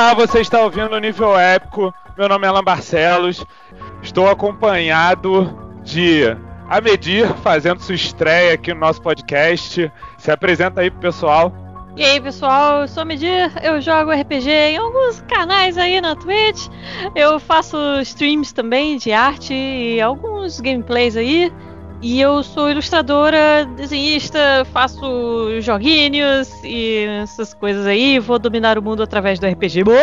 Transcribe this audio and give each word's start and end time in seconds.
Olá, 0.00 0.14
você 0.14 0.40
está 0.40 0.62
ouvindo 0.62 0.94
o 0.94 0.98
Nível 0.98 1.38
Épico. 1.38 1.92
Meu 2.16 2.26
nome 2.26 2.46
é 2.46 2.48
Alan 2.48 2.64
Barcelos. 2.64 3.44
Estou 4.02 4.30
acompanhado 4.30 5.54
de 5.82 6.22
a 6.70 6.80
Medir 6.80 7.28
fazendo 7.42 7.82
sua 7.82 7.96
estreia 7.96 8.54
aqui 8.54 8.72
no 8.72 8.80
nosso 8.80 9.02
podcast. 9.02 9.92
Se 10.16 10.30
apresenta 10.30 10.80
aí 10.80 10.90
pro 10.90 11.00
pessoal. 11.00 11.52
E 11.98 12.02
aí 12.02 12.18
pessoal, 12.18 12.80
eu 12.80 12.88
sou 12.88 13.04
Medir, 13.04 13.52
eu 13.62 13.78
jogo 13.82 14.10
RPG 14.10 14.48
em 14.48 14.78
alguns 14.78 15.20
canais 15.28 15.76
aí 15.76 16.00
na 16.00 16.16
Twitch. 16.16 16.68
Eu 17.14 17.38
faço 17.38 17.76
streams 18.00 18.54
também 18.54 18.96
de 18.96 19.12
arte 19.12 19.52
e 19.52 20.00
alguns 20.00 20.60
gameplays 20.60 21.14
aí. 21.14 21.52
E 22.02 22.18
eu 22.18 22.42
sou 22.42 22.70
ilustradora, 22.70 23.66
desenhista, 23.76 24.64
faço 24.72 25.60
joguinhos 25.60 26.50
e 26.64 27.04
essas 27.22 27.52
coisas 27.52 27.86
aí. 27.86 28.18
Vou 28.18 28.38
dominar 28.38 28.78
o 28.78 28.82
mundo 28.82 29.02
através 29.02 29.38
do 29.38 29.46
RPG. 29.46 29.84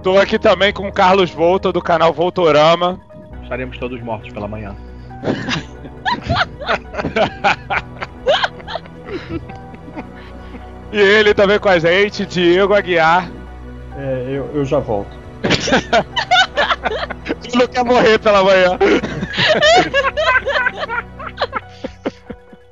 Tô 0.00 0.16
aqui 0.16 0.38
também 0.38 0.72
com 0.72 0.86
o 0.86 0.92
Carlos 0.92 1.32
Volta 1.32 1.72
do 1.72 1.82
canal 1.82 2.12
Voltorama. 2.12 3.00
Estaremos 3.42 3.76
todos 3.78 4.00
mortos 4.00 4.32
pela 4.32 4.46
manhã. 4.46 4.76
e 10.92 10.98
ele 10.98 11.34
também 11.34 11.58
com 11.58 11.68
a 11.68 11.80
gente, 11.80 12.24
Diego 12.24 12.74
Aguiar. 12.74 13.28
É, 13.96 14.26
eu, 14.28 14.48
eu 14.54 14.64
já 14.64 14.78
volto. 14.78 15.25
Ele 17.44 17.56
não 17.56 17.66
quer 17.66 17.84
morrer 17.84 18.18
pela 18.18 18.42
manhã. 18.42 18.78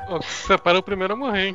Você 0.09 0.59
para 0.59 0.79
o 0.79 0.83
primeiro 0.83 1.15
a 1.15 1.17
morrer, 1.17 1.49
hein? 1.49 1.55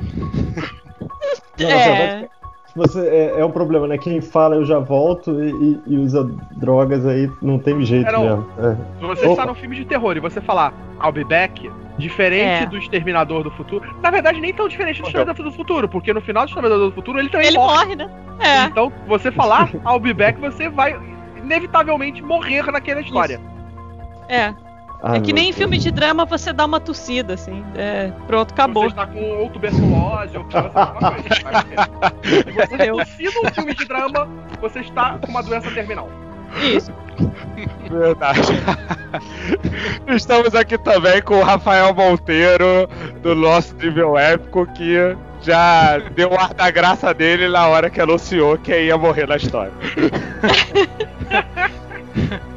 Não, 1.58 1.70
é. 1.70 2.28
Você, 2.76 3.00
é, 3.00 3.40
é, 3.40 3.44
um 3.44 3.50
problema, 3.50 3.86
né? 3.88 3.98
Quem 3.98 4.20
fala 4.20 4.54
eu 4.54 4.64
já 4.64 4.78
volto 4.78 5.42
e, 5.42 5.50
e, 5.50 5.80
e 5.86 5.98
usa 5.98 6.24
drogas 6.56 7.04
aí 7.04 7.30
não 7.42 7.58
tem 7.58 7.84
jeito 7.84 8.10
não. 8.12 8.22
mesmo. 8.22 8.46
É. 8.58 8.76
Se 8.98 9.06
você 9.06 9.24
Opa. 9.24 9.32
está 9.32 9.46
num 9.46 9.54
filme 9.54 9.76
de 9.76 9.84
terror 9.84 10.16
e 10.16 10.20
você 10.20 10.40
falar 10.40 10.72
I'll 11.02 11.12
be 11.12 11.24
back, 11.24 11.70
diferente 11.98 12.64
é. 12.64 12.66
do 12.66 12.78
Exterminador 12.78 13.42
do 13.42 13.50
Futuro, 13.50 13.92
na 14.00 14.10
verdade 14.10 14.40
nem 14.40 14.54
tão 14.54 14.68
diferente 14.68 15.02
do 15.02 15.06
Exterminador 15.08 15.44
do 15.44 15.52
Futuro, 15.52 15.88
porque 15.88 16.12
no 16.12 16.20
final 16.20 16.44
do 16.44 16.48
Exterminador 16.48 16.88
do 16.88 16.94
Futuro 16.94 17.18
ele 17.18 17.28
também 17.28 17.48
ele 17.48 17.58
morre. 17.58 17.84
morre 17.84 17.96
né? 17.96 18.10
É. 18.38 18.64
Então, 18.66 18.92
você 19.06 19.32
falar 19.32 19.70
I'll 19.84 19.98
be 19.98 20.14
back, 20.14 20.40
você 20.40 20.68
vai 20.68 20.96
inevitavelmente 21.36 22.22
morrer 22.22 22.70
naquela 22.70 23.00
história. 23.00 23.34
Isso. 23.34 24.24
É. 24.28 24.54
Ah, 25.02 25.16
é 25.16 25.20
que 25.20 25.32
nem 25.32 25.48
em 25.48 25.52
filme 25.52 25.78
de 25.78 25.90
drama 25.90 26.26
você 26.26 26.52
dá 26.52 26.66
uma 26.66 26.78
tossida, 26.78 27.32
assim. 27.34 27.64
É, 27.74 28.12
pronto, 28.26 28.52
acabou. 28.52 28.82
Você 28.84 28.90
está 28.90 29.06
com 29.06 29.38
ou 29.38 29.48
tuberculose 29.48 30.36
ou 30.36 30.46
alguma 30.52 31.12
coisa. 31.12 31.28
Se 32.22 32.52
você 32.52 32.74
é 32.74 32.92
tossir 32.92 33.32
num 33.34 33.50
filme 33.50 33.74
de 33.74 33.86
drama, 33.86 34.28
você 34.60 34.80
está 34.80 35.16
com 35.18 35.28
uma 35.28 35.42
doença 35.42 35.70
terminal. 35.70 36.06
Isso. 36.62 36.92
Verdade. 37.88 38.40
Estamos 40.08 40.54
aqui 40.54 40.76
também 40.76 41.22
com 41.22 41.38
o 41.38 41.42
Rafael 41.42 41.94
Monteiro, 41.94 42.86
do 43.22 43.34
nosso 43.34 43.74
nível 43.76 44.18
épico, 44.18 44.66
que 44.74 45.16
já 45.40 45.96
deu 46.14 46.30
o 46.30 46.38
ar 46.38 46.52
da 46.52 46.70
graça 46.70 47.14
dele 47.14 47.48
na 47.48 47.66
hora 47.68 47.88
que 47.88 48.00
anunciou 48.00 48.58
que 48.58 48.78
ia 48.78 48.98
morrer 48.98 49.26
na 49.26 49.36
história. 49.36 49.72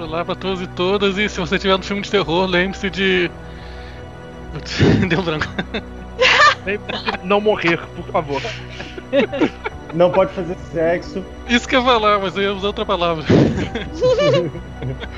Olá 0.00 0.24
pra 0.24 0.34
todos 0.34 0.62
e 0.62 0.66
todas, 0.66 1.18
e 1.18 1.28
se 1.28 1.38
você 1.38 1.58
tiver 1.58 1.76
no 1.76 1.84
filme 1.84 2.00
de 2.00 2.10
terror, 2.10 2.46
lembre-se 2.46 2.88
de. 2.88 3.30
Deu 5.06 5.22
branco. 5.22 5.44
Lembre-se 6.64 7.04
de 7.04 7.26
não 7.26 7.38
morrer, 7.38 7.78
por 7.94 8.06
favor. 8.06 8.42
Não 9.92 10.10
pode 10.10 10.32
fazer 10.32 10.56
sexo. 10.72 11.22
Isso 11.46 11.68
que 11.68 11.76
eu 11.76 11.80
ia 11.80 11.86
falar, 11.86 12.18
mas 12.18 12.34
eu 12.34 12.42
ia 12.42 12.52
usar 12.54 12.68
outra 12.68 12.86
palavra. 12.86 13.24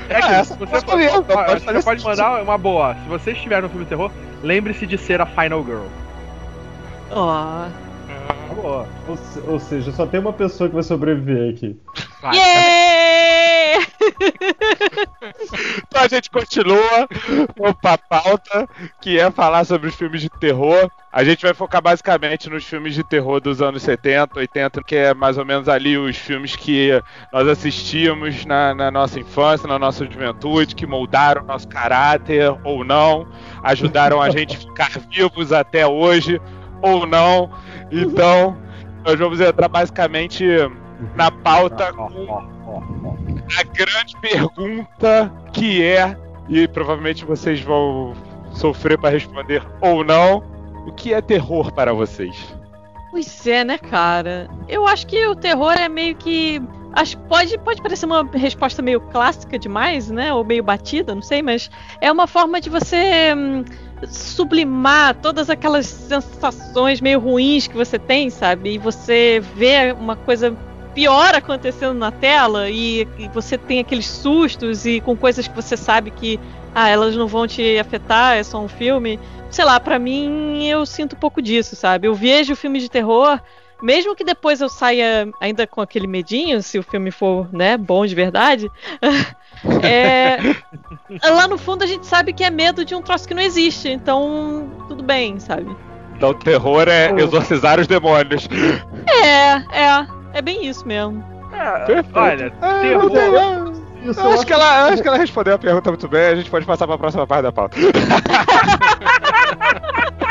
É 0.09 0.21
que 0.21 0.27
ah, 0.27 0.43
você, 0.43 0.55
pode, 0.55 0.85
pode, 0.85 1.63
você 1.63 1.83
pode 1.83 2.03
mandar 2.03 2.43
uma 2.43 2.57
boa. 2.57 2.93
Se 2.95 3.07
você 3.07 3.31
estiver 3.31 3.61
no 3.61 3.69
filme 3.69 3.85
de 3.85 3.89
terror, 3.89 4.11
lembre-se 4.41 4.85
de 4.85 4.97
ser 4.97 5.21
a 5.21 5.25
Final 5.25 5.63
Girl. 5.63 5.85
Ó. 7.11 7.67
Oh. 8.49 8.53
Boa. 8.53 8.87
Ou, 9.07 9.17
ou, 9.47 9.59
seja, 9.59 9.91
só 9.91 10.05
tem 10.05 10.19
uma 10.19 10.33
pessoa 10.33 10.67
que 10.67 10.75
vai 10.75 10.83
sobreviver 10.83 11.53
aqui. 11.53 11.77
Vai. 12.21 12.35
Yeah! 12.35 12.82
então 15.87 16.01
a 16.01 16.07
gente 16.07 16.29
continua 16.29 17.07
com 17.57 17.67
a 17.87 17.97
pauta, 17.97 18.67
que 19.01 19.19
é 19.19 19.29
falar 19.31 19.65
sobre 19.65 19.89
os 19.89 19.95
filmes 19.95 20.21
de 20.21 20.29
terror. 20.29 20.89
A 21.11 21.23
gente 21.23 21.43
vai 21.43 21.53
focar 21.53 21.81
basicamente 21.81 22.49
nos 22.49 22.63
filmes 22.63 22.95
de 22.95 23.03
terror 23.03 23.39
dos 23.39 23.61
anos 23.61 23.83
70, 23.83 24.39
80, 24.39 24.83
que 24.83 24.95
é 24.95 25.13
mais 25.13 25.37
ou 25.37 25.45
menos 25.45 25.69
ali 25.69 25.97
os 25.97 26.17
filmes 26.17 26.55
que 26.55 26.89
nós 27.31 27.47
assistíamos 27.47 28.45
na, 28.45 28.73
na 28.73 28.89
nossa 28.89 29.19
infância, 29.19 29.67
na 29.67 29.77
nossa 29.77 30.05
juventude, 30.05 30.75
que 30.75 30.87
moldaram 30.87 31.43
nosso 31.43 31.67
caráter 31.67 32.55
ou 32.63 32.83
não, 32.83 33.27
ajudaram 33.63 34.21
a 34.21 34.29
gente 34.29 34.57
ficar 34.57 34.89
vivos 35.11 35.53
até 35.53 35.85
hoje 35.85 36.41
ou 36.81 37.05
não. 37.05 37.51
Então, 37.91 38.57
nós 39.05 39.19
vamos 39.19 39.39
entrar 39.39 39.67
basicamente 39.67 40.45
na 41.15 41.29
pauta 41.29 41.93
com 41.93 42.53
a 43.57 43.63
grande 43.63 44.15
pergunta 44.21 45.31
que 45.53 45.83
é, 45.83 46.17
e 46.49 46.67
provavelmente 46.67 47.25
vocês 47.25 47.61
vão 47.61 48.13
sofrer 48.51 48.97
para 48.97 49.09
responder 49.09 49.63
ou 49.81 50.03
não, 50.03 50.43
o 50.85 50.91
que 50.91 51.13
é 51.13 51.21
terror 51.21 51.71
para 51.71 51.93
vocês? 51.93 52.35
Pois 53.11 53.45
é, 53.45 53.63
né, 53.63 53.77
cara? 53.77 54.49
Eu 54.67 54.87
acho 54.87 55.05
que 55.05 55.27
o 55.27 55.35
terror 55.35 55.73
é 55.73 55.87
meio 55.87 56.15
que. 56.15 56.61
Acho 56.93 57.17
pode, 57.19 57.57
pode 57.59 57.81
parecer 57.81 58.05
uma 58.05 58.27
resposta 58.33 58.81
meio 58.81 58.99
clássica 58.99 59.57
demais, 59.57 60.09
né? 60.09 60.33
Ou 60.33 60.43
meio 60.43 60.63
batida, 60.63 61.13
não 61.13 61.21
sei, 61.21 61.41
mas 61.41 61.69
é 62.01 62.11
uma 62.11 62.27
forma 62.27 62.59
de 62.59 62.69
você 62.69 63.33
hum, 63.35 63.63
sublimar 64.07 65.15
todas 65.15 65.49
aquelas 65.49 65.85
sensações 65.85 67.01
meio 67.01 67.19
ruins 67.19 67.67
que 67.67 67.75
você 67.75 67.97
tem, 67.97 68.29
sabe? 68.29 68.73
E 68.73 68.77
você 68.77 69.39
vê 69.55 69.91
uma 69.91 70.15
coisa 70.15 70.55
pior 70.93 71.33
acontecendo 71.35 71.93
na 71.93 72.11
tela 72.11 72.69
e, 72.69 73.07
e, 73.17 73.27
você 73.29 73.57
tem 73.57 73.79
aqueles 73.79 74.05
sustos 74.07 74.85
e 74.85 75.01
com 75.01 75.15
coisas 75.15 75.47
que 75.47 75.55
você 75.55 75.75
sabe 75.75 76.11
que 76.11 76.39
ah, 76.73 76.89
elas 76.89 77.15
não 77.15 77.27
vão 77.27 77.47
te 77.47 77.77
afetar, 77.77 78.37
é 78.37 78.43
só 78.43 78.59
um 78.59 78.67
filme. 78.67 79.19
Sei 79.49 79.63
lá, 79.63 79.79
para 79.79 79.99
mim 79.99 80.65
eu 80.67 80.85
sinto 80.85 81.15
um 81.15 81.19
pouco 81.19 81.41
disso, 81.41 81.75
sabe? 81.75 82.07
Eu 82.07 82.15
vejo 82.15 82.55
filme 82.55 82.79
de 82.79 82.89
terror, 82.89 83.39
mesmo 83.81 84.15
que 84.15 84.23
depois 84.23 84.61
eu 84.61 84.69
saia 84.69 85.29
ainda 85.39 85.67
com 85.67 85.81
aquele 85.81 86.07
medinho, 86.07 86.61
se 86.63 86.79
o 86.79 86.83
filme 86.83 87.11
for, 87.11 87.47
né, 87.51 87.77
bom 87.77 88.05
de 88.05 88.15
verdade. 88.15 88.71
é, 89.83 90.37
lá 91.29 91.47
no 91.47 91.57
fundo 91.57 91.83
a 91.83 91.87
gente 91.87 92.05
sabe 92.05 92.33
que 92.33 92.43
é 92.43 92.49
medo 92.49 92.83
de 92.83 92.95
um 92.95 93.01
troço 93.01 93.27
que 93.27 93.33
não 93.33 93.41
existe, 93.41 93.89
então 93.89 94.71
tudo 94.87 95.03
bem, 95.03 95.39
sabe? 95.39 95.75
Então 96.15 96.29
o 96.29 96.33
terror 96.33 96.87
é 96.87 97.11
exorcizar 97.19 97.79
os 97.79 97.87
demônios. 97.87 98.47
É, 99.07 99.55
é. 99.77 100.22
É 100.33 100.41
bem 100.41 100.65
isso 100.65 100.87
mesmo. 100.87 101.23
É, 101.53 102.03
olha, 102.13 102.51
é, 102.61 102.81
terror. 102.81 103.73
Isso, 104.03 104.19
eu 104.19 104.31
acho, 104.31 104.45
que 104.45 104.51
ela, 104.51 104.87
acho 104.87 105.01
que 105.01 105.07
ela 105.07 105.17
respondeu 105.17 105.55
a 105.55 105.57
pergunta 105.57 105.89
muito 105.89 106.09
bem, 106.09 106.25
a 106.25 106.35
gente 106.35 106.49
pode 106.49 106.65
passar 106.65 106.85
para 106.85 106.95
a 106.95 106.97
próxima 106.97 107.25
parte 107.25 107.43
da 107.43 107.53
pauta. 107.53 107.77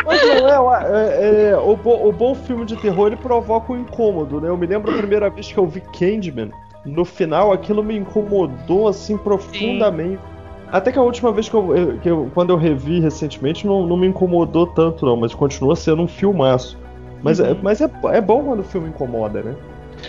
Mas 0.05 0.21
não 0.43 0.75
é, 0.75 0.85
é, 0.87 1.51
é 1.51 1.57
o, 1.57 1.71
o, 1.73 2.13
bom 2.13 2.35
filme 2.35 2.67
de 2.67 2.77
terror 2.77 3.07
ele 3.07 3.17
provoca 3.17 3.73
um 3.73 3.81
incômodo, 3.81 4.41
né? 4.41 4.49
Eu 4.49 4.59
me 4.59 4.67
lembro 4.67 4.93
a 4.93 4.99
primeira 4.99 5.31
vez 5.31 5.51
que 5.51 5.57
eu 5.57 5.67
vi 5.67 5.81
Candyman, 5.81 6.51
no 6.84 7.05
final 7.05 7.53
aquilo 7.53 7.83
me 7.83 7.97
incomodou 7.97 8.89
assim 8.89 9.17
profundamente. 9.17 10.21
Sim. 10.21 10.33
Até 10.71 10.93
que 10.93 10.98
a 10.98 11.03
última 11.03 11.33
vez 11.33 11.48
que 11.48 11.55
eu, 11.55 11.98
que 12.03 12.10
eu, 12.10 12.31
quando 12.34 12.51
eu 12.51 12.57
revi 12.57 13.01
recentemente 13.01 13.66
não, 13.66 13.87
não 13.87 13.97
me 13.97 14.07
incomodou 14.07 14.66
tanto 14.66 15.07
não, 15.07 15.16
mas 15.16 15.34
continua 15.34 15.77
sendo 15.77 16.03
um 16.03 16.09
filmaço. 16.09 16.78
Mas, 17.22 17.41
é, 17.41 17.45
uhum. 17.45 17.51
é, 17.51 17.57
mas 17.63 17.81
é, 17.81 17.91
é 18.13 18.21
bom 18.21 18.43
quando 18.43 18.60
o 18.60 18.65
filme 18.65 18.89
incomoda, 18.89 19.43
né? 19.43 19.55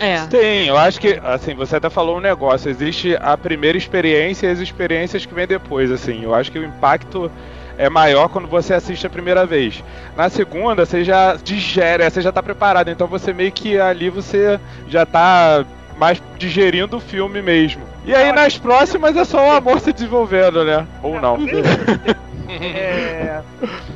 É. 0.00 0.18
Sim, 0.30 0.68
eu 0.68 0.76
acho 0.76 1.00
que, 1.00 1.20
assim, 1.24 1.54
você 1.54 1.76
até 1.76 1.88
falou 1.88 2.16
um 2.16 2.20
negócio, 2.20 2.70
existe 2.70 3.16
a 3.20 3.36
primeira 3.36 3.78
experiência 3.78 4.46
e 4.46 4.50
as 4.50 4.58
experiências 4.58 5.24
que 5.24 5.34
vem 5.34 5.46
depois, 5.46 5.90
assim. 5.90 6.24
Eu 6.24 6.34
acho 6.34 6.50
que 6.50 6.58
o 6.58 6.64
impacto 6.64 7.30
é 7.76 7.88
maior 7.88 8.28
quando 8.28 8.48
você 8.48 8.74
assiste 8.74 9.06
a 9.06 9.10
primeira 9.10 9.44
vez. 9.46 9.82
Na 10.16 10.28
segunda, 10.28 10.84
você 10.84 11.04
já 11.04 11.36
digere, 11.36 12.08
você 12.08 12.20
já 12.20 12.32
tá 12.32 12.42
preparado, 12.42 12.88
então 12.90 13.06
você 13.06 13.32
meio 13.32 13.52
que 13.52 13.78
ali 13.78 14.10
você 14.10 14.58
já 14.88 15.04
tá 15.04 15.64
mais 15.96 16.22
digerindo 16.38 16.96
o 16.96 17.00
filme 17.00 17.40
mesmo. 17.40 17.82
E 18.04 18.14
aí 18.14 18.32
nas 18.32 18.58
próximas 18.58 19.16
é 19.16 19.24
só 19.24 19.48
o 19.48 19.52
amor 19.52 19.80
se 19.80 19.92
desenvolvendo, 19.92 20.64
né? 20.64 20.86
Ou 21.02 21.20
não. 21.20 21.38
É, 22.46 23.40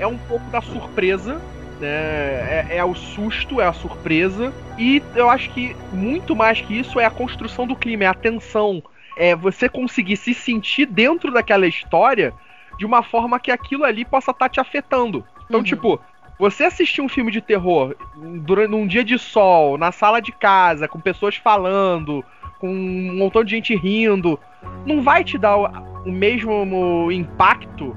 é 0.01 0.07
um 0.07 0.17
pouco 0.17 0.45
da 0.51 0.61
surpresa 0.61 1.41
é, 1.83 2.67
é, 2.71 2.77
é, 2.79 2.85
o 2.85 2.95
susto, 2.95 3.61
é 3.61 3.67
a 3.67 3.73
surpresa. 3.73 4.53
E 4.79 5.03
eu 5.15 5.29
acho 5.29 5.51
que 5.51 5.77
muito 5.93 6.35
mais 6.35 6.61
que 6.61 6.79
isso 6.79 6.99
é 7.01 7.05
a 7.05 7.11
construção 7.11 7.67
do 7.67 7.77
clima, 7.77 8.05
é 8.05 8.07
a 8.07 8.15
tensão. 8.15 8.83
É 9.17 9.35
você 9.35 9.69
conseguir 9.69 10.17
se 10.17 10.33
sentir 10.35 10.87
dentro 10.87 11.33
daquela 11.33 11.67
história 11.67 12.33
de 12.79 12.87
uma 12.87 13.03
forma 13.03 13.41
que 13.41 13.51
aquilo 13.51 13.85
ali 13.85 14.05
possa 14.05 14.31
estar 14.31 14.47
tá 14.47 14.49
te 14.49 14.61
afetando. 14.61 15.25
Então, 15.47 15.61
uhum. 15.61 15.65
tipo, 15.65 16.01
Você 16.39 16.65
assistir 16.65 17.01
um 17.01 17.09
filme 17.09 17.33
de 17.33 17.41
terror 17.41 17.97
durante 18.15 18.73
um 18.73 18.87
dia 18.87 19.03
de 19.03 19.19
sol, 19.19 19.77
na 19.77 19.91
sala 19.91 20.21
de 20.21 20.31
casa, 20.31 20.87
com 20.87 21.01
pessoas 21.01 21.35
falando, 21.35 22.25
com 22.61 22.69
um 22.69 23.17
montão 23.17 23.43
de 23.43 23.51
gente 23.51 23.75
rindo, 23.75 24.39
não 24.87 25.03
vai 25.03 25.25
te 25.25 25.37
dar 25.37 25.57
o, 25.57 25.67
o 26.07 26.13
mesmo 26.13 27.11
impacto 27.11 27.97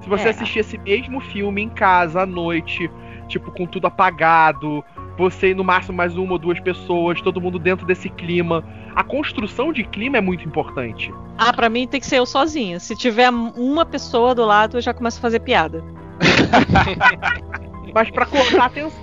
se 0.00 0.08
você 0.08 0.28
É. 0.28 0.30
assistir 0.30 0.60
esse 0.60 0.78
mesmo 0.78 1.20
filme 1.20 1.62
em 1.62 1.68
casa 1.68 2.22
à 2.22 2.26
noite, 2.26 2.90
tipo, 3.30 3.50
com 3.50 3.66
tudo 3.66 3.86
apagado, 3.86 4.84
você 5.16 5.54
no 5.54 5.64
máximo 5.64 5.96
mais 5.96 6.16
uma 6.16 6.32
ou 6.32 6.38
duas 6.38 6.60
pessoas, 6.60 7.20
todo 7.22 7.40
mundo 7.40 7.58
dentro 7.58 7.86
desse 7.86 8.10
clima. 8.10 8.64
A 8.94 9.04
construção 9.04 9.72
de 9.72 9.84
clima 9.84 10.18
é 10.18 10.20
muito 10.20 10.46
importante. 10.46 11.12
Ah, 11.38 11.52
pra 11.52 11.68
mim 11.68 11.86
tem 11.86 12.00
que 12.00 12.06
ser 12.06 12.16
eu 12.16 12.26
sozinha. 12.26 12.80
Se 12.80 12.96
tiver 12.96 13.30
uma 13.30 13.86
pessoa 13.86 14.34
do 14.34 14.44
lado, 14.44 14.76
eu 14.76 14.80
já 14.80 14.92
começo 14.92 15.18
a 15.18 15.22
fazer 15.22 15.40
piada. 15.40 15.82
Mas 17.94 18.10
pra 18.10 18.26
cortar 18.26 18.62
a 18.62 18.66
atenção. 18.66 19.00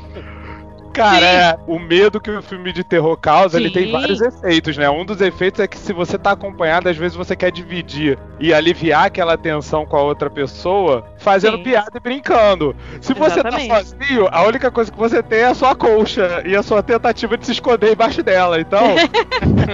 Cara, 0.98 1.20
Sim. 1.20 1.26
é, 1.26 1.60
o 1.68 1.78
medo 1.78 2.20
que 2.20 2.32
o 2.32 2.42
filme 2.42 2.74
de 2.74 2.84
terror 2.84 3.16
causa, 3.18 3.60
ele 3.60 3.70
tem 3.70 3.86
Sim. 3.86 3.92
vários 3.92 4.20
efeitos, 4.20 4.76
né? 4.76 4.90
Um 4.90 5.06
dos 5.06 5.22
efeitos 5.22 5.60
é 5.60 5.68
que 5.68 5.78
se 5.78 5.94
você 5.94 6.18
tá 6.18 6.32
acompanhado, 6.32 6.90
às 6.90 6.98
vezes 6.98 7.16
você 7.16 7.36
quer 7.36 7.52
dividir 7.52 8.18
e 8.40 8.52
aliviar 8.52 9.06
aquela 9.06 9.38
tensão 9.38 9.86
com 9.86 9.96
a 9.96 10.02
outra 10.02 10.28
pessoa, 10.28 11.06
fazendo 11.20 11.58
Sim. 11.58 11.64
piada 11.64 11.92
e 11.96 12.00
brincando. 12.00 12.76
Se 13.00 13.14
você 13.14 13.40
Exatamente. 13.40 13.68
tá 13.68 13.76
sozinho, 13.76 14.28
a 14.32 14.44
única 14.44 14.72
coisa 14.72 14.92
que 14.92 14.98
você 14.98 15.22
tem 15.22 15.42
é 15.42 15.46
a 15.46 15.54
sua 15.54 15.76
colcha 15.76 16.42
e 16.44 16.56
a 16.56 16.64
sua 16.64 16.82
tentativa 16.82 17.38
de 17.38 17.46
se 17.46 17.52
esconder 17.52 17.92
embaixo 17.94 18.24
dela. 18.24 18.60
Então, 18.60 18.96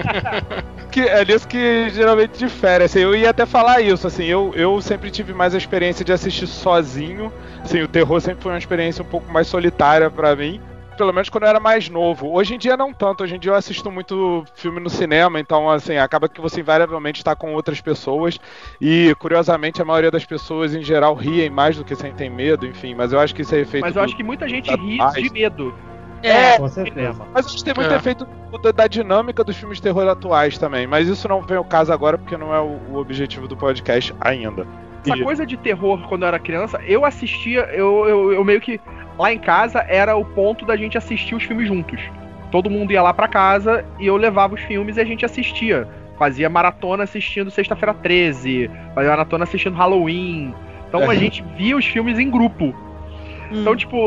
que 0.92 1.00
é 1.00 1.24
nisso 1.24 1.48
que 1.48 1.90
geralmente 1.90 2.38
difere. 2.38 2.84
Assim, 2.84 3.00
eu 3.00 3.16
ia 3.16 3.30
até 3.30 3.46
falar 3.46 3.80
isso, 3.80 4.06
assim, 4.08 4.26
eu, 4.26 4.52
eu 4.56 4.82
sempre 4.82 5.10
tive 5.10 5.34
mais 5.34 5.56
a 5.56 5.58
experiência 5.58 6.04
de 6.04 6.12
assistir 6.12 6.48
sozinho. 6.48 7.32
Assim, 7.64 7.82
o 7.82 7.88
terror 7.88 8.20
sempre 8.20 8.44
foi 8.44 8.52
uma 8.52 8.58
experiência 8.58 9.02
um 9.02 9.08
pouco 9.08 9.32
mais 9.32 9.48
solitária 9.48 10.12
pra 10.12 10.36
mim. 10.36 10.60
Pelo 10.98 11.12
menos 11.12 11.28
quando 11.30 11.44
eu 11.44 11.50
era 11.50 11.60
mais 11.60 11.90
novo. 11.90 12.32
Hoje 12.32 12.54
em 12.56 12.58
dia 12.58 12.78
não 12.78 12.94
tanto. 12.94 13.24
Hoje 13.24 13.36
em 13.36 13.40
dia 13.40 13.52
eu 13.52 13.56
assisto 13.56 13.90
muito 13.92 14.44
filme 14.56 14.80
no 14.80 14.90
cinema, 14.90 15.40
então 15.40 15.70
assim, 15.70 15.98
acaba 15.98 16.30
que 16.30 16.40
você 16.40 16.62
invariavelmente 16.62 17.20
está 17.20 17.36
com 17.36 17.54
outras 17.54 17.82
pessoas. 17.82 18.40
E 18.80 19.16
curiosamente 19.20 19.82
a 19.82 19.86
maioria 19.86 20.12
das 20.12 20.24
pessoas 20.26 20.76
em 20.76 20.84
geral 20.84 21.16
riem 21.16 21.50
mais 21.50 21.76
do 21.78 21.84
que 21.84 21.96
sentem 21.96 22.30
medo, 22.30 22.66
enfim. 22.68 22.94
Mas 22.94 23.12
eu 23.12 23.20
acho 23.20 23.34
que 23.34 23.42
isso 23.42 23.56
é 23.56 23.60
efeito. 23.60 23.84
Mas 23.84 23.96
eu 23.96 24.02
do- 24.02 24.06
acho 24.06 24.16
que 24.16 24.24
muita 24.24 24.48
gente 24.48 24.70
da 24.70 24.76
ri 24.82 24.98
paz. 24.98 25.14
de 25.16 25.30
medo. 25.32 25.74
É, 26.22 26.58
Com 26.58 26.70
certeza. 26.70 27.26
Mas 27.34 27.48
acho 27.48 27.58
que 27.58 27.64
tem 27.66 27.74
muito 27.76 27.92
É. 27.92 27.98
efeito 27.98 28.26
da, 28.62 28.72
da 28.72 28.88
dinâmica 28.88 29.44
dos 29.44 29.58
filmes 29.58 29.78
de 29.80 29.82
terror 29.84 30.08
atuais 30.08 30.58
também. 30.58 30.86
Mas 30.88 31.08
isso 31.08 31.28
não 31.28 31.42
vem 31.42 31.58
ao 31.58 31.66
caso 31.66 31.92
agora 31.92 32.18
porque 32.18 32.38
não 32.38 32.54
é 32.54 32.62
o, 32.62 32.80
o 32.92 32.96
objetivo 32.98 33.48
do 33.48 33.58
podcast 33.58 34.14
ainda. 34.22 34.66
Essa 35.06 35.22
coisa 35.22 35.46
de 35.46 35.58
terror 35.58 36.00
quando 36.08 36.22
eu 36.22 36.30
era 36.30 36.40
criança, 36.40 36.80
eu 36.86 37.04
assistia, 37.04 37.62
eu, 37.74 38.08
eu, 38.08 38.32
eu 38.34 38.44
meio 38.46 38.62
que. 38.62 38.80
Lá 39.18 39.32
em 39.32 39.38
casa 39.40 39.86
era 39.88 40.16
o 40.16 40.26
ponto 40.26 40.66
da 40.66 40.76
gente 40.76 40.98
assistir 40.98 41.36
os 41.36 41.44
filmes 41.44 41.68
juntos. 41.68 42.00
Todo 42.52 42.70
mundo 42.70 42.92
ia 42.92 43.02
lá 43.02 43.14
pra 43.14 43.28
casa 43.28 43.86
e 44.00 44.08
eu 44.08 44.16
levava 44.18 44.56
os 44.56 44.62
filmes 44.62 44.98
e 44.98 45.02
a 45.02 45.06
gente 45.06 45.26
assistia. 45.26 45.88
Fazia 46.18 46.50
maratona 46.50 47.04
assistindo 47.04 47.50
Sexta-feira 47.52 47.94
13, 47.94 48.70
fazia 48.94 49.10
maratona 49.10 49.44
assistindo 49.44 49.76
Halloween. 49.76 50.54
Então 50.88 51.10
a 51.10 51.14
É. 51.16 51.18
gente 51.18 51.44
via 51.58 51.76
os 51.76 51.86
filmes 51.86 52.20
em 52.20 52.30
grupo. 52.30 52.66
hum, 52.66 53.62
Então, 53.62 53.76
tipo, 53.76 53.98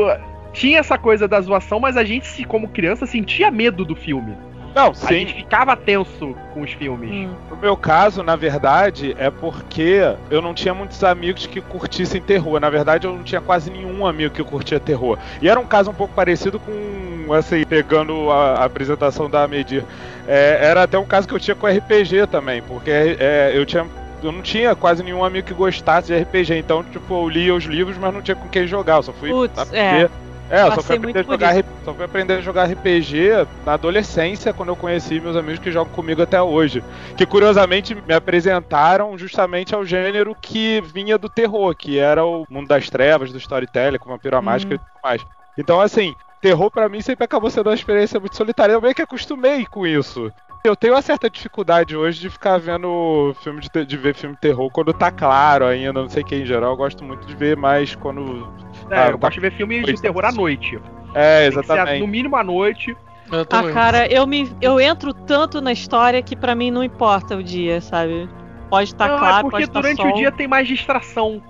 tinha 0.53 0.79
essa 0.79 0.97
coisa 0.97 1.27
da 1.27 1.39
zoação, 1.41 1.79
mas 1.79 1.95
a 1.97 2.03
gente, 2.03 2.25
se- 2.25 2.43
como 2.45 2.69
criança, 2.69 3.05
sentia 3.05 3.51
medo 3.51 3.83
do 3.85 3.95
filme. 3.95 4.33
Não, 4.77 4.91
A 4.91 4.93
sim. 4.93 5.07
gente 5.19 5.33
ficava 5.33 5.75
tenso 5.75 6.35
com 6.53 6.61
os 6.61 6.71
filmes. 6.71 7.09
hum. 7.09 7.33
No 7.49 7.57
meu 7.57 7.75
caso, 7.75 8.21
na 8.21 8.35
verdade, 8.35 9.15
é 9.17 9.31
porque 9.31 10.01
eu 10.29 10.39
não 10.39 10.53
tinha 10.53 10.71
muitos 10.71 11.03
amigos 11.03 11.47
que 11.47 11.59
curtissem 11.59 12.21
terror. 12.21 12.59
Na 12.59 12.69
verdade, 12.69 13.07
eu 13.07 13.13
não 13.13 13.23
tinha 13.23 13.41
quase 13.41 13.71
nenhum 13.71 14.05
amigo 14.05 14.35
que 14.35 14.43
curtia 14.43 14.79
terror. 14.79 15.17
E 15.41 15.49
era 15.49 15.59
um 15.59 15.65
caso 15.65 15.89
um 15.89 15.95
pouco 15.95 16.13
parecido 16.13 16.59
com, 16.59 17.33
assim, 17.33 17.65
pegando 17.65 18.29
a, 18.31 18.59
a 18.59 18.65
apresentação 18.65 19.27
da 19.27 19.47
Medir. 19.47 19.83
É, 20.27 20.59
era 20.61 20.83
até 20.83 20.99
um 20.99 21.05
caso 21.05 21.27
que 21.27 21.33
eu 21.33 21.39
tinha 21.39 21.55
com 21.55 21.65
RPG 21.65 22.27
também, 22.27 22.61
porque 22.61 22.91
é, 22.91 23.53
eu 23.55 23.65
tinha. 23.65 23.83
Eu 24.21 24.31
não 24.31 24.41
tinha 24.41 24.75
quase 24.75 25.03
nenhum 25.03 25.23
amigo 25.23 25.47
que 25.47 25.53
gostasse 25.53 26.07
de 26.07 26.19
RPG, 26.19 26.55
então, 26.55 26.83
tipo, 26.83 27.13
eu 27.13 27.29
lia 27.29 27.53
os 27.53 27.63
livros, 27.65 27.97
mas 27.97 28.11
não 28.13 28.21
tinha 28.21 28.35
com 28.35 28.47
quem 28.47 28.67
jogar. 28.67 28.97
Eu 28.97 29.03
só 29.03 29.13
fui 29.13 29.29
Putz, 29.29 29.57
aprender. 29.57 30.09
É, 30.49 30.61
eu 30.61 30.71
só 30.73 30.81
fui, 30.81 30.95
aprender 30.95 31.19
a 31.19 31.23
jogar, 31.23 31.55
só 31.83 31.93
fui 31.93 32.05
aprender 32.05 32.33
a 32.35 32.41
jogar 32.41 32.65
RPG 32.65 33.47
na 33.65 33.73
adolescência, 33.73 34.53
quando 34.53 34.69
eu 34.69 34.75
conheci 34.75 35.19
meus 35.19 35.35
amigos 35.35 35.59
que 35.59 35.71
jogam 35.71 35.93
comigo 35.93 36.21
até 36.21 36.41
hoje. 36.41 36.83
Que 37.17 37.25
curiosamente 37.25 37.93
me 37.93 38.13
apresentaram 38.13 39.17
justamente 39.17 39.75
ao 39.75 39.85
gênero 39.85 40.35
que 40.41 40.81
vinha 40.81 41.17
do 41.17 41.27
terror, 41.27 41.75
que 41.75 41.99
era 41.99 42.25
o 42.25 42.45
mundo 42.49 42.67
das 42.67 42.89
trevas, 42.89 43.31
do 43.31 43.37
storytelling, 43.37 43.97
com 43.97 44.09
vampiro 44.09 44.37
à 44.37 44.41
mágica 44.41 44.75
e 44.75 44.77
tudo 44.77 44.89
mais. 45.03 45.25
Então, 45.57 45.81
assim, 45.81 46.15
terror 46.41 46.71
pra 46.71 46.87
mim 46.87 47.01
sempre 47.01 47.25
acabou 47.25 47.49
sendo 47.49 47.67
uma 47.67 47.75
experiência 47.75 48.19
muito 48.19 48.37
solitária. 48.37 48.73
Eu 48.73 48.81
meio 48.81 48.95
que 48.95 49.01
acostumei 49.01 49.65
com 49.65 49.85
isso. 49.85 50.31
Eu 50.63 50.75
tenho 50.75 50.93
uma 50.93 51.01
certa 51.01 51.29
dificuldade 51.29 51.95
hoje 51.95 52.19
de 52.19 52.29
ficar 52.29 52.57
vendo 52.57 53.33
filme 53.41 53.61
de, 53.61 53.85
de 53.85 53.97
ver 53.97 54.13
filme 54.13 54.35
de 54.35 54.41
terror 54.41 54.69
quando 54.71 54.93
tá 54.93 55.09
claro 55.11 55.65
ainda, 55.65 55.93
não 55.93 56.09
sei 56.09 56.23
quem 56.23 56.41
em 56.41 56.45
geral. 56.45 56.71
Eu 56.71 56.77
gosto 56.77 57.03
muito 57.03 57.25
de 57.25 57.35
ver 57.35 57.55
mais 57.55 57.95
quando. 57.95 58.51
É, 58.89 58.99
Ah, 58.99 59.07
eu 59.09 59.17
gosto 59.17 59.33
de 59.35 59.39
ver 59.41 59.51
filme 59.53 59.81
de 59.83 60.01
terror 60.01 60.23
à 60.25 60.31
noite. 60.31 60.79
É, 61.13 61.49
Tem 61.49 61.59
que 61.59 61.65
ser, 61.67 61.73
exatamente. 61.73 61.99
no 62.01 62.07
mínimo 62.07 62.35
à 62.35 62.43
noite. 62.43 62.95
Eu 63.31 63.41
Ah, 63.51 63.73
cara, 63.73 64.07
eu 64.07 64.25
me 64.25 64.49
eu 64.61 64.79
entro 64.79 65.13
tanto 65.13 65.59
na 65.61 65.71
história 65.73 66.21
que 66.21 66.35
pra 66.35 66.55
mim 66.55 66.71
não 66.71 66.83
importa 66.83 67.35
o 67.35 67.43
dia, 67.43 67.81
sabe? 67.81 68.29
Pode 68.69 68.89
estar 68.89 69.07
não, 69.07 69.15
é 69.15 69.19
claro, 69.19 69.35
porque 69.49 69.51
pode 69.51 69.63
estar 69.65 69.81
durante 69.81 70.01
sol. 70.01 70.11
o 70.11 70.13
dia 70.13 70.31
tem 70.31 70.47
mais 70.47 70.67
distração. 70.67 71.41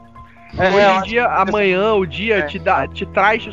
É, 0.57 0.69
Hoje 0.69 0.97
em 0.99 1.01
dia, 1.09 1.25
amanhã, 1.27 1.93
o 1.93 2.05
dia 2.05 2.37
É. 2.39 2.41
te, 2.43 2.57
dá, 2.57 2.87
te 2.87 3.05
traz 3.07 3.47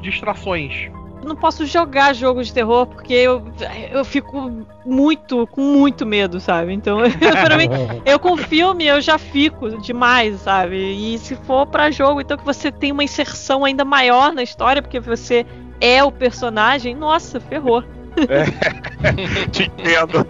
distrações. 0.00 0.90
Eu 1.22 1.28
não 1.28 1.36
posso 1.36 1.64
jogar 1.64 2.12
jogo 2.14 2.42
de 2.42 2.52
terror 2.52 2.84
porque 2.84 3.14
eu, 3.14 3.44
eu 3.92 4.04
fico 4.04 4.66
muito, 4.84 5.46
com 5.46 5.60
muito 5.60 6.04
medo, 6.04 6.40
sabe? 6.40 6.72
Então, 6.72 6.98
pra 7.46 7.56
mim, 7.56 7.68
eu 8.04 8.18
com 8.18 8.36
filme 8.36 8.84
eu 8.84 9.00
já 9.00 9.16
fico 9.18 9.78
demais, 9.78 10.40
sabe? 10.40 10.76
E 10.76 11.16
se 11.18 11.36
for 11.36 11.64
pra 11.66 11.92
jogo, 11.92 12.20
então 12.20 12.36
que 12.36 12.44
você 12.44 12.72
tem 12.72 12.90
uma 12.90 13.04
inserção 13.04 13.64
ainda 13.64 13.84
maior 13.84 14.32
na 14.32 14.42
história, 14.42 14.82
porque 14.82 14.98
você 14.98 15.46
é 15.80 16.02
o 16.02 16.10
personagem, 16.10 16.94
nossa, 16.94 17.38
ferrou. 17.38 17.84
Te 19.52 19.64
entendo. 19.64 20.26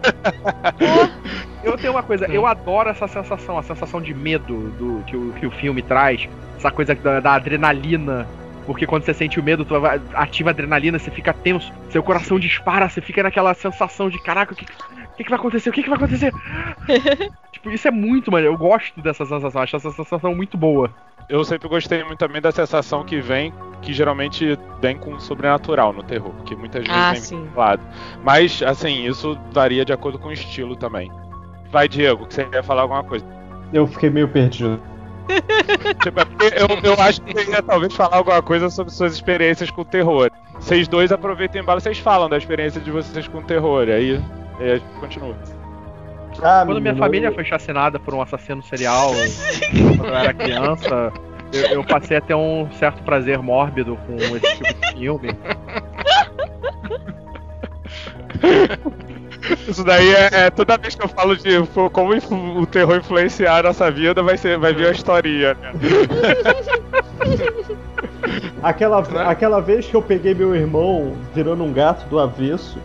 Eu 1.65 1.77
tenho 1.79 1.93
uma 1.93 2.03
coisa, 2.03 2.27
eu 2.27 2.47
adoro 2.47 2.91
essa 2.91 3.09
sensação, 3.09 3.59
a 3.59 3.63
sensação 3.63 4.01
de 4.01 4.13
medo 4.13 4.71
do 4.79 5.03
que 5.07 5.17
o, 5.17 5.33
que 5.33 5.47
o 5.47 5.51
filme 5.51 5.81
traz, 5.81 6.29
essa 6.57 6.71
coisa 6.71 6.95
da, 6.95 7.21
da 7.21 7.35
adrenalina. 7.35 8.27
Porque 8.67 8.87
quando 8.87 9.05
você 9.05 9.13
sente 9.13 9.41
o 9.41 9.43
medo, 9.43 9.65
tu 9.65 9.75
ativa 10.15 10.51
a 10.51 10.53
adrenalina, 10.53 10.99
você 10.99 11.11
fica 11.11 11.33
tenso, 11.33 11.73
seu 11.91 12.03
coração 12.03 12.39
dispara, 12.39 12.89
você 12.89 13.01
fica 13.01 13.23
naquela 13.23 13.53
sensação 13.55 14.09
de 14.09 14.19
caraca, 14.23 14.53
o 14.53 14.57
que, 14.57 14.65
que, 15.17 15.25
que 15.25 15.31
vai 15.31 15.39
acontecer? 15.39 15.71
O 15.71 15.73
que, 15.73 15.83
que 15.83 15.89
vai 15.89 15.97
acontecer? 15.99 16.33
tipo, 17.53 17.71
isso 17.71 17.89
é 17.89 17.91
muito 17.91 18.31
maneiro. 18.31 18.55
Eu 18.55 18.59
gosto 18.59 19.01
dessa 19.01 19.25
sensação, 19.25 19.63
acho 19.63 19.77
essa 19.77 19.91
sensação 19.91 20.35
muito 20.35 20.57
boa. 20.57 20.91
Eu 21.29 21.45
sempre 21.45 21.69
gostei 21.69 22.03
muito 22.05 22.19
também 22.19 22.43
da 22.43 22.53
sensação 22.53 23.05
que 23.05 23.21
vem, 23.21 23.53
que 23.81 23.93
geralmente 23.93 24.59
vem 24.81 24.97
com 24.97 25.15
o 25.15 25.21
sobrenatural 25.21 25.93
no 25.93 26.03
terror, 26.03 26.35
que 26.45 26.55
muitas 26.55 26.85
vezes 26.87 27.03
Ah, 27.03 27.13
vem 27.13 27.21
sim. 27.21 27.43
vinculado. 27.45 27.83
Mas, 28.23 28.63
assim, 28.63 29.07
isso 29.07 29.39
varia 29.53 29.85
de 29.85 29.93
acordo 29.93 30.19
com 30.19 30.29
o 30.29 30.33
estilo 30.33 30.77
também. 30.77 31.11
Vai, 31.71 31.89
Diego, 31.89 32.27
que 32.27 32.35
você 32.35 32.47
ia 32.53 32.63
falar 32.63 32.83
alguma 32.83 33.03
coisa. 33.03 33.25
Eu 33.73 33.87
fiquei 33.87 34.11
meio 34.11 34.29
perdido. 34.29 34.81
Tipo, 36.03 36.21
é 36.21 36.25
porque 36.25 36.47
eu, 36.47 36.93
eu 36.93 37.01
acho 37.01 37.23
que 37.23 37.33
você 37.33 37.51
ia 37.51 37.63
talvez 37.63 37.95
falar 37.95 38.17
alguma 38.17 38.43
coisa 38.43 38.69
sobre 38.71 38.93
suas 38.93 39.15
experiências 39.15 39.71
com 39.71 39.85
terror. 39.85 40.31
Vocês 40.55 40.87
dois 40.89 41.11
aproveitem 41.13 41.63
embora, 41.63 41.81
vocês 41.81 41.99
falam 41.99 42.29
da 42.29 42.37
experiência 42.37 42.81
de 42.81 42.91
vocês 42.91 43.27
com 43.29 43.43
terror, 43.43 43.89
aí, 43.89 44.21
aí 44.59 44.73
a 44.73 44.77
gente 44.77 44.89
continua. 45.01 45.37
Ah, 46.43 46.63
Quando 46.65 46.81
minha 46.81 46.93
menino, 46.93 46.99
família 46.99 47.33
foi 47.33 47.45
chacinada 47.45 47.99
por 47.99 48.15
um 48.15 48.23
assassino 48.23 48.63
serial, 48.63 49.11
quando 49.97 50.07
eu 50.07 50.15
era 50.15 50.33
criança, 50.33 51.13
eu, 51.53 51.67
eu 51.67 51.85
passei 51.85 52.17
a 52.17 52.21
ter 52.21 52.35
um 52.35 52.71
certo 52.73 53.03
prazer 53.03 53.39
mórbido 53.39 53.97
com 54.07 54.15
esse 54.37 54.57
tipo 54.57 54.75
de 54.75 54.93
filme. 54.95 55.29
Isso 59.67 59.83
daí 59.85 60.15
é, 60.15 60.29
é 60.33 60.51
toda 60.51 60.79
vez 60.79 60.95
que 60.95 61.05
eu 61.05 61.09
falo 61.09 61.37
de 61.37 61.51
como 61.93 62.13
o 62.61 62.67
terror 62.67 62.97
influenciar 62.97 63.59
a 63.59 63.63
nossa 63.65 63.91
vida, 63.91 64.23
vai, 64.23 64.37
ser, 64.37 64.59
vai 64.59 64.73
vir 64.73 64.87
a 64.87 64.91
historinha, 64.93 65.55
né? 65.61 65.73
Aquela, 68.63 69.01
aquela 69.29 69.61
vez 69.61 69.87
que 69.87 69.95
eu 69.95 70.03
peguei 70.03 70.35
meu 70.35 70.55
irmão 70.55 71.17
virando 71.35 71.65
um 71.65 71.73
gato 71.73 72.09
do 72.09 72.19
avesso 72.19 72.79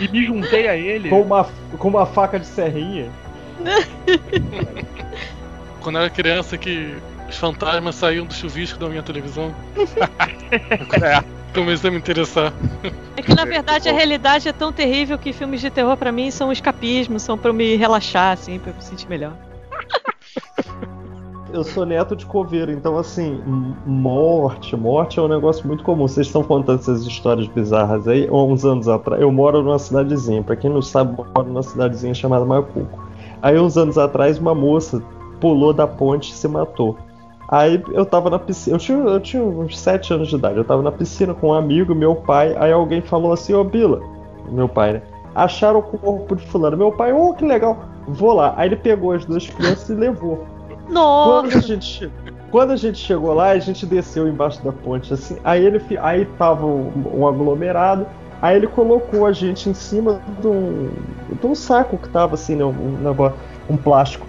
E 0.00 0.08
me 0.08 0.24
juntei 0.24 0.68
a 0.68 0.76
ele. 0.76 1.08
com 1.08 1.20
uma, 1.22 1.46
com 1.78 1.88
uma 1.88 2.06
faca 2.06 2.38
de 2.38 2.46
serrinha. 2.46 3.10
Quando 5.80 5.96
eu 5.96 6.02
era 6.02 6.10
criança 6.10 6.56
que 6.56 6.94
os 7.28 7.36
fantasmas 7.36 7.94
saíam 7.94 8.26
do 8.26 8.34
chuvisco 8.34 8.78
da 8.78 8.88
minha 8.88 9.02
televisão. 9.02 9.54
É. 11.02 11.31
Comecei 11.54 11.90
a 11.90 11.92
me 11.92 11.98
interessar. 11.98 12.52
É 13.16 13.22
que 13.22 13.34
na 13.34 13.44
verdade 13.44 13.88
a 13.88 13.92
realidade 13.92 14.48
é 14.48 14.52
tão 14.52 14.72
terrível 14.72 15.18
que 15.18 15.32
filmes 15.32 15.60
de 15.60 15.70
terror 15.70 15.96
pra 15.96 16.10
mim 16.10 16.30
são 16.30 16.48
um 16.48 16.52
escapismo, 16.52 17.20
são 17.20 17.36
pra 17.36 17.50
eu 17.50 17.54
me 17.54 17.76
relaxar, 17.76 18.32
assim, 18.32 18.58
pra 18.58 18.70
eu 18.70 18.74
me 18.74 18.82
sentir 18.82 19.08
melhor. 19.08 19.32
eu 21.52 21.62
sou 21.62 21.84
neto 21.84 22.16
de 22.16 22.24
coveiro, 22.24 22.72
então 22.72 22.96
assim, 22.96 23.40
morte, 23.84 24.74
morte 24.74 25.18
é 25.18 25.22
um 25.22 25.28
negócio 25.28 25.66
muito 25.66 25.84
comum. 25.84 26.08
Vocês 26.08 26.26
estão 26.26 26.42
contando 26.42 26.80
essas 26.80 27.06
histórias 27.06 27.46
bizarras 27.48 28.08
aí, 28.08 28.26
há 28.26 28.32
uns 28.32 28.64
anos 28.64 28.88
atrás. 28.88 29.20
Eu 29.20 29.30
moro 29.30 29.62
numa 29.62 29.78
cidadezinha, 29.78 30.42
pra 30.42 30.56
quem 30.56 30.70
não 30.70 30.80
sabe, 30.80 31.14
eu 31.18 31.26
moro 31.34 31.48
numa 31.48 31.62
cidadezinha 31.62 32.14
chamada 32.14 32.44
Macuco. 32.44 32.98
Aí 33.42 33.58
uns 33.58 33.76
anos 33.76 33.98
atrás, 33.98 34.38
uma 34.38 34.54
moça 34.54 35.02
pulou 35.40 35.72
da 35.72 35.86
ponte 35.86 36.32
e 36.32 36.34
se 36.34 36.48
matou. 36.48 36.96
Aí 37.48 37.82
eu 37.92 38.06
tava 38.06 38.30
na 38.30 38.38
piscina, 38.38 38.76
eu 38.76 38.80
tinha, 38.80 38.98
eu 38.98 39.20
tinha 39.20 39.42
uns 39.42 39.78
7 39.78 40.14
anos 40.14 40.28
de 40.28 40.36
idade, 40.36 40.56
eu 40.56 40.64
tava 40.64 40.82
na 40.82 40.92
piscina 40.92 41.34
com 41.34 41.48
um 41.48 41.52
amigo, 41.52 41.94
meu 41.94 42.14
pai, 42.14 42.56
aí 42.58 42.72
alguém 42.72 43.02
falou 43.02 43.32
assim, 43.32 43.52
ô 43.52 43.62
Bila, 43.62 44.00
meu 44.48 44.68
pai, 44.68 44.94
né? 44.94 45.02
Acharam 45.34 45.78
o 45.80 45.82
corpo 45.82 46.36
de 46.36 46.46
fulano. 46.46 46.76
Meu 46.76 46.92
pai, 46.92 47.12
oh, 47.12 47.32
que 47.32 47.44
legal, 47.44 47.78
vou 48.06 48.32
lá. 48.34 48.54
Aí 48.56 48.68
ele 48.68 48.76
pegou 48.76 49.12
as 49.12 49.24
duas 49.24 49.46
crianças 49.46 49.88
e 49.88 49.94
levou. 49.94 50.44
Nossa! 50.88 51.42
Quando 51.42 51.56
a 51.56 51.60
gente, 51.60 52.12
quando 52.50 52.70
a 52.72 52.76
gente 52.76 52.98
chegou 52.98 53.32
lá, 53.32 53.50
a 53.50 53.58
gente 53.58 53.86
desceu 53.86 54.28
embaixo 54.28 54.62
da 54.62 54.72
ponte, 54.72 55.12
assim, 55.12 55.38
aí 55.42 55.64
ele 55.64 55.80
aí 56.00 56.26
tava 56.38 56.66
um, 56.66 56.90
um 57.14 57.26
aglomerado, 57.26 58.06
aí 58.42 58.56
ele 58.56 58.66
colocou 58.66 59.24
a 59.24 59.32
gente 59.32 59.70
em 59.70 59.74
cima 59.74 60.20
de 60.40 60.46
um, 60.46 60.90
de 61.40 61.46
um 61.46 61.54
saco 61.54 61.96
que 61.96 62.08
tava 62.10 62.34
assim, 62.34 62.54
né, 62.56 62.64
um, 62.64 62.98
negócio- 63.02 63.38
um 63.70 63.76
plástico. 63.76 64.26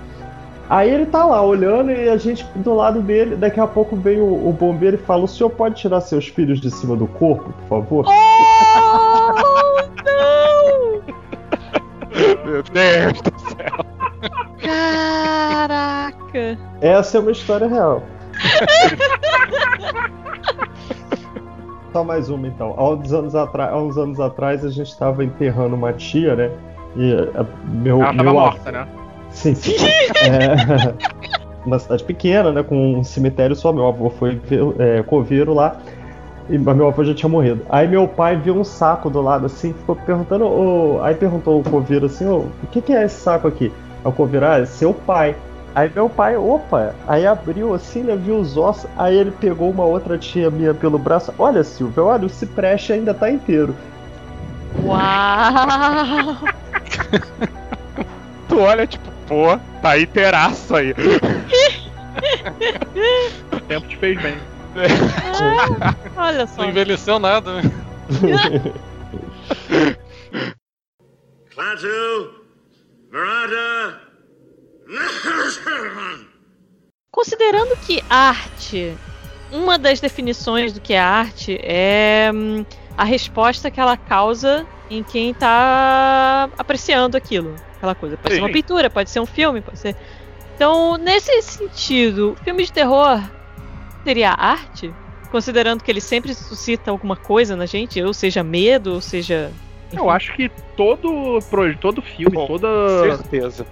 Aí 0.70 0.90
ele 0.90 1.06
tá 1.06 1.26
lá 1.26 1.42
olhando 1.42 1.92
e 1.92 2.08
a 2.10 2.18
gente 2.18 2.46
do 2.56 2.74
lado 2.74 3.02
dele, 3.02 3.36
daqui 3.36 3.60
a 3.60 3.68
pouco 3.68 3.96
veio 3.96 4.24
o, 4.24 4.50
o 4.50 4.54
bombeiro 4.54 4.96
e 4.96 5.00
fala: 5.00 5.24
O 5.24 5.28
senhor 5.28 5.50
pode 5.50 5.76
tirar 5.76 6.00
seus 6.02 6.28
filhos 6.28 6.60
de 6.62 6.72
cima 6.72 6.96
do 6.96 7.06
corpo, 7.06 7.52
por 7.52 7.68
favor? 7.68 8.06
Oh, 8.08 9.34
não! 10.06 11.02
Meu 12.46 12.64
Deus 12.64 13.22
do 13.22 13.40
céu. 13.40 13.86
Caraca! 14.62 16.58
Essa 16.82 17.18
é 17.18 17.20
uma 17.22 17.32
história 17.32 17.68
real. 17.68 18.02
Só 21.92 22.04
mais 22.04 22.30
uma 22.30 22.48
então. 22.48 22.74
Há 22.78 22.90
uns 22.90 23.14
anos, 23.14 23.36
atra... 23.36 23.70
Há 23.70 23.78
uns 23.82 23.98
anos 23.98 24.20
atrás 24.20 24.66
a 24.66 24.70
gente 24.70 24.88
estava 24.90 25.24
enterrando 25.24 25.76
uma 25.76 25.94
tia, 25.94 26.36
né? 26.36 26.50
E 26.96 27.14
a- 27.36 27.46
meu, 27.70 27.98
Ela 28.02 28.06
tava 28.12 28.24
meu 28.24 28.34
morta, 28.34 28.72
né? 28.72 28.88
Sim, 29.44 29.56
sim. 29.56 29.74
É, 30.22 30.94
uma 31.68 31.78
cidade 31.78 32.04
pequena, 32.06 32.52
né? 32.52 32.64
Com 32.64 33.00
um 33.00 33.04
cemitério 33.04 33.56
só. 33.56 33.74
Meu 33.74 33.88
avô 33.88 34.10
foi 34.10 34.36
ver- 34.36 34.74
é, 34.80 35.04
coveiro 35.04 35.54
lá. 35.54 35.76
E 36.50 36.58
meu 36.58 36.88
avô 36.88 37.04
já 37.04 37.14
tinha 37.14 37.28
morrido. 37.30 37.66
Aí 37.70 37.88
meu 37.88 38.08
pai 38.08 38.38
viu 38.38 38.56
um 38.56 38.64
saco 38.64 39.10
do 39.10 39.22
lado 39.22 39.46
assim, 39.46 39.74
ficou 39.74 39.96
perguntando. 39.96 41.00
aí 41.02 41.16
perguntou 41.16 41.60
o 41.60 41.64
coveiro 41.64 42.06
assim: 42.06 42.26
o 42.26 42.50
que, 42.72 42.82
que 42.82 42.94
é 42.94 43.04
esse 43.04 43.16
saco 43.22 43.48
aqui? 43.48 43.72
Aí 44.04 44.10
o 44.12 44.14
coveiro, 44.14 44.46
ah, 44.46 44.60
é 44.60 44.66
seu 44.66 44.94
pai. 44.94 45.36
Aí 45.76 45.92
meu 45.94 46.08
pai, 46.08 46.38
opa, 46.38 46.94
aí 47.08 47.26
abriu 47.26 47.74
assim, 47.74 48.04
né, 48.04 48.16
viu 48.16 48.38
os 48.38 48.56
ossos, 48.58 48.88
aí 48.96 49.18
ele 49.18 49.32
pegou 49.32 49.72
uma 49.72 49.84
outra 49.84 50.18
tia 50.20 50.52
minha 50.52 50.74
pelo 50.74 51.00
braço. 51.00 51.34
Olha, 51.40 51.64
Silvia, 51.64 52.04
olha, 52.04 52.28
o 52.28 52.30
cipreste 52.30 52.94
ainda 52.94 53.14
tá 53.14 53.32
inteiro. 53.32 53.76
Uau! 54.86 56.50
Tu 58.48 58.60
olha, 58.60 58.86
tipo, 58.86 59.10
pô, 59.28 59.58
tá 59.82 60.00
inteiraço 60.00 60.76
aí. 60.76 60.94
O 63.52 63.60
tempo 63.62 63.88
te 63.88 63.98
fez 63.98 64.22
bem. 64.22 64.38
Ah, 66.16 66.28
olha 66.28 66.46
só. 66.48 66.62
Não 66.62 66.70
envelheceu 66.70 67.18
nada, 67.20 67.62
né? 67.62 67.64
Klaatu, 71.54 72.46
Veranda. 73.12 74.02
Considerando 77.12 77.78
que 77.86 78.04
arte, 78.10 78.96
uma 79.52 79.78
das 79.78 80.00
definições 80.00 80.74
do 80.74 80.82
que 80.82 80.94
é 80.94 81.00
arte 81.00 81.60
é 81.62 82.32
hum, 82.34 82.66
a 82.98 83.04
resposta 83.04 83.70
que 83.70 83.80
ela 83.80 83.96
causa 83.96 84.66
em 84.90 85.04
quem 85.04 85.32
está 85.32 86.50
apreciando 86.58 87.16
aquilo, 87.16 87.56
aquela 87.84 87.96
coisa. 87.96 88.16
Pode 88.18 88.36
ser 88.36 88.42
uma 88.42 88.48
Sim. 88.48 88.54
pintura, 88.54 88.90
pode 88.90 89.10
ser 89.10 89.20
um 89.20 89.26
filme, 89.26 89.60
pode 89.62 89.78
ser. 89.78 89.96
Então, 90.56 90.98
nesse 90.98 91.42
sentido, 91.42 92.38
filme 92.44 92.64
de 92.64 92.72
terror 92.72 93.22
seria 94.04 94.32
arte? 94.32 94.94
Considerando 95.30 95.84
que 95.84 95.92
ele 95.92 96.00
sempre 96.02 96.34
suscita 96.34 96.92
alguma 96.92 97.16
coisa 97.18 97.56
na 97.56 97.66
gente, 97.66 98.02
ou 98.02 98.14
seja, 98.14 98.44
medo, 98.44 98.94
ou 98.94 99.02
seja. 99.02 99.52
Eu 99.92 100.10
acho 100.10 100.34
que 100.34 100.50
todo, 100.78 101.40
pro- 101.50 101.76
todo 101.78 102.02
filme, 102.02 102.36
Com 102.36 102.48
toda. 102.48 102.68
Certeza. 103.18 103.66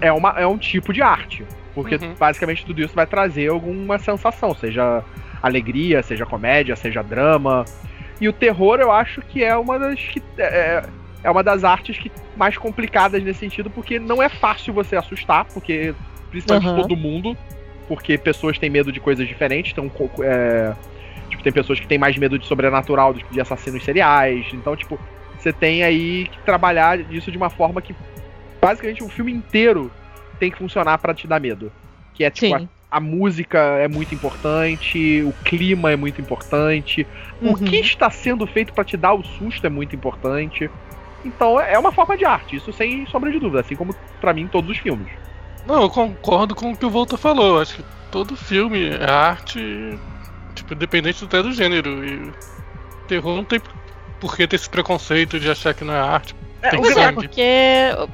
É, 0.00 0.12
uma, 0.12 0.30
é 0.38 0.46
um 0.46 0.56
tipo 0.56 0.92
de 0.92 1.02
arte. 1.02 1.44
Porque 1.74 1.96
Uhum. 1.96 2.14
basicamente 2.18 2.64
tudo 2.66 2.82
isso 2.82 2.94
vai 2.94 3.06
trazer 3.06 3.48
alguma 3.50 3.98
sensação, 3.98 4.54
seja 4.54 5.02
alegria, 5.42 6.02
seja 6.02 6.26
comédia, 6.26 6.76
seja 6.76 7.02
drama. 7.02 7.64
E 8.20 8.28
o 8.28 8.32
terror 8.32 8.78
eu 8.78 8.92
acho 8.92 9.22
que 9.22 9.42
é 9.42 9.56
uma 9.56 9.78
das 9.78 9.98
que 9.98 10.22
é, 10.38 10.84
é 11.22 11.30
uma 11.30 11.42
das 11.42 11.64
artes 11.64 11.96
que 11.98 12.10
mais 12.36 12.56
complicadas 12.56 13.22
nesse 13.22 13.40
sentido, 13.40 13.70
porque 13.70 13.98
não 13.98 14.22
é 14.22 14.28
fácil 14.28 14.72
você 14.74 14.96
assustar, 14.96 15.44
porque 15.46 15.94
principalmente 16.30 16.72
Aham. 16.72 16.82
todo 16.82 16.96
mundo, 16.96 17.36
porque 17.88 18.16
pessoas 18.18 18.58
têm 18.58 18.70
medo 18.70 18.90
de 18.90 19.00
coisas 19.00 19.26
diferentes, 19.28 19.72
então 19.72 19.90
é, 20.22 20.72
tipo, 21.30 21.42
tem 21.42 21.52
pessoas 21.52 21.78
que 21.78 21.86
têm 21.86 21.98
mais 21.98 22.16
medo 22.16 22.38
de 22.38 22.46
sobrenatural 22.46 23.14
de 23.14 23.40
assassinos 23.40 23.84
seriais, 23.84 24.46
então 24.52 24.74
tipo, 24.74 24.98
você 25.38 25.52
tem 25.52 25.82
aí 25.82 26.26
que 26.26 26.38
trabalhar 26.44 26.98
isso 27.12 27.30
de 27.30 27.36
uma 27.36 27.50
forma 27.50 27.82
que 27.82 27.94
basicamente 28.60 29.02
o 29.02 29.08
filme 29.08 29.32
inteiro 29.32 29.90
tem 30.38 30.50
que 30.50 30.58
funcionar 30.58 30.98
pra 30.98 31.14
te 31.14 31.26
dar 31.26 31.40
medo. 31.40 31.70
Que 32.14 32.24
é 32.24 32.30
tipo, 32.30 32.54
a, 32.54 32.62
a 32.90 33.00
música 33.00 33.58
é 33.58 33.88
muito 33.88 34.14
importante, 34.14 35.22
o 35.22 35.32
clima 35.44 35.90
é 35.90 35.96
muito 35.96 36.20
importante, 36.20 37.06
o 37.40 37.46
Uhum. 37.46 37.54
que 37.56 37.76
está 37.76 38.10
sendo 38.10 38.46
feito 38.46 38.72
pra 38.72 38.84
te 38.84 38.96
dar 38.96 39.14
o 39.14 39.24
susto 39.24 39.66
é 39.66 39.70
muito 39.70 39.96
importante. 39.96 40.70
Então 41.24 41.60
é 41.60 41.78
uma 41.78 41.92
forma 41.92 42.16
de 42.16 42.24
arte, 42.24 42.56
isso 42.56 42.72
sem 42.72 43.06
sombra 43.06 43.30
de 43.30 43.38
dúvida, 43.38 43.60
assim 43.60 43.76
como 43.76 43.94
pra 44.20 44.32
mim 44.32 44.48
todos 44.48 44.70
os 44.70 44.78
filmes. 44.78 45.08
Não, 45.66 45.82
eu 45.82 45.90
concordo 45.90 46.54
com 46.54 46.72
o 46.72 46.76
que 46.76 46.84
o 46.84 46.90
Volta 46.90 47.16
falou. 47.16 47.60
Acho 47.60 47.76
que 47.76 47.84
todo 48.10 48.36
filme 48.36 48.88
é 48.90 49.08
arte, 49.10 49.96
tipo, 50.54 50.74
independente 50.74 51.24
até 51.24 51.40
do 51.42 51.52
gênero. 51.52 52.04
E 52.04 52.32
terror 53.06 53.36
não 53.36 53.44
tem 53.44 53.60
por 54.20 54.36
que 54.36 54.46
ter 54.46 54.56
esse 54.56 54.68
preconceito 54.68 55.38
de 55.38 55.48
achar 55.50 55.72
que 55.74 55.84
não 55.84 55.94
é 55.94 56.00
arte. 56.00 56.34
É, 56.60 56.70
Tem 56.70 56.80
que 56.82 56.98
é, 56.98 57.12
porque 57.12 57.42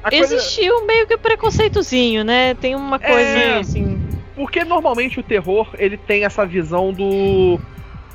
coisa- 0.02 0.34
existiu 0.36 0.86
meio 0.86 1.06
que 1.06 1.16
preconceitozinho, 1.18 2.24
né? 2.24 2.54
Tem 2.54 2.74
uma 2.74 2.98
coisinha 2.98 3.60
assim. 3.60 4.00
Porque 4.34 4.64
normalmente 4.64 5.20
o 5.20 5.22
terror 5.22 5.68
ele 5.78 5.96
tem 5.96 6.24
essa 6.24 6.46
visão 6.46 6.92
do, 6.92 7.58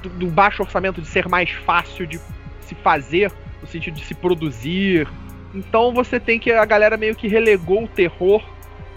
do, 0.02 0.10
do 0.10 0.28
baixo 0.28 0.64
orçamento 0.64 1.02
de 1.02 1.08
ser 1.08 1.28
mais 1.28 1.52
fácil 1.52 2.08
de 2.08 2.20
se 2.62 2.74
fazer, 2.76 3.32
no 3.64 3.68
sentido 3.68 3.96
de 3.96 4.06
se 4.06 4.14
produzir. 4.14 5.08
Então 5.56 5.94
você 5.94 6.20
tem 6.20 6.38
que. 6.38 6.52
A 6.52 6.66
galera 6.66 6.98
meio 6.98 7.16
que 7.16 7.28
relegou 7.28 7.84
o 7.86 7.88
terror 7.88 8.44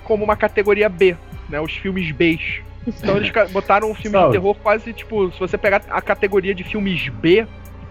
como 0.05 0.25
uma 0.25 0.37
categoria 0.37 0.89
B, 0.89 1.17
né? 1.49 1.61
Os 1.61 1.73
filmes 1.73 2.11
Bs. 2.13 2.61
Então 2.87 3.17
eles 3.17 3.31
botaram 3.53 3.91
um 3.91 3.95
filme 3.95 4.13
Salve. 4.17 4.33
de 4.33 4.39
terror 4.41 4.55
quase 4.63 4.93
tipo. 4.93 5.31
Se 5.33 5.39
você 5.41 5.57
pegar 5.57 5.83
a 5.89 6.01
categoria 6.03 6.55
de 6.55 6.65
filmes 6.65 7.09
B, 7.09 7.47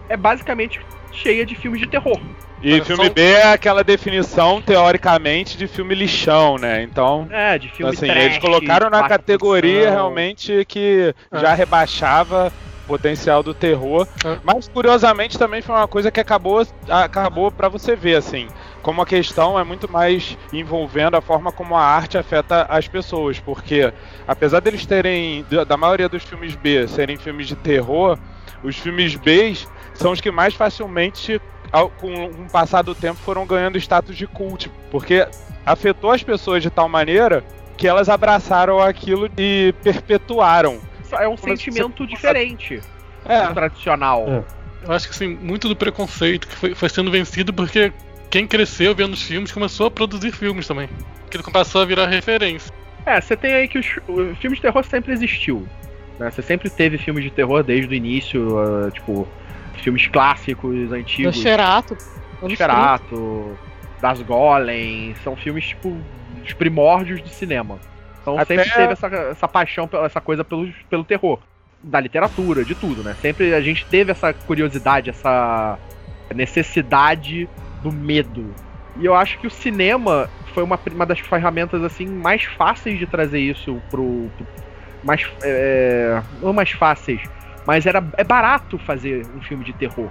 é 0.09 0.15
basicamente 0.17 0.79
cheia 1.11 1.45
de 1.45 1.55
filmes 1.55 1.79
de 1.81 1.87
terror. 1.87 2.19
E 2.61 2.73
Olha, 2.73 2.85
filme 2.85 3.05
só- 3.07 3.13
B 3.13 3.21
é 3.21 3.51
aquela 3.51 3.83
definição, 3.83 4.61
teoricamente, 4.61 5.57
de 5.57 5.67
filme 5.67 5.93
lixão, 5.93 6.57
né? 6.57 6.81
Então, 6.83 7.27
É, 7.29 7.57
de 7.57 7.69
filme 7.69 7.93
assim, 7.93 8.07
trash, 8.07 8.23
eles 8.23 8.37
colocaram 8.37 8.89
na 8.89 9.07
categoria 9.07 9.91
realmente 9.91 10.63
que 10.65 11.13
já 11.33 11.53
rebaixava 11.53 12.51
o 12.74 12.74
potencial 12.87 13.41
do 13.43 13.53
terror. 13.53 14.07
É. 14.23 14.37
Mas, 14.43 14.67
curiosamente, 14.67 15.37
também 15.37 15.61
foi 15.61 15.75
uma 15.75 15.87
coisa 15.87 16.09
que 16.11 16.19
acabou, 16.19 16.65
acabou 16.89 17.51
para 17.51 17.67
você 17.69 17.95
ver, 17.95 18.15
assim. 18.15 18.47
Como 18.81 19.01
a 19.01 19.05
questão 19.05 19.59
é 19.59 19.63
muito 19.63 19.91
mais 19.91 20.37
envolvendo 20.53 21.15
a 21.15 21.21
forma 21.21 21.51
como 21.51 21.75
a 21.75 21.81
arte 21.83 22.17
afeta 22.17 22.63
as 22.69 22.87
pessoas. 22.87 23.39
Porque, 23.39 23.91
apesar 24.27 24.59
deles 24.59 24.85
terem, 24.85 25.45
da- 25.67 25.75
maioria 25.77 26.07
dos 26.07 26.23
filmes 26.23 26.55
B 26.55 26.87
serem 26.87 27.17
filmes 27.17 27.47
de 27.47 27.55
terror, 27.55 28.17
os 28.63 28.75
filmes 28.77 29.15
B 29.15 29.55
são 29.93 30.11
os 30.11 30.21
que 30.21 30.31
mais 30.31 30.53
facilmente, 30.53 31.41
com 31.99 32.25
o 32.25 32.49
passar 32.51 32.81
do 32.83 32.95
tempo, 32.95 33.19
foram 33.21 33.45
ganhando 33.45 33.77
status 33.77 34.15
de 34.15 34.25
cult. 34.27 34.71
Porque 34.91 35.27
afetou 35.65 36.11
as 36.11 36.23
pessoas 36.23 36.61
de 36.63 36.69
tal 36.69 36.87
maneira 36.87 37.43
que 37.77 37.87
elas 37.87 38.07
abraçaram 38.07 38.79
aquilo 38.79 39.29
e 39.37 39.73
perpetuaram. 39.83 40.79
É 41.13 41.27
um 41.27 41.37
sentimento 41.37 42.03
você- 42.03 42.07
diferente 42.07 42.81
É, 43.25 43.47
do 43.47 43.53
tradicional. 43.53 44.25
É. 44.27 44.43
Eu 44.87 44.91
acho 44.93 45.07
que 45.07 45.13
assim, 45.15 45.27
muito 45.27 45.67
do 45.67 45.75
preconceito 45.75 46.47
que 46.47 46.55
foi, 46.55 46.75
foi 46.75 46.89
sendo 46.89 47.09
vencido 47.09 47.51
porque 47.53 47.91
quem 48.29 48.45
cresceu 48.45 48.93
vendo 48.93 49.13
os 49.13 49.23
filmes 49.23 49.51
começou 49.51 49.87
a 49.87 49.91
produzir 49.91 50.31
filmes 50.31 50.67
também. 50.67 50.87
Que 51.29 51.37
ele 51.37 51.43
passou 51.51 51.81
a 51.81 51.85
virar 51.85 52.07
referência. 52.07 52.71
É, 53.05 53.19
você 53.19 53.35
tem 53.35 53.53
aí 53.53 53.67
que 53.67 53.77
os, 53.79 53.99
o 54.07 54.35
filme 54.35 54.55
de 54.55 54.61
terror 54.61 54.83
sempre 54.83 55.13
existiu. 55.13 55.67
Né? 56.19 56.29
Você 56.29 56.41
sempre 56.41 56.69
teve 56.69 56.97
filmes 56.97 57.23
de 57.23 57.31
terror 57.31 57.63
desde 57.63 57.93
o 57.93 57.95
início, 57.95 58.57
ah, 58.59 58.91
tipo, 58.91 59.27
filmes 59.81 60.07
clássicos, 60.07 60.91
antigos. 60.91 61.35
Nosferatu. 61.35 61.97
Nosferatu, 62.41 63.57
Das 64.01 64.21
Golem, 64.21 65.15
são 65.23 65.35
filmes, 65.35 65.65
tipo, 65.67 65.97
os 66.43 66.53
primórdios 66.53 67.21
do 67.21 67.29
cinema. 67.29 67.79
Então 68.25 68.39
Até- 68.39 68.57
sempre 68.57 68.73
teve 68.73 68.93
essa, 68.93 69.07
essa 69.07 69.47
paixão, 69.47 69.87
pela- 69.87 70.07
essa 70.07 70.19
coisa 70.19 70.43
pelo, 70.43 70.67
pelo 70.89 71.03
terror. 71.03 71.37
Da 71.83 71.99
literatura, 71.99 72.65
de 72.65 72.73
tudo, 72.73 73.03
né? 73.03 73.15
Sempre 73.21 73.53
a 73.53 73.61
gente 73.61 73.85
teve 73.85 74.11
essa 74.11 74.33
curiosidade, 74.33 75.11
essa 75.11 75.77
necessidade 76.33 77.47
do 77.83 77.91
medo. 77.91 78.51
E 78.97 79.05
eu 79.05 79.13
acho 79.13 79.37
que 79.39 79.45
o 79.45 79.51
cinema 79.51 80.27
foi 80.53 80.63
uma, 80.63 80.79
uma 80.91 81.05
das 81.05 81.19
ferramentas 81.19 81.83
assim 81.83 82.07
mais 82.07 82.43
fáceis 82.43 82.97
de 82.97 83.05
trazer 83.05 83.39
isso 83.39 83.81
pro. 83.91 84.29
pro- 84.37 84.47
mais, 85.03 85.23
é, 85.43 86.19
não 86.41 86.51
mais 86.51 86.71
fáceis, 86.71 87.21
mas 87.67 87.85
era, 87.85 88.03
é 88.17 88.23
barato 88.23 88.79
fazer 88.79 89.23
um 89.35 89.41
filme 89.41 89.63
de 89.63 89.71
terror. 89.73 90.09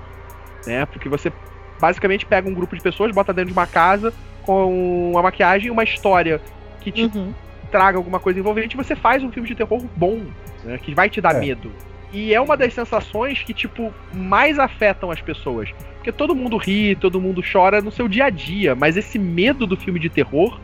Né? 0.64 0.86
Porque 0.86 1.08
você 1.08 1.32
basicamente 1.80 2.24
pega 2.24 2.48
um 2.48 2.54
grupo 2.54 2.76
de 2.76 2.80
pessoas, 2.82 3.10
bota 3.12 3.32
dentro 3.32 3.48
de 3.52 3.58
uma 3.58 3.66
casa 3.66 4.12
com 4.42 5.10
uma 5.10 5.22
maquiagem 5.22 5.66
e 5.66 5.70
uma 5.72 5.82
história 5.82 6.40
que 6.80 6.92
te 6.92 7.06
Uhum. 7.06 7.34
Traga 7.74 7.98
alguma 7.98 8.20
coisa 8.20 8.38
envolvente, 8.38 8.76
você 8.76 8.94
faz 8.94 9.20
um 9.24 9.32
filme 9.32 9.48
de 9.48 9.54
terror 9.56 9.84
bom, 9.96 10.20
né, 10.62 10.78
que 10.80 10.94
vai 10.94 11.10
te 11.10 11.20
dar 11.20 11.34
É. 11.34 11.40
medo. 11.40 11.72
E 12.12 12.32
é 12.32 12.40
uma 12.40 12.56
das 12.56 12.72
sensações 12.72 13.42
que, 13.42 13.52
tipo, 13.52 13.92
mais 14.12 14.60
afetam 14.60 15.10
as 15.10 15.20
pessoas. 15.20 15.68
Porque 15.96 16.12
todo 16.12 16.36
mundo 16.36 16.56
ri, 16.56 16.94
todo 16.94 17.20
mundo 17.20 17.42
chora 17.42 17.80
no 17.80 17.90
seu 17.90 18.06
dia 18.06 18.26
a 18.26 18.30
dia, 18.30 18.76
mas 18.76 18.96
esse 18.96 19.18
medo 19.18 19.66
do 19.66 19.76
filme 19.76 19.98
de 19.98 20.08
terror 20.08 20.60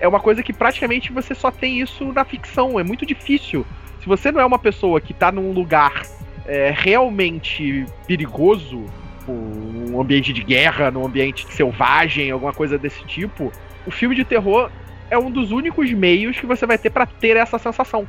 é 0.00 0.08
uma 0.08 0.20
coisa 0.20 0.42
que 0.42 0.54
praticamente 0.54 1.12
você 1.12 1.34
só 1.34 1.50
tem 1.50 1.80
isso 1.80 2.10
na 2.14 2.24
ficção. 2.24 2.80
É 2.80 2.82
muito 2.82 3.04
difícil. 3.04 3.66
Se 4.00 4.06
você 4.06 4.32
não 4.32 4.40
é 4.40 4.46
uma 4.46 4.58
pessoa 4.58 4.98
que 5.02 5.12
tá 5.12 5.30
num 5.30 5.52
lugar 5.52 6.02
é, 6.46 6.72
realmente 6.74 7.84
perigoso, 8.06 8.86
tipo, 9.18 9.32
um 9.32 10.00
ambiente 10.00 10.32
de 10.32 10.42
guerra, 10.42 10.90
num 10.90 11.04
ambiente 11.04 11.46
selvagem, 11.52 12.30
alguma 12.30 12.54
coisa 12.54 12.78
desse 12.78 13.04
tipo, 13.04 13.52
o 13.86 13.90
filme 13.90 14.16
de 14.16 14.24
terror 14.24 14.70
é 15.10 15.18
um 15.18 15.30
dos 15.30 15.50
únicos 15.50 15.90
meios 15.92 16.38
que 16.38 16.46
você 16.46 16.66
vai 16.66 16.78
ter 16.78 16.90
pra 16.90 17.06
ter 17.06 17.36
essa 17.36 17.58
sensação. 17.58 18.02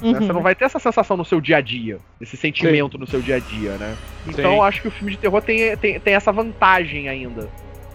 né? 0.00 0.08
Uhum. 0.08 0.14
Você 0.14 0.32
não 0.32 0.42
vai 0.42 0.54
ter 0.54 0.64
essa 0.64 0.78
sensação 0.78 1.16
no 1.16 1.24
seu 1.24 1.40
dia 1.40 1.58
a 1.58 1.60
dia, 1.60 1.98
esse 2.20 2.36
sentimento 2.36 2.98
no 2.98 3.06
seu 3.06 3.20
dia 3.20 3.36
a 3.36 3.38
dia, 3.38 3.72
né? 3.72 3.96
Então 4.26 4.50
Sim. 4.50 4.56
eu 4.56 4.62
acho 4.62 4.82
que 4.82 4.88
o 4.88 4.90
filme 4.90 5.12
de 5.12 5.18
terror 5.18 5.40
tem, 5.42 5.76
tem, 5.76 5.98
tem 6.00 6.14
essa 6.14 6.32
vantagem 6.32 7.08
ainda. 7.08 7.48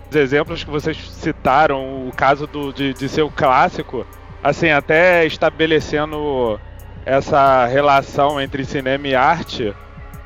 Os 0.09 0.15
exemplos 0.15 0.63
que 0.63 0.69
vocês 0.69 0.97
citaram, 0.97 2.07
o 2.07 2.11
caso 2.11 2.47
do, 2.47 2.73
de, 2.73 2.93
de 2.93 3.07
ser 3.07 3.21
o 3.21 3.29
clássico, 3.29 4.05
assim, 4.43 4.69
até 4.69 5.25
estabelecendo 5.25 6.59
essa 7.05 7.65
relação 7.65 8.41
entre 8.41 8.65
cinema 8.65 9.07
e 9.07 9.15
arte, 9.15 9.73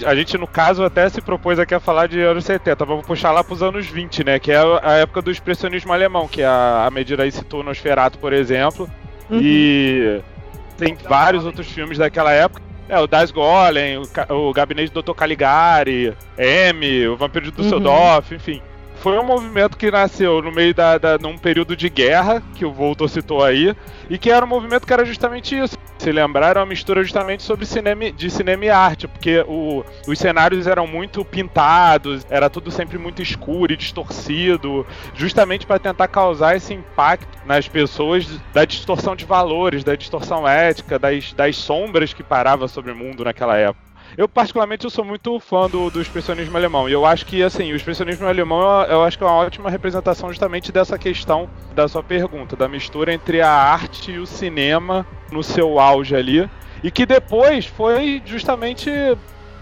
a 0.06 0.16
gente, 0.16 0.38
no 0.38 0.48
caso, 0.48 0.84
até 0.84 1.08
se 1.10 1.22
propôs 1.22 1.60
aqui 1.60 1.74
a 1.74 1.80
falar 1.80 2.08
de 2.08 2.20
anos 2.22 2.46
70. 2.46 2.86
Vamos 2.86 3.06
puxar 3.06 3.32
lá 3.32 3.44
pros 3.44 3.62
anos 3.62 3.88
20, 3.88 4.24
né? 4.24 4.40
Que 4.40 4.52
é 4.52 4.58
a 4.82 4.94
época 4.94 5.22
do 5.22 5.32
expressionismo 5.32 5.94
alemão, 5.94 6.28
que 6.28 6.44
a, 6.44 6.86
a 6.86 6.92
medida 6.92 7.24
aí 7.24 7.32
citou 7.32 7.64
Nosferatu, 7.64 8.18
por 8.18 8.34
exemplo. 8.34 8.90
Uhum. 9.30 9.40
E 9.42 10.22
tem 10.78 10.96
vários 10.96 11.46
outros 11.46 11.68
filmes 11.68 11.98
daquela 11.98 12.32
época. 12.32 12.62
É, 12.90 13.00
o 13.00 13.08
Das 13.08 13.32
Golem, 13.32 13.98
o, 13.98 14.04
o 14.50 14.54
Gabinete 14.54 14.92
do 14.92 15.02
Dr. 15.02 15.14
Caligari, 15.14 16.14
M, 16.38 17.08
o 17.08 17.16
Vampiro 17.16 17.46
de 17.46 17.52
Dusseldorf, 17.52 18.34
enfim. 18.34 18.62
Foi 19.04 19.20
um 19.20 19.24
movimento 19.26 19.78
que 19.78 19.92
nasceu 19.92 20.42
no 20.42 20.50
meio 20.50 20.74
da, 20.74 20.98
da 20.98 21.18
num 21.18 21.38
período 21.38 21.76
de 21.76 21.90
guerra, 21.90 22.42
que 22.56 22.64
o 22.64 22.72
Voltor 22.72 23.10
citou 23.10 23.44
aí, 23.44 23.76
e 24.10 24.18
que 24.18 24.32
era 24.32 24.46
um 24.46 24.48
movimento 24.48 24.88
que 24.88 24.94
era 24.94 25.04
justamente 25.04 25.60
isso. 25.60 25.78
Se 25.98 26.10
lembrar, 26.10 26.52
era 26.52 26.62
uma 26.62 26.66
mistura 26.66 27.04
justamente 27.04 27.44
sobre 27.44 27.66
cinema, 27.66 28.10
de 28.14 28.30
cinema 28.32 28.64
e 28.64 28.70
arte, 28.70 29.06
porque 29.06 29.44
o- 29.46 29.84
os 30.08 30.18
cenários 30.18 30.68
eram 30.68 30.88
muito 30.88 31.26
pintados, 31.26 32.26
era 32.30 32.50
tudo 32.50 32.72
sempre 32.72 32.98
muito 32.98 33.22
escuro 33.22 33.74
e 33.74 33.78
distorcido, 33.78 34.88
justamente 35.14 35.66
para 35.68 35.80
tentar 35.80 36.08
causar 36.08 36.56
esse 36.56 36.74
impacto 36.74 37.38
nas 37.46 37.68
pessoas 37.68 38.26
da 38.54 38.64
distorção 38.64 39.18
de 39.18 39.26
valores, 39.26 39.84
da 39.84 39.96
distorção 39.96 40.48
ética, 40.48 40.98
das, 40.98 41.34
das 41.34 41.58
sombras 41.58 42.14
que 42.14 42.24
parava 42.24 42.70
sobre 42.70 42.94
o 42.94 42.96
mundo 42.96 43.26
naquela 43.26 43.58
época. 43.58 43.83
Eu, 44.18 44.28
particularmente, 44.28 44.86
eu 44.86 44.90
sou 44.90 45.04
muito 45.04 45.40
fã 45.40 45.68
do, 45.70 45.90
do 45.90 46.02
expressionismo 46.02 46.56
alemão. 46.56 46.88
E 46.88 46.92
eu 46.92 47.06
acho 47.06 47.26
que, 47.26 47.42
assim, 47.42 47.72
o 47.72 47.76
expressionismo 47.76 48.28
alemão, 48.28 48.62
eu, 48.62 48.92
eu 48.92 49.04
acho 49.04 49.18
que 49.18 49.24
é 49.24 49.28
uma 49.28 49.36
ótima 49.36 49.70
representação 49.70 50.30
justamente 50.30 50.72
dessa 50.72 50.98
questão 50.98 51.50
da 51.74 51.88
sua 51.88 52.04
pergunta, 52.04 52.56
da 52.56 52.68
mistura 52.68 53.14
entre 53.14 53.42
a 53.42 53.50
arte 53.50 54.12
e 54.12 54.20
o 54.20 54.26
cinema 54.26 55.06
no 55.32 55.42
seu 55.42 55.80
auge 55.80 56.16
ali. 56.16 56.50
E 56.84 56.92
que 56.92 57.06
depois 57.06 57.66
foi 57.66 58.22
justamente 58.26 58.92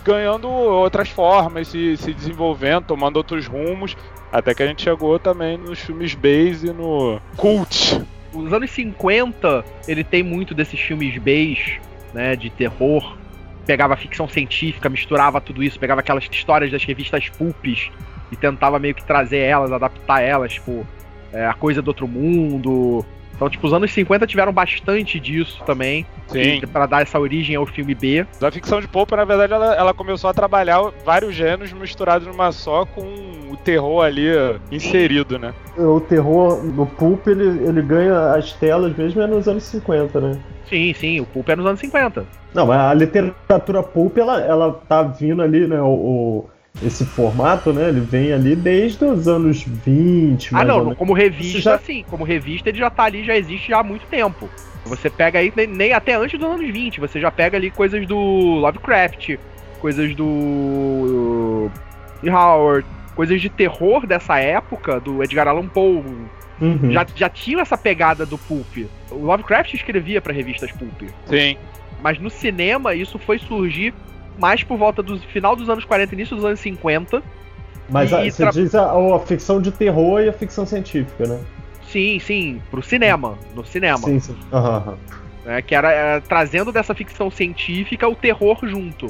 ganhando 0.04 0.50
outras 0.50 1.10
formas, 1.10 1.68
se, 1.70 1.96
se 1.96 2.14
desenvolvendo, 2.14 2.86
tomando 2.86 3.18
outros 3.18 3.48
rumos. 3.48 3.96
Até 4.32 4.54
que 4.54 4.64
a 4.64 4.68
gente 4.68 4.82
chegou 4.82 5.20
também 5.20 5.58
nos 5.58 5.80
filmes 5.80 6.14
base 6.14 6.68
e 6.68 6.74
no 6.74 7.22
cult. 7.38 8.02
Os 8.34 8.52
anos 8.52 8.72
50, 8.72 9.64
ele 9.88 10.04
tem 10.04 10.24
muito 10.24 10.56
desses 10.56 10.80
filmes 10.80 11.18
Bs, 11.18 11.80
né, 12.14 12.36
de 12.36 12.50
terror. 12.50 13.18
Pegava 13.72 13.96
ficção 13.96 14.28
científica, 14.28 14.90
misturava 14.90 15.40
tudo 15.40 15.64
isso, 15.64 15.80
pegava 15.80 16.02
aquelas 16.02 16.28
histórias 16.30 16.70
das 16.70 16.84
revistas 16.84 17.30
pulps 17.30 17.90
e 18.30 18.36
tentava 18.36 18.78
meio 18.78 18.94
que 18.94 19.02
trazer 19.02 19.38
elas, 19.38 19.72
adaptar 19.72 20.20
elas, 20.20 20.56
tipo, 20.56 20.86
é, 21.32 21.46
a 21.46 21.54
coisa 21.54 21.82
do 21.82 21.88
outro 21.88 22.06
mundo. 22.06 23.06
Então, 23.42 23.50
tipo, 23.50 23.66
os 23.66 23.74
anos 23.74 23.92
50 23.92 24.28
tiveram 24.28 24.54
bastante 24.54 25.20
disso 25.20 25.64
também, 25.66 26.06
Sim. 26.28 26.62
para 26.72 26.86
dar 26.86 27.02
essa 27.02 27.20
origem 27.20 27.56
ao 27.56 27.66
filme 27.66 27.96
B. 27.96 28.24
A 28.40 28.52
ficção 28.52 28.80
de 28.80 28.88
Popa, 28.88 29.16
na 29.18 29.26
verdade, 29.26 29.52
ela, 29.52 29.74
ela 29.74 29.94
começou 29.96 30.30
a 30.30 30.34
trabalhar 30.34 30.80
vários 31.04 31.34
gêneros 31.34 31.74
misturados 31.74 32.28
numa 32.28 32.52
só, 32.52 32.86
com 32.86 33.02
o 33.02 33.58
terror 33.58 34.04
ali 34.06 34.28
inserido, 34.72 35.40
né? 35.40 35.56
O 35.76 36.00
terror 36.00 36.64
no 36.64 36.86
Pulp, 36.86 37.26
ele, 37.26 37.68
ele 37.68 37.82
ganha 37.82 38.36
as 38.36 38.54
telas 38.54 38.96
mesmo 38.96 39.20
é 39.24 39.26
nos 39.26 39.48
anos 39.48 39.64
50, 39.64 40.22
né? 40.22 40.38
Sim, 40.70 40.94
sim, 40.94 41.20
o 41.20 41.26
Pulp 41.26 41.50
é 41.50 41.56
nos 41.56 41.66
anos 41.66 41.80
50. 41.80 42.24
Não, 42.54 42.68
mas 42.68 42.80
a 42.80 42.94
literatura 42.94 43.82
Pulp, 43.82 44.20
ela, 44.20 44.40
ela 44.40 44.72
tá 44.88 45.02
vindo 45.02 45.42
ali, 45.42 45.66
né? 45.66 45.82
O, 45.82 45.88
o- 45.88 46.50
esse 46.84 47.06
formato, 47.06 47.72
né? 47.74 47.90
Ele 47.90 48.00
vem 48.02 48.32
ali 48.34 48.56
desde 48.56 49.04
os 49.06 49.28
anos 49.28 49.64
20, 49.64 50.50
Ah, 50.50 50.58
mais 50.58 50.70
ou 50.70 50.76
não, 50.78 50.84
menos. 50.86 50.98
como 50.98 51.14
revista, 51.14 51.60
já- 51.60 51.78
sim. 51.80 52.04
Como 52.10 52.24
revista, 52.24 52.70
ele 52.70 52.78
já 52.78 52.90
tá 52.90 53.04
ali, 53.04 53.24
já 53.24 53.36
existe 53.36 53.70
já 53.70 53.80
há 53.80 53.84
muito 53.84 54.06
tempo. 54.08 54.50
Você 54.86 55.10
pega 55.10 55.40
aí, 55.40 55.54
nem, 55.56 55.68
nem 55.68 55.94
até 55.94 56.16
antes 56.16 56.40
dos 56.40 56.50
anos 56.50 56.68
20, 56.72 57.00
você 57.00 57.20
já 57.20 57.30
pega 57.32 57.56
ali 57.58 57.70
coisas 57.70 58.06
do 58.08 58.18
Lovecraft, 58.18 59.38
coisas 59.80 60.16
do. 60.16 61.70
Howard, 62.24 62.86
coisas 63.16 63.42
de 63.42 63.50
terror 63.50 64.06
dessa 64.08 64.38
época, 64.40 65.00
do 65.00 65.24
Edgar 65.24 65.48
Allan 65.48 65.68
Poe. 65.68 66.04
Uhum. 66.60 66.92
Já, 66.92 67.06
já 67.16 67.30
tinha 67.30 67.62
essa 67.62 67.78
pegada 67.78 68.24
do 68.26 68.38
Pulp. 68.38 68.86
O 69.10 69.16
Lovecraft 69.16 69.74
escrevia 69.74 70.22
pra 70.22 70.32
revistas 70.32 70.72
Pulp. 70.72 71.10
Sim. 71.26 71.58
Mas 72.04 72.20
no 72.20 72.30
cinema, 72.30 72.94
isso 72.94 73.18
foi 73.18 73.40
surgir 73.40 73.94
mais 74.42 74.64
por 74.64 74.78
volta 74.78 75.04
do 75.04 75.20
final 75.20 75.56
dos 75.56 75.70
anos 75.70 75.86
40 75.86 76.16
início 76.16 76.36
dos 76.36 76.44
anos 76.44 76.60
50. 76.60 77.22
Mas 77.90 78.12
a- 78.12 78.26
e 78.26 78.32
você 78.32 78.44
tra- 78.44 78.52
diz 78.52 78.74
a, 78.74 78.92
a 78.92 79.20
ficção 79.20 79.62
de 79.62 79.72
terror 79.72 80.20
e 80.22 80.28
a 80.30 80.34
ficção 80.34 80.66
científica, 80.66 81.28
né? 81.28 81.40
Sim, 81.88 82.20
sim, 82.20 82.62
pro 82.72 82.82
cinema. 82.82 83.38
No 83.54 83.64
cinema. 83.66 84.00
Sim, 84.00 84.20
sim. 84.20 84.36
Aham. 84.52 84.98
né, 85.46 85.62
que 85.62 85.76
era, 85.76 85.92
era 85.92 86.22
trazendo 86.22 86.72
dessa 86.72 86.94
ficção 86.96 87.30
científica 87.30 88.08
o 88.08 88.16
terror 88.16 88.58
junto, 88.64 89.08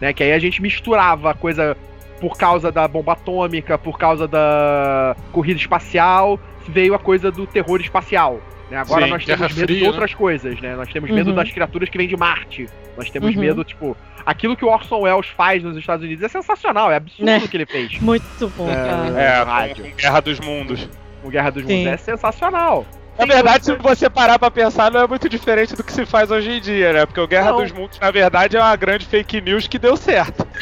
né, 0.00 0.12
que 0.12 0.22
aí 0.22 0.32
a 0.32 0.38
gente 0.38 0.60
misturava 0.62 1.30
a 1.30 1.34
coisa 1.34 1.76
por 2.20 2.36
causa 2.38 2.72
da 2.72 2.88
bomba 2.88 3.12
atômica, 3.12 3.76
por 3.78 3.98
causa 3.98 4.26
da 4.26 5.14
corrida 5.30 5.58
espacial, 5.60 6.38
veio 6.66 6.94
a 6.94 6.98
coisa 6.98 7.30
do 7.30 7.46
terror 7.46 7.80
espacial. 7.80 8.40
Né? 8.70 8.76
Agora 8.78 9.04
Sim, 9.04 9.10
nós 9.10 9.24
Guerra 9.24 9.38
temos 9.38 9.54
medo 9.56 9.66
de 9.72 9.74
Fria, 9.78 9.88
outras 9.88 10.14
coisas, 10.14 10.60
né? 10.60 10.74
Nós 10.76 10.92
temos 10.92 11.10
medo 11.10 11.30
Uhum. 11.30 11.36
das 11.36 11.50
criaturas 11.50 11.88
que 11.88 11.98
vêm 11.98 12.08
de 12.08 12.16
Marte. 12.16 12.68
Nós 12.96 13.10
temos 13.10 13.34
Uhum. 13.34 13.40
medo, 13.40 13.64
tipo, 13.64 13.96
aquilo 14.24 14.56
que 14.56 14.64
o 14.64 14.68
Orson 14.68 15.00
Welles 15.00 15.26
faz 15.36 15.62
nos 15.62 15.76
Estados 15.76 16.04
Unidos 16.04 16.24
é 16.24 16.28
sensacional, 16.28 16.90
é 16.90 16.96
absurdo 16.96 17.24
Né? 17.24 17.38
o 17.38 17.48
que 17.48 17.56
ele 17.56 17.66
fez. 17.66 17.98
Muito 18.00 18.48
bom, 18.56 18.70
É. 18.70 18.74
cara. 18.74 19.20
É, 19.20 19.42
rádio. 19.42 19.84
com, 19.84 19.90
com 19.90 19.96
Guerra 19.96 20.20
dos 20.20 20.40
Mundos. 20.40 20.88
O 21.22 21.28
Guerra 21.30 21.50
dos 21.50 21.64
Sim. 21.66 21.76
Mundos 21.78 21.92
é 21.92 21.96
sensacional. 21.96 22.86
Na 23.16 23.26
verdade, 23.26 23.64
se 23.64 23.72
você 23.76 24.10
parar 24.10 24.40
pra 24.40 24.50
pensar, 24.50 24.90
não 24.90 25.00
é 25.00 25.06
muito 25.06 25.28
diferente 25.28 25.76
do 25.76 25.84
que 25.84 25.92
se 25.92 26.04
faz 26.04 26.32
hoje 26.32 26.50
em 26.50 26.60
dia, 26.60 26.92
né? 26.92 27.06
Porque 27.06 27.20
o 27.20 27.28
Guerra 27.28 27.52
Não. 27.52 27.62
dos 27.62 27.70
Mundos, 27.70 27.96
na 28.00 28.10
verdade, 28.10 28.56
é 28.56 28.60
uma 28.60 28.74
grande 28.74 29.06
fake 29.06 29.40
news 29.40 29.68
que 29.68 29.78
deu 29.78 29.96
certo. 29.96 30.44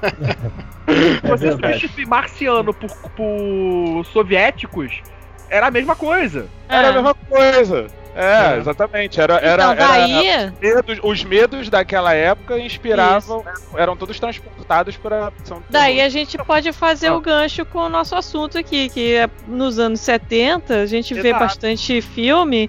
É 1.22 1.28
você 1.28 1.52
substituir 1.52 2.06
marciano 2.06 2.72
por, 2.74 2.90
por 3.16 4.04
soviéticos, 4.12 5.00
era 5.48 5.66
a 5.66 5.70
mesma 5.70 5.94
coisa. 5.96 6.46
Era 6.68 6.88
a 6.88 6.90
É. 6.90 6.94
mesma 6.94 7.14
coisa. 7.14 7.86
É, 8.14 8.54
É. 8.54 8.58
exatamente. 8.58 9.20
Era, 9.20 9.34
era, 9.38 9.72
Então, 9.72 9.86
daí, 9.88 10.26
era 10.28 10.54
medos- 10.60 10.98
os 11.02 11.22
medos 11.24 11.68
daquela 11.68 12.12
época 12.12 12.58
inspiravam, 12.58 13.44
eram 13.76 13.96
todos 13.96 14.18
transportados 14.18 14.96
para 14.96 15.32
daí 15.70 16.00
a 16.00 16.08
gente 16.08 16.36
pode 16.38 16.72
fazer 16.72 17.08
Ah. 17.08 17.14
o 17.16 17.20
gancho 17.20 17.64
com 17.64 17.78
o 17.78 17.88
nosso 17.88 18.16
assunto 18.16 18.58
aqui, 18.58 18.88
que 18.88 19.14
é 19.14 19.30
nos 19.46 19.78
anos 19.78 20.00
70 20.00 20.80
a 20.82 20.86
gente 20.86 21.14
vê 21.14 21.28
Exato. 21.28 21.44
bastante 21.44 22.02
filme 22.02 22.68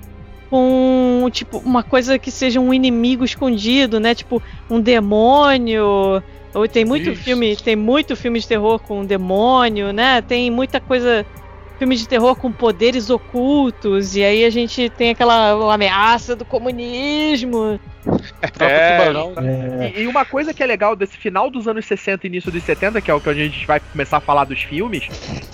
com 0.49 1.27
tipo 1.31 1.57
uma 1.59 1.81
coisa 1.81 2.19
que 2.19 2.29
seja 2.29 2.59
um 2.59 2.71
inimigo 2.73 3.23
escondido, 3.25 3.99
né? 3.99 4.13
Tipo 4.13 4.41
um 4.69 4.79
demônio. 4.79 6.21
Ou 6.53 6.67
tem 6.67 6.83
muito 6.83 7.11
Isso. 7.11 7.23
filme, 7.23 7.55
tem 7.55 7.75
muito 7.75 8.15
filme 8.15 8.39
de 8.39 8.47
terror 8.47 8.79
com 8.79 9.01
um 9.01 9.05
demônio, 9.05 9.93
né? 9.93 10.21
Tem 10.21 10.51
muita 10.51 10.79
coisa 10.79 11.25
filme 11.81 11.95
de 11.95 12.07
terror 12.07 12.35
com 12.35 12.51
poderes 12.51 13.09
ocultos, 13.09 14.15
e 14.15 14.23
aí 14.23 14.45
a 14.45 14.51
gente 14.51 14.87
tem 14.91 15.09
aquela 15.09 15.73
ameaça 15.73 16.35
do 16.35 16.45
comunismo. 16.45 17.79
É. 18.59 18.97
É, 19.39 19.91
E, 19.95 20.01
e 20.03 20.07
uma 20.07 20.23
coisa 20.23 20.53
que 20.53 20.61
é 20.61 20.65
legal 20.67 20.95
desse 20.95 21.17
final 21.17 21.49
dos 21.49 21.67
anos 21.67 21.83
60 21.87 22.25
e 22.25 22.29
início 22.29 22.51
dos 22.51 22.61
70, 22.61 23.01
que 23.01 23.09
é 23.09 23.13
o 23.15 23.19
que 23.19 23.29
a 23.29 23.33
gente 23.33 23.65
vai 23.65 23.79
começar 23.79 24.17
a 24.17 24.21
falar 24.21 24.43
dos 24.43 24.61
filmes, 24.61 25.07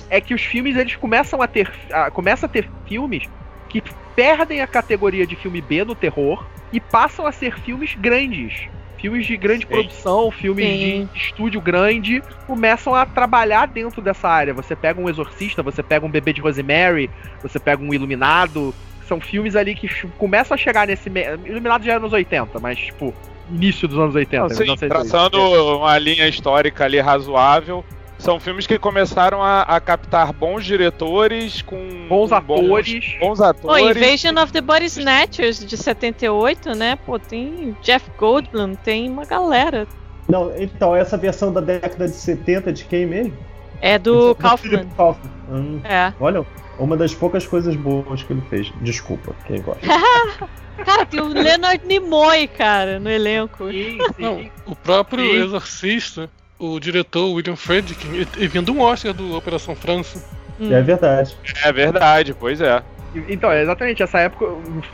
é 0.10 0.20
que 0.20 0.34
os 0.34 0.42
filmes 0.42 0.76
eles 0.76 0.98
começam 0.98 1.42
a 1.42 1.48
ter 1.48 1.72
a, 1.94 2.12
começa 2.12 2.46
a 2.46 2.50
ter 2.50 2.70
filmes 2.86 3.24
que 3.70 3.82
perdem 4.14 4.62
a 4.62 4.68
categoria 4.68 5.26
de 5.26 5.38
filme 5.38 5.62
B 5.62 5.86
no 5.86 5.96
terror 5.96 6.46
e 6.74 6.80
passam 6.82 7.26
a 7.26 7.32
ser 7.32 7.58
filmes 7.62 7.96
grandes. 7.96 8.68
Filmes 8.98 9.26
de 9.28 9.38
grande 9.38 9.66
Sim. 9.66 9.72
produção, 9.72 10.32
filmes 10.32 10.66
Sim. 10.66 11.10
de 11.14 11.20
estúdio 11.20 11.62
grande, 11.62 12.22
começam 12.48 12.96
a 12.96 13.06
trabalhar 13.06 13.68
dentro 13.68 14.02
dessa 14.02 14.28
área. 14.28 14.54
Você 14.54 14.76
pega 14.76 15.00
um 15.00 15.08
Exorcista, 15.08 15.62
você 15.62 15.84
pega 15.84 16.06
um 16.06 16.10
Bebê 16.10 16.34
de 16.34 16.42
Rosemary, 16.42 17.10
você 17.42 17.60
pega 17.60 17.82
um 17.84 17.94
Iluminado. 17.94 18.74
São 19.08 19.22
filmes 19.22 19.56
ali 19.56 19.74
que 19.76 19.88
começam 20.18 20.56
a 20.56 20.58
chegar 20.58 20.86
nesse. 20.88 21.10
me- 21.10 21.24
Iluminado 21.46 21.84
já 21.86 21.94
é 21.94 21.96
anos 21.96 22.12
80, 22.12 22.60
mas, 22.60 22.78
tipo, 22.78 23.14
início 23.50 23.88
dos 23.88 23.98
anos 23.98 24.16
80. 24.16 24.44
Não, 24.44 24.50
sim, 24.50 24.64
1980. 24.64 25.10
traçando 25.10 25.78
uma 25.78 25.98
linha 25.98 26.28
histórica 26.28 26.84
ali 26.86 27.00
razoável. 27.00 27.86
São 28.18 28.40
filmes 28.40 28.66
que 28.66 28.80
começaram 28.80 29.44
a, 29.44 29.62
a 29.62 29.80
captar 29.80 30.34
bons 30.34 30.66
diretores 30.66 31.62
com 31.62 32.08
Bons 32.10 32.30
com 32.30 32.36
atores. 32.36 33.16
Bons, 33.20 33.38
Pô, 33.38 33.44
atores. 33.44 33.96
Invasion 33.96 34.42
of 34.42 34.52
the 34.52 34.62
Body 34.62 34.86
Snatchers 34.86 35.64
de 35.66 35.78
78, 35.78 36.74
né? 36.74 36.96
Pô, 37.06 37.20
tem 37.20 37.78
Jeff 37.82 38.10
Goldblum, 38.18 38.76
tem 38.76 39.10
uma 39.10 39.26
galera. 39.26 39.88
Não, 40.28 40.52
então, 40.58 40.96
essa 40.96 41.16
versão 41.16 41.54
da 41.54 41.62
década 41.62 42.08
de 42.08 42.16
70 42.16 42.74
de 42.74 42.86
quem 42.86 43.06
mesmo? 43.06 43.34
É 43.80 44.00
do 44.00 44.34
Kaufman. 44.36 44.88
Kaufman. 44.98 45.32
Hum, 45.50 45.82
É. 45.84 46.12
olha, 46.20 46.46
uma 46.80 46.98
das 46.98 47.14
poucas 47.14 47.46
coisas 47.46 47.76
boas 47.76 48.24
que 48.24 48.34
ele 48.34 48.42
fez. 48.50 48.72
Desculpa, 48.82 49.36
quem 49.46 49.62
gosta. 49.62 49.82
Cara, 50.84 51.06
tem 51.06 51.20
o 51.20 51.28
Leonard 51.28 51.84
Nimoy, 51.88 52.48
cara, 52.48 53.00
no 53.00 53.10
elenco. 53.10 53.68
Sim, 53.72 53.98
sim. 53.98 54.00
Não, 54.20 54.46
o 54.66 54.76
próprio 54.76 55.24
Sim. 55.26 55.44
Exorcista, 55.44 56.30
o 56.60 56.80
diretor 56.80 57.32
William 57.34 57.56
Friedkin, 57.56 58.08
ele, 58.14 58.28
ele 58.36 58.48
vindo 58.48 58.74
um 58.74 58.82
Oscar 58.82 59.14
do 59.14 59.36
Operação 59.36 59.76
França. 59.76 60.24
Hum. 60.60 60.74
É 60.74 60.82
verdade. 60.82 61.36
É 61.64 61.72
verdade, 61.72 62.34
pois 62.34 62.62
é. 62.62 62.82
Então, 63.30 63.52
é 63.52 63.62
exatamente, 63.62 64.04
essa 64.04 64.20
época, 64.20 64.46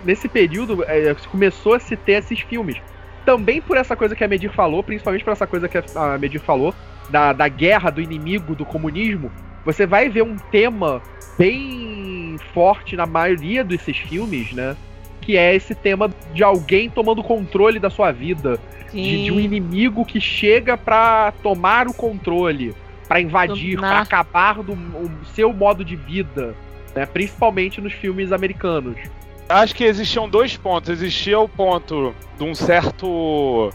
nesse 0.04 0.28
período, 0.28 0.84
é, 0.84 1.16
começou 1.32 1.74
a 1.74 1.80
se 1.80 1.96
ter 1.96 2.14
esses 2.14 2.40
filmes. 2.42 2.78
Também 3.26 3.62
por 3.62 3.78
essa 3.78 3.96
coisa 3.96 4.16
que 4.16 4.24
a 4.24 4.28
Medir 4.28 4.52
falou, 4.52 4.84
principalmente 4.84 5.24
por 5.24 5.32
essa 5.32 5.48
coisa 5.48 5.68
que 5.68 5.78
a 5.78 6.18
Medir 6.18 6.42
falou, 6.42 6.74
da, 7.10 7.34
da 7.34 7.48
guerra, 7.48 7.90
do 7.90 8.02
inimigo, 8.02 8.56
do 8.56 8.66
comunismo, 8.66 9.32
você 9.66 9.86
vai 9.86 10.10
ver 10.10 10.24
um 10.24 10.38
tema 10.38 11.02
bem 11.38 12.38
forte 12.54 12.96
na 12.96 13.06
maioria 13.06 13.64
desses 13.64 13.98
filmes, 13.98 14.52
né? 14.52 14.76
Que 15.26 15.38
é 15.38 15.56
esse 15.56 15.74
tema 15.74 16.10
de 16.34 16.44
alguém 16.44 16.90
tomando 16.90 17.24
controle 17.24 17.80
da 17.80 17.90
sua 17.90 18.12
vida. 18.12 18.60
De, 18.92 19.26
de 19.26 19.32
um 19.32 19.40
inimigo 19.40 20.06
que 20.06 20.22
chega 20.22 20.78
pra 20.78 21.34
tomar 21.42 21.88
o 21.88 21.94
controle, 21.94 22.76
pra 23.08 23.20
invadir, 23.20 23.80
pra 23.80 23.88
Dominar. 23.88 24.02
acabar 24.04 24.62
do 24.62 24.74
o 24.74 25.10
seu 25.34 25.52
modo 25.52 25.84
de 25.84 25.96
vida, 25.96 26.56
né? 26.94 27.06
Principalmente 27.08 27.82
nos 27.82 27.94
filmes 27.94 28.32
americanos. 28.32 28.96
Acho 29.50 29.74
que 29.74 29.84
existiam 29.84 30.30
dois 30.30 30.56
pontos. 30.56 30.90
Existia 30.90 31.40
o 31.40 31.50
ponto 31.50 32.14
de 32.38 32.44
um 32.44 32.54
certo 32.54 33.72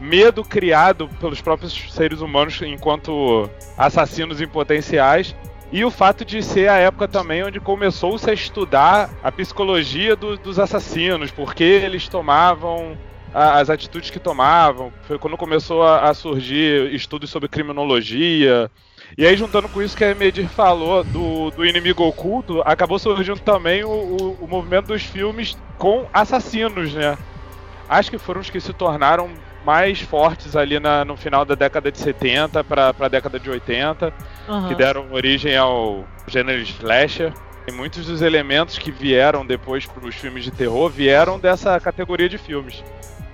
medo 0.00 0.44
criado 0.44 1.08
pelos 1.20 1.40
próprios 1.40 1.92
seres 1.92 2.20
humanos 2.20 2.60
enquanto 2.62 3.48
assassinos 3.78 4.40
em 4.40 4.48
potenciais. 4.48 5.34
E 5.72 5.84
o 5.84 5.90
fato 5.90 6.24
de 6.24 6.42
ser 6.42 6.68
a 6.68 6.76
época 6.76 7.08
também 7.08 7.42
onde 7.42 7.60
começou-se 7.60 8.28
a 8.30 8.32
estudar 8.32 9.10
a 9.22 9.32
psicologia 9.32 10.14
do- 10.14 10.36
dos 10.38 10.58
assassinos, 10.58 11.30
porque 11.32 11.64
eles 11.64 12.08
tomavam 12.08 12.96
a- 13.34 13.58
as 13.58 13.68
atitudes 13.68 14.08
que 14.10 14.20
tomavam. 14.20 14.92
Foi 15.02 15.18
quando 15.18 15.36
começou 15.36 15.82
a, 15.82 16.08
a 16.08 16.14
surgir 16.14 16.94
estudos 16.94 17.30
sobre 17.30 17.48
criminologia. 17.48 18.70
E 19.18 19.26
aí, 19.26 19.36
juntando 19.36 19.68
com 19.68 19.82
isso 19.82 19.96
que 19.96 20.04
a 20.04 20.14
Medir 20.14 20.48
falou 20.48 21.02
do, 21.04 21.50
do 21.50 21.64
inimigo 21.66 22.04
oculto, 22.04 22.62
acabou 22.64 22.98
surgindo 22.98 23.40
também 23.40 23.84
o, 23.84 23.90
o- 23.90 24.38
o 24.44 24.48
movimento 24.48 24.86
dos 24.86 25.02
filmes 25.02 25.56
com 25.76 26.08
assassinos, 26.12 26.94
né? 26.94 27.18
Acho 27.88 28.10
que 28.10 28.18
foram 28.18 28.40
os 28.40 28.50
que 28.50 28.60
se 28.60 28.72
tornaram 28.72 29.30
mais 29.66 30.00
fortes 30.00 30.54
ali 30.54 30.78
na- 30.78 31.04
no 31.04 31.16
final 31.16 31.44
da 31.44 31.56
década 31.56 31.90
de 31.90 31.98
70 31.98 32.62
para 32.62 32.94
a 32.98 33.08
década 33.08 33.36
de 33.40 33.50
80 33.50 34.12
Aham. 34.48 34.68
que 34.68 34.74
deram 34.76 35.12
origem 35.12 35.56
ao 35.56 36.04
gênero 36.28 36.60
slasher. 36.62 37.32
E 37.66 37.72
muitos 37.72 38.06
dos 38.06 38.22
elementos 38.22 38.78
que 38.78 38.92
vieram 38.92 39.44
depois 39.44 39.84
para 39.84 40.06
os 40.06 40.14
filmes 40.14 40.44
de 40.44 40.52
terror 40.52 40.88
vieram 40.88 41.36
dessa 41.36 41.80
categoria 41.80 42.28
de 42.28 42.38
filmes. 42.38 42.84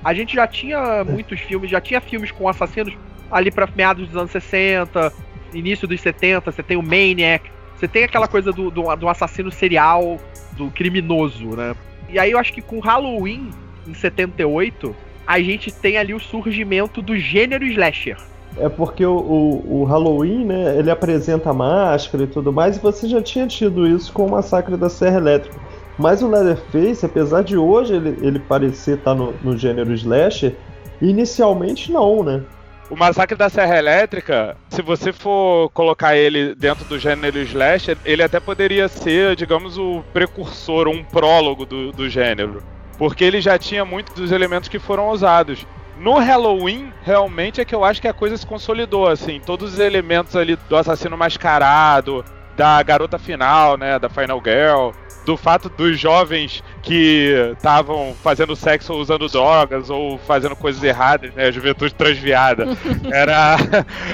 A 0.02 0.14
gente 0.14 0.34
já 0.34 0.46
tinha 0.46 1.04
muitos 1.04 1.38
filmes, 1.40 1.70
já 1.70 1.82
tinha 1.82 2.00
filmes 2.00 2.30
com 2.30 2.48
assassinos 2.48 2.94
ali 3.30 3.50
pra 3.50 3.68
meados 3.76 4.08
dos 4.08 4.16
anos 4.16 4.30
60, 4.32 5.12
início 5.52 5.86
dos 5.86 6.00
70, 6.00 6.50
você 6.50 6.62
tem 6.62 6.78
o 6.78 6.82
Maniac, 6.82 7.50
você 7.76 7.86
tem 7.86 8.04
aquela 8.04 8.26
coisa 8.26 8.50
do, 8.52 8.70
do, 8.70 8.96
do 8.96 9.06
assassino 9.08 9.52
serial, 9.52 10.18
do 10.52 10.70
criminoso, 10.70 11.54
né? 11.54 11.74
E 12.08 12.18
aí 12.18 12.30
eu 12.30 12.38
acho 12.38 12.54
que 12.54 12.62
com 12.62 12.80
Halloween, 12.80 13.50
em 13.86 13.92
78, 13.94 14.96
a 15.26 15.40
gente 15.40 15.72
tem 15.72 15.98
ali 15.98 16.14
o 16.14 16.20
surgimento 16.20 17.00
do 17.00 17.16
gênero 17.18 17.64
slasher. 17.64 18.16
É 18.58 18.68
porque 18.68 19.04
o, 19.04 19.16
o, 19.16 19.80
o 19.80 19.84
Halloween, 19.84 20.44
né, 20.44 20.78
ele 20.78 20.90
apresenta 20.90 21.52
máscara 21.52 22.24
e 22.24 22.26
tudo 22.26 22.52
mais, 22.52 22.76
e 22.76 22.80
você 22.80 23.08
já 23.08 23.22
tinha 23.22 23.46
tido 23.46 23.86
isso 23.86 24.12
com 24.12 24.26
o 24.26 24.30
Massacre 24.30 24.76
da 24.76 24.88
Serra 24.88 25.16
Elétrica. 25.16 25.58
Mas 25.98 26.22
o 26.22 26.28
Leatherface, 26.28 27.04
apesar 27.04 27.42
de 27.42 27.56
hoje 27.56 27.94
ele, 27.94 28.18
ele 28.20 28.38
parecer 28.38 28.98
estar 28.98 29.14
no, 29.14 29.32
no 29.42 29.56
gênero 29.56 29.92
slasher, 29.94 30.54
inicialmente 31.00 31.90
não, 31.90 32.22
né? 32.22 32.42
O 32.90 32.96
Massacre 32.96 33.36
da 33.36 33.48
Serra 33.48 33.78
Elétrica, 33.78 34.56
se 34.68 34.82
você 34.82 35.12
for 35.12 35.70
colocar 35.70 36.14
ele 36.14 36.54
dentro 36.54 36.84
do 36.84 36.98
gênero 36.98 37.38
slasher, 37.38 37.96
ele 38.04 38.22
até 38.22 38.38
poderia 38.38 38.86
ser, 38.86 39.34
digamos, 39.34 39.78
o 39.78 40.02
precursor, 40.12 40.88
um 40.88 41.02
prólogo 41.02 41.64
do, 41.64 41.90
do 41.90 42.06
gênero. 42.08 42.62
Porque 43.02 43.24
ele 43.24 43.40
já 43.40 43.58
tinha 43.58 43.84
muitos 43.84 44.14
dos 44.14 44.30
elementos 44.30 44.68
que 44.68 44.78
foram 44.78 45.08
usados. 45.08 45.66
No 45.98 46.20
Halloween, 46.20 46.92
realmente 47.02 47.60
é 47.60 47.64
que 47.64 47.74
eu 47.74 47.84
acho 47.84 48.00
que 48.00 48.06
a 48.06 48.12
coisa 48.12 48.36
se 48.36 48.46
consolidou, 48.46 49.08
assim. 49.08 49.40
Todos 49.44 49.72
os 49.72 49.80
elementos 49.80 50.36
ali 50.36 50.54
do 50.68 50.76
assassino 50.76 51.18
mascarado, 51.18 52.24
da 52.56 52.80
garota 52.80 53.18
final, 53.18 53.76
né, 53.76 53.98
da 53.98 54.08
Final 54.08 54.40
Girl, 54.40 54.90
do 55.26 55.36
fato 55.36 55.68
dos 55.68 55.98
jovens 55.98 56.62
que 56.82 57.32
estavam 57.56 58.14
fazendo 58.22 58.56
sexo 58.56 58.92
ou 58.92 59.00
usando 59.00 59.28
drogas 59.28 59.88
ou 59.88 60.18
fazendo 60.18 60.56
coisas 60.56 60.82
erradas, 60.82 61.32
né, 61.34 61.46
a 61.46 61.50
juventude 61.50 61.94
transviada. 61.94 62.66
Era, 63.12 63.56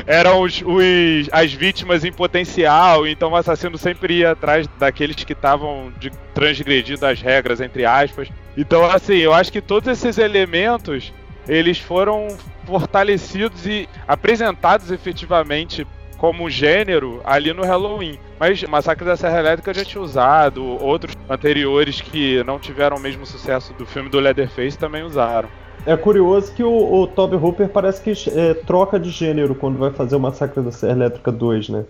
eram 0.07 0.43
os, 0.43 0.61
os- 0.63 1.29
as 1.33 1.53
vítimas 1.53 2.05
em 2.05 2.13
potencial, 2.13 3.07
então 3.07 3.31
o 3.31 3.37
assassino 3.37 3.79
sempre 3.79 4.19
ia 4.19 4.33
atrás 4.33 4.67
daqueles 4.79 5.17
que 5.17 5.33
estavam 5.33 5.91
transgredindo 6.35 7.05
as 7.07 7.21
regras, 7.21 7.61
entre 7.61 7.85
aspas. 7.85 8.29
Então, 8.57 8.85
assim, 8.85 9.17
eu 9.17 9.33
acho 9.33 9.51
que 9.51 9.61
todos 9.61 9.89
esses 9.89 10.19
elementos 10.19 11.13
eles 11.49 11.79
foram 11.79 12.29
fortalecidos 12.67 13.67
e 13.67 13.89
apresentados 14.07 14.91
efetivamente 14.91 15.87
como 16.19 16.51
gênero 16.51 17.21
ali 17.25 17.53
no 17.55 17.65
Halloween. 17.65 18.19
Mas 18.39 18.63
Massacre 18.65 19.05
da 19.07 19.17
Serra 19.17 19.39
Elétrica 19.39 19.73
já 19.73 19.85
tinha 19.85 20.03
usado, 20.03 20.63
outros 20.65 21.17
anteriores 21.31 22.01
que 22.01 22.43
não 22.45 22.59
tiveram 22.59 22.97
o 22.97 23.01
mesmo 23.01 23.25
sucesso 23.25 23.73
do 23.75 23.87
filme 23.87 24.11
do 24.11 24.21
Leatherface 24.21 24.77
também 24.77 25.03
usaram. 25.03 25.49
É 25.87 25.97
curioso 25.97 26.53
que 26.53 26.63
o, 26.63 26.93
o 27.03 27.07
Toby 27.07 27.37
Hooper 27.37 27.69
parece 27.69 28.03
que 28.03 28.13
é, 28.39 28.53
troca 28.53 28.99
de 28.99 29.11
gênero 29.11 29.55
quando 29.55 29.79
vai 29.79 29.91
fazer 29.91 30.17
o 30.17 30.21
Massacre 30.21 30.61
da 30.61 30.73
Serra 30.73 30.93
Elétrica 30.93 31.33
2, 31.33 31.69
né? 31.71 31.85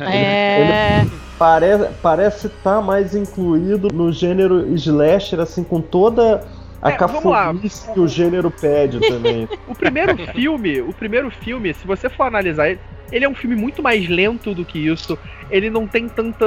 É. 0.00 1.04
Parece 1.38 1.88
parece 2.00 2.46
estar 2.46 2.80
mais 2.80 3.16
incluído 3.16 3.88
no 3.92 4.12
gênero 4.12 4.72
slasher, 4.76 5.40
assim, 5.40 5.64
com 5.64 5.80
toda 5.80 6.46
a 6.80 6.90
É, 6.90 6.92
cafonice 6.96 7.90
que 7.92 7.98
o 7.98 8.06
gênero 8.06 8.48
pede 8.48 9.00
também. 9.00 9.48
O 9.66 9.74
primeiro 9.74 10.16
filme, 10.32 10.80
o 10.82 10.92
primeiro 10.92 11.30
filme, 11.30 11.74
se 11.74 11.84
você 11.84 12.08
for 12.08 12.24
analisar 12.24 12.68
ele, 12.68 12.80
ele 13.12 13.24
é 13.24 13.28
um 13.28 13.34
filme 13.34 13.54
muito 13.54 13.82
mais 13.82 14.08
lento 14.08 14.54
do 14.54 14.64
que 14.64 14.78
isso. 14.78 15.18
Ele 15.50 15.68
não 15.70 15.86
tem 15.86 16.08
tanta. 16.08 16.46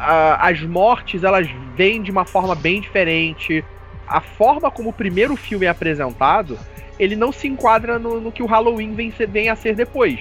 a- 0.00 0.48
as 0.48 0.60
mortes, 0.62 1.24
elas 1.24 1.48
vêm 1.76 2.00
de 2.02 2.10
uma 2.10 2.24
forma 2.24 2.54
bem 2.54 2.80
diferente. 2.80 3.64
A 4.06 4.20
forma 4.20 4.70
como 4.70 4.90
o 4.90 4.92
primeiro 4.92 5.34
filme 5.36 5.66
é 5.66 5.68
apresentado, 5.68 6.58
ele 6.98 7.16
não 7.16 7.32
se 7.32 7.48
enquadra 7.48 7.98
no, 7.98 8.20
no 8.20 8.30
que 8.30 8.42
o 8.42 8.46
Halloween 8.46 8.94
vem, 8.94 9.10
ser- 9.10 9.28
vem 9.28 9.48
a 9.48 9.56
ser 9.56 9.74
depois. 9.74 10.20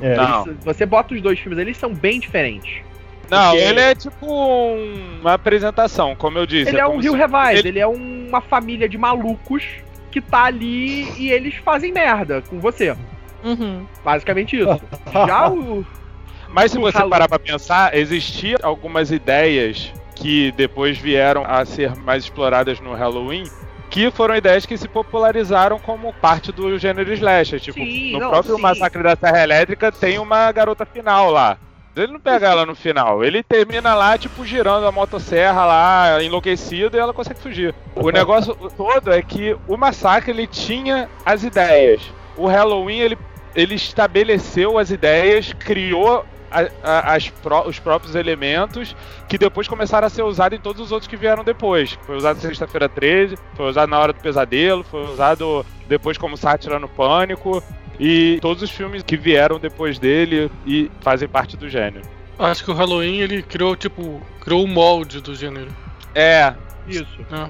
É. 0.00 0.14
Eles- 0.14 0.56
você 0.64 0.84
bota 0.84 1.14
os 1.14 1.22
dois 1.22 1.38
filmes, 1.38 1.58
eles 1.58 1.76
são 1.76 1.94
bem 1.94 2.20
diferentes. 2.20 2.82
Não, 3.30 3.52
Porque- 3.52 3.64
ele 3.64 3.80
é 3.80 3.94
tipo 3.94 4.26
um- 4.26 5.20
uma 5.20 5.34
apresentação, 5.34 6.14
como 6.14 6.36
eu 6.38 6.44
disse. 6.44 6.68
Ele 6.70 6.78
é 6.80 6.84
um 6.86 6.90
como 6.90 7.00
Rio 7.02 7.12
se- 7.12 7.18
Revise, 7.18 7.58
ele- 7.60 7.68
ele 7.68 7.78
é 7.78 7.86
uma 7.86 8.40
família 8.42 8.88
de 8.88 8.98
malucos 8.98 9.64
que 10.10 10.20
tá 10.20 10.44
ali 10.44 11.08
e 11.16 11.30
eles 11.30 11.54
fazem 11.54 11.92
merda 11.92 12.42
com 12.42 12.58
você. 12.58 12.94
Uhum. 13.44 13.86
Basicamente 14.04 14.56
isso. 14.58 14.80
Já 15.26 15.48
o. 15.50 15.84
Mas 16.48 16.70
se 16.70 16.78
O 16.78 16.82
você 16.82 16.98
Halloween- 16.98 17.10
parar 17.10 17.28
pra 17.28 17.38
pensar, 17.38 17.96
existiam 17.96 18.58
algumas 18.62 19.10
ideias 19.10 19.90
que 20.14 20.52
depois 20.52 20.98
vieram 20.98 21.44
a 21.46 21.64
ser 21.64 21.96
mais 21.96 22.24
exploradas 22.24 22.78
no 22.78 22.92
Halloween, 22.94 23.44
que 23.88 24.10
foram 24.10 24.36
ideias 24.36 24.66
que 24.66 24.76
se 24.76 24.86
popularizaram 24.86 25.78
como 25.78 26.12
parte 26.12 26.52
do 26.52 26.78
gênero 26.78 27.10
slasher. 27.14 27.58
Tipo, 27.58 27.78
Sim, 27.78 28.12
no 28.12 28.18
não, 28.20 28.30
próprio 28.30 28.56
sim. 28.56 28.60
Massacre 28.62 29.02
da 29.02 29.16
Serra 29.16 29.42
Elétrica 29.42 29.90
tem 29.90 30.18
uma 30.18 30.52
garota 30.52 30.84
final 30.84 31.30
lá. 31.30 31.56
Ele 31.96 32.12
não 32.12 32.20
pega 32.20 32.48
ela 32.48 32.64
no 32.64 32.74
final, 32.74 33.22
ele 33.22 33.42
termina 33.42 33.94
lá, 33.94 34.16
tipo, 34.16 34.44
girando 34.46 34.86
a 34.86 34.92
motosserra 34.92 35.64
lá, 35.66 36.22
enlouquecido, 36.22 36.96
e 36.96 37.00
ela 37.00 37.12
consegue 37.12 37.40
fugir. 37.40 37.74
O 37.94 38.08
negócio 38.10 38.54
todo 38.76 39.12
é 39.12 39.20
que 39.20 39.54
o 39.68 39.76
massacre 39.76 40.30
ele 40.32 40.46
tinha 40.46 41.06
as 41.24 41.42
ideias. 41.44 42.00
O 42.34 42.46
Halloween 42.46 42.98
ele, 42.98 43.18
ele 43.54 43.74
estabeleceu 43.74 44.78
as 44.78 44.90
ideias, 44.90 45.52
criou 45.52 46.24
a- 46.50 46.68
a- 46.82 47.14
as 47.14 47.28
pró- 47.28 47.64
os 47.66 47.78
próprios 47.78 48.14
elementos 48.14 48.94
que 49.28 49.38
depois 49.38 49.66
começaram 49.66 50.06
a 50.06 50.10
ser 50.10 50.22
usados 50.22 50.58
em 50.58 50.60
todos 50.62 50.82
os 50.82 50.92
outros 50.92 51.08
que 51.08 51.16
vieram 51.16 51.42
depois. 51.42 51.98
Foi 52.06 52.16
usado 52.16 52.38
sexta-feira 52.40 52.88
13, 52.88 53.36
foi 53.54 53.66
usado 53.70 53.88
na 53.88 53.98
hora 53.98 54.12
do 54.12 54.20
pesadelo, 54.20 54.84
foi 54.84 55.02
usado 55.04 55.64
depois 55.88 56.18
como 56.18 56.36
sátira 56.36 56.78
no 56.78 56.88
pânico. 56.88 57.62
E 58.00 58.38
todos 58.40 58.62
os 58.62 58.70
filmes 58.70 59.02
que 59.02 59.16
vieram 59.16 59.58
depois 59.58 59.98
dele 59.98 60.50
e 60.66 60.90
fazem 61.00 61.28
parte 61.28 61.56
do 61.56 61.68
gênero. 61.68 62.02
Acho 62.38 62.64
que 62.64 62.70
o 62.70 62.74
Halloween 62.74 63.18
ele 63.20 63.42
criou, 63.42 63.76
tipo, 63.76 64.20
criou 64.40 64.64
o 64.64 64.66
molde 64.68 65.20
do 65.20 65.34
gênero. 65.34 65.68
É, 66.14 66.52
Isso. 66.88 67.06
né? 67.30 67.48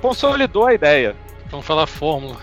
consolidou 0.00 0.66
a 0.66 0.74
ideia. 0.74 1.14
Vamos 1.50 1.64
falar 1.64 1.86
fórmula. 1.86 2.36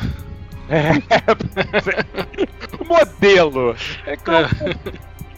O 2.80 2.86
modelo. 2.88 3.76
É 4.06 4.16
como 4.18 4.48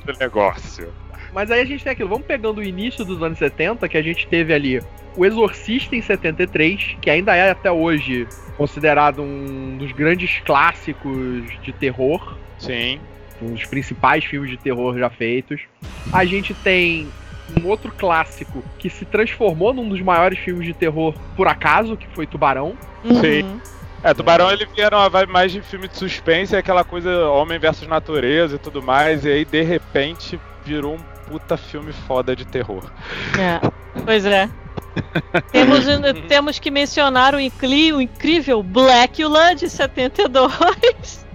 o 0.07 0.19
negócio. 0.19 0.93
Mas 1.33 1.49
aí 1.49 1.61
a 1.61 1.65
gente 1.65 1.83
tem 1.83 1.93
aquilo, 1.93 2.09
vamos 2.09 2.27
pegando 2.27 2.59
o 2.59 2.63
início 2.63 3.03
dos 3.03 3.21
anos 3.23 3.39
70, 3.39 3.89
que 3.89 3.97
a 3.97 4.01
gente 4.01 4.27
teve 4.27 4.53
ali 4.53 4.81
o 5.15 5.25
Exorcista 5.25 5.95
em 5.95 6.01
73, 6.01 6.97
que 7.01 7.09
ainda 7.09 7.35
é 7.35 7.49
até 7.49 7.71
hoje 7.71 8.27
considerado 8.55 9.21
um 9.21 9.77
dos 9.77 9.91
grandes 9.91 10.39
clássicos 10.45 11.43
de 11.63 11.73
terror, 11.73 12.37
Sim. 12.59 12.99
um 13.41 13.53
dos 13.53 13.65
principais 13.65 14.23
filmes 14.23 14.51
de 14.51 14.57
terror 14.57 14.97
já 14.97 15.09
feitos. 15.09 15.61
A 16.11 16.23
gente 16.23 16.53
tem 16.53 17.07
um 17.59 17.67
outro 17.67 17.91
clássico 17.91 18.63
que 18.77 18.89
se 18.89 19.05
transformou 19.05 19.73
num 19.73 19.89
dos 19.89 20.01
maiores 20.01 20.37
filmes 20.39 20.65
de 20.65 20.73
terror 20.73 21.15
por 21.35 21.47
acaso, 21.47 21.97
que 21.97 22.07
foi 22.09 22.27
Tubarão. 22.27 22.75
Sim. 23.03 23.43
Uhum. 23.43 23.59
É, 24.03 24.13
Tubarão 24.13 24.51
ele 24.51 24.65
vieram 24.65 24.97
uma 24.97 25.09
vibe 25.09 25.31
mais 25.31 25.51
de 25.51 25.61
filme 25.61 25.87
de 25.87 25.97
suspense, 25.97 26.55
aquela 26.55 26.83
coisa 26.83 27.27
homem 27.29 27.57
versus 27.57 27.87
natureza 27.87 28.55
e 28.55 28.59
tudo 28.59 28.81
mais, 28.83 29.23
e 29.25 29.29
aí 29.31 29.45
de 29.45 29.61
repente 29.61 30.39
virou 30.65 30.95
um 30.95 31.13
puta 31.27 31.55
filme 31.55 31.93
foda 31.93 32.35
de 32.35 32.45
terror. 32.45 32.83
É, 33.39 33.59
pois 34.05 34.25
é. 34.25 34.49
temos, 35.51 35.85
temos 36.27 36.59
que 36.59 36.69
mencionar 36.69 37.33
o, 37.33 37.39
incli- 37.39 37.93
o 37.93 38.01
incrível 38.01 38.61
Blackula 38.61 39.55
de 39.55 39.69
72. 39.69 41.25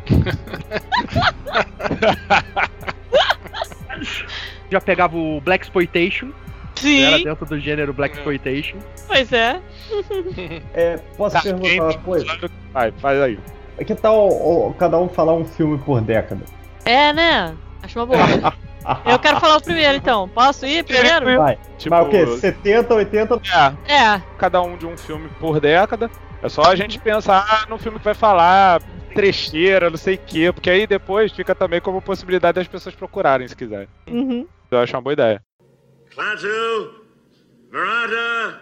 Já 4.71 4.81
pegava 4.81 5.17
o 5.17 5.41
Black 5.41 5.65
Exploitation, 5.65 6.31
que 6.81 7.03
era 7.05 7.19
Sim, 7.19 7.25
dentro 7.25 7.47
do 7.47 7.59
gênero 7.59 7.93
Black 7.93 8.17
Exploitation. 8.17 8.79
pois 9.07 9.33
é. 9.33 9.61
É, 10.75 10.97
posso 11.17 11.37
Tá, 11.37 11.43
perguntar 11.43 11.85
uma 11.85 11.99
coisa? 11.99 12.27
Vai, 12.73 12.93
faz 12.93 13.21
aí. 13.21 13.39
Que 13.87 13.95
tal 13.95 14.29
ó, 14.29 14.73
cada 14.73 14.99
um 14.99 15.09
falar 15.09 15.35
um 15.35 15.45
filme 15.45 15.79
por 15.79 16.01
década? 16.01 16.45
É, 16.85 17.13
né? 17.13 17.55
Acho 17.83 17.99
uma 17.99 18.07
boa. 18.07 18.19
Eu 19.05 19.19
quero 19.19 19.39
falar 19.39 19.57
o 19.59 19.63
primeiro, 19.63 19.97
então. 19.97 20.29
Posso 20.31 20.65
ir 20.65 20.83
primeiro? 20.85 21.37
Vai. 21.37 21.59
Tipo, 21.77 21.95
Mas 21.95 22.07
o 22.07 22.11
quê? 22.11 22.27
70, 22.39 22.95
80? 22.95 23.35
é, 23.87 23.93
É. 23.93 24.23
cada 24.39 24.63
um 24.63 24.77
de 24.79 24.87
um 24.87 24.97
filme 24.97 25.29
por 25.39 25.61
década. 25.61 26.11
É 26.43 26.49
só 26.49 26.63
a 26.63 26.75
gente 26.75 26.99
pensar 26.99 27.67
no 27.69 27.77
filme 27.79 27.99
que 27.99 28.05
vai 28.05 28.15
falar 28.15 28.81
trecheira, 29.15 29.91
não 29.91 29.97
sei 29.99 30.15
o 30.15 30.19
quê, 30.27 30.53
porque 30.53 30.71
aí 30.71 30.87
depois 30.87 31.33
fica 31.33 31.55
também 31.55 31.81
como 31.81 32.01
possibilidade 32.01 32.55
das 32.55 32.69
pessoas 32.69 32.95
procurarem, 32.95 33.47
se 33.49 33.57
quiserem. 33.57 33.89
Uhum. 34.07 34.47
Eu 34.71 34.79
acho 34.79 34.95
uma 34.97 35.03
boa 35.03 35.13
ideia. 35.13 35.43
Klaatu, 36.19 37.05
Veranda. 37.71 38.61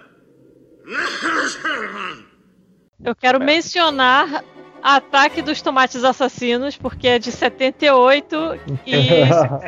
Eu 3.02 3.16
quero 3.16 3.40
mencionar 3.40 4.44
Ataque 4.82 5.40
dos 5.40 5.62
Tomates 5.62 6.04
Assassinos, 6.04 6.76
porque 6.76 7.08
é 7.08 7.18
de 7.18 7.32
78 7.32 8.60
e 8.84 8.92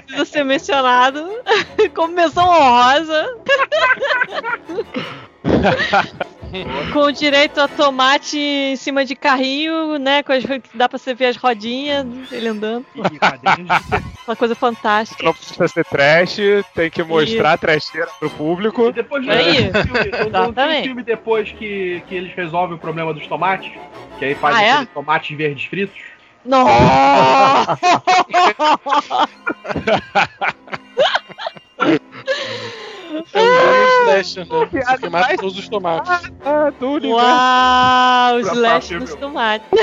precisa 0.03 0.25
ser 0.27 0.45
mencionado 0.45 1.27
como 1.97 2.13
menção 2.13 2.47
honrosa. 2.47 3.39
Com 6.93 7.11
direito 7.13 7.61
a 7.61 7.69
tomate 7.69 8.39
em 8.39 8.77
cima 8.77 9.05
de 9.05 9.15
carrinho, 9.15 9.99
né? 9.99 10.23
Com 10.23 10.33
as, 10.33 10.43
dá 10.75 10.89
pra 10.89 10.99
você 10.99 11.13
ver 11.15 11.27
as 11.27 11.37
rodinhas, 11.37 12.07
ele 12.33 12.49
andando. 12.49 12.87
E 12.95 13.01
Uma 14.27 14.37
coisa 14.37 14.55
fantástica. 14.55 15.23
Não 15.25 15.35
precisa 15.35 15.69
ser 15.69 15.85
trash, 15.85 16.37
tem 16.75 16.91
que 16.91 17.03
mostrar 17.03 17.53
a 17.53 17.59
trecheira 17.59 18.09
pro 18.19 18.31
público. 18.31 18.89
E 18.89 18.93
depois 18.93 19.25
não 19.27 19.35
tem 19.35 19.49
um 19.69 19.73
filme, 19.73 20.31
não- 20.31 20.53
tem 20.53 20.81
um 20.81 20.83
filme 20.83 21.03
depois 21.03 21.53
que, 21.53 22.03
que 22.09 22.15
eles 22.15 22.35
resolvem 22.35 22.77
o 22.77 22.79
problema 22.79 23.13
dos 23.13 23.27
tomates? 23.27 23.71
Que 24.19 24.25
aí 24.27 24.35
faz 24.35 24.57
Ah, 24.57 24.63
é? 24.63 24.71
aqueles 24.73 24.91
tomates 24.95 25.37
verdes 25.37 25.65
fritos? 25.67 25.99
Nossa! 26.45 27.79
É 33.33 33.41
um 33.41 33.47
grande 33.47 34.23
slasher, 34.23 34.47
né? 34.47 34.69
Você 34.99 35.09
mata 35.09 35.37
todos 35.37 35.59
os 35.59 35.69
tomates. 35.69 36.11
Ah, 36.45 36.71
do 36.79 36.91
universo. 36.93 37.25
Uau! 37.25 38.41
Slash 38.41 38.95
nos 38.95 39.15
tomates. 39.15 39.67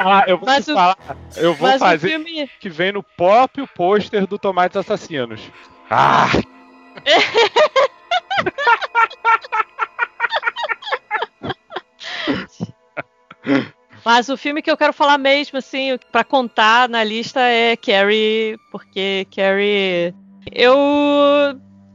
Ah, 0.00 0.22
eu 0.28 0.38
vou 0.38 0.46
Mas 0.46 0.64
te 0.64 0.70
o- 0.70 0.74
falar. 0.74 0.96
Eu 1.36 1.54
vou 1.54 1.74
o 1.74 1.78
fazer 1.78 2.08
filme. 2.10 2.48
que 2.60 2.70
vem 2.70 2.92
no 2.92 3.02
próprio 3.02 3.66
pôster 3.66 4.28
do 4.28 4.38
Tomates 4.38 4.76
Assassinos. 4.76 5.40
Ah! 5.90 6.28
Mas 14.04 14.28
o 14.28 14.36
filme 14.36 14.62
que 14.62 14.70
eu 14.70 14.76
quero 14.76 14.92
falar 14.92 15.18
mesmo, 15.18 15.58
assim, 15.58 15.98
pra 16.12 16.22
contar 16.24 16.88
na 16.88 17.02
lista 17.04 17.40
é 17.40 17.76
Carrie, 17.76 18.56
porque 18.70 19.26
Carrie. 19.34 20.14
Eu. 20.52 20.76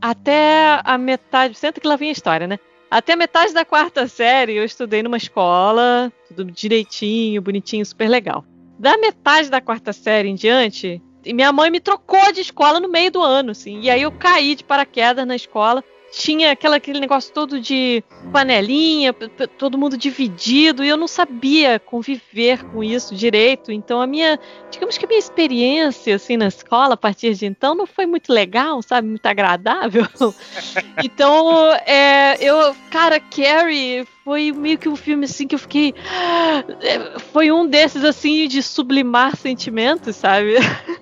Até 0.01 0.81
a 0.83 0.97
metade. 0.97 1.55
Senta 1.55 1.79
que 1.79 1.87
lá 1.87 1.95
vem 1.95 2.09
a 2.09 2.13
história, 2.13 2.47
né? 2.47 2.59
Até 2.91 3.15
metade 3.15 3.53
da 3.53 3.65
quarta 3.65 4.07
série 4.07 4.55
eu 4.55 4.63
estudei 4.63 5.01
numa 5.01 5.17
escola, 5.17 6.13
tudo 6.27 6.51
direitinho, 6.51 7.41
bonitinho, 7.41 7.83
super 7.83 8.07
legal. 8.07 8.45
Da 8.77 8.97
metade 8.97 9.49
da 9.49 9.59
quarta 9.59 9.91
série 9.91 10.29
em 10.29 10.35
diante, 10.35 11.01
minha 11.25 11.51
mãe 11.51 11.71
me 11.71 11.79
trocou 11.79 12.31
de 12.31 12.41
escola 12.41 12.79
no 12.79 12.87
meio 12.87 13.09
do 13.09 13.21
ano, 13.21 13.51
assim. 13.51 13.79
E 13.79 13.89
aí 13.89 14.01
eu 14.01 14.11
caí 14.11 14.53
de 14.53 14.63
paraquedas 14.63 15.25
na 15.25 15.35
escola. 15.35 15.83
Tinha 16.15 16.51
aquela, 16.51 16.75
aquele 16.75 16.99
negócio 16.99 17.33
todo 17.33 17.59
de 17.59 18.03
panelinha, 18.31 19.13
todo 19.57 19.77
mundo 19.77 19.97
dividido, 19.97 20.83
e 20.83 20.89
eu 20.89 20.95
não 20.95 21.07
sabia 21.07 21.79
conviver 21.79 22.63
com 22.65 22.83
isso 22.83 23.15
direito. 23.15 23.71
Então 23.71 23.99
a 23.99 24.05
minha, 24.05 24.39
digamos 24.69 24.97
que 24.97 25.05
a 25.05 25.07
minha 25.07 25.19
experiência 25.19 26.15
assim 26.15 26.37
na 26.37 26.47
escola 26.47 26.93
a 26.93 26.97
partir 26.97 27.33
de 27.33 27.47
então 27.47 27.73
não 27.73 27.87
foi 27.87 28.05
muito 28.05 28.31
legal, 28.31 28.81
sabe, 28.81 29.07
muito 29.07 29.25
agradável. 29.25 30.07
então, 31.03 31.71
é, 31.85 32.37
eu, 32.39 32.75
cara, 32.91 33.19
Carrie 33.19 34.05
foi 34.23 34.51
meio 34.51 34.77
que 34.77 34.87
um 34.87 34.95
filme 34.95 35.25
assim 35.25 35.47
que 35.47 35.55
eu 35.55 35.59
fiquei, 35.59 35.93
é, 36.81 37.19
foi 37.31 37.51
um 37.51 37.67
desses 37.67 38.03
assim 38.03 38.47
de 38.47 38.61
sublimar 38.61 39.35
sentimentos, 39.35 40.15
sabe? 40.15 40.55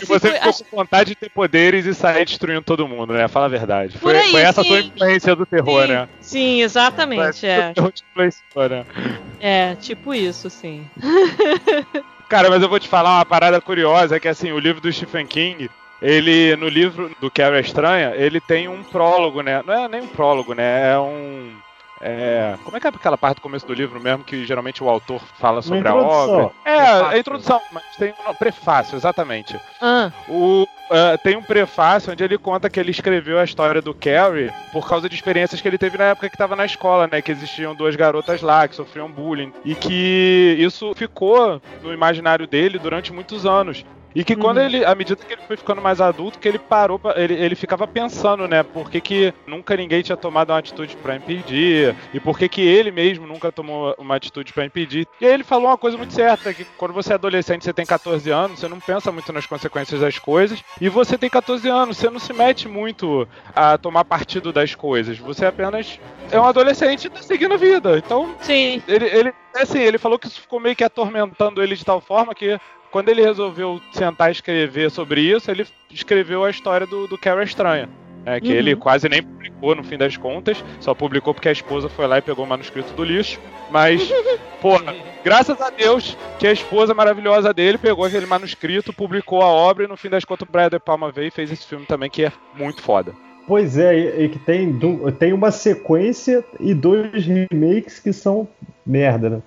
E 0.00 0.06
você 0.06 0.32
ficou 0.32 0.52
com 0.52 0.76
vontade 0.78 1.10
de 1.10 1.14
ter 1.14 1.30
poderes 1.30 1.84
e 1.84 1.94
sair 1.94 2.24
destruindo 2.24 2.62
todo 2.62 2.88
mundo, 2.88 3.12
né? 3.12 3.28
Fala 3.28 3.46
a 3.46 3.50
verdade. 3.50 3.98
Foi, 3.98 4.16
aí, 4.16 4.30
foi 4.30 4.40
essa 4.40 4.62
a 4.62 4.64
sua 4.64 4.80
sim. 4.80 4.88
influência 4.88 5.36
do 5.36 5.44
terror, 5.44 5.82
sim, 5.82 5.88
né? 5.88 6.08
sim, 6.20 6.62
exatamente, 6.62 7.46
é. 7.46 7.72
terror 7.72 7.92
né? 8.68 8.86
É, 9.38 9.74
tipo 9.76 10.14
isso, 10.14 10.48
sim. 10.48 10.86
Cara, 12.28 12.48
mas 12.48 12.62
eu 12.62 12.68
vou 12.68 12.78
te 12.78 12.88
falar 12.88 13.18
uma 13.18 13.26
parada 13.26 13.60
curiosa, 13.60 14.16
é 14.16 14.20
que 14.20 14.28
assim, 14.28 14.52
o 14.52 14.58
livro 14.58 14.80
do 14.80 14.92
Stephen 14.92 15.26
King, 15.26 15.68
ele, 16.00 16.56
no 16.56 16.68
livro 16.68 17.10
do 17.20 17.30
Carrie 17.30 17.60
Estranha, 17.60 18.14
ele 18.14 18.40
tem 18.40 18.68
um 18.68 18.82
prólogo, 18.82 19.42
né? 19.42 19.62
Não 19.66 19.74
é 19.74 19.88
nem 19.88 20.00
um 20.00 20.06
prólogo, 20.06 20.54
né? 20.54 20.92
É 20.92 20.98
um... 20.98 21.52
é, 22.00 22.56
como 22.64 22.76
é 22.76 22.80
que 22.80 22.86
é 22.86 22.90
aquela 22.90 23.18
parte 23.18 23.36
do 23.36 23.42
começo 23.42 23.66
do 23.66 23.74
livro 23.74 24.00
mesmo 24.00 24.24
que 24.24 24.44
geralmente 24.46 24.82
o 24.82 24.88
autor 24.88 25.20
fala 25.38 25.60
sobre 25.62 25.86
a 25.86 25.92
introdução. 25.92 26.34
obra? 26.34 26.50
É, 26.64 26.76
Prefácio. 26.76 27.06
a 27.06 27.18
introdução, 27.18 27.60
mas 27.72 27.84
tem 27.96 28.14
um 28.28 28.34
prefácio, 28.34 28.96
exatamente. 28.96 29.60
Ah, 29.80 30.10
O, 30.28 30.66
ah, 30.90 31.18
tem 31.22 31.36
um 31.36 31.42
prefácio 31.42 32.12
onde 32.12 32.24
ele 32.24 32.38
conta 32.38 32.70
que 32.70 32.80
ele 32.80 32.90
escreveu 32.90 33.38
a 33.38 33.44
história 33.44 33.82
do 33.82 33.92
Carrie 33.94 34.50
por 34.72 34.88
causa 34.88 35.08
de 35.08 35.14
experiências 35.14 35.60
que 35.60 35.68
ele 35.68 35.78
teve 35.78 35.98
na 35.98 36.04
época 36.04 36.28
que 36.28 36.34
estava 36.34 36.56
na 36.56 36.64
escola, 36.64 37.06
né? 37.06 37.20
Que 37.20 37.32
existiam 37.32 37.74
duas 37.74 37.94
garotas 37.96 38.40
lá 38.40 38.66
que 38.66 38.74
sofriam 38.74 39.10
bullying. 39.10 39.52
E 39.64 39.74
que 39.74 40.56
isso 40.58 40.92
ficou 40.94 41.60
no 41.82 41.92
imaginário 41.92 42.46
dele 42.46 42.78
durante 42.78 43.12
muitos 43.12 43.44
anos. 43.44 43.84
E 44.14 44.24
que 44.24 44.34
quando 44.34 44.60
ele, 44.60 44.84
à 44.84 44.94
medida 44.94 45.22
que 45.24 45.32
ele 45.32 45.42
foi 45.46 45.56
ficando 45.56 45.80
mais 45.80 46.00
adulto, 46.00 46.38
que 46.38 46.48
ele 46.48 46.58
parou, 46.58 46.98
pra, 46.98 47.20
ele, 47.20 47.34
ele 47.34 47.54
ficava 47.54 47.86
pensando, 47.86 48.48
né, 48.48 48.62
por 48.62 48.90
que, 48.90 49.00
que 49.00 49.34
nunca 49.46 49.76
ninguém 49.76 50.02
tinha 50.02 50.16
tomado 50.16 50.50
uma 50.50 50.58
atitude 50.58 50.96
pra 50.96 51.16
impedir, 51.16 51.94
e 52.12 52.20
por 52.20 52.38
que 52.38 52.48
que 52.48 52.60
ele 52.60 52.90
mesmo 52.90 53.26
nunca 53.26 53.52
tomou 53.52 53.94
uma 53.98 54.16
atitude 54.16 54.52
pra 54.52 54.64
impedir. 54.64 55.06
E 55.20 55.26
aí 55.26 55.32
ele 55.32 55.44
falou 55.44 55.68
uma 55.68 55.78
coisa 55.78 55.96
muito 55.96 56.12
certa, 56.12 56.52
que 56.52 56.64
quando 56.76 56.92
você 56.92 57.12
é 57.12 57.14
adolescente, 57.14 57.64
você 57.64 57.72
tem 57.72 57.86
14 57.86 58.30
anos, 58.30 58.60
você 58.60 58.68
não 58.68 58.80
pensa 58.80 59.12
muito 59.12 59.32
nas 59.32 59.46
consequências 59.46 60.00
das 60.00 60.18
coisas, 60.18 60.62
e 60.80 60.88
você 60.88 61.16
tem 61.16 61.30
14 61.30 61.68
anos, 61.68 61.96
você 61.96 62.10
não 62.10 62.18
se 62.18 62.32
mete 62.32 62.68
muito 62.68 63.28
a 63.54 63.78
tomar 63.78 64.04
partido 64.04 64.52
das 64.52 64.74
coisas, 64.74 65.18
você 65.18 65.44
apenas 65.46 66.00
é 66.30 66.40
um 66.40 66.44
adolescente 66.44 67.06
e 67.06 67.10
tá 67.10 67.22
seguindo 67.22 67.54
a 67.54 67.56
vida. 67.56 67.98
Então, 67.98 68.34
sim. 68.40 68.82
ele, 68.86 69.06
ele, 69.06 69.32
assim, 69.54 69.78
ele 69.80 69.98
falou 69.98 70.18
que 70.18 70.26
isso 70.26 70.40
ficou 70.40 70.60
meio 70.60 70.76
que 70.76 70.84
atormentando 70.84 71.62
ele 71.62 71.76
de 71.76 71.84
tal 71.84 72.00
forma 72.00 72.34
que 72.34 72.58
quando 72.90 73.08
ele 73.08 73.22
resolveu 73.22 73.80
sentar 73.92 74.28
e 74.28 74.32
escrever 74.32 74.90
sobre 74.90 75.20
isso, 75.20 75.50
ele 75.50 75.66
escreveu 75.90 76.44
a 76.44 76.50
história 76.50 76.86
do, 76.86 77.06
do 77.06 77.16
Carrie 77.18 77.44
Estranha. 77.44 77.88
É, 78.26 78.38
que 78.38 78.48
Uhum. 78.48 78.54
ele 78.54 78.76
quase 78.76 79.08
nem 79.08 79.22
publicou 79.22 79.74
no 79.74 79.82
fim 79.82 79.96
das 79.96 80.14
contas, 80.14 80.62
só 80.78 80.92
publicou 80.92 81.32
porque 81.32 81.48
a 81.48 81.52
esposa 81.52 81.88
foi 81.88 82.06
lá 82.06 82.18
e 82.18 82.22
pegou 82.22 82.44
o 82.44 82.48
manuscrito 82.48 82.92
do 82.92 83.02
lixo. 83.02 83.40
Mas, 83.70 84.12
porra, 84.60 84.94
graças 85.24 85.58
a 85.58 85.70
Deus 85.70 86.18
que 86.38 86.46
a 86.46 86.52
esposa 86.52 86.92
maravilhosa 86.92 87.54
dele 87.54 87.78
pegou 87.78 88.04
aquele 88.04 88.26
manuscrito, 88.26 88.92
publicou 88.92 89.40
a 89.40 89.46
obra 89.46 89.84
e 89.84 89.88
no 89.88 89.96
fim 89.96 90.10
das 90.10 90.24
contas 90.26 90.46
o 90.46 90.52
Brian 90.52 90.68
De 90.68 90.78
Palma 90.78 91.10
veio 91.10 91.28
e 91.28 91.30
fez 91.30 91.50
esse 91.50 91.66
filme 91.66 91.86
também, 91.86 92.10
que 92.10 92.26
é 92.26 92.32
muito 92.54 92.82
foda. 92.82 93.14
Pois 93.50 93.76
é, 93.76 94.22
e, 94.22 94.28
que 94.28 94.38
tem, 94.38 94.78
tem 95.18 95.32
uma 95.32 95.50
sequência 95.50 96.44
e 96.60 96.72
dois 96.72 97.26
remakes 97.26 97.98
que 97.98 98.12
são 98.12 98.46
merda, 98.86 99.28
né? 99.28 99.42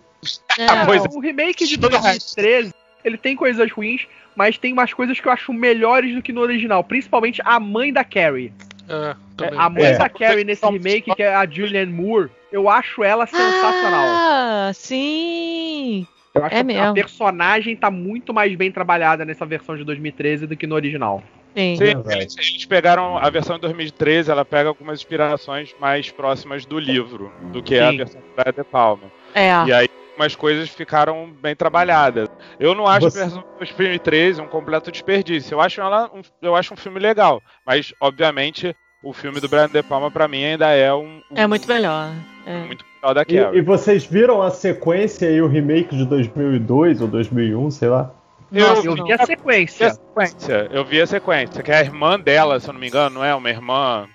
É, 0.60 0.86
Pois 0.86 1.06
é. 1.06 1.08
o 1.10 1.22
remake 1.22 1.66
de 1.66 1.78
2013, 1.78 2.74
ele 3.02 3.18
tem 3.18 3.34
coisas 3.34 3.72
ruins, 3.72 4.06
mas 4.36 4.58
tem 4.58 4.74
umas 4.74 4.94
coisas 4.94 5.18
que 5.18 5.26
eu 5.26 5.32
acho 5.32 5.54
melhores 5.54 6.14
do 6.14 6.22
que 6.22 6.34
no 6.34 6.42
original, 6.42 6.84
principalmente 6.84 7.42
a 7.46 7.58
mãe 7.62 7.94
da 7.94 8.04
Carrie. 8.04 8.52
É, 8.90 9.16
É. 9.42 9.52
A 9.56 9.70
mãe 9.70 9.86
É. 9.86 9.98
da 9.98 10.10
Carrie 10.10 10.44
nesse 10.44 10.66
remake, 10.66 11.16
que 11.16 11.24
é 11.24 11.34
a 11.34 11.46
Julianne 11.50 11.94
Moore, 11.94 12.30
eu 12.52 12.68
acho 12.68 13.06
ela 13.06 13.26
sensacional. 13.26 14.06
Ah, 14.06 14.72
sim. 14.74 16.06
Eu 16.36 16.44
acho 16.44 16.56
é 16.56 16.62
que 16.62 16.62
a 16.62 16.64
mesmo. 16.66 16.94
personagem 16.94 17.74
tá 17.74 17.90
muito 17.90 18.34
mais 18.34 18.54
bem 18.54 18.70
trabalhada 18.70 19.24
nessa 19.24 19.46
versão 19.46 19.78
de 19.78 19.86
2013 19.86 20.46
do 20.46 20.58
que 20.58 20.68
no 20.68 20.76
original. 20.76 21.24
Sim. 21.56 21.76
Sim, 21.76 21.84
eles, 22.12 22.36
eles 22.38 22.66
pegaram 22.66 23.18
a 23.18 23.30
versão 23.30 23.56
de 23.56 23.62
2013, 23.62 24.32
ela 24.32 24.44
pega 24.44 24.70
algumas 24.70 25.00
inspirações 25.00 25.74
mais 25.80 26.10
próximas 26.10 26.66
do 26.66 26.80
livro 26.80 27.32
do 27.52 27.62
que 27.62 27.78
a 27.80 27.92
Sim. 27.92 27.98
versão 27.98 28.22
do 28.22 28.28
Brian 28.36 28.54
De 28.56 28.64
Palma. 28.64 29.04
É. 29.36 29.50
E 29.66 29.74
aí 29.74 29.90
algumas 30.12 30.36
coisas 30.36 30.70
ficaram 30.70 31.32
bem 31.42 31.56
trabalhadas. 31.56 32.30
Eu 32.60 32.76
não 32.76 32.86
acho 32.88 33.10
Você- 33.10 33.20
a 33.20 33.24
versão 33.24 33.42
de 33.42 33.58
2013 33.58 34.42
um 34.42 34.48
completo 34.48 34.92
desperdício. 34.92 35.56
Eu 35.56 35.62
acho 35.62 35.82
ela 35.82 36.10
um, 36.14 36.22
eu 36.42 36.56
acho 36.56 36.74
um 36.74 36.78
filme 36.78 37.00
legal, 37.00 37.42
mas 37.66 37.94
obviamente 38.00 38.76
o 39.04 39.12
filme 39.12 39.40
do 39.42 39.50
Brian 39.50 39.68
De 39.68 39.84
Palma 39.84 40.10
pra 40.10 40.28
mim 40.28 40.44
ainda 40.44 40.70
é 40.70 40.94
um, 40.94 41.22
um 41.30 41.36
É 41.36 41.46
muito 41.46 41.68
melhor. 41.68 42.12
É. 42.46 42.58
muito 42.66 42.86
melhor 43.02 43.14
da 43.14 43.24
E, 43.28 43.58
e 43.58 43.62
vocês 43.62 44.06
viram 44.06 44.42
a 44.42 44.50
sequência 44.52 45.30
e 45.30 45.42
o 45.42 45.48
remake 45.48 45.96
de 45.96 46.06
2002 46.06 47.02
ou 47.02 47.08
2001, 47.08 47.70
sei 47.72 47.90
lá? 47.90 48.14
Nossa, 48.62 48.88
Eu 48.88 48.96
não. 48.96 49.06
vi 49.06 49.14
a 49.14 49.26
sequência. 49.26 49.94
sequência, 49.94 50.70
eu 50.72 50.86
vi 50.86 51.02
a 51.02 51.08
sequência, 51.08 51.64
que 51.64 51.72
é 51.72 51.78
a 51.78 51.82
irmã 51.82 52.20
dela, 52.20 52.60
se 52.60 52.70
eu 52.70 52.74
não 52.74 52.80
me 52.80 52.88
engano, 52.88 53.16
não 53.16 53.26
é 53.26 53.34
uma 53.34 53.50
irmã 53.50 54.08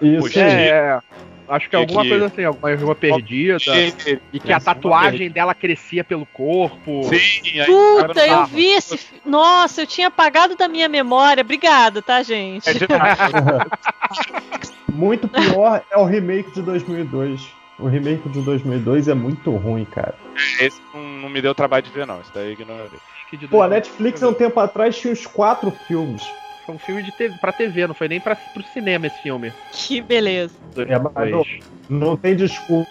Isso. 0.00 0.38
É, 0.38 0.68
é. 0.68 0.98
acho 1.48 1.68
que 1.70 1.76
é 1.76 1.78
E 1.78 1.82
alguma 1.82 2.02
que- 2.02 2.08
coisa 2.08 2.26
assim, 2.26 2.44
alguma 2.44 2.70
irmã 2.72 2.94
perdida. 2.94 3.56
E, 4.06 4.18
E 4.32 4.40
que 4.40 4.52
a 4.52 4.58
tatuagem 4.60 5.30
dela 5.30 5.54
crescia 5.54 6.02
pelo 6.02 6.26
corpo. 6.26 7.04
Sim, 7.04 7.60
aí 7.60 7.66
Puta, 7.66 8.20
eu 8.20 8.28
tava. 8.28 8.46
vi 8.46 8.66
esse. 8.66 8.98
Nossa, 9.24 9.82
eu 9.82 9.86
tinha 9.86 10.08
apagado 10.08 10.56
da 10.56 10.66
minha 10.68 10.88
memória. 10.88 11.42
Obrigada, 11.42 12.02
tá, 12.02 12.22
gente? 12.22 12.68
É. 12.68 12.72
Muito 14.92 15.28
pior 15.28 15.82
é 15.90 15.96
o 15.96 16.04
remake 16.04 16.50
de 16.52 16.62
2002. 16.62 17.46
O 17.78 17.88
remake 17.88 18.28
de 18.28 18.40
2002 18.42 19.08
é 19.08 19.14
muito 19.14 19.50
ruim, 19.56 19.84
cara. 19.84 20.14
Esse 20.60 20.80
não, 20.94 21.02
não 21.02 21.28
me 21.28 21.42
deu 21.42 21.52
trabalho 21.54 21.82
de 21.82 21.90
ver, 21.90 22.06
não. 22.06 22.20
Isso 22.20 22.30
daí 22.32 22.46
eu 22.46 22.52
ignorei. 22.52 22.88
Acho 23.24 23.30
que 23.30 23.36
de 23.38 23.48
Pô, 23.48 23.62
a 23.62 23.68
2000. 23.68 23.74
Netflix 23.76 24.22
há 24.22 24.28
um 24.28 24.34
tempo 24.34 24.60
atrás 24.60 24.98
tinha 24.98 25.10
uns 25.12 25.26
quatro 25.26 25.70
filmes. 25.70 26.34
Foi 26.66 26.74
um 26.74 26.78
filme 26.78 27.02
de 27.02 27.10
TV, 27.10 27.36
pra 27.38 27.52
TV, 27.52 27.86
não 27.86 27.94
foi 27.94 28.06
nem 28.08 28.20
pra, 28.20 28.36
pro 28.36 28.62
cinema 28.62 29.06
esse 29.06 29.18
filme. 29.18 29.52
Que 29.72 30.00
beleza. 30.00 30.54
É, 30.76 30.98
mas 30.98 31.12
2002. 31.30 31.58
Não 31.88 32.16
tem 32.16 32.36
desculpa, 32.36 32.86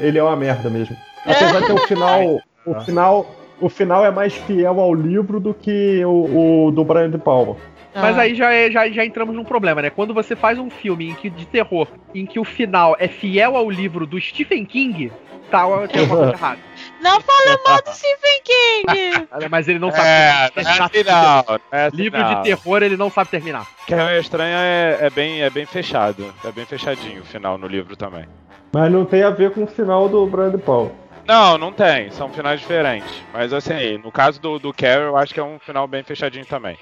ele 0.00 0.18
é 0.18 0.22
uma 0.22 0.36
merda 0.36 0.68
mesmo. 0.70 0.96
Apesar 1.24 1.60
de 1.60 1.66
ter 1.66 1.72
o 1.72 1.78
final. 1.86 2.42
O 2.64 2.78
final. 2.82 3.34
O 3.60 3.68
final 3.68 4.04
é 4.06 4.10
mais 4.12 4.34
fiel 4.34 4.78
ao 4.78 4.94
livro 4.94 5.40
do 5.40 5.52
que 5.52 6.00
o, 6.04 6.66
o 6.66 6.70
do 6.70 6.84
Brian 6.84 7.10
De 7.10 7.18
Palma. 7.18 7.56
Mas 7.92 8.16
Ah. 8.16 8.20
aí 8.20 8.36
já, 8.36 8.52
é- 8.52 8.70
já, 8.70 8.88
já 8.88 9.04
entramos 9.04 9.34
num 9.34 9.42
problema, 9.42 9.82
né? 9.82 9.90
Quando 9.90 10.14
você 10.14 10.36
faz 10.36 10.60
um 10.60 10.70
filme 10.70 11.08
em 11.10 11.14
que, 11.16 11.28
de 11.28 11.44
terror 11.44 11.88
em 12.14 12.24
que 12.24 12.38
o 12.38 12.44
final 12.44 12.94
é 13.00 13.08
fiel 13.08 13.56
ao 13.56 13.68
livro 13.68 14.06
do 14.06 14.20
Stephen 14.20 14.64
King, 14.64 15.10
tá, 15.50 15.64
tem 15.88 16.02
alguma 16.02 16.18
coisa 16.18 16.32
errada. 16.38 16.60
Não 17.02 17.20
fala 17.20 17.58
mal 17.66 17.82
do 17.82 17.90
Stephen 17.92 18.40
King! 18.44 19.28
Mas 19.50 19.68
ele 19.68 19.78
não 19.78 19.90
sabe 19.90 20.06
É, 20.06 20.50
não 20.54 20.62
é 20.62 20.88
terminar 20.88 21.40
assim 21.40 21.58
é 21.70 21.84
assim 21.86 21.96
Livro 21.96 22.20
não. 22.20 22.34
de 22.34 22.42
terror 22.42 22.82
ele 22.82 22.96
não 22.96 23.10
sabe 23.10 23.30
terminar. 23.30 23.66
Que 23.86 23.94
é 23.94 24.18
estranha 24.18 24.56
é, 24.58 24.98
é 25.00 25.10
bem, 25.10 25.42
é 25.42 25.50
bem 25.50 25.66
fechado. 25.66 26.32
É 26.44 26.52
bem 26.52 26.64
fechadinho 26.64 27.22
o 27.22 27.24
final 27.24 27.58
no 27.58 27.66
livro 27.66 27.96
também. 27.96 28.26
Mas 28.72 28.90
não 28.90 29.04
tem 29.04 29.22
a 29.22 29.30
ver 29.30 29.50
com 29.52 29.64
o 29.64 29.66
final 29.66 30.08
do 30.08 30.24
Brian 30.26 30.50
De 30.50 30.58
Palma. 30.58 30.92
Não, 31.26 31.58
não 31.58 31.72
tem. 31.72 32.10
São 32.10 32.28
finais 32.30 32.60
diferentes. 32.60 33.22
Mas 33.32 33.52
assim, 33.52 33.98
no 33.98 34.10
caso 34.10 34.40
do, 34.40 34.58
do 34.58 34.72
Carol, 34.72 35.06
eu 35.08 35.16
acho 35.16 35.34
que 35.34 35.40
é 35.40 35.44
um 35.44 35.58
final 35.58 35.86
bem 35.86 36.02
fechadinho 36.02 36.46
também. 36.46 36.78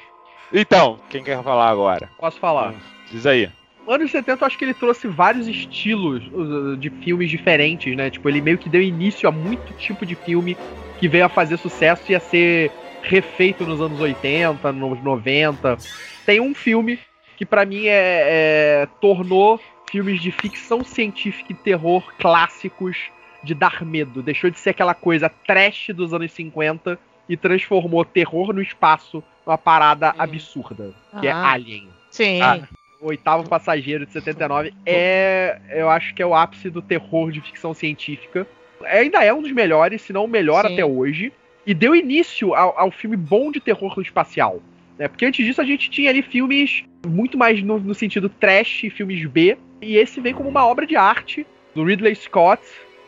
Então, 0.53 0.99
quem 1.09 1.23
quer 1.23 1.43
falar 1.43 1.69
agora? 1.69 2.09
Posso 2.19 2.39
falar? 2.39 2.75
Diz 3.11 3.27
aí. 3.27 3.51
Anos 3.91 4.11
70, 4.13 4.43
eu 4.43 4.47
acho 4.47 4.57
que 4.57 4.65
ele 4.65 4.75
trouxe 4.75 5.09
vários 5.09 5.49
estilos 5.49 6.23
uh, 6.33 6.77
de 6.77 6.91
filmes 6.91 7.29
diferentes, 7.29 7.97
né? 7.97 8.09
Tipo, 8.09 8.29
ele 8.29 8.41
meio 8.41 8.57
que 8.57 8.69
deu 8.69 8.81
início 8.81 9.29
a 9.29 9.33
muito 9.33 9.73
tipo 9.75 10.07
de 10.07 10.15
filme 10.15 10.57
que 10.99 11.09
veio 11.09 11.25
a 11.25 11.29
fazer 11.29 11.57
sucesso 11.57 12.13
e 12.13 12.15
a 12.15 12.21
ser 12.21 12.71
refeito 13.03 13.67
nos 13.67 13.81
anos 13.81 13.99
80, 13.99 14.73
nos 14.73 15.03
90. 15.03 15.77
Tem 16.25 16.41
um 16.41 16.55
filme 16.55 17.01
que 17.37 17.45
pra 17.45 17.65
mim 17.65 17.87
é, 17.87 18.83
é- 18.83 18.89
tornou 19.01 19.59
filmes 19.91 20.23
de 20.23 20.31
ficção 20.31 20.85
científica 20.85 21.51
e 21.53 21.55
terror 21.55 22.05
clássicos 22.19 22.97
de 23.43 23.55
dar 23.55 23.85
medo. 23.85 24.23
Deixou 24.23 24.51
de 24.51 24.59
ser 24.59 24.71
aquela 24.71 24.95
coisa 24.95 25.29
trash 25.29 25.89
dos 25.89 26.15
anos 26.15 26.31
50 26.33 26.97
e 27.29 27.37
transformou 27.37 28.05
terror 28.05 28.53
no 28.53 28.63
espaço 28.63 29.25
numa 29.45 29.59
parada 29.59 30.15
absurda, 30.19 30.95
que 31.21 31.27
é 31.27 31.33
Ah. 31.33 31.53
Alien. 31.53 31.89
Sim. 32.11 32.41
Ah. 32.43 32.61
Oitavo 33.01 33.49
Passageiro 33.49 34.05
de 34.05 34.13
79 34.13 34.75
é, 34.85 35.59
eu 35.71 35.89
acho 35.89 36.15
que 36.15 36.23
é 36.23 36.27
o 36.27 36.35
ápice 36.35 36.69
do 36.69 36.83
terror 36.83 37.31
de 37.31 37.41
ficção 37.41 37.73
científica. 37.73 38.47
Ainda 38.85 39.25
é 39.25 39.33
um 39.33 39.43
dos 39.43 39.53
melhores, 39.53 40.03
se 40.03 40.13
não 40.13 40.25
o 40.25 40.29
melhor 40.29 40.67
Sim. 40.67 40.73
até 40.75 40.85
hoje. 40.85 41.33
E 41.67 41.75
deu 41.75 41.95
início 41.95 42.55
ao, 42.55 42.79
ao 42.79 42.91
filme 42.91 43.17
bom 43.17 43.51
de 43.51 43.61
terror 43.61 43.95
espacial. 44.01 44.61
Né? 44.99 45.09
Porque 45.09 45.25
antes 45.25 45.45
disso 45.45 45.61
a 45.61 45.65
gente 45.65 45.91
tinha 45.91 46.11
ali 46.11 46.23
filmes 46.23 46.85
muito 47.07 47.39
mais 47.39 47.63
no, 47.63 47.79
no 47.79 47.95
sentido 47.95 48.29
trash, 48.29 48.87
filmes 48.95 49.25
B. 49.27 49.57
E 49.81 49.97
esse 49.97 50.21
vem 50.21 50.35
como 50.35 50.49
uma 50.49 50.67
obra 50.67 50.87
de 50.87 50.97
arte 50.97 51.47
do 51.75 51.85
Ridley 51.85 52.15
Scott. 52.15 52.63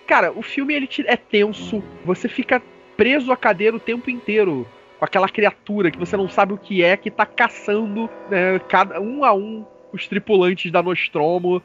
Cara, 0.06 0.32
o 0.32 0.42
filme 0.42 0.74
ele 0.74 0.86
te- 0.86 1.04
é 1.06 1.16
tenso. 1.16 1.82
Você 2.04 2.28
fica 2.28 2.62
preso 2.96 3.32
à 3.32 3.36
cadeira 3.36 3.76
o 3.76 3.80
tempo 3.80 4.10
inteiro 4.10 4.66
com 4.98 5.04
aquela 5.04 5.28
criatura 5.28 5.90
que 5.90 5.98
você 5.98 6.16
não 6.16 6.28
sabe 6.28 6.52
o 6.52 6.58
que 6.58 6.82
é, 6.82 6.96
que 6.96 7.10
tá 7.10 7.26
caçando 7.26 8.08
né, 8.30 8.58
cada 8.68 9.00
um 9.00 9.24
a 9.24 9.32
um 9.34 9.64
os 9.92 10.06
tripulantes 10.06 10.70
da 10.70 10.82
Nostromo. 10.82 11.62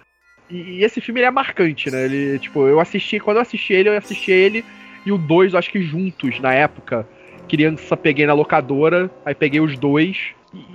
E, 0.49 0.79
e 0.79 0.83
esse 0.83 1.01
filme 1.01 1.21
é 1.21 1.31
marcante, 1.31 1.89
né? 1.89 2.05
Ele, 2.05 2.39
tipo, 2.39 2.67
eu 2.67 2.79
assisti, 2.79 3.19
quando 3.19 3.37
eu 3.37 3.41
assisti 3.41 3.73
ele, 3.73 3.89
eu 3.89 3.97
assisti 3.97 4.31
ele 4.31 4.63
e 5.05 5.11
o 5.11 5.17
dois, 5.17 5.55
acho 5.55 5.71
que 5.71 5.81
juntos 5.81 6.39
na 6.39 6.53
época. 6.53 7.07
Criança, 7.47 7.95
peguei 7.95 8.25
na 8.25 8.33
locadora, 8.33 9.09
aí 9.25 9.33
peguei 9.33 9.61
os 9.61 9.77
dois. 9.77 10.17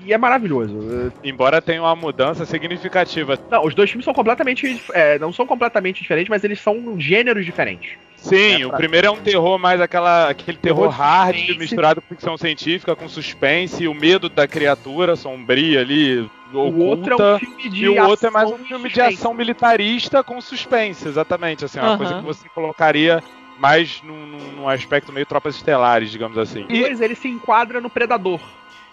E, 0.04 0.12
é 0.12 0.18
maravilhoso. 0.18 1.12
Embora 1.24 1.60
tenha 1.60 1.82
uma 1.82 1.94
mudança 1.96 2.44
significativa. 2.46 3.38
Não, 3.50 3.64
os 3.64 3.74
dois 3.74 3.90
filmes 3.90 4.04
são 4.04 4.14
completamente. 4.14 4.80
é, 4.92 5.18
não 5.18 5.32
são 5.32 5.46
completamente 5.46 6.02
diferentes, 6.02 6.28
mas 6.30 6.44
eles 6.44 6.60
são 6.60 6.98
gêneros 6.98 7.44
diferentes. 7.44 7.92
Sim, 8.16 8.62
É 8.62 8.66
o 8.66 8.68
pra- 8.68 8.78
primeiro 8.78 9.06
é 9.08 9.10
um 9.10 9.16
terror 9.16 9.58
mais 9.58 9.80
aquela, 9.80 10.28
aquele 10.28 10.56
terror 10.56 10.88
Terror 10.88 10.94
hard 10.96 11.36
suspense. 11.36 11.58
misturado 11.58 12.00
com 12.00 12.08
ficção 12.14 12.36
científica, 12.38 12.94
com 12.94 13.08
suspense, 13.08 13.82
e 13.82 13.88
o 13.88 13.94
medo 13.94 14.28
da 14.28 14.46
criatura 14.46 15.16
sombria 15.16 15.80
ali, 15.80 16.20
O 16.52 16.58
outro 16.58 17.10
é 17.10 17.14
oculta. 17.16 17.34
um 17.34 17.38
filme 17.40 17.68
de 17.68 17.84
E 17.84 17.88
o 17.88 18.04
outro 18.06 18.28
é 18.28 18.30
mais 18.30 18.48
um 18.48 18.58
filme 18.58 18.88
de 18.88 19.00
ação 19.00 19.34
militarista 19.34 20.22
com 20.22 20.40
suspense, 20.40 21.08
exatamente. 21.08 21.64
Assim, 21.64 21.80
uma 21.80 21.88
Aham. 21.88 21.96
coisa 21.96 22.14
que 22.14 22.22
você 22.24 22.48
colocaria 22.50 23.20
mais 23.58 24.00
num, 24.02 24.26
num- 24.26 24.68
aspecto 24.68 25.12
meio 25.12 25.26
tropas 25.26 25.56
estelares, 25.56 26.10
digamos 26.10 26.38
assim. 26.38 26.64
E, 26.68 26.80
Dois, 26.80 27.00
ele 27.00 27.14
se 27.16 27.26
enquadra 27.28 27.80
no 27.80 27.90
Predador. 27.90 28.40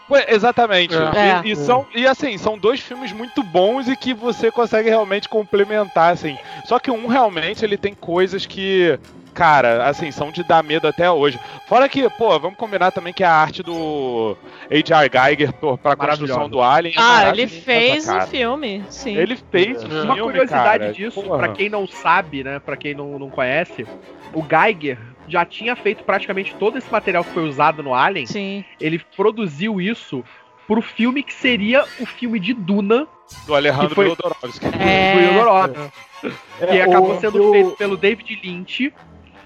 Ué, 0.10 0.26
exatamente. 0.30 0.96
É. 0.96 1.42
E, 1.48 1.52
e 1.52 1.56
são, 1.56 1.86
e 1.94 2.06
assim, 2.08 2.38
são 2.38 2.58
dois 2.58 2.80
filmes 2.80 3.12
muito 3.12 3.44
bons 3.44 3.88
e 3.88 3.96
que 3.96 4.14
você 4.14 4.52
consegue 4.52 4.90
realmente 4.90 5.30
complementar, 5.30 6.14
assim. 6.14 6.38
Só 6.66 6.80
que 6.80 6.90
um 6.92 7.08
realmente 7.08 7.64
ele 7.64 7.78
tem 7.78 7.94
coisas 7.94 8.46
que, 8.46 9.00
cara, 9.34 9.88
assim, 9.88 10.12
são 10.12 10.32
de 10.32 10.44
dar 10.44 10.64
medo 10.64 10.88
até 10.88 11.10
hoje. 11.12 11.40
Fora 11.68 11.88
que, 11.88 12.10
pô, 12.10 12.40
vamos 12.40 12.58
combinar 12.58 12.92
também 12.92 13.14
que 13.14 13.24
a 13.24 13.32
arte 13.32 13.62
do 13.62 14.36
H.R. 14.72 15.10
Geiger 15.12 15.54
pô, 15.54 15.78
pra 15.78 15.96
construção 15.96 16.50
do 16.50 16.62
Alien. 16.62 16.96
é 16.98 17.00
Ah, 17.02 17.30
ele 17.30 17.46
fez 17.48 18.06
cara. 18.08 18.24
um 18.24 18.28
filme, 18.28 18.84
sim. 18.90 19.16
Ele 19.16 19.38
fez 19.52 19.84
É. 19.84 19.86
um 19.88 20.04
Uma 20.06 20.16
filme, 20.16 20.22
curiosidade 20.32 20.80
cara. 20.80 20.94
disso, 20.94 21.22
Porra. 21.22 21.38
pra 21.38 21.48
quem 21.50 21.70
não 21.70 21.88
sabe, 21.88 22.44
né, 22.44 22.60
Pra 22.60 22.76
quem 22.76 22.96
não, 22.96 23.20
não 23.20 23.30
conhece, 23.30 23.86
o 24.34 24.44
Geiger 24.44 24.98
já 25.30 25.46
tinha 25.46 25.76
feito 25.76 26.04
praticamente 26.04 26.56
todo 26.56 26.78
esse 26.78 26.92
material 26.92 27.24
que 27.24 27.32
foi 27.32 27.48
usado 27.48 27.82
no 27.84 27.94
Alien. 27.94 28.26
Sim. 28.26 28.66
Ele 28.82 29.00
produziu 29.16 29.80
isso 29.80 30.24
pro 30.68 30.82
filme 30.82 31.24
que 31.24 31.34
seria 31.34 31.84
o 32.00 32.06
filme 32.06 32.40
de 32.40 32.54
Duna 32.54 33.08
do 33.46 33.56
Alejandro 33.56 33.96
foi- 33.96 34.08
Jodorowsky. 34.10 34.66
É. 34.80 35.14
do 35.34 36.32
É, 36.62 36.68
que 36.68 36.82
acabou 36.82 37.16
o- 37.16 37.20
sendo 37.20 37.50
o- 37.50 37.52
feito 37.52 37.72
pelo 37.78 37.96
David 37.96 38.40
Lynch, 38.44 38.94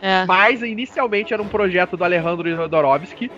É, 0.01 0.25
mas 0.25 0.61
inicialmente 0.61 1.33
era 1.33 1.41
um 1.41 1.47
projeto 1.47 1.95
do 1.95 2.03
Alejandro 2.03 2.49
Jodorowsky. 2.55 3.29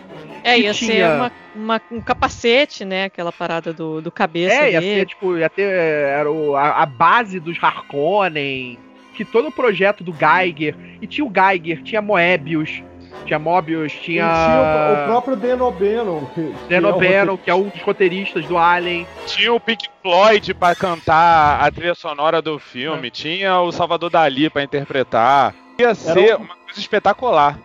é 0.44 0.56
que 0.56 0.62
ia 0.62 0.74
ser 0.74 0.86
tinha- 0.86 1.14
uma, 1.16 1.32
uma- 1.56 1.82
um 1.92 2.02
capacete, 2.02 2.86
né? 2.86 3.06
Aquela 3.06 3.32
parada 3.32 3.72
do, 3.74 4.02
do 4.02 4.12
cabeça 4.12 4.56
É, 4.56 4.72
ia 4.72 4.80
dele. 4.82 5.00
ser 5.02 5.06
tipo, 5.08 5.38
ia 5.38 5.50
ter 5.50 5.64
era 5.70 6.32
o- 6.32 6.56
a, 6.56 6.82
a 6.84 6.86
base 6.86 7.40
dos 7.40 7.58
Harkonnen, 7.62 8.80
que 9.16 9.26
todo 9.26 9.48
o 9.48 9.52
projeto 9.52 10.04
do 10.04 10.14
Geiger, 10.14 10.76
e 11.02 11.08
tinha 11.08 11.26
o 11.26 11.32
Geiger, 11.34 11.82
tinha 11.84 12.02
Moebius, 12.02 12.84
tinha 13.26 13.40
Mobius, 13.40 13.94
e 13.94 14.00
tinha, 14.00 14.24
tinha 14.26 15.00
o, 15.00 15.04
o 15.04 15.08
próprio 15.08 15.36
que, 16.36 16.52
que 16.68 16.68
Dan 16.70 16.78
é 16.78 16.80
que 17.38 17.50
é 17.50 17.56
um 17.56 17.70
dos 17.70 17.82
roteiristas 17.82 18.46
do 18.46 18.58
Alien. 18.58 19.08
Tinha 19.26 19.54
o 19.54 19.60
Pink 19.60 19.88
Floyd 20.02 20.54
pra 20.54 20.76
cantar 20.76 21.60
a 21.64 21.72
trilha 21.72 21.96
sonora 21.96 22.42
do 22.42 22.60
filme. 22.60 23.10
Tinha 23.10 23.60
o 23.62 23.72
Salvador 23.72 24.10
Dali 24.10 24.50
pra 24.50 24.64
interpretar. 24.64 25.56
Ia 25.80 25.96
ser 25.96 26.36
um- 26.36 26.44
uma 26.44 26.56
coisa 26.56 26.80
espetacular. 26.80 27.58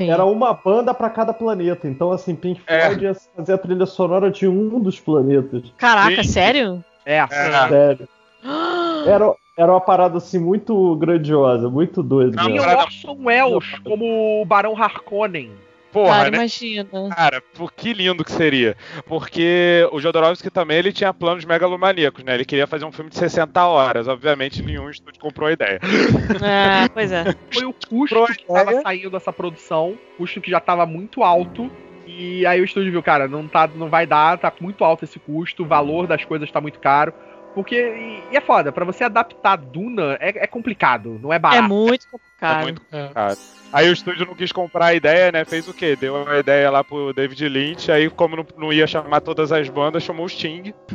Sim. 0.00 0.10
Era 0.10 0.24
uma 0.24 0.54
banda 0.54 0.94
pra 0.94 1.10
cada 1.10 1.32
planeta. 1.34 1.86
Então, 1.86 2.10
assim, 2.10 2.34
Pink 2.34 2.60
É. 2.66 2.86
Floyd 2.86 3.04
ia 3.04 3.14
fazer 3.36 3.52
a 3.52 3.58
trilha 3.58 3.86
sonora 3.86 4.30
de 4.30 4.48
um 4.48 4.80
dos 4.80 4.98
planetas. 4.98 5.62
Caraca, 5.76 6.22
Sim. 6.22 6.28
sério? 6.30 6.84
É, 7.04 7.18
É. 7.18 7.26
Sério. 7.28 8.08
Era, 9.06 9.34
era 9.56 9.70
uma 9.70 9.80
parada, 9.80 10.18
assim, 10.18 10.38
muito 10.38 10.96
grandiosa, 10.96 11.68
muito 11.68 12.02
doida. 12.02 12.36
Não, 12.36 12.44
tinha 12.44 12.62
mesmo. 12.62 12.80
Orson 12.80 13.18
Welles 13.22 13.78
como 13.84 14.42
o 14.42 14.44
Barão 14.44 14.76
Harkonnen. 14.76 15.50
Porra, 15.92 16.16
Cara, 16.16 16.30
né? 16.30 16.36
imagina. 16.38 16.88
Cara, 17.14 17.42
pô, 17.54 17.68
que 17.68 17.92
lindo 17.92 18.24
que 18.24 18.32
seria. 18.32 18.74
Porque 19.04 19.86
o 19.92 20.00
Jodorowsky 20.00 20.50
também 20.50 20.78
ele 20.78 20.90
tinha 20.90 21.12
planos 21.12 21.44
megalomaníacos, 21.44 22.24
né? 22.24 22.34
Ele 22.34 22.46
queria 22.46 22.66
fazer 22.66 22.86
um 22.86 22.92
filme 22.92 23.10
de 23.10 23.18
60 23.18 23.66
horas. 23.66 24.08
Obviamente, 24.08 24.62
nenhum 24.62 24.88
estúdio 24.88 25.20
comprou 25.20 25.48
a 25.48 25.52
ideia. 25.52 25.78
É, 26.42 26.88
pois 26.88 27.12
é. 27.12 27.24
Foi 27.52 27.66
o 27.66 27.74
custo 27.74 28.26
que 28.26 28.42
estava 28.42 28.80
saindo 28.80 29.16
essa 29.16 29.32
produção, 29.32 29.96
custo 30.16 30.40
que 30.40 30.50
já 30.50 30.58
estava 30.58 30.86
muito 30.86 31.22
alto. 31.22 31.70
E 32.06 32.44
aí 32.46 32.60
o 32.60 32.64
estúdio 32.64 32.90
viu, 32.90 33.02
cara, 33.02 33.28
não, 33.28 33.46
tá, 33.46 33.68
não 33.74 33.88
vai 33.88 34.06
dar, 34.06 34.38
tá 34.38 34.52
muito 34.60 34.82
alto 34.82 35.04
esse 35.04 35.18
custo, 35.18 35.62
o 35.62 35.66
valor 35.66 36.06
das 36.06 36.24
coisas 36.24 36.50
tá 36.50 36.60
muito 36.60 36.80
caro. 36.80 37.12
Porque, 37.54 37.76
e, 37.76 38.22
e 38.32 38.36
é 38.36 38.40
foda, 38.40 38.72
pra 38.72 38.84
você 38.84 39.04
adaptar 39.04 39.56
Duna 39.56 40.16
é, 40.20 40.44
é 40.44 40.46
complicado, 40.46 41.18
não 41.22 41.32
é 41.32 41.36
É 41.36 41.38
barato. 41.38 41.68
muito 41.68 42.06
É 42.06 42.10
complicado. 42.10 42.62
muito 42.62 42.82
É. 42.90 43.08
caro. 43.12 43.36
Aí 43.72 43.88
o 43.88 43.92
estúdio 43.92 44.26
não 44.26 44.34
quis 44.34 44.52
comprar 44.52 44.86
a 44.86 44.94
ideia, 44.94 45.32
né? 45.32 45.46
Fez 45.46 45.66
o 45.66 45.72
quê? 45.72 45.96
Deu 45.96 46.14
uma 46.14 46.36
ideia 46.38 46.70
lá 46.70 46.84
pro 46.84 47.10
David 47.14 47.48
Lynch. 47.48 47.90
Aí, 47.90 48.10
como 48.10 48.36
não, 48.36 48.44
não 48.58 48.70
ia 48.70 48.86
chamar 48.86 49.22
todas 49.22 49.50
as 49.50 49.66
bandas, 49.70 50.02
chamou 50.02 50.26
o 50.26 50.28
Sting. 50.28 50.74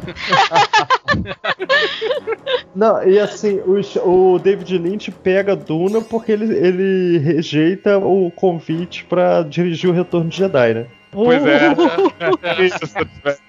Não, 2.75 3.03
e 3.03 3.17
assim, 3.19 3.59
o, 3.65 4.33
o 4.35 4.39
David 4.39 4.77
Lynch 4.77 5.11
pega 5.11 5.55
Duna 5.55 6.01
porque 6.01 6.31
ele, 6.31 6.53
ele 6.55 7.17
rejeita 7.17 7.97
o 7.97 8.29
convite 8.31 9.03
pra 9.05 9.41
dirigir 9.41 9.89
o 9.89 9.93
Retorno 9.93 10.29
de 10.29 10.37
Jedi, 10.37 10.73
né? 10.75 10.85
Pois 11.11 11.43
é. 11.45 11.69
Isso, 12.63 12.79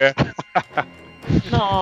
é. 0.01 0.15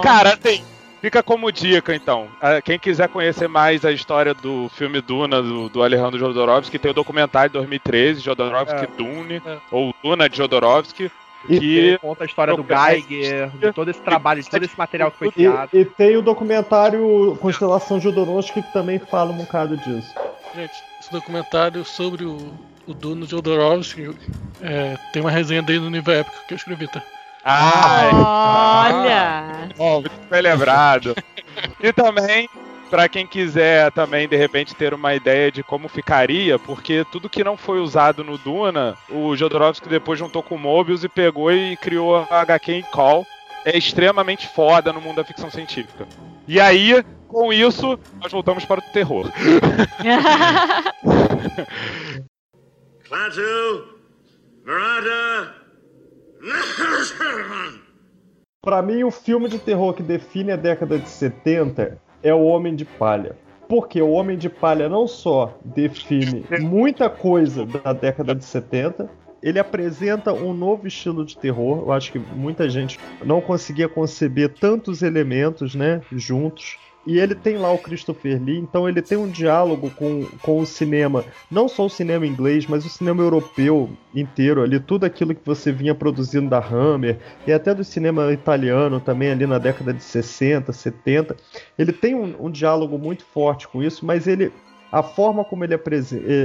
Cara, 0.02 0.34
assim, 0.34 0.64
fica 1.00 1.22
como 1.22 1.50
dica 1.52 1.94
então. 1.94 2.28
Ah, 2.40 2.60
Quem 2.60 2.78
quiser 2.78 3.08
conhecer 3.08 3.48
mais 3.48 3.84
a 3.84 3.92
história 3.92 4.34
do 4.34 4.68
filme 4.74 5.00
Duna, 5.00 5.42
do, 5.42 5.68
do 5.68 5.82
Alejandro 5.82 6.18
Jodorowsky, 6.18 6.78
tem 6.78 6.90
o 6.90 6.94
documentário 6.94 7.50
de 7.50 7.54
2013, 7.54 8.20
Jodorowsky 8.20 8.84
É. 8.84 8.86
Dune, 8.96 9.42
É. 9.44 9.58
ou 9.70 9.94
Duna 10.02 10.28
de 10.28 10.36
Jodorowsky, 10.36 11.10
E, 11.48 11.58
que 11.60 11.98
Conta 12.00 12.24
a 12.24 12.26
história 12.26 12.56
do 12.56 12.64
Geiger, 12.64 13.50
de 13.50 13.72
todo 13.72 13.88
esse 13.88 14.00
trabalho, 14.00 14.42
de 14.42 14.50
todo 14.50 14.64
esse 14.64 14.76
material 14.76 15.10
que 15.12 15.18
foi 15.18 15.28
e, 15.28 15.32
criado. 15.32 15.68
e 15.72 15.84
tem 15.84 16.16
o 16.16 16.22
documentário 16.22 17.38
Constelação 17.40 18.00
Jodorowsky 18.00 18.62
que 18.62 18.72
também 18.72 18.98
fala 18.98 19.30
um 19.32 19.36
bocado 19.36 19.76
disso. 19.76 20.12
Gente, 20.54 20.72
esse 21.00 21.12
documentário 21.12 21.84
sobre 21.84 22.24
o, 22.24 22.52
o 22.86 22.94
Duno 22.94 23.26
Jodorowsky 23.26 24.10
é, 24.60 24.96
tem 25.12 25.22
uma 25.22 25.30
resenha 25.30 25.62
dele 25.62 25.80
no 25.80 25.90
nível 25.90 26.14
épico 26.14 26.36
que 26.48 26.54
eu 26.54 26.56
escrevi, 26.56 26.88
tá? 26.88 27.02
Ah, 27.48 28.90
Olha! 28.92 29.68
Bom, 29.76 30.00
muito 30.00 30.28
bem 30.28 30.42
lembrado. 30.42 31.14
E 31.80 31.92
também, 31.92 32.48
pra 32.90 33.08
quem 33.08 33.24
quiser 33.24 33.92
também, 33.92 34.26
de 34.26 34.34
repente, 34.34 34.74
ter 34.74 34.92
uma 34.92 35.14
ideia 35.14 35.52
de 35.52 35.62
como 35.62 35.86
ficaria, 35.88 36.58
porque 36.58 37.06
tudo 37.12 37.30
que 37.30 37.44
não 37.44 37.56
foi 37.56 37.78
usado 37.78 38.24
no 38.24 38.36
Duna, 38.36 38.96
o 39.08 39.36
Jodorowsky 39.36 39.88
depois 39.88 40.18
juntou 40.18 40.42
com 40.42 40.56
o 40.56 40.58
Mobius 40.58 41.04
e 41.04 41.08
pegou 41.08 41.52
e 41.52 41.76
criou 41.76 42.26
a 42.28 42.40
HQ 42.40 42.72
em 42.72 42.82
Call. 42.82 43.24
É 43.64 43.78
extremamente 43.78 44.48
foda 44.48 44.92
no 44.92 45.00
mundo 45.00 45.16
da 45.16 45.24
ficção 45.24 45.48
científica. 45.48 46.04
E 46.48 46.58
aí, 46.60 47.00
com 47.28 47.52
isso, 47.52 47.96
nós 48.20 48.32
voltamos 48.32 48.64
para 48.64 48.80
o 48.80 48.82
terror. 48.92 49.30
Klaatu, 53.08 54.00
Murata. 54.64 55.65
Pra 58.62 58.82
mim, 58.82 59.04
o 59.04 59.10
filme 59.10 59.48
de 59.48 59.58
terror 59.58 59.94
que 59.94 60.02
define 60.02 60.52
a 60.52 60.56
década 60.56 60.98
de 60.98 61.08
70 61.08 61.98
é 62.22 62.34
O 62.34 62.42
Homem 62.44 62.74
de 62.74 62.84
Palha. 62.84 63.36
Porque 63.68 64.00
o 64.00 64.10
Homem 64.10 64.36
de 64.36 64.48
Palha 64.48 64.88
não 64.88 65.06
só 65.06 65.58
define 65.64 66.44
muita 66.60 67.10
coisa 67.10 67.64
da 67.66 67.92
década 67.92 68.34
de 68.34 68.44
70, 68.44 69.08
ele 69.42 69.58
apresenta 69.58 70.32
um 70.32 70.52
novo 70.52 70.86
estilo 70.86 71.24
de 71.24 71.36
terror. 71.36 71.78
Eu 71.82 71.92
acho 71.92 72.10
que 72.12 72.18
muita 72.18 72.68
gente 72.68 72.98
não 73.24 73.40
conseguia 73.40 73.88
conceber 73.88 74.54
tantos 74.54 75.02
elementos, 75.02 75.74
né, 75.74 76.00
juntos. 76.12 76.78
E 77.06 77.20
ele 77.20 77.36
tem 77.36 77.56
lá 77.56 77.72
o 77.72 77.78
Christopher 77.78 78.42
Lee, 78.42 78.58
então 78.58 78.88
ele 78.88 79.00
tem 79.00 79.16
um 79.16 79.28
diálogo 79.28 79.90
com, 79.90 80.26
com 80.42 80.58
o 80.58 80.66
cinema, 80.66 81.24
não 81.48 81.68
só 81.68 81.86
o 81.86 81.90
cinema 81.90 82.26
inglês, 82.26 82.66
mas 82.66 82.84
o 82.84 82.88
cinema 82.88 83.22
europeu 83.22 83.88
inteiro 84.12 84.62
ali, 84.62 84.80
tudo 84.80 85.04
aquilo 85.04 85.34
que 85.34 85.46
você 85.46 85.70
vinha 85.70 85.94
produzindo 85.94 86.50
da 86.50 86.58
Hammer, 86.58 87.18
e 87.46 87.52
até 87.52 87.72
do 87.72 87.84
cinema 87.84 88.32
italiano 88.32 88.98
também 88.98 89.30
ali 89.30 89.46
na 89.46 89.58
década 89.58 89.94
de 89.94 90.02
60, 90.02 90.72
70. 90.72 91.36
Ele 91.78 91.92
tem 91.92 92.14
um, 92.14 92.46
um 92.46 92.50
diálogo 92.50 92.98
muito 92.98 93.24
forte 93.24 93.68
com 93.68 93.82
isso, 93.82 94.04
mas 94.04 94.26
ele 94.26 94.52
a 94.90 95.02
forma 95.02 95.44
como 95.44 95.64
ele, 95.64 95.74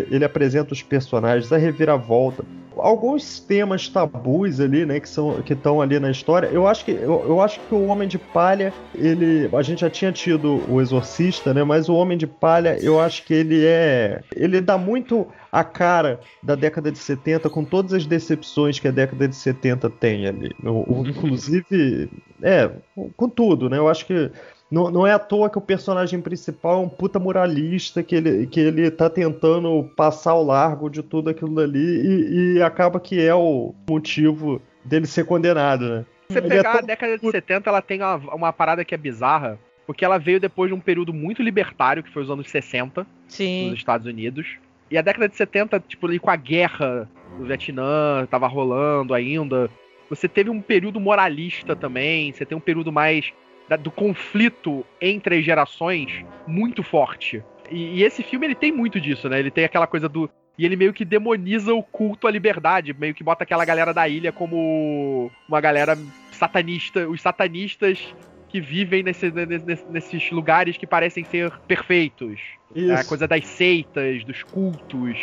ele 0.10 0.26
apresenta 0.26 0.74
os 0.74 0.84
personagens, 0.84 1.52
a 1.52 1.58
reviravolta, 1.58 2.44
alguns 2.76 3.40
temas 3.40 3.90
tabus 3.90 4.60
ali, 4.60 4.86
né, 4.86 5.00
que 5.00 5.10
são 5.10 5.42
que 5.44 5.54
estão 5.54 5.82
ali 5.82 6.00
na 6.00 6.10
história. 6.10 6.48
Eu 6.48 6.68
acho 6.68 6.86
que 6.86 6.92
eu, 6.92 7.26
eu 7.28 7.42
acho 7.42 7.60
que 7.68 7.74
o 7.74 7.84
Homem 7.86 8.08
de 8.08 8.18
Palha, 8.18 8.74
ele, 8.94 9.50
a 9.54 9.62
gente 9.62 9.82
já 9.82 9.90
tinha 9.90 10.12
tido 10.12 10.64
o 10.70 10.82
Exorcista, 10.82 11.54
né, 11.54 11.64
mas 11.64 11.90
o 11.90 11.96
Homem 11.96 12.18
de 12.18 12.26
Palha, 12.28 12.78
eu 12.82 13.00
acho 13.00 13.26
que 13.26 13.34
ele 13.34 13.66
é, 13.66 14.24
ele 14.36 14.62
dá 14.62 14.78
muito 14.78 15.28
a 15.52 15.64
cara 15.64 16.20
da 16.42 16.56
década 16.56 16.92
de 16.92 16.98
70 16.98 17.50
com 17.50 17.64
todas 17.66 17.94
as 17.94 18.06
decepções 18.08 18.80
que 18.80 18.88
a 18.88 18.92
década 18.92 19.28
de 19.28 19.36
70 19.36 19.90
tem 19.90 20.26
ali. 20.28 20.56
O- 20.64 21.02
o- 21.02 21.08
inclusive, 21.08 22.10
é, 22.42 22.70
com 23.16 23.30
tudo, 23.30 23.70
né? 23.70 23.78
Eu 23.78 23.88
acho 23.90 24.06
que 24.06 24.32
não, 24.72 24.90
não 24.90 25.06
é 25.06 25.12
à 25.12 25.20
toa 25.20 25.50
que 25.50 25.58
o 25.58 25.62
personagem 25.62 26.22
principal 26.22 26.76
é 26.82 26.86
um 26.86 26.90
puta 26.90 27.20
moralista 27.20 28.02
que 28.02 28.16
ele, 28.16 28.48
que 28.48 28.60
ele 28.60 28.90
tá 28.90 29.10
tentando 29.10 29.84
passar 29.96 30.32
ao 30.32 30.44
largo 30.44 30.90
de 30.90 31.04
tudo 31.04 31.30
aquilo 31.30 31.60
ali 31.60 31.78
e, 31.78 32.56
e 32.56 32.64
acaba 32.64 33.00
que 33.00 33.20
é 33.20 33.36
o 33.36 33.76
motivo 33.90 34.62
dele 34.86 35.06
ser 35.06 35.26
condenado, 35.26 35.88
né? 35.90 36.06
Se 36.30 36.34
você 36.36 36.40
é 36.40 36.42
pegar 36.50 36.72
a 36.72 36.78
tão- 36.78 36.88
década 36.88 37.18
de 37.18 37.30
70, 37.30 37.70
ela 37.70 37.82
tem 37.82 38.02
uma, 38.02 38.16
uma 38.34 38.54
parada 38.54 38.86
que 38.86 38.96
é 38.96 38.98
bizarra, 38.98 39.60
porque 39.86 40.06
ela 40.06 40.18
veio 40.18 40.40
depois 40.40 40.70
de 40.70 40.74
um 40.74 40.80
período 40.80 41.14
muito 41.14 41.44
libertário, 41.44 42.02
que 42.02 42.10
foi 42.12 42.24
os 42.24 42.30
anos 42.30 42.50
60, 42.50 43.02
nos 43.02 43.08
Sim. 43.28 43.74
Estados 43.74 44.08
Unidos. 44.08 44.48
E 44.90 44.98
a 44.98 45.02
década 45.02 45.28
de 45.28 45.36
70, 45.36 45.80
tipo, 45.82 46.08
ali 46.08 46.18
com 46.18 46.30
a 46.32 46.36
guerra 46.38 47.10
do 47.38 47.46
Vietnã, 47.46 48.26
tava 48.30 48.48
rolando 48.48 49.14
ainda. 49.14 49.70
Você 50.10 50.28
teve 50.28 50.50
um 50.50 50.62
período 50.62 51.00
moralista 51.00 51.76
também, 51.76 52.32
você 52.32 52.46
tem 52.46 52.58
um 52.58 52.62
período 52.62 52.92
mais 52.92 53.34
da- 53.72 53.78
do 53.78 53.90
conflito 53.90 54.86
entre 55.00 55.38
as 55.38 55.46
gerações 55.46 56.26
muito 56.46 56.84
forte. 56.84 57.42
E, 57.70 58.00
e 58.00 58.04
esse 58.04 58.22
filme 58.22 58.46
ele 58.46 58.56
tem 58.56 58.70
muito 58.72 59.00
disso, 59.00 59.30
né? 59.30 59.40
Ele 59.40 59.50
tem 59.50 59.64
aquela 59.64 59.88
coisa 59.88 60.10
do. 60.10 60.30
E 60.58 60.66
ele 60.66 60.76
meio 60.76 60.92
que 60.92 61.06
demoniza 61.06 61.74
o 61.74 61.82
culto 61.82 62.28
à 62.28 62.32
liberdade, 62.32 62.94
meio 62.94 63.14
que 63.14 63.24
bota 63.24 63.44
aquela 63.46 63.64
galera 63.64 63.94
da 63.94 64.08
ilha 64.10 64.32
como 64.34 65.32
uma 65.48 65.62
galera 65.62 65.98
satanista, 66.34 67.08
os 67.08 67.22
satanistas 67.22 68.14
que 68.50 68.60
vivem 68.60 69.02
nesse- 69.02 69.32
nesse- 69.32 69.86
nesses 69.90 70.30
lugares 70.32 70.76
que 70.76 70.86
parecem 70.86 71.24
ser 71.24 71.50
perfeitos. 71.66 72.42
Isso. 72.76 72.92
É 72.92 72.96
a 72.96 73.06
coisa 73.06 73.26
das 73.26 73.46
seitas, 73.46 74.26
dos 74.26 74.44
cultos, 74.44 75.18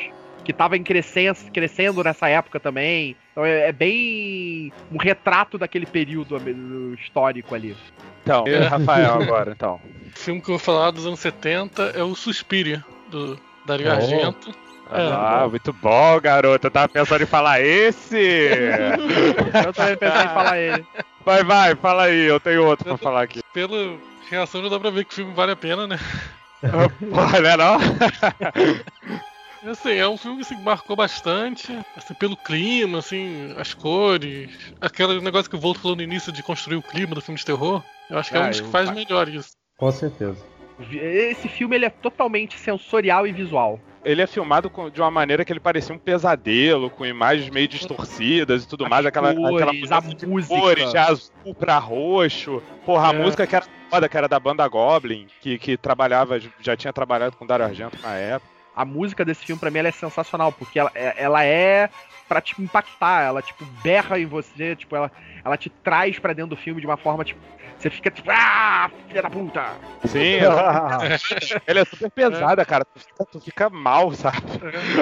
que 0.49 0.53
tava 0.55 0.78
em 0.78 0.82
crescendo, 0.82 1.36
crescendo 1.53 2.03
nessa 2.03 2.26
época 2.26 2.59
também. 2.59 3.14
Então 3.32 3.44
é, 3.44 3.68
é 3.68 3.72
bem 3.72 4.72
um 4.90 4.96
retrato 4.96 5.59
daquele 5.59 5.84
período 5.84 6.38
histórico 6.94 7.55
ali. 7.55 7.76
Então, 8.22 8.49
e 8.49 8.57
Rafael 8.57 9.20
agora, 9.20 9.53
então. 9.53 9.78
O 10.07 10.18
filme 10.18 10.40
que 10.40 10.49
eu 10.49 10.57
vou 10.57 10.59
falar 10.59 10.90
dos 10.90 11.05
anos 11.05 11.20
70 11.20 11.92
é 11.94 12.03
o 12.03 12.14
Suspiria, 12.14 12.82
do 13.11 13.38
Dario 13.66 13.88
Oh. 13.88 13.92
Argento. 13.92 14.55
Ah, 14.90 15.46
muito 15.51 15.70
bom, 15.70 16.18
garoto. 16.18 16.66
Eu 16.66 16.70
tava 16.70 16.88
pensando 16.88 17.22
em 17.22 17.26
falar 17.26 17.61
esse. 17.61 18.16
Eu 19.66 19.74
também 19.74 19.99
pensei 19.99 20.22
em 20.22 20.28
falar 20.28 20.59
ele. 20.59 20.86
Vai, 21.26 21.44
vai, 21.44 21.74
fala 21.74 22.05
aí. 22.05 22.24
Eu 22.24 22.40
tenho 22.40 22.64
outro 22.64 22.86
pra 22.86 22.96
falar 22.96 23.24
aqui. 23.24 23.40
Pela 23.53 23.99
reação 24.30 24.62
já 24.62 24.70
dá 24.70 24.80
pra 24.80 24.88
ver 24.88 25.05
que 25.05 25.12
o 25.12 25.14
filme 25.14 25.34
vale 25.34 25.53
a 25.53 25.57
pena, 25.57 25.86
né? 25.86 25.99
Porra, 27.12 27.38
né 27.38 27.55
não? 27.55 27.76
Assim, 29.67 29.93
é 29.93 30.09
um 30.09 30.17
filme 30.17 30.37
que 30.37 30.43
assim, 30.43 30.63
marcou 30.63 30.95
bastante, 30.95 31.77
assim, 31.97 32.15
pelo 32.15 32.37
clima, 32.37 32.99
assim, 32.99 33.53
as 33.59 33.75
cores, 33.75 34.49
aquele 34.81 35.21
negócio 35.21 35.51
que 35.51 35.57
o 35.57 35.61
Volto 35.61 35.81
falou 35.81 35.97
no 35.97 36.03
início 36.03 36.31
de 36.33 36.43
construir 36.43 36.77
o 36.77 36.83
clima 36.83 37.15
do 37.15 37.21
filme 37.21 37.39
de 37.39 37.45
terror. 37.45 37.83
Eu 38.09 38.19
acho 38.19 38.31
que 38.31 38.37
é 38.37 38.41
Ah, 38.41 38.47
um 38.47 38.51
dos 38.51 38.61
que 38.61 38.69
faz 38.69 38.91
melhor 38.91 39.29
isso. 39.29 39.51
Com 39.77 39.91
certeza. 39.91 40.39
Esse 40.93 41.49
filme 41.49 41.75
ele 41.75 41.85
é 41.87 41.91
totalmente 41.91 42.57
sensorial 42.57 43.27
e 43.27 43.33
visual. 43.33 43.81
Ele 44.05 44.23
é 44.23 44.27
filmado 44.29 44.71
com- 44.71 44.89
de 44.89 45.01
uma 45.01 45.11
maneira 45.11 45.45
que 45.45 45.53
ele 45.53 45.59
parecia 45.59 45.93
um 45.93 45.99
pesadelo, 45.99 46.89
com 46.89 47.05
imagens 47.05 47.51
meio 47.51 47.67
distorcidas 47.67 48.63
e 48.63 48.69
tudo 48.69 48.85
As 48.85 48.91
mais. 48.91 49.05
Aquela, 49.05 49.35
cores, 49.35 49.57
aquela 49.57 49.71
a 49.71 49.75
mudança 49.75 50.15
de 50.15 50.27
música. 50.27 50.55
cores, 50.55 50.91
de 50.93 50.97
azul 50.97 51.55
pra 51.59 51.79
roxo. 51.79 52.63
Porra, 52.87 53.11
a 53.11 53.13
É. 53.15 53.19
música 53.19 53.45
que 53.47 53.57
era 53.57 53.67
foda, 53.91 54.09
que 54.09 54.17
era 54.17 54.29
da 54.29 54.39
banda 54.39 54.67
Goblin, 54.69 55.27
que, 55.41 55.59
que 55.59 55.77
trabalhava, 55.77 56.39
já 56.61 56.77
tinha 56.77 56.93
trabalhado 56.93 57.37
com 57.37 57.45
Dario 57.45 57.67
Argento 57.67 57.99
na 58.01 58.15
época. 58.15 58.58
A 58.79 58.85
música 58.85 59.24
desse 59.24 59.45
filme, 59.45 59.59
pra 59.59 59.72
mim, 59.72 59.81
ela 59.81 59.89
é 59.89 59.91
sensacional, 59.91 60.53
porque 60.53 60.79
ela, 60.79 60.93
é- 60.95 61.12
ela 61.16 61.45
é 61.45 61.91
pra 62.29 62.41
te 62.41 62.55
impactar, 62.62 63.22
ela, 63.22 63.43
tipo, 63.43 63.64
berra 63.83 64.20
em 64.20 64.24
você, 64.26 64.76
tipo, 64.76 64.95
ela, 64.95 65.11
ela 65.45 65.57
te 65.57 65.68
traz 65.68 66.16
pra 66.20 66.33
dentro 66.33 66.51
do 66.51 66.57
filme 66.57 66.81
de 66.81 66.87
uma 66.87 66.97
forma, 66.97 67.24
tipo, 67.24 67.41
você 67.76 67.91
fica 67.91 68.09
tipo, 68.09 68.31
ah, 68.31 68.89
filha 69.09 69.20
da 69.20 69.29
puta! 69.29 69.64
Sim, 70.05 70.37
ela 71.66 71.81
é 71.81 71.85
super 71.85 72.09
pesada, 72.09 72.64
cara. 72.64 72.85
Tu 72.85 73.01
fica, 73.01 73.24
tu 73.24 73.41
fica 73.41 73.68
mal, 73.68 74.12
sabe? 74.12 74.37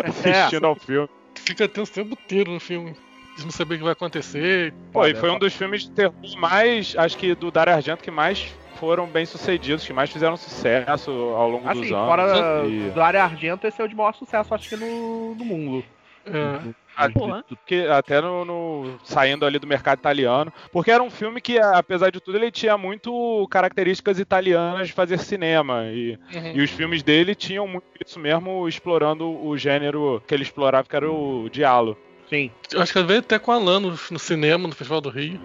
Assistindo 0.06 0.66
ao 0.66 0.74
filme. 0.74 1.08
Fica 1.34 1.68
tenso 1.68 1.92
o 1.92 1.94
tempo 1.94 2.14
inteiro 2.14 2.50
no 2.52 2.60
filme, 2.60 2.96
de 3.36 3.44
não 3.44 3.50
saber 3.50 3.74
o 3.74 3.78
que 3.78 3.84
vai 3.84 3.92
acontecer. 3.92 4.72
Pô, 4.90 5.06
e 5.06 5.14
foi 5.14 5.28
um 5.28 5.34
foda. 5.34 5.44
dos 5.44 5.54
filmes 5.54 5.82
de 5.82 5.90
terror 5.90 6.14
mais, 6.38 6.94
acho 6.96 7.18
que 7.18 7.34
do 7.34 7.50
Dario 7.50 7.74
Argento, 7.74 8.02
que 8.02 8.10
mais 8.10 8.54
foram 8.76 9.06
bem 9.06 9.26
sucedidos, 9.26 9.84
que 9.86 9.92
mais 9.92 10.10
fizeram 10.10 10.36
sucesso 10.36 11.10
ao 11.10 11.48
longo 11.48 11.68
Assim, 11.68 11.80
dos 11.82 11.92
anos. 11.92 12.06
fora 12.06 12.64
E- 12.66 12.90
do 12.90 13.00
Área 13.02 13.22
Argento, 13.24 13.66
esse 13.66 13.80
é 13.80 13.84
o 13.84 13.88
de 13.88 13.94
maior 13.94 14.14
sucesso, 14.14 14.54
acho 14.54 14.68
que 14.68 14.76
no, 14.76 15.34
no 15.34 15.44
mundo. 15.44 15.84
É, 16.24 16.72
Ah, 16.98 17.10
Porra. 17.10 17.44
que 17.66 17.86
até 17.86 18.20
no, 18.22 18.44
no- 18.44 18.98
saindo 19.04 19.44
ali 19.44 19.58
do 19.58 19.66
mercado 19.66 19.98
italiano, 19.98 20.50
porque 20.72 20.90
era 20.90 21.02
um 21.02 21.10
filme 21.10 21.40
que, 21.42 21.58
apesar 21.58 22.10
de 22.10 22.20
tudo, 22.20 22.38
ele 22.38 22.50
tinha 22.50 22.76
muito 22.78 23.46
características 23.50 24.18
italianas 24.18 24.88
de 24.88 24.94
fazer 24.94 25.18
cinema 25.18 25.84
e, 25.92 26.18
uhum. 26.34 26.52
e 26.54 26.60
os 26.62 26.70
filmes 26.70 27.02
dele 27.02 27.34
tinham 27.34 27.68
muito 27.68 27.84
isso 28.04 28.18
mesmo, 28.18 28.66
explorando 28.66 29.28
o 29.46 29.56
gênero 29.58 30.22
que 30.26 30.34
ele 30.34 30.42
explorava, 30.42 30.88
que 30.88 30.96
era 30.96 31.08
o 31.10 31.48
diálogo. 31.50 31.98
Sim. 32.30 32.50
Eu 32.72 32.80
acho 32.82 32.92
que 32.92 32.98
ele 32.98 33.06
veio 33.06 33.20
até 33.20 33.38
com 33.38 33.52
a 33.52 33.56
Alan 33.56 33.78
no, 33.78 33.90
no 33.90 34.18
cinema, 34.18 34.66
no 34.66 34.74
Festival 34.74 35.00
do 35.02 35.10
Rio. 35.10 35.38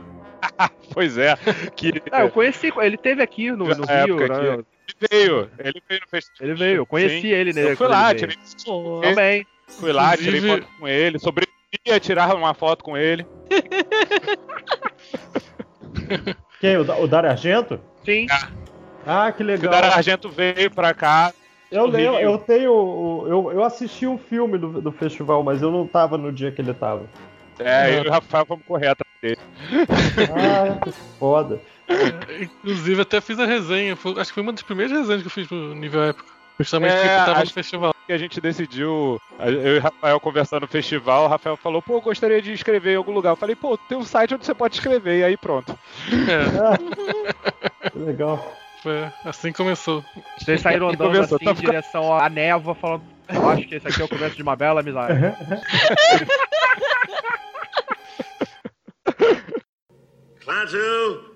Pois 0.94 1.18
é, 1.18 1.36
que 1.76 1.92
Ah, 2.12 2.22
eu 2.22 2.32
conheci, 2.32 2.72
ele 2.82 2.98
teve 2.98 3.22
aqui 3.22 3.52
no, 3.52 3.68
no 3.68 3.86
Rio, 3.86 3.88
época 3.88 4.28
né? 4.28 4.54
ele 4.54 4.66
veio, 5.10 5.50
ele 5.58 5.82
veio 5.88 6.02
no 6.02 6.08
festival. 6.10 6.50
Ele 6.50 6.54
veio, 6.58 6.76
eu 6.78 6.86
conheci 6.86 7.22
Sim. 7.22 7.28
ele, 7.28 7.54
né? 7.54 7.72
Eu 7.72 7.78
fui 7.78 7.88
lá, 7.88 8.10
ele 8.12 8.20
tirei, 8.20 8.36
Pô, 8.66 9.02
Também. 9.02 9.46
fui 9.80 9.92
lá, 9.94 10.18
tirei 10.18 10.42
foto 10.42 10.68
com 10.80 10.88
ele, 10.88 11.20
sobrevivi 11.20 11.52
a 11.92 12.00
tirar 12.00 12.36
uma 12.36 12.54
foto 12.54 12.84
com 12.84 12.98
ele. 12.98 13.26
Quem? 16.60 16.78
O, 16.78 16.82
o 16.82 17.08
Dario 17.08 17.30
Argento? 17.30 17.80
Sim. 18.04 18.28
Ah, 19.06 19.32
que 19.32 19.44
O 19.44 19.46
legal. 19.46 19.72
Dario 19.72 19.92
Argento 19.92 20.30
veio 20.30 20.70
pra 20.70 20.94
cá, 20.94 21.34
Eu 21.72 21.86
lembro, 21.86 22.18
Rio. 22.18 22.32
eu 22.32 22.38
tenho. 22.38 22.72
o- 22.74 23.28
Eu, 23.28 23.52
eu 23.54 23.64
assisti 23.64 24.06
um 24.06 24.18
filme 24.18 24.58
do, 24.58 24.82
do 24.82 24.92
festival, 24.92 25.42
mas 25.44 25.62
eu 25.62 25.72
não 25.72 25.88
tava 25.88 26.18
no 26.18 26.32
dia 26.32 26.52
que 26.52 26.62
ele 26.62 26.74
tava. 26.74 27.08
É, 27.60 27.98
eu 28.00 28.04
e 28.04 28.08
o 28.08 28.12
Rafael 28.12 28.46
fomos 28.46 28.66
correr 28.66 28.88
atrás 28.88 29.12
dele. 29.22 29.38
Ah, 30.34 30.80
que 30.84 30.92
foda. 31.20 31.62
Inclusive, 32.40 33.02
até 33.02 33.20
fiz 33.22 33.38
a 33.40 33.46
resenha. 33.46 33.96
foi- 33.96 34.14
acho 34.20 34.30
que 34.32 34.34
foi 34.36 34.44
uma 34.44 34.54
das 34.54 34.64
primeiras 34.64 34.98
resenhas 34.98 35.22
que 35.22 35.28
eu 35.28 35.32
fiz 35.32 35.48
pro 35.48 35.76
nível 35.76 36.04
época. 36.04 36.32
Justamente 36.60 36.92
É, 36.94 36.96
porque 37.02 37.26
tava 37.32 37.40
no 37.44 37.50
festival. 37.50 37.96
que 38.06 38.14
a 38.14 38.18
gente 38.18 38.40
decidiu, 38.40 39.20
eu 39.40 39.76
e 39.76 39.80
o 39.80 39.82
Rafael 39.82 40.20
conversando 40.20 40.62
no 40.62 40.68
festival, 40.68 41.26
o 41.26 41.28
Rafael 41.28 41.58
falou, 41.58 41.82
pô, 41.82 41.94
eu 41.96 42.02
gostaria 42.02 42.40
de 42.42 42.54
escrever 42.54 42.94
em 42.94 42.98
algum 42.98 43.12
lugar. 43.12 43.32
Eu 43.32 43.36
falei, 43.36 43.56
pô, 43.56 43.76
tem 43.78 43.98
um 43.98 44.04
site 44.04 44.36
onde 44.36 44.46
você 44.46 44.54
pode 44.54 44.76
escrever, 44.76 45.20
e 45.20 45.24
aí 45.24 45.38
pronto. 45.38 45.78
É, 46.30 47.98
legal. 47.98 48.56
foi 48.84 49.08
assim 49.26 49.52
que 49.52 49.58
começou. 49.58 50.04
Vocês 50.40 50.62
saíram 50.62 50.90
andando 50.90 51.12
Começou, 51.12 51.36
assim 51.38 51.46
tá 51.46 51.52
em 51.52 51.56
direção 51.56 52.14
à 52.16 52.30
névoa, 52.30 52.76
falando. 52.76 53.04
Eu 53.34 53.50
acho 53.50 53.68
que 53.68 53.76
esse 53.76 53.88
aqui 53.88 54.02
é 54.02 54.06
o 54.06 54.10
começo 54.10 54.36
de 54.36 54.44
uma 54.44 54.56
bela 54.56 54.82
amizade. 54.82 55.14
Klaatu, 60.44 61.36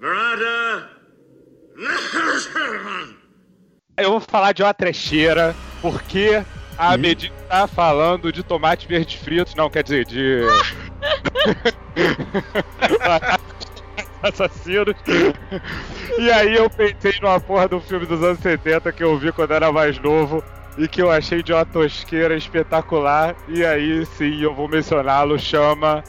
Veranda. 0.00 0.90
Eu 3.98 4.10
vou 4.12 4.20
falar 4.20 4.52
de 4.52 4.62
uma 4.62 4.72
trecheira, 4.72 5.54
porque 5.82 6.42
a 6.78 6.96
Medina 6.96 7.34
tá 7.48 7.66
falando 7.66 8.32
de 8.32 8.42
tomate 8.42 8.88
verde 8.88 9.18
frito, 9.18 9.54
não, 9.56 9.68
quer 9.68 9.82
dizer, 9.82 10.06
de... 10.06 10.40
assassinos. 14.22 14.94
E 16.18 16.30
aí 16.30 16.54
eu 16.54 16.70
pensei 16.70 17.14
numa 17.20 17.40
porra 17.40 17.68
do 17.68 17.80
filme 17.80 18.06
dos 18.06 18.22
anos 18.22 18.38
70 18.40 18.90
que 18.92 19.02
eu 19.02 19.18
vi 19.18 19.32
quando 19.32 19.52
era 19.52 19.70
mais 19.70 19.98
novo 19.98 20.42
e 20.78 20.88
que 20.88 21.02
eu 21.02 21.10
achei 21.10 21.42
de 21.42 21.52
uma 21.52 21.66
tosqueira 21.66 22.36
espetacular. 22.36 23.36
E 23.48 23.64
aí 23.64 24.06
sim 24.06 24.42
eu 24.42 24.54
vou 24.54 24.68
mencioná-lo, 24.68 25.38
chama 25.38 26.02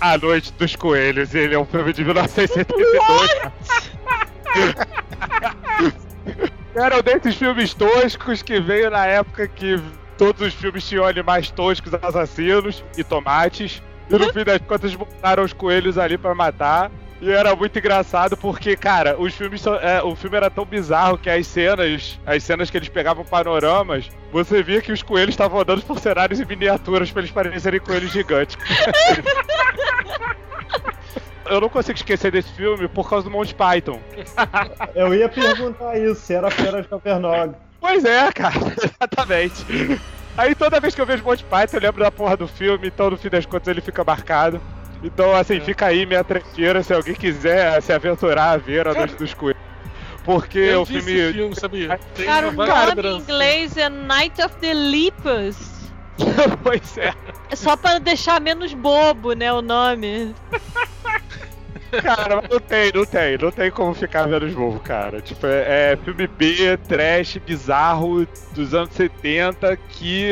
A 0.00 0.16
Noite 0.18 0.52
dos 0.52 0.76
Coelhos. 0.76 1.34
Ele 1.34 1.54
é 1.54 1.58
um 1.58 1.64
filme 1.64 1.92
de 1.92 2.04
1972. 2.04 3.30
Era 6.74 6.98
um 6.98 7.02
desses 7.02 7.34
filmes 7.36 7.74
toscos 7.74 8.42
que 8.42 8.60
veio 8.60 8.90
na 8.90 9.06
época 9.06 9.48
que 9.48 9.80
todos 10.16 10.40
os 10.40 10.54
filmes 10.54 10.86
tinham 10.86 11.04
animais 11.04 11.50
toscos, 11.50 11.92
assassinos 11.94 12.84
e 12.96 13.02
tomates. 13.04 13.82
E 14.10 14.16
no 14.16 14.32
fim 14.32 14.44
das 14.44 14.60
contas 14.62 14.94
botaram 14.94 15.42
os 15.44 15.52
coelhos 15.52 15.98
ali 15.98 16.16
pra 16.16 16.34
matar. 16.34 16.90
E 17.20 17.30
era 17.32 17.54
muito 17.56 17.76
engraçado 17.78 18.36
porque, 18.36 18.76
cara, 18.76 19.16
os 19.20 19.34
filmes 19.34 19.60
são- 19.60 19.74
é, 19.74 20.00
o 20.02 20.14
filme 20.14 20.36
era 20.36 20.48
tão 20.48 20.64
bizarro 20.64 21.18
que 21.18 21.28
as 21.28 21.46
cenas, 21.48 22.18
as 22.24 22.44
cenas 22.44 22.70
que 22.70 22.76
eles 22.76 22.88
pegavam 22.88 23.24
panoramas, 23.24 24.08
você 24.30 24.62
via 24.62 24.80
que 24.80 24.92
os 24.92 25.02
coelhos 25.02 25.30
estavam 25.30 25.60
andando 25.60 25.82
por 25.82 25.98
cenários 25.98 26.38
em 26.38 26.44
miniaturas 26.44 27.10
pra 27.10 27.20
eles 27.20 27.32
parecerem 27.32 27.80
coelhos 27.80 28.12
gigantes. 28.12 28.56
Eu 31.50 31.60
não 31.62 31.68
consigo 31.68 31.96
esquecer 31.96 32.30
desse 32.30 32.52
filme 32.52 32.86
por 32.88 33.08
causa 33.08 33.24
do 33.24 33.30
Monty 33.30 33.54
Python. 33.54 33.98
Eu 34.94 35.14
ia 35.14 35.28
perguntar 35.28 35.98
isso, 35.98 36.20
se 36.20 36.34
era 36.34 36.50
Fera 36.50 36.82
de 36.82 36.88
Capernaum. 36.88 37.54
Pois 37.80 38.04
é, 38.04 38.30
cara, 38.32 38.54
exatamente. 38.84 39.64
Aí 40.36 40.54
toda 40.54 40.78
vez 40.78 40.94
que 40.94 41.00
eu 41.00 41.06
vejo 41.06 41.24
Monty 41.24 41.42
Python 41.44 41.78
eu 41.78 41.80
lembro 41.80 42.04
da 42.04 42.10
porra 42.12 42.36
do 42.36 42.46
filme, 42.46 42.88
então 42.88 43.10
no 43.10 43.16
fim 43.16 43.28
das 43.30 43.46
contas 43.46 43.66
ele 43.68 43.80
fica 43.80 44.04
marcado. 44.04 44.60
Então, 45.02 45.34
assim, 45.34 45.60
fica 45.60 45.86
aí 45.86 46.04
minha 46.04 46.24
trecheira 46.24 46.82
se 46.82 46.92
alguém 46.92 47.14
quiser 47.14 47.80
se 47.82 47.92
aventurar 47.92 48.50
a 48.50 48.56
ver 48.56 48.86
a 48.88 48.94
Noite 48.94 49.14
dos 49.14 49.32
Coelhos. 49.34 49.62
Porque 50.24 50.58
Eu 50.58 50.82
o 50.82 50.86
filme. 50.86 51.12
esse 51.12 51.32
filme, 51.32 51.54
sabia? 51.54 51.98
Tem 52.14 52.26
Cara, 52.26 52.48
o 52.48 52.52
nome 52.52 53.02
em 53.02 53.16
inglês 53.18 53.76
é 53.76 53.88
Night 53.88 54.42
of 54.42 54.54
the 54.56 54.74
Lepers. 54.74 55.78
pois 56.62 56.98
é. 56.98 57.14
É 57.50 57.56
só 57.56 57.76
pra 57.76 57.98
deixar 57.98 58.40
menos 58.40 58.74
bobo, 58.74 59.32
né, 59.32 59.52
o 59.52 59.62
nome. 59.62 60.34
Cara, 62.02 62.36
mas 62.36 62.50
não 62.50 62.60
tem, 62.60 62.92
não 62.92 63.06
tem, 63.06 63.38
não 63.38 63.50
tem 63.50 63.70
como 63.70 63.94
ficar 63.94 64.26
de 64.26 64.54
novo, 64.54 64.78
cara. 64.80 65.22
Tipo, 65.22 65.46
é, 65.46 65.92
é 65.92 65.98
filme 66.04 66.26
B, 66.26 66.76
trash, 66.86 67.38
bizarro 67.38 68.26
dos 68.52 68.74
anos 68.74 68.92
70 68.92 69.76
que 69.88 70.30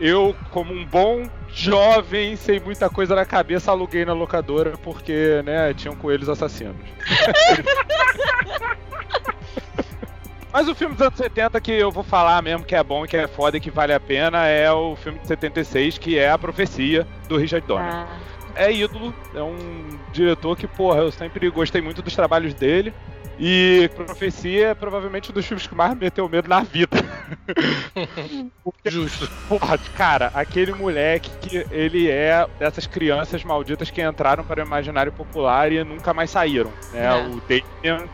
eu, 0.00 0.36
como 0.50 0.72
um 0.72 0.84
bom 0.84 1.28
jovem, 1.54 2.36
sem 2.36 2.60
muita 2.60 2.90
coisa 2.90 3.14
na 3.14 3.24
cabeça, 3.24 3.70
aluguei 3.70 4.04
na 4.04 4.12
locadora 4.12 4.72
porque, 4.82 5.42
né, 5.44 5.72
tinham 5.72 5.94
coelhos 5.94 6.28
assassinos. 6.28 6.76
Mas 10.52 10.68
o 10.68 10.74
filme 10.74 10.94
dos 10.94 11.04
anos 11.04 11.18
70 11.18 11.60
que 11.60 11.72
eu 11.72 11.90
vou 11.90 12.04
falar 12.04 12.40
mesmo 12.40 12.64
que 12.64 12.76
é 12.76 12.84
bom, 12.84 13.04
que 13.06 13.16
é 13.16 13.26
foda 13.26 13.56
e 13.56 13.60
que 13.60 13.72
vale 13.72 13.92
a 13.92 13.98
pena 13.98 14.46
é 14.46 14.70
o 14.70 14.94
filme 14.94 15.18
de 15.18 15.26
76, 15.26 15.98
que 15.98 16.16
é 16.16 16.30
A 16.30 16.38
Profecia, 16.38 17.04
do 17.28 17.36
Richard 17.36 17.66
Donner. 17.66 17.92
Ah, 17.92 18.06
É 18.56 18.72
ídolo, 18.72 19.14
é 19.34 19.42
um 19.42 19.98
diretor 20.12 20.56
que, 20.56 20.66
porra, 20.66 21.00
eu 21.00 21.12
sempre 21.12 21.48
gostei 21.50 21.80
muito 21.80 22.02
dos 22.02 22.14
trabalhos 22.14 22.54
dele. 22.54 22.92
E 23.38 23.90
Profecia 23.96 24.68
é 24.68 24.74
provavelmente 24.74 25.30
um 25.30 25.34
dos 25.34 25.44
filmes 25.44 25.66
que 25.66 25.74
mais 25.74 25.92
me 25.94 26.00
meteu 26.00 26.28
medo 26.28 26.48
na 26.48 26.60
vida. 26.60 26.96
Porque 28.62 28.90
Justo. 28.90 29.28
Porra, 29.48 29.76
cara, 29.96 30.30
aquele 30.34 30.72
moleque 30.72 31.30
que 31.40 31.66
ele 31.70 32.08
é 32.08 32.46
dessas 32.58 32.86
crianças 32.86 33.42
malditas 33.42 33.90
que 33.90 34.00
entraram 34.02 34.44
para 34.44 34.62
o 34.62 34.66
imaginário 34.66 35.10
popular 35.10 35.72
e 35.72 35.82
nunca 35.82 36.14
mais 36.14 36.30
saíram, 36.30 36.72
né? 36.92 37.06
É. 37.06 37.26
O 37.26 37.40
Damien, 37.40 38.08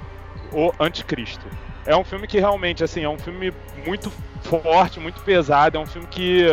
o 0.52 0.72
Anticristo. 0.80 1.44
É 1.84 1.94
um 1.96 2.04
filme 2.04 2.26
que 2.26 2.38
realmente, 2.38 2.84
assim, 2.84 3.04
é 3.04 3.08
um 3.08 3.18
filme 3.18 3.52
muito 3.86 4.10
forte, 4.42 5.00
muito 5.00 5.20
pesado, 5.22 5.76
é 5.76 5.80
um 5.80 5.86
filme 5.86 6.06
que 6.08 6.46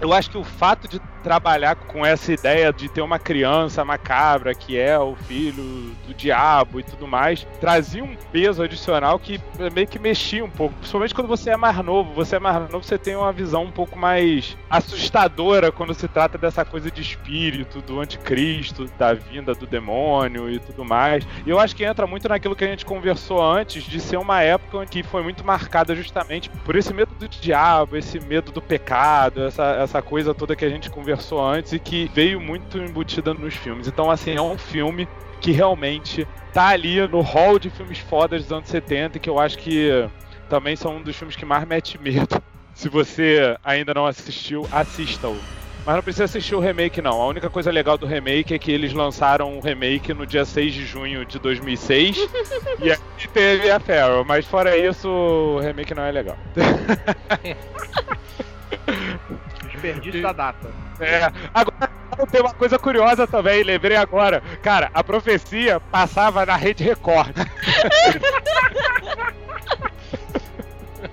eu 0.00 0.12
acho 0.12 0.30
que 0.30 0.36
o 0.36 0.44
fato 0.44 0.88
de 0.88 1.00
trabalhar 1.22 1.76
com 1.76 2.04
essa 2.04 2.32
ideia 2.32 2.72
de 2.72 2.88
ter 2.88 3.00
uma 3.00 3.18
criança 3.18 3.84
macabra 3.84 4.52
que 4.54 4.76
é 4.76 4.98
o 4.98 5.14
filho 5.14 5.94
do 6.06 6.12
diabo 6.12 6.80
e 6.80 6.82
tudo 6.82 7.06
mais, 7.06 7.46
trazia 7.60 8.02
um 8.02 8.16
peso 8.32 8.62
adicional 8.62 9.18
que 9.18 9.40
meio 9.72 9.86
que 9.86 9.98
mexia 9.98 10.44
um 10.44 10.50
pouco. 10.50 10.74
Principalmente 10.74 11.14
quando 11.14 11.28
você 11.28 11.50
é 11.50 11.56
mais 11.56 11.76
novo. 11.84 12.12
Você 12.14 12.36
é 12.36 12.38
mais 12.40 12.56
novo, 12.70 12.82
você 12.82 12.98
tem 12.98 13.14
uma 13.14 13.32
visão 13.32 13.62
um 13.62 13.70
pouco 13.70 13.96
mais 13.96 14.56
assustadora 14.68 15.70
quando 15.70 15.94
se 15.94 16.08
trata 16.08 16.36
dessa 16.36 16.64
coisa 16.64 16.90
de 16.90 17.00
espírito, 17.00 17.80
do 17.80 18.00
anticristo, 18.00 18.86
da 18.98 19.14
vinda 19.14 19.54
do 19.54 19.66
demônio 19.66 20.50
e 20.50 20.58
tudo 20.58 20.84
mais. 20.84 21.24
E 21.46 21.50
eu 21.50 21.60
acho 21.60 21.76
que 21.76 21.84
entra 21.84 22.06
muito 22.06 22.28
naquilo 22.28 22.56
que 22.56 22.64
a 22.64 22.68
gente 22.68 22.84
conversou 22.84 23.40
antes, 23.40 23.84
de 23.84 24.00
ser 24.00 24.16
uma 24.16 24.42
época 24.42 24.84
que 24.86 25.04
foi 25.04 25.22
muito 25.22 25.44
marcada 25.44 25.94
justamente 25.94 26.50
por 26.64 26.74
esse 26.74 26.92
medo 26.92 27.14
do 27.14 27.28
diabo, 27.40 27.96
esse 27.96 28.20
medo 28.20 28.52
do 28.52 28.60
pecado, 28.60 29.44
essa, 29.44 29.64
essa 29.76 30.02
coisa 30.02 30.34
toda 30.34 30.56
que 30.56 30.64
a 30.64 30.68
gente 30.68 30.90
conversou 30.90 31.44
antes 31.44 31.72
e 31.72 31.78
que 31.78 32.10
veio 32.14 32.40
muito 32.40 32.78
embutida 32.78 33.32
nos 33.34 33.54
filmes. 33.54 33.86
Então, 33.86 34.10
assim, 34.10 34.34
é 34.34 34.42
um 34.42 34.58
filme 34.58 35.08
que 35.40 35.50
realmente 35.50 36.26
tá 36.52 36.68
ali 36.68 37.06
no 37.08 37.20
hall 37.20 37.58
de 37.58 37.70
filmes 37.70 37.98
fodas 37.98 38.42
dos 38.42 38.52
anos 38.52 38.68
70 38.68 39.16
e 39.16 39.20
que 39.20 39.28
eu 39.28 39.38
acho 39.38 39.58
que 39.58 40.08
também 40.48 40.76
são 40.76 40.96
um 40.96 41.02
dos 41.02 41.16
filmes 41.16 41.34
que 41.34 41.44
mais 41.44 41.66
mete 41.66 42.00
medo. 42.00 42.40
Se 42.74 42.88
você 42.88 43.56
ainda 43.62 43.92
não 43.92 44.06
assistiu, 44.06 44.66
assista-o. 44.70 45.61
Mas 45.84 45.96
não 45.96 46.02
precisa 46.02 46.24
assistir 46.24 46.54
o 46.54 46.60
remake, 46.60 47.02
não. 47.02 47.20
A 47.20 47.26
única 47.26 47.50
coisa 47.50 47.70
legal 47.70 47.98
do 47.98 48.06
remake 48.06 48.54
é 48.54 48.58
que 48.58 48.70
eles 48.70 48.92
lançaram 48.92 49.58
o 49.58 49.60
remake 49.60 50.14
no 50.14 50.24
dia 50.24 50.44
6 50.44 50.72
de 50.72 50.86
junho 50.86 51.24
de 51.24 51.40
2006 51.40 52.28
e 52.80 52.90
aí 52.90 52.98
teve 53.32 53.70
a 53.70 53.80
Farrell. 53.80 54.24
Mas 54.24 54.46
fora 54.46 54.76
isso, 54.76 55.08
o 55.08 55.58
remake 55.58 55.94
não 55.94 56.04
é 56.04 56.12
legal. 56.12 56.38
Desperdício 59.72 60.22
da 60.22 60.32
data. 60.32 60.70
É. 61.00 61.24
Agora 61.52 61.90
tem 62.30 62.40
uma 62.40 62.54
coisa 62.54 62.78
curiosa 62.78 63.26
também, 63.26 63.64
lembrei 63.64 63.96
agora. 63.96 64.40
Cara, 64.62 64.88
a 64.94 65.02
profecia 65.02 65.80
passava 65.80 66.46
na 66.46 66.54
Rede 66.54 66.84
Record. 66.84 67.34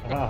Ah, 0.10 0.30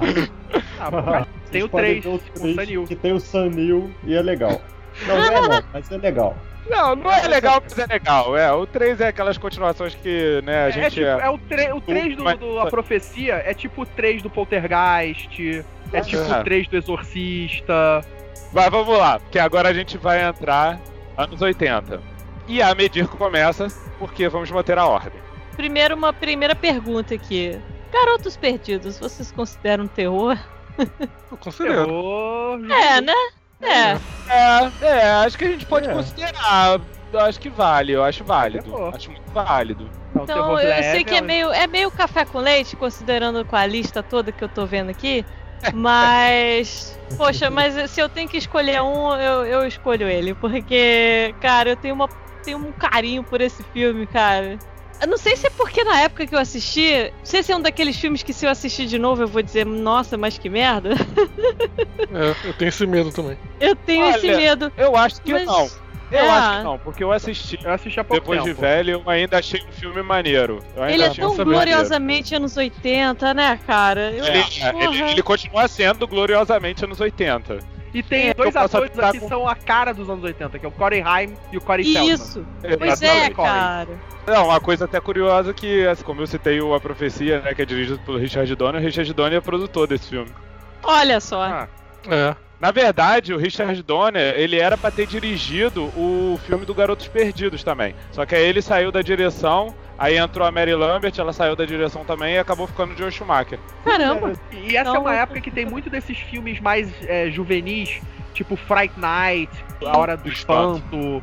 Ah, 0.79 0.91
mas 0.91 1.27
tem 1.51 1.63
o 1.63 1.67
vocês 1.67 1.71
podem 1.71 2.01
3, 2.01 2.03
ver 2.03 2.09
os 2.09 2.21
com 2.21 2.37
o 2.37 2.41
três 2.41 2.55
Sanil. 2.55 2.83
Que 2.85 2.95
tem 2.95 3.13
o 3.13 3.19
Sanil 3.19 3.91
e 4.03 4.15
é 4.15 4.21
legal. 4.21 4.61
Não, 5.07 5.17
não 5.17 5.23
é 5.25 5.31
não, 5.49 5.63
mas 5.73 5.91
é 5.91 5.97
legal. 5.97 6.35
Não, 6.69 6.95
não 6.95 7.11
é 7.11 7.27
legal, 7.27 7.61
mas 7.63 7.79
é 7.79 7.85
legal. 7.87 8.37
É, 8.37 8.51
o 8.53 8.65
3 8.67 9.01
é 9.01 9.07
aquelas 9.07 9.37
continuações 9.39 9.95
que, 9.95 10.39
né, 10.43 10.65
a 10.65 10.67
É, 10.67 10.71
gente. 10.71 10.93
tipo, 10.95 11.05
é 11.07 11.29
o, 11.29 11.37
tre 11.39 11.73
o 11.73 11.81
3 11.81 12.15
do, 12.15 12.23
do 12.37 12.59
A 12.59 12.67
Profecia 12.67 13.41
é 13.43 13.53
tipo 13.55 13.81
o 13.81 13.85
3 13.87 14.21
do 14.21 14.29
Poltergeist, 14.29 15.65
é 15.91 16.01
tipo 16.01 16.21
o 16.21 16.43
3 16.43 16.67
do 16.67 16.77
Exorcista. 16.77 18.01
Mas 18.53 18.69
vamos 18.69 18.97
lá, 18.97 19.19
porque 19.19 19.39
agora 19.39 19.69
a 19.69 19.73
gente 19.73 19.97
vai 19.97 20.23
entrar 20.23 20.79
anos 21.17 21.41
80. 21.41 22.01
E 22.47 22.61
a 22.61 22.73
medir 22.75 23.07
começa, 23.07 23.67
porque 23.97 24.27
vamos 24.29 24.49
manter 24.51 24.77
a 24.77 24.85
ordem. 24.85 25.19
Primeiro, 25.55 25.95
uma 25.95 26.13
primeira 26.13 26.55
pergunta 26.55 27.15
aqui. 27.15 27.59
Garotos 27.91 28.37
Perdidos, 28.37 28.99
vocês 28.99 29.31
consideram 29.31 29.87
terror? 29.87 30.37
Eu 31.31 31.37
considero. 31.37 31.85
Terror. 31.85 32.59
É, 32.71 33.01
né? 33.01 33.13
É. 33.61 33.97
É, 34.31 34.71
é, 34.81 35.11
acho 35.25 35.37
que 35.37 35.45
a 35.45 35.49
gente 35.49 35.65
pode 35.65 35.89
É. 35.89 35.93
considerar. 35.93 36.79
Eu 37.11 37.19
acho 37.21 37.39
que 37.39 37.49
vale, 37.49 37.91
eu 37.93 38.03
acho 38.03 38.23
válido. 38.23 38.63
Terror. 38.63 38.95
Acho 38.95 39.11
muito 39.11 39.31
válido. 39.31 39.89
É 40.15 40.19
um 40.19 40.23
Então, 40.23 40.49
eu 40.59 40.69
leve, 40.69 40.91
sei 40.91 41.03
que 41.03 41.13
é 41.13 41.17
é- 41.17 41.21
meio, 41.21 41.51
é 41.51 41.67
meio 41.67 41.89
café 41.91 42.23
com 42.23 42.37
leite, 42.39 42.75
considerando 42.75 43.43
com 43.43 43.55
a 43.55 43.65
lista 43.65 44.01
toda 44.03 44.31
que 44.31 44.43
eu 44.43 44.49
tô 44.49 44.65
vendo 44.65 44.89
aqui. 44.89 45.25
Mas. 45.73 46.97
Poxa, 47.17 47.49
mas 47.49 47.89
se 47.91 47.99
eu 47.99 48.07
tenho 48.07 48.29
que 48.29 48.37
escolher 48.37 48.81
um, 48.81 49.13
eu, 49.15 49.45
eu 49.45 49.67
escolho 49.67 50.07
ele. 50.07 50.33
Porque, 50.35 51.35
cara, 51.41 51.71
eu 51.71 51.75
tenho, 51.75 51.95
uma, 51.95 52.07
tenho 52.45 52.57
um 52.59 52.71
carinho 52.71 53.23
por 53.23 53.41
esse 53.41 53.61
filme, 53.63 54.05
cara. 54.07 54.57
Eu 55.01 55.07
não 55.07 55.17
sei 55.17 55.35
se 55.37 55.47
é 55.47 55.49
porque 55.49 55.83
na 55.83 56.01
época 56.01 56.27
que 56.27 56.35
eu 56.35 56.39
assisti. 56.39 57.03
Não 57.17 57.25
sei 57.25 57.41
se 57.43 57.51
é 57.51 57.55
um 57.55 57.61
daqueles 57.61 57.95
filmes 57.97 58.21
que 58.23 58.33
se 58.33 58.45
eu 58.45 58.49
assistir 58.49 58.85
de 58.85 58.99
novo 58.99 59.21
eu 59.23 59.27
vou 59.27 59.41
dizer, 59.41 59.65
nossa, 59.65 60.17
mas 60.17 60.37
que 60.37 60.49
merda. 60.49 60.89
É, 62.11 62.47
eu 62.47 62.53
tenho 62.53 62.69
esse 62.69 62.85
medo 62.85 63.11
também. 63.11 63.37
Eu 63.59 63.75
tenho 63.75 64.05
Olha, 64.05 64.17
esse 64.17 64.27
medo. 64.27 64.71
Eu 64.77 64.95
acho 64.95 65.21
que 65.21 65.31
Mas- 65.31 65.45
não. 65.45 65.69
Eu 66.11 66.17
É. 66.25 66.27
acho 66.29 66.57
que 66.57 66.63
não, 66.63 66.79
porque 66.79 67.03
eu 67.03 67.11
assisti 67.11 67.59
Eu 67.63 67.71
assisti 67.71 67.99
há 67.99 68.03
pouco 68.03 68.19
depois 68.21 68.39
de 68.41 68.49
tempo. 68.49 68.61
velho, 68.61 68.91
eu 68.93 69.03
ainda 69.09 69.37
achei 69.37 69.61
um 69.61 69.71
filme 69.71 70.01
maneiro. 70.01 70.59
Eu 70.75 70.81
ainda 70.81 70.93
Ele 70.95 71.03
é 71.03 71.07
tão 71.09 71.35
filme 71.35 71.51
maneiro. 71.53 71.69
gloriosamente 71.77 72.33
anos 72.33 72.57
80, 72.57 73.31
né, 73.35 73.59
cara? 73.67 74.11
Eu, 74.11 74.25
É, 74.25 74.43
ele, 74.83 75.03
ele 75.11 75.21
continua 75.21 75.67
sendo 75.67 76.07
gloriosamente 76.07 76.83
anos 76.83 76.99
80. 76.99 77.59
E 77.93 78.03
tem 78.03 78.29
É, 78.29 78.33
dois 78.33 78.55
atores 78.55 78.97
aqui 78.99 79.13
que 79.13 79.19
com- 79.19 79.27
são 79.27 79.47
a 79.47 79.55
cara 79.55 79.93
dos 79.93 80.09
anos 80.09 80.23
80, 80.23 80.59
que 80.59 80.65
é 80.65 80.69
o 80.69 80.71
Corey 80.71 81.01
Haim 81.01 81.33
e 81.51 81.57
o 81.57 81.61
Corey 81.61 81.83
Feldman. 81.85 82.13
Isso. 82.13 82.45
Pois 82.77 83.01
é, 83.01 83.29
cara. 83.31 83.87
Não, 84.27 84.45
uma 84.49 84.59
coisa 84.59 84.85
até 84.85 84.99
curiosa 84.99 85.53
que, 85.53 85.87
assim, 85.87 86.03
como 86.03 86.21
eu 86.21 86.27
citei 86.27 86.61
o 86.61 86.73
A 86.75 86.79
Profecia, 86.79 87.39
né, 87.41 87.53
que 87.55 87.61
é 87.61 87.65
dirigido 87.65 87.99
pelo 87.99 88.17
Richard 88.19 88.53
Donner, 88.55 88.79
o 88.79 88.83
Richard 88.85 89.11
Donner 89.13 89.37
é 89.39 89.41
produtor 89.41 89.87
desse 89.87 90.09
filme. 90.09 90.29
Olha 90.83 91.19
só. 91.19 91.41
Ah, 91.43 91.67
É. 92.07 92.35
Na 92.59 92.71
verdade, 92.71 93.33
o 93.33 93.37
Richard 93.37 93.81
Donner, 93.83 94.33
ele 94.37 94.59
era 94.59 94.77
pra 94.77 94.91
ter 94.91 95.07
dirigido 95.07 95.85
o 95.97 96.37
filme 96.45 96.65
do 96.65 96.73
Garotos 96.75 97.07
Perdidos 97.07 97.63
também. 97.63 97.95
Só 98.11 98.25
que 98.25 98.35
aí 98.35 98.43
ele 98.45 98.61
saiu 98.61 98.91
da 98.91 99.01
direção, 99.01 99.73
aí 99.99 100.17
entrou 100.17 100.47
a 100.47 100.51
Mary 100.51 100.73
Lambert, 100.73 101.13
ela 101.17 101.33
saiu 101.33 101.55
da 101.55 101.65
direção 101.65 102.03
também 102.05 102.35
e 102.35 102.37
acabou 102.39 102.65
ficando 102.65 102.93
de 102.93 102.99
Joe 102.99 103.11
Schumacher. 103.11 103.59
Caramba. 103.83 104.33
E 104.51 104.75
essa 104.77 104.89
é 104.89 104.91
Então- 104.91 105.01
uma 105.01 105.15
época 105.15 105.41
que 105.41 105.51
tem 105.51 105.65
muito 105.65 105.89
desses 105.89 106.17
filmes 106.17 106.59
mais 106.59 106.89
é, 107.07 107.29
juvenis, 107.29 107.99
tipo 108.33 108.55
Fright 108.55 108.93
Night, 108.97 109.51
A 109.85 109.97
Hora 109.97 110.15
do 110.17 110.29
Espanto. 110.29 111.21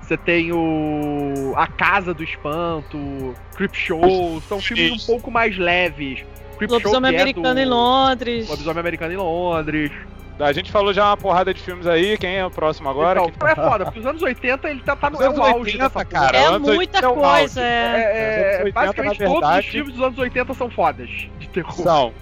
Você 0.00 0.16
tem 0.16 0.52
o 0.52 1.52
A 1.56 1.66
Casa 1.66 2.14
do 2.14 2.22
Espanto, 2.22 3.34
Creep 3.56 3.74
Show, 3.74 4.40
são 4.48 4.60
filmes 4.60 5.02
um 5.02 5.06
pouco 5.06 5.30
mais 5.30 5.58
leves. 5.58 6.24
Creep 6.56 6.70
Lobisomem 6.70 7.10
que 7.10 7.16
é 7.18 7.20
americano 7.20 7.54
do 7.54 7.60
em 7.60 7.64
Londres. 7.66 8.48
Lobisomem 8.48 8.80
Americano 8.80 9.12
em 9.12 9.16
Londres. 9.16 9.90
A 10.38 10.52
gente 10.52 10.70
falou 10.70 10.92
já 10.92 11.06
uma 11.06 11.16
porrada 11.16 11.54
de 11.54 11.60
filmes 11.62 11.86
aí, 11.86 12.18
quem 12.18 12.36
é 12.36 12.44
o 12.44 12.50
próximo 12.50 12.88
agora? 12.88 13.22
Então, 13.22 13.48
é 13.48 13.54
foda, 13.54 13.84
porque 13.86 14.00
os 14.00 14.06
anos 14.06 14.22
80 14.22 14.68
ele 14.70 14.80
tá, 14.80 14.94
tá 14.94 15.08
no 15.08 15.22
é 15.22 15.26
anos 15.26 15.38
o 15.38 15.42
auge 15.42 15.58
80, 15.72 15.78
dessa 15.84 16.04
cara. 16.04 16.36
É 16.36 16.46
anos 16.46 16.68
80 16.68 16.74
muita 16.76 16.98
é 16.98 17.00
coisa, 17.02 17.30
auge. 17.40 17.60
é. 17.60 17.64
É, 17.64 18.18
é, 18.18 18.44
anos 18.48 18.58
80, 18.66 18.72
basicamente 18.72 19.20
na 19.20 19.26
todos 19.26 19.34
os 19.34 19.40
verdade- 19.48 19.70
filmes 19.70 19.94
dos 19.94 20.02
anos 20.02 20.18
80 20.18 20.54
são 20.54 20.70
fodas 20.70 21.08
de 21.08 21.48
terror. 21.48 21.72
São. 21.72 22.12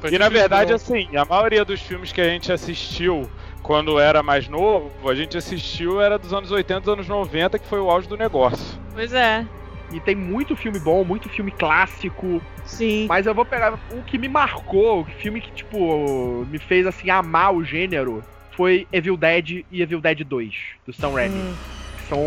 Foi 0.00 0.14
E 0.14 0.18
na 0.18 0.28
verdade, 0.28 0.72
assim, 0.72 1.16
a 1.16 1.24
maioria 1.24 1.64
dos 1.64 1.80
filmes 1.80 2.12
que 2.12 2.20
a 2.20 2.28
gente 2.28 2.52
assistiu 2.52 3.28
quando 3.62 3.98
era 3.98 4.22
mais 4.22 4.46
novo, 4.48 4.90
a 5.08 5.14
gente 5.14 5.36
assistiu 5.36 6.00
era 6.00 6.18
dos 6.18 6.32
anos 6.32 6.50
80, 6.50 6.80
dos 6.80 6.92
anos 6.92 7.08
90, 7.08 7.58
que 7.58 7.66
foi 7.66 7.80
o 7.80 7.90
auge 7.90 8.06
do 8.06 8.16
negócio. 8.16 8.78
Pois 8.92 9.12
é. 9.12 9.44
E 9.92 10.00
tem 10.00 10.14
muito 10.14 10.56
filme 10.56 10.78
bom, 10.78 11.04
muito 11.04 11.28
filme 11.28 11.50
clássico. 11.50 12.40
Sim. 12.64 13.06
Mas 13.08 13.26
eu 13.26 13.34
vou 13.34 13.44
pegar 13.44 13.78
o 13.90 14.02
que 14.02 14.18
me 14.18 14.28
marcou, 14.28 15.02
o 15.02 15.04
filme 15.04 15.40
que, 15.40 15.52
tipo, 15.52 16.46
me 16.50 16.58
fez, 16.58 16.86
assim, 16.86 17.10
amar 17.10 17.54
o 17.54 17.64
gênero, 17.64 18.22
foi 18.52 18.86
Evil 18.92 19.16
Dead 19.16 19.64
e 19.70 19.82
Evil 19.82 20.00
Dead 20.00 20.24
2, 20.24 20.54
do 20.86 20.92
Sam 20.92 21.10
Raimi. 21.10 21.38
Hum. 21.38 21.54
Que 21.98 22.08
são... 22.08 22.18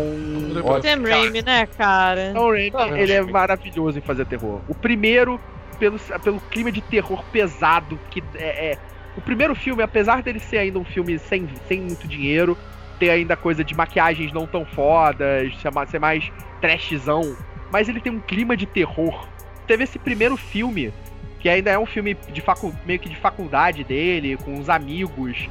Olha, 0.64 0.82
Sam 0.82 1.02
Raimi, 1.02 1.42
né, 1.42 1.66
cara? 1.66 2.32
Sam 2.32 2.50
Raimi, 2.50 2.72
Ah, 2.74 2.98
ele 3.00 3.12
é 3.12 3.22
maravilhoso 3.22 3.98
em 3.98 4.02
fazer 4.02 4.24
terror. 4.26 4.60
O 4.68 4.74
primeiro, 4.74 5.40
pelo, 5.78 5.98
pelo 6.22 6.40
clima 6.40 6.70
de 6.70 6.80
terror 6.80 7.22
pesado, 7.32 7.98
que 8.10 8.22
é, 8.34 8.72
é- 8.72 8.78
O 9.16 9.20
primeiro 9.20 9.54
filme, 9.54 9.82
apesar 9.82 10.22
dele 10.22 10.38
ser 10.38 10.58
ainda 10.58 10.78
um 10.78 10.84
filme 10.84 11.18
sem, 11.18 11.48
sem 11.66 11.80
muito 11.80 12.06
dinheiro, 12.06 12.56
ter 12.98 13.10
ainda 13.10 13.36
coisa 13.36 13.62
de 13.64 13.74
maquiagens 13.74 14.32
não 14.32 14.46
tão 14.46 14.64
fodas, 14.64 15.56
ser 15.60 15.72
ma- 15.72 15.86
ser 15.86 15.98
mais 15.98 16.30
trashzão, 16.60 17.36
mas 17.70 17.88
ele 17.88 18.00
tem 18.00 18.12
um 18.12 18.20
clima 18.20 18.56
de 18.56 18.66
terror. 18.66 19.26
Teve 19.66 19.84
esse 19.84 19.98
primeiro 19.98 20.36
filme, 20.36 20.92
que 21.40 21.48
ainda 21.48 21.70
é 21.70 21.78
um 21.78 21.86
filme 21.86 22.14
de 22.32 22.40
facu 22.40 22.74
meio 22.84 22.98
que 22.98 23.08
de 23.08 23.16
faculdade 23.16 23.84
dele, 23.84 24.36
com 24.38 24.58
os 24.58 24.68
amigos, 24.68 25.48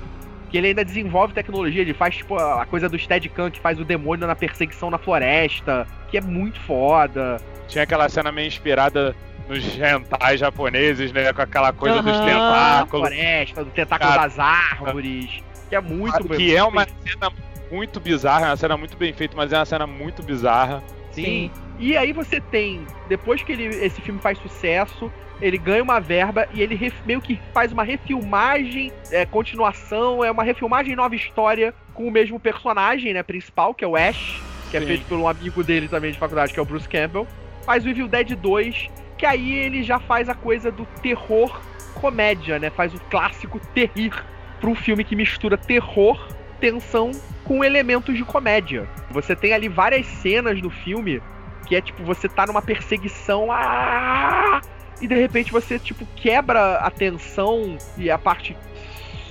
que 0.50 0.58
ele 0.58 0.68
ainda 0.68 0.84
desenvolve 0.84 1.34
tecnologia, 1.34 1.82
ele 1.82 1.94
faz 1.94 2.16
tipo 2.18 2.38
a 2.38 2.66
coisa 2.66 2.88
do 2.90 2.98
Steadicam 2.98 3.50
que 3.52 3.60
faz 3.60 3.80
o 3.80 3.86
demônio 3.86 4.26
na 4.28 4.36
perseguição 4.36 4.90
na 4.90 4.98
floresta, 4.98 5.86
que 6.10 6.18
é 6.18 6.22
muito 6.22 6.60
foda. 6.62 7.38
Tinha 7.68 7.84
aquela 7.84 8.08
cena 8.10 8.32
meio 8.32 8.48
inspirada 8.48 9.14
nos 9.50 9.64
hentais 9.78 10.40
japoneses, 10.40 11.12
né? 11.12 11.32
Com 11.34 11.42
aquela 11.42 11.72
coisa 11.74 12.02
dos 12.02 12.16
Aham. 12.18 12.26
Na 12.26 12.32
tentáculos. 12.32 13.08
floresta, 13.10 13.64
do 13.64 13.72
tentáculo 13.72 14.10
Cara, 14.12 14.22
das 14.24 14.40
árvores, 14.40 15.44
que 15.70 15.76
é 15.76 15.82
muito 15.82 16.28
que 16.30 16.56
é 16.56 16.64
uma 16.64 16.86
cena 16.86 17.32
muito 17.72 18.00
bizarra, 18.00 18.46
é 18.46 18.50
uma 18.50 18.58
cena 18.58 18.78
muito 18.78 18.96
bem 18.98 19.14
feita, 19.14 19.36
mas 19.36 19.52
é 19.52 19.58
uma 19.58 19.66
cena 19.66 19.86
muito 19.88 20.24
bizarra. 20.24 20.82
Sim. 21.12 21.52
E 21.80 21.96
aí 21.98 22.14
você 22.14 22.40
tem, 22.40 22.86
depois 23.10 23.44
que 23.44 23.52
ele, 23.52 23.66
esse 23.66 24.00
filme 24.02 24.20
faz 24.20 24.38
sucesso, 24.40 25.12
ele 25.42 25.58
ganha 25.58 25.84
uma 25.84 26.00
verba 26.00 26.48
e 26.54 26.62
ele 26.62 26.76
ref- 26.76 27.06
meio 27.06 27.22
que 27.22 27.40
faz 27.54 27.72
uma 27.72 27.84
refilmagem, 27.84 28.92
é, 29.12 29.26
continuação, 29.26 30.24
é 30.24 30.32
uma 30.32 30.44
refilmagem 30.44 30.96
nova 30.96 31.16
história 31.16 31.74
com 31.94 32.08
o 32.08 32.12
mesmo 32.12 32.40
personagem, 32.40 33.14
né, 33.14 33.22
principal, 33.24 33.74
que 33.74 33.84
é 33.84 33.88
o 33.88 33.96
Ash, 33.96 34.42
que 34.72 34.78
é 34.78 34.80
Sim. 34.80 34.88
feito 34.88 35.06
por 35.06 35.18
um 35.18 35.28
amigo 35.28 35.64
dele 35.64 35.88
também 35.88 36.12
de 36.12 36.18
faculdade, 36.18 36.54
que 36.54 36.60
é 36.60 36.62
o 36.62 36.66
Bruce 36.66 36.88
Campbell. 36.88 37.28
Faz 37.66 37.86
o 37.86 37.90
Evil 37.90 38.08
Dead 38.08 38.36
2, 38.36 38.90
que 39.18 39.26
aí 39.26 39.54
ele 39.54 39.84
já 39.84 40.00
faz 40.00 40.30
a 40.30 40.34
coisa 40.34 40.72
do 40.72 40.86
terror 41.02 41.60
comédia, 41.96 42.60
né? 42.60 42.70
Faz 42.70 42.94
o 42.94 43.00
clássico 43.10 43.60
terrir 43.74 44.14
para 44.60 44.70
um 44.70 44.76
filme 44.76 45.04
que 45.04 45.16
mistura 45.16 45.58
terror, 45.58 46.28
tensão 46.60 47.12
com 47.44 47.64
elementos 47.64 48.16
de 48.16 48.24
comédia. 48.24 48.88
Você 49.12 49.36
tem 49.36 49.54
ali 49.54 49.68
várias 49.68 50.06
cenas 50.06 50.62
no 50.62 50.70
filme 50.70 51.22
que 51.68 51.76
é 51.76 51.82
tipo, 51.82 52.04
você 52.04 52.30
tá 52.30 52.46
numa 52.46 52.62
perseguição 52.62 53.52
ah, 53.52 54.62
e 55.02 55.08
de 55.08 55.16
repente 55.16 55.52
você 55.52 55.78
tipo 55.78 56.06
quebra 56.16 56.78
a 56.78 56.90
tensão 56.90 57.78
e 57.98 58.10
a 58.10 58.18
parte 58.18 58.56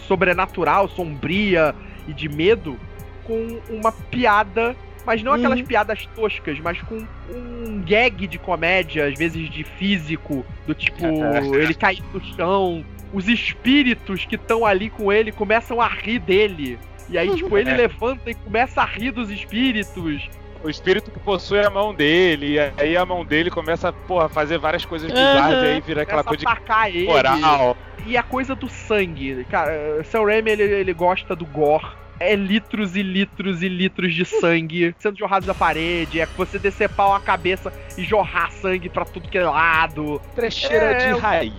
sobrenatural, 0.07 0.89
sombria 0.89 1.74
e 2.07 2.12
de 2.12 2.29
medo 2.29 2.79
com 3.24 3.61
uma 3.68 3.91
piada, 3.91 4.77
mas 5.05 5.22
não 5.22 5.33
aquelas 5.33 5.61
piadas 5.62 6.07
toscas, 6.14 6.61
mas 6.61 6.81
com 6.83 7.05
um 7.31 7.83
gag 7.85 8.27
de 8.27 8.39
comédia, 8.39 9.07
às 9.07 9.18
vezes 9.18 9.51
de 9.51 9.64
físico, 9.64 10.45
do 10.66 10.74
tipo, 10.74 11.05
ele 11.57 11.74
cair 11.74 12.03
no 12.12 12.22
chão, 12.37 12.85
os 13.13 13.29
espíritos 13.29 14.25
que 14.25 14.35
estão 14.37 14.65
ali 14.67 14.91
com 14.91 15.13
ele 15.13 15.33
começam 15.33 15.81
a 15.81 15.89
rir 15.89 16.19
dele. 16.19 16.79
E 17.09 17.17
aí, 17.17 17.35
tipo, 17.37 17.57
ele 17.57 17.71
É. 17.73 17.77
levanta 17.77 18.31
e 18.31 18.35
começa 18.35 18.83
a 18.83 18.85
rir 18.85 19.11
dos 19.13 19.31
espíritos. 19.31 20.29
O 20.65 20.69
espírito 20.71 21.11
que 21.11 21.21
possui 21.21 21.61
a 21.61 21.71
mão 21.71 21.95
dele, 21.95 22.55
e 22.55 22.59
aí 22.83 22.97
a 22.97 23.05
mão 23.07 23.25
dele 23.25 23.51
começa 23.51 23.93
porra, 23.93 24.27
a 24.27 24.29
fazer 24.29 24.59
várias 24.59 24.85
coisas 24.85 25.09
bizarras, 25.13 25.55
Aham. 25.55 25.65
e 25.65 25.69
aí 25.75 25.81
vira 25.81 26.03
aquela 26.03 26.25
Começa 26.25 26.45
coisa 26.47 26.91
de 26.91 26.99
ele. 26.99 27.07
moral. 27.07 27.77
E 28.07 28.17
a 28.17 28.23
coisa 28.23 28.55
do 28.55 28.69
sangue. 28.69 29.45
Cara, 29.51 30.03
Sam 30.05 30.25
Raimi, 30.25 30.51
ele, 30.51 30.63
ele 30.63 30.93
gosta 30.93 31.37
do 31.37 31.45
gore. 31.47 31.87
É 32.19 32.35
litros 32.35 32.97
e 32.97 33.03
litros 33.03 33.63
e 33.63 33.69
litros 33.69 34.15
de 34.15 34.25
sangue 34.25 34.95
sendo 34.99 35.19
jorrados 35.19 35.47
da 35.47 35.53
parede. 35.53 36.19
É 36.21 36.27
você 36.27 36.59
decepar 36.59 37.09
uma 37.09 37.21
cabeça 37.21 37.71
e 37.99 38.03
jorrar 38.03 38.51
sangue 38.53 38.89
pra 38.89 39.05
tudo 39.05 39.29
que 39.29 39.37
é 39.37 39.45
lado. 39.45 40.21
Trecheira 40.35 40.93
É, 40.93 41.13
de 41.13 41.19
raiz. 41.21 41.53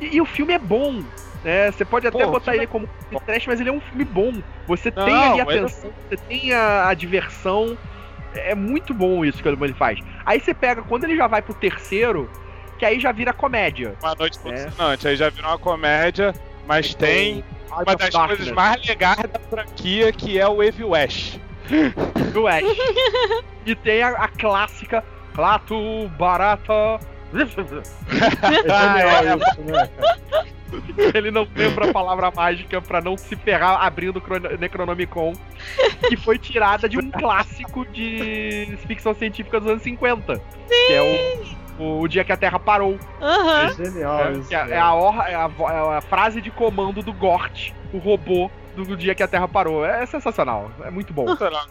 E 0.00 0.20
o 0.20 0.26
filme 0.26 0.52
é 0.52 0.58
bom. 0.58 1.02
Né? 1.44 1.70
Você 1.70 1.84
pode 1.84 2.06
até 2.06 2.22
Pô, 2.22 2.28
o 2.28 2.32
botar 2.32 2.54
ele 2.54 2.66
como 2.66 2.88
filme 3.08 3.24
trash, 3.24 3.46
mas 3.46 3.60
ele 3.60 3.70
é 3.70 3.72
um 3.72 3.80
filme 3.80 4.04
bom. 4.04 4.42
Você 4.66 4.90
tem 4.90 5.04
Não, 5.06 5.32
ali 5.32 5.40
a 5.40 5.44
eu- 5.44 5.66
tensão, 5.66 5.90
você 6.08 6.16
tem 6.16 6.52
a, 6.52 6.88
a 6.88 6.94
diversão. 6.94 7.76
É 8.34 8.54
muito 8.54 8.94
bom 8.94 9.24
isso 9.24 9.42
que 9.42 9.48
ele 9.48 9.74
faz. 9.74 9.98
Aí 10.24 10.38
você 10.38 10.54
pega, 10.54 10.82
quando 10.82 11.04
ele 11.04 11.16
já 11.16 11.26
vai 11.26 11.42
pro 11.42 11.54
terceiro, 11.54 12.30
que 12.78 12.84
aí 12.84 13.00
já 13.00 13.10
vira 13.10 13.32
comédia. 13.32 13.94
Uma 14.02 14.14
noite 14.14 14.38
É. 14.46 15.08
Aí 15.08 15.16
já 15.16 15.28
virou 15.30 15.50
uma 15.50 15.58
comédia, 15.58 16.32
mas 16.66 16.94
tem 16.94 17.42
Out 17.70 17.84
uma 17.84 17.96
das 17.96 18.10
Darkness, 18.10 18.36
coisas 18.38 18.54
mais 18.54 18.86
legais 18.86 19.18
da 19.18 19.38
franquia, 19.38 20.12
que 20.12 20.38
é 20.38 20.46
o 20.46 20.62
Evil 20.62 20.94
Ash. 20.94 21.40
do 22.32 22.46
Ash. 22.46 22.62
e 23.66 23.74
tem 23.74 24.02
a, 24.02 24.10
a 24.10 24.28
clássica 24.28 25.04
Clato 25.34 26.08
Barata. 26.18 27.00
É 27.32 29.18
genial 29.18 29.38
isso, 29.38 29.60
né? 29.62 29.88
Ele 31.14 31.30
não 31.32 31.46
lembra 31.54 31.90
a 31.90 31.92
palavra 31.92 32.30
mágica 32.30 32.80
pra 32.80 33.00
não 33.00 33.16
se 33.16 33.34
ferrar 33.34 33.82
abrindo 33.84 34.18
o 34.18 34.20
Crono- 34.20 34.56
Necronomicon, 34.56 35.32
que 36.08 36.16
foi 36.16 36.38
tirada 36.38 36.88
de 36.88 36.96
um 36.98 37.10
clássico 37.10 37.84
de 37.86 38.78
ficção 38.86 39.12
científica 39.14 39.58
dos 39.58 39.68
anos 39.68 39.82
50. 39.82 40.40
Que 40.68 40.92
é 40.92 41.44
o, 41.78 42.02
o 42.02 42.08
Dia 42.08 42.22
que 42.22 42.30
a 42.32 42.36
Terra 42.36 42.58
Parou. 42.60 42.96
Aham. 43.20 43.64
É 43.70 43.84
genial 43.84 44.20
É, 44.20 44.32
isso. 44.32 44.54
é, 44.54 44.56
cara. 44.58 44.74
é 44.74 44.78
a, 44.78 45.28
é 45.28 45.34
a 45.34 45.50
é 45.94 45.96
a 45.96 46.00
frase 46.02 46.40
de 46.40 46.50
comando 46.52 47.02
do 47.02 47.12
Gort, 47.12 47.70
o 47.92 47.98
robô 47.98 48.48
do 48.76 48.96
Dia 48.96 49.14
que 49.14 49.22
a 49.22 49.28
Terra 49.28 49.46
Parou. 49.48 49.84
É 49.84 50.04
sensacional, 50.06 50.70
é 50.84 50.90
muito 50.90 51.12
bom. 51.12 51.24
Não, 51.24 51.36
cara. 51.36 51.64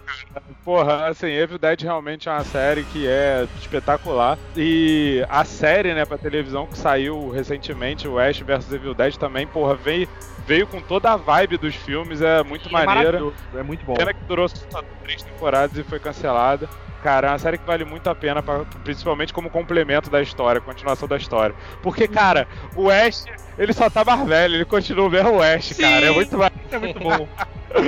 Porra, 0.64 1.08
assim, 1.08 1.28
Evil 1.28 1.58
Dead 1.58 1.82
realmente 1.82 2.28
é 2.28 2.32
uma 2.32 2.44
série 2.44 2.84
que 2.86 3.08
é 3.08 3.48
espetacular. 3.60 4.38
E 4.56 5.26
a 5.30 5.44
série, 5.44 5.94
né, 5.94 6.06
pra 6.06 6.18
televisão 6.18 6.68
que 6.68 6.78
saiu 6.78 7.30
recentemente, 7.30 8.08
o 8.08 8.20
Ash 8.20 8.40
vs 8.40 8.72
Evil 8.72 8.94
Dead 8.94 9.16
também, 9.18 9.48
porra, 9.48 9.76
veio, 9.76 10.08
veio 10.46 10.68
com 10.68 10.82
toda 10.82 11.12
a 11.12 11.16
vibe 11.16 11.58
dos 11.58 11.76
filmes, 11.76 12.22
é 12.22 12.44
muito 12.44 12.70
É 12.70 12.72
maneira. 12.72 13.04
maravilhoso, 13.20 13.36
É 13.56 13.64
muito 13.64 13.86
bom. 13.86 13.94
Pena 13.96 14.14
que 14.14 14.24
durou 14.26 14.48
só 14.50 14.82
três 15.04 15.24
temporadas 15.24 15.78
e 15.78 15.84
foi 15.84 16.00
cancelada. 16.00 16.68
Cara, 17.04 17.28
é 17.28 17.32
uma 17.32 17.40
série 17.40 17.58
que 17.58 17.66
vale 17.66 17.86
muito 17.86 18.10
a 18.10 18.16
pena, 18.16 18.44
pra- 18.44 18.66
principalmente 18.84 19.32
como 19.34 19.50
complemento 19.50 20.10
da 20.10 20.22
história, 20.22 20.60
continuação 20.60 21.08
da 21.08 21.16
história. 21.18 21.56
Porque, 21.82 22.08
cara, 22.08 22.48
o 22.76 22.90
Ash, 22.90 23.26
ele 23.58 23.72
só 23.72 23.90
tá 23.90 24.04
mais 24.04 24.28
velho, 24.28 24.56
ele 24.56 24.66
continua 24.66 25.08
o 25.08 25.10
mesmo 25.10 25.42
Ash, 25.42 25.66
Sim. 25.68 25.82
cara. 25.84 26.06
É 26.06 26.12
muito 26.12 26.38
mais. 26.38 26.52
É 26.72 26.78
muito 26.78 27.00
bom. 27.00 27.28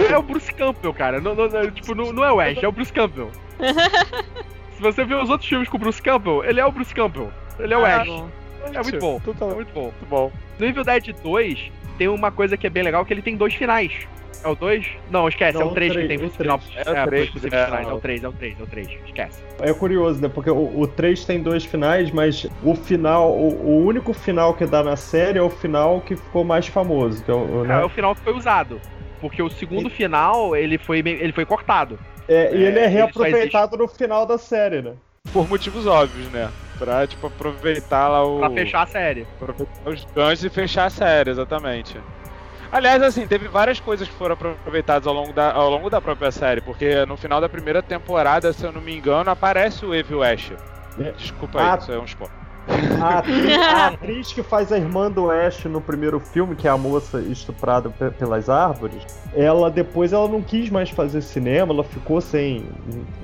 É 0.09 0.17
o 0.17 0.21
Bruce 0.21 0.53
Campbell, 0.53 0.93
cara. 0.93 1.19
Não, 1.19 1.35
não- 1.35 1.49
não- 1.49 1.71
tipo, 1.71 1.93
não, 1.93 2.13
não 2.13 2.23
é 2.23 2.31
o 2.31 2.39
Ash, 2.39 2.63
é 2.63 2.67
o 2.67 2.71
Bruce 2.71 2.93
Campbell. 2.93 3.31
Se 4.75 4.81
você 4.81 5.03
ver 5.03 5.15
os 5.15 5.29
outros 5.29 5.47
filmes 5.49 5.67
com 5.69 5.77
o 5.77 5.79
Bruce 5.79 6.01
Campbell, 6.01 6.43
ele 6.45 6.59
é 6.59 6.65
o 6.65 6.71
Bruce 6.71 6.93
Campbell. 6.93 7.31
Ele 7.59 7.73
é 7.73 7.77
o 7.77 7.85
Ah, 7.85 7.95
Ash. 8.01 8.07
É 8.73 8.81
muito 8.83 8.99
bom. 8.99 9.17
É 9.17 9.19
Totalmente 9.25 9.55
muito 9.55 9.73
bom. 9.73 9.81
muito 9.83 10.05
bom. 10.09 10.31
No 10.59 10.65
Evil 10.65 10.83
Dead 10.83 11.15
2, 11.21 11.71
tem 12.01 12.07
uma 12.07 12.31
coisa 12.31 12.57
que 12.57 12.65
é 12.65 12.69
bem 12.69 12.81
legal, 12.81 13.05
que 13.05 13.13
ele 13.13 13.21
tem 13.21 13.37
dois 13.37 13.53
finais. 13.53 13.93
É 14.43 14.47
o 14.47 14.55
2? 14.55 14.87
Não, 15.11 15.27
esquece, 15.27 15.55
Não, 15.55 15.67
é 15.67 15.69
o 15.69 15.71
3 15.75 15.95
que 15.95 16.07
tem 16.07 16.17
o 16.17 16.31
final. 16.31 16.57
três. 16.57 16.87
É, 16.87 16.89
É 16.89 16.93
o 16.93 16.97
é, 16.97 17.05
três, 17.05 17.29
dois 17.31 17.53
é, 17.53 17.65
finais, 17.65 17.87
é 17.87 17.93
o 17.93 17.99
3, 17.99 18.23
é 18.23 18.27
o 18.27 18.31
3, 18.31 18.59
é 18.59 18.63
o 18.63 18.65
3. 18.65 18.87
Esquece. 19.05 19.43
É 19.59 19.71
curioso, 19.71 20.19
né? 20.19 20.27
Porque 20.27 20.49
o, 20.49 20.79
o 20.79 20.87
3 20.87 21.23
tem 21.25 21.43
dois 21.43 21.63
finais, 21.63 22.09
mas 22.09 22.47
o 22.63 22.73
final, 22.73 23.31
o, 23.37 23.53
o 23.53 23.85
único 23.85 24.13
final 24.13 24.55
que 24.55 24.65
dá 24.65 24.83
na 24.83 24.95
série 24.95 25.37
é 25.37 25.43
o 25.43 25.49
final 25.51 26.01
que 26.01 26.15
ficou 26.15 26.43
mais 26.43 26.65
famoso. 26.65 27.23
Que 27.23 27.29
é 27.29 27.35
o, 27.35 27.65
É, 27.65 27.67
né? 27.67 27.83
o 27.83 27.89
final 27.89 28.15
que 28.15 28.21
foi 28.21 28.33
usado. 28.33 28.81
Porque 29.19 29.43
o 29.43 29.49
segundo 29.51 29.87
final, 29.87 30.55
ele 30.55 30.79
foi, 30.79 31.03
ele 31.05 31.33
foi 31.33 31.45
cortado. 31.45 31.99
É, 32.27 32.51
e 32.51 32.63
ele 32.63 32.79
é 32.79 32.85
só 32.85 32.95
reaproveitado 32.95 33.77
no 33.77 33.87
final 33.87 34.25
da 34.25 34.39
série, 34.39 34.81
né? 34.81 34.93
Por 35.31 35.47
motivos 35.47 35.85
óbvios, 35.87 36.27
né? 36.31 36.49
Pra, 36.77 37.05
tipo, 37.05 37.27
aproveitar 37.27 38.07
lá 38.07 38.23
o. 38.25 38.39
Pra 38.39 38.49
fechar 38.49 38.81
a 38.81 38.87
série. 38.87 39.21
aproveitar 39.39 39.89
os 39.89 40.03
ganchos 40.15 40.43
e 40.43 40.49
fechar 40.49 40.85
a 40.85 40.89
série, 40.89 41.29
exatamente. 41.29 41.97
Aliás, 42.71 43.01
assim, 43.03 43.27
teve 43.27 43.47
várias 43.47 43.79
coisas 43.79 44.07
que 44.07 44.13
foram 44.15 44.33
aproveitadas 44.33 45.05
ao 45.05 45.13
longo, 45.13 45.31
da, 45.33 45.51
ao 45.53 45.69
longo 45.69 45.89
da 45.89 46.01
própria 46.01 46.31
série, 46.31 46.61
porque 46.61 47.05
no 47.05 47.17
final 47.17 47.39
da 47.39 47.47
primeira 47.49 47.83
temporada, 47.83 48.51
se 48.53 48.63
eu 48.65 48.71
não 48.71 48.81
me 48.81 48.95
engano, 48.95 49.29
aparece 49.29 49.85
o 49.85 49.93
Evil 49.93 50.23
Ash. 50.23 50.51
É. 50.99 51.11
Desculpa 51.11 51.59
Ah. 51.61 51.73
aí, 51.73 51.79
isso 51.79 51.91
é 51.91 51.99
um 51.99 52.05
spoiler. 52.05 52.40
A 53.01 53.17
atriz, 53.19 53.57
a 53.57 53.87
atriz 53.87 54.33
que 54.33 54.43
faz 54.43 54.71
a 54.71 54.77
irmã 54.77 55.09
do 55.09 55.29
Ash 55.31 55.65
no 55.65 55.81
primeiro 55.81 56.19
filme, 56.19 56.55
que 56.55 56.67
é 56.67 56.71
a 56.71 56.77
moça 56.77 57.19
estuprada 57.19 57.89
pe- 57.89 58.11
pelas 58.11 58.49
árvores, 58.49 59.03
ela 59.35 59.69
depois 59.71 60.13
ela 60.13 60.27
não 60.27 60.41
quis 60.41 60.69
mais 60.69 60.89
fazer 60.91 61.21
cinema, 61.21 61.73
ela 61.73 61.83
ficou 61.83 62.21
sem. 62.21 62.63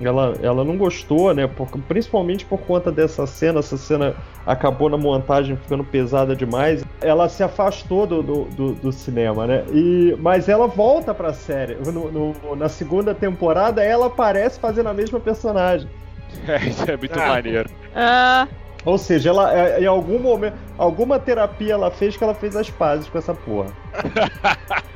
Ela, 0.01 0.33
ela 0.41 0.63
não 0.63 0.75
gostou, 0.77 1.33
né? 1.33 1.45
Por, 1.47 1.67
principalmente 1.87 2.45
por 2.45 2.59
conta 2.61 2.91
dessa 2.91 3.27
cena. 3.27 3.59
Essa 3.59 3.77
cena 3.77 4.15
acabou 4.45 4.89
na 4.89 4.97
montagem 4.97 5.55
ficando 5.55 5.83
pesada 5.83 6.35
demais. 6.35 6.83
Ela 6.99 7.29
se 7.29 7.43
afastou 7.43 8.07
do, 8.07 8.23
do, 8.23 8.43
do- 8.45 8.73
do 8.73 8.91
cinema, 8.91 9.45
né? 9.45 9.63
E, 9.71 10.15
mas 10.19 10.49
ela 10.49 10.67
volta 10.67 11.13
pra 11.13 11.31
série. 11.33 11.75
No- 11.85 12.11
no- 12.11 12.55
na 12.55 12.67
segunda 12.69 13.13
temporada, 13.13 13.83
ela 13.83 14.07
aparece 14.07 14.59
fazendo 14.59 14.87
a 14.89 14.93
mesma 14.93 15.19
personagem. 15.19 15.87
É, 16.45 16.57
isso 16.67 16.83
é 16.91 16.97
muito 16.97 17.17
Ah. 17.17 17.27
maneiro. 17.27 17.69
Ah, 17.95 18.47
Ou 18.87 18.97
seja, 18.97 19.31
ela 19.31 19.53
é, 19.53 19.81
em 19.81 19.85
algum 19.85 20.17
momento, 20.17 20.55
alguma 20.77 21.19
terapia 21.19 21.73
ela 21.73 21.91
fez 21.91 22.15
que 22.15 22.23
ela 22.23 22.33
fez 22.33 22.55
as 22.55 22.69
pazes 22.69 23.09
com 23.09 23.17
essa 23.17 23.33
porra. 23.33 23.67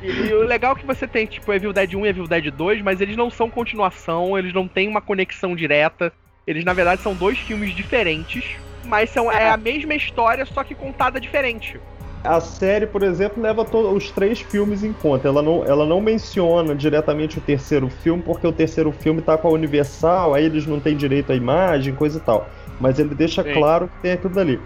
E, 0.00 0.06
e 0.06 0.32
o 0.32 0.44
legal 0.44 0.76
é 0.76 0.78
que 0.78 0.86
você 0.86 1.08
tem, 1.08 1.26
tipo, 1.26 1.52
Evil 1.52 1.72
Dead 1.72 1.92
1 1.92 2.06
e 2.06 2.08
Evil 2.08 2.28
Dead 2.28 2.52
2, 2.52 2.82
mas 2.82 3.00
eles 3.00 3.16
não 3.16 3.28
são 3.28 3.50
continuação, 3.50 4.38
eles 4.38 4.54
não 4.54 4.68
têm 4.68 4.86
uma 4.86 5.00
conexão 5.00 5.56
direta. 5.56 6.12
Eles, 6.46 6.64
na 6.64 6.72
verdade, 6.72 7.02
são 7.02 7.16
dois 7.16 7.36
filmes 7.36 7.74
diferentes, 7.74 8.44
mas 8.84 9.10
são, 9.10 9.28
é 9.28 9.50
a 9.50 9.56
mesma 9.56 9.96
história, 9.96 10.46
só 10.46 10.62
que 10.62 10.72
contada 10.72 11.20
diferente. 11.20 11.80
A 12.22 12.40
série, 12.40 12.86
por 12.86 13.02
exemplo, 13.02 13.42
leva 13.42 13.62
os 13.62 14.10
três 14.10 14.40
filmes 14.40 14.84
em 14.84 14.92
conta. 14.92 15.26
Ela 15.26 15.42
não, 15.42 15.64
ela 15.64 15.84
não 15.84 16.00
menciona 16.00 16.74
diretamente 16.74 17.38
o 17.38 17.40
terceiro 17.40 17.88
filme, 17.88 18.22
porque 18.22 18.46
o 18.46 18.52
terceiro 18.52 18.92
filme 18.92 19.20
tá 19.20 19.36
com 19.36 19.48
a 19.48 19.50
Universal, 19.50 20.34
aí 20.34 20.44
eles 20.44 20.66
não 20.66 20.78
têm 20.78 20.96
direito 20.96 21.32
à 21.32 21.34
imagem, 21.34 21.94
coisa 21.94 22.18
e 22.18 22.20
tal. 22.20 22.48
Mas 22.80 22.98
ele 22.98 23.14
deixa 23.14 23.42
Sim. 23.42 23.52
claro 23.52 23.88
que 23.88 24.02
tem 24.02 24.12
aquilo 24.12 24.34
dali. 24.34 24.60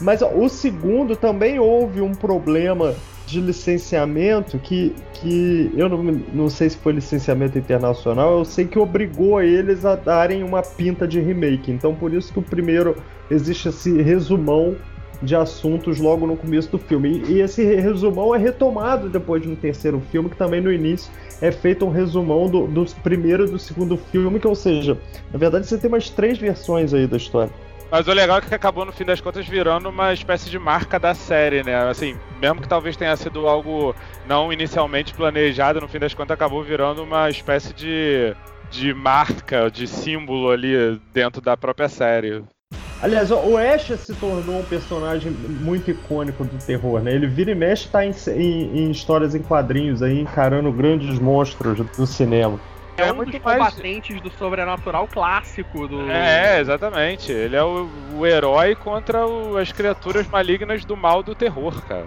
Mas 0.00 0.22
ó, 0.22 0.30
o 0.32 0.48
segundo 0.48 1.16
também 1.16 1.58
houve 1.58 2.00
um 2.00 2.14
problema 2.14 2.94
de 3.26 3.40
licenciamento 3.40 4.58
que, 4.58 4.94
que 5.14 5.70
eu 5.76 5.88
não, 5.88 6.02
não 6.02 6.48
sei 6.48 6.70
se 6.70 6.76
foi 6.78 6.94
licenciamento 6.94 7.58
internacional, 7.58 8.38
eu 8.38 8.44
sei 8.44 8.64
que 8.64 8.78
obrigou 8.78 9.42
eles 9.42 9.84
a 9.84 9.96
darem 9.96 10.42
uma 10.42 10.62
pinta 10.62 11.06
de 11.06 11.20
remake. 11.20 11.70
Então 11.70 11.94
por 11.94 12.14
isso 12.14 12.32
que 12.32 12.38
o 12.38 12.42
primeiro 12.42 12.96
existe 13.30 13.68
esse 13.68 14.00
resumão 14.00 14.76
de 15.22 15.34
assuntos 15.34 15.98
logo 15.98 16.26
no 16.26 16.36
começo 16.36 16.70
do 16.70 16.78
filme. 16.78 17.22
E, 17.28 17.40
esse 17.40 17.64
resumão 17.64 18.34
é 18.34 18.38
retomado 18.38 19.08
depois 19.08 19.42
de 19.42 19.48
um 19.48 19.54
terceiro 19.54 20.00
filme, 20.10 20.30
que 20.30 20.36
também 20.36 20.60
no 20.60 20.72
início 20.72 21.10
é 21.40 21.50
feito 21.50 21.84
um 21.84 21.90
resumão 21.90 22.48
do, 22.48 22.66
do 22.66 22.84
primeiro 23.02 23.46
e 23.46 23.50
do 23.50 23.58
segundo 23.58 23.96
filme, 23.96 24.40
que 24.40 24.46
ou 24.46 24.54
seja, 24.54 24.98
na 25.32 25.38
verdade 25.38 25.66
você 25.66 25.78
tem 25.78 25.88
umas 25.88 26.10
três 26.10 26.38
versões 26.38 26.92
aí 26.92 27.06
da 27.06 27.16
história. 27.16 27.52
Mas 27.90 28.06
o 28.06 28.12
legal 28.12 28.36
é 28.36 28.40
que 28.42 28.54
acabou, 28.54 28.84
no 28.84 28.92
fim 28.92 29.04
das 29.04 29.20
contas, 29.20 29.46
virando 29.48 29.88
uma 29.88 30.12
espécie 30.12 30.50
de 30.50 30.58
marca 30.58 30.98
da 30.98 31.14
série, 31.14 31.62
né? 31.62 31.74
Assim, 31.88 32.18
mesmo 32.38 32.60
que 32.60 32.68
talvez 32.68 32.96
tenha 32.96 33.16
sido 33.16 33.48
algo 33.48 33.94
não 34.26 34.52
inicialmente 34.52 35.14
planejado, 35.14 35.80
no 35.80 35.88
fim 35.88 35.98
das 35.98 36.12
contas 36.12 36.34
acabou 36.34 36.62
virando 36.62 37.02
uma 37.02 37.30
espécie 37.30 37.72
de, 37.72 38.36
de 38.70 38.92
marca, 38.92 39.70
de 39.70 39.86
símbolo 39.86 40.50
ali 40.50 41.00
dentro 41.14 41.40
da 41.40 41.56
própria 41.56 41.88
série. 41.88 42.44
Aliás, 43.00 43.30
o 43.30 43.56
Ash 43.56 43.92
se 44.00 44.12
tornou 44.14 44.58
um 44.58 44.64
personagem 44.64 45.30
muito 45.30 45.88
icônico 45.90 46.42
do 46.44 46.58
terror, 46.58 47.00
né? 47.00 47.12
Ele 47.12 47.28
vira 47.28 47.52
e 47.52 47.54
mexe 47.54 47.88
tá 47.88 48.04
em, 48.04 48.10
em- 48.28 48.78
em 48.86 48.90
histórias 48.90 49.34
em 49.36 49.42
quadrinhos 49.42 50.02
aí, 50.02 50.20
encarando 50.20 50.72
grandes 50.72 51.16
monstros 51.20 51.78
do 51.96 52.06
cinema. 52.06 52.58
É, 52.96 53.02
É 53.08 53.12
um 53.12 53.18
dos 53.24 53.32
mais- 53.40 53.58
combatentes 53.58 54.20
do 54.20 54.30
sobrenatural 54.30 55.06
clássico 55.06 55.86
do. 55.86 56.10
É, 56.10 56.58
exatamente. 56.60 57.30
Ele 57.30 57.54
é 57.54 57.62
o, 57.62 57.88
o 58.16 58.26
herói 58.26 58.74
contra 58.74 59.24
o- 59.24 59.56
as 59.56 59.70
criaturas 59.70 60.26
malignas 60.26 60.84
do 60.84 60.96
mal 60.96 61.22
do 61.22 61.36
terror, 61.36 61.80
cara. 61.86 62.06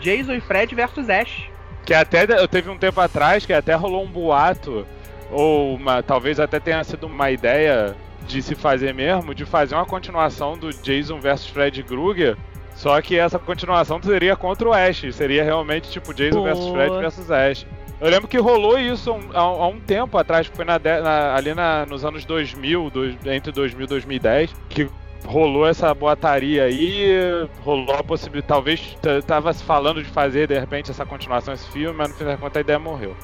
Jason 0.00 0.32
e 0.32 0.40
Fred 0.40 0.74
versus 0.74 1.08
Ash. 1.08 1.44
Que 1.86 1.94
até 1.94 2.24
eu 2.24 2.48
teve 2.48 2.68
um 2.68 2.76
tempo 2.76 3.00
atrás 3.00 3.46
que 3.46 3.52
até 3.52 3.74
rolou 3.74 4.02
um 4.02 4.08
boato, 4.10 4.84
ou 5.30 5.76
uma- 5.76 6.02
talvez 6.02 6.40
até 6.40 6.58
tenha 6.58 6.82
sido 6.82 7.06
uma 7.06 7.30
ideia 7.30 7.94
de 8.26 8.42
se 8.42 8.54
fazer 8.54 8.92
mesmo, 8.94 9.34
de 9.34 9.44
fazer 9.44 9.74
uma 9.74 9.84
continuação 9.86 10.56
do 10.56 10.70
Jason 10.70 11.20
vs 11.20 11.46
Fred 11.46 11.82
Krueger. 11.82 12.36
Só 12.74 13.00
que 13.02 13.18
essa 13.18 13.38
continuação 13.38 14.00
seria 14.02 14.34
contra 14.34 14.68
o 14.68 14.72
Ash, 14.72 15.04
seria 15.12 15.44
realmente 15.44 15.90
tipo 15.90 16.14
Jason 16.14 16.42
vs 16.42 16.58
Pô. 16.58 16.72
Fred 16.72 16.96
versus 16.98 17.30
Ash. 17.30 17.66
Eu 18.00 18.10
lembro 18.10 18.26
que 18.26 18.38
rolou 18.38 18.78
isso 18.78 19.12
um- 19.12 19.30
há, 19.32 19.40
há 19.40 19.66
um 19.68 19.78
tempo 19.78 20.16
atrás, 20.18 20.48
que 20.48 20.56
foi 20.56 20.64
na 20.64 20.78
na- 20.78 21.34
ali 21.36 21.54
na- 21.54 21.86
nos 21.86 22.04
anos 22.04 22.24
2000, 22.24 22.90
dois- 22.90 23.14
entre 23.26 23.52
2000 23.52 23.84
e 23.84 23.88
2010, 23.88 24.52
que 24.68 24.88
rolou 25.24 25.68
essa 25.68 25.94
boataria 25.94 26.64
aí, 26.64 27.14
rolou 27.62 27.94
a 27.94 28.02
possibilidade, 28.02 28.48
talvez 28.48 28.98
tava 29.24 29.52
se 29.52 29.62
falando 29.62 30.02
de 30.02 30.08
fazer 30.10 30.48
de 30.48 30.58
repente 30.58 30.90
essa 30.90 31.06
continuação, 31.06 31.54
esse 31.54 31.70
filme, 31.70 31.96
mas 31.96 32.08
no 32.08 32.14
fim 32.16 32.24
das 32.24 32.40
contas 32.40 32.56
a 32.56 32.60
ideia 32.60 32.78
morreu. 32.78 33.14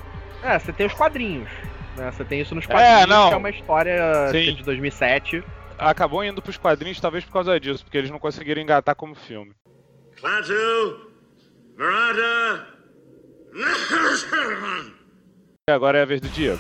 É, 0.45 0.57
você 0.57 0.73
tem 0.73 0.87
os 0.87 0.93
quadrinhos. 0.95 1.49
Né? 1.99 2.11
Você 2.11 2.25
tem 2.25 2.41
isso 2.41 2.55
nos 2.55 2.67
quadrinhos, 2.67 3.03
É, 3.03 3.07
não. 3.07 3.29
que 3.29 3.35
é 3.35 3.37
uma 3.37 3.51
história 3.51 4.29
Sim. 4.31 4.49
é 4.49 4.53
de 4.53 4.63
2007. 4.63 5.43
Acabou 5.79 6.25
indo 6.25 6.41
pros 6.43 6.57
quadrinhos 6.57 7.01
talvez 7.01 7.25
por 7.25 7.33
causa 7.33 7.59
disso, 7.61 7.85
porque 7.85 7.99
eles 7.99 8.11
não 8.11 8.19
conseguiram 8.19 8.61
engatar 8.63 8.95
como 8.97 9.15
filme. 9.15 9.53
Klaatu. 10.21 11.09
E 15.69 15.73
agora 15.73 15.99
é 15.99 16.03
a 16.03 16.07
vez 16.07 16.21
do 16.21 16.29
Diego. 16.29 16.59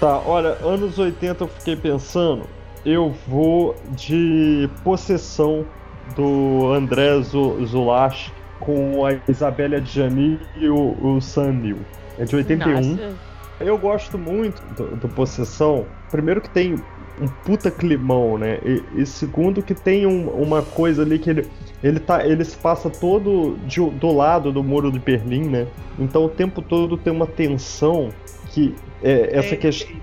Tá, 0.00 0.18
olha, 0.20 0.50
anos 0.64 0.98
80 0.98 1.44
eu 1.44 1.48
fiquei 1.48 1.76
pensando, 1.76 2.46
eu 2.84 3.10
vou 3.26 3.74
de 3.90 4.68
possessão 4.84 5.66
do 6.14 6.72
André 6.72 7.20
Zu- 7.22 7.64
Zulash 7.66 8.32
com 8.60 9.04
a 9.06 9.14
Isabelle 9.28 9.76
Adjani 9.76 10.38
e 10.56 10.68
o, 10.68 10.96
o 11.02 11.20
Sam 11.20 11.52
Neill. 11.52 11.78
É 12.18 12.24
de 12.24 12.36
81. 12.36 12.74
Nossa. 12.74 13.16
Eu 13.60 13.78
gosto 13.78 14.18
muito 14.18 14.62
do, 14.74 14.96
do 14.96 15.08
Possessão. 15.08 15.86
Primeiro 16.10 16.40
que 16.40 16.50
tem 16.50 16.74
um 17.20 17.26
puta 17.44 17.70
climão, 17.70 18.36
né? 18.36 18.58
E, 18.64 18.82
e 19.00 19.06
segundo 19.06 19.62
que 19.62 19.74
tem 19.74 20.06
um- 20.06 20.28
uma 20.28 20.60
coisa 20.62 21.02
ali 21.02 21.18
que 21.18 21.30
ele, 21.30 21.46
ele, 21.82 21.98
tá, 21.98 22.26
ele 22.26 22.44
se 22.44 22.56
passa 22.56 22.90
todo 22.90 23.56
de- 23.66 23.90
do 23.90 24.14
lado 24.14 24.52
do 24.52 24.62
muro 24.62 24.92
de 24.92 24.98
Berlim, 24.98 25.48
né? 25.48 25.66
Então 25.98 26.26
o 26.26 26.28
tempo 26.28 26.60
todo 26.60 26.96
tem 26.98 27.12
uma 27.12 27.26
tensão 27.26 28.10
que 28.50 28.74
é, 29.02 29.30
essa 29.38 29.50
Tem- 29.50 29.58
questão. 29.58 29.96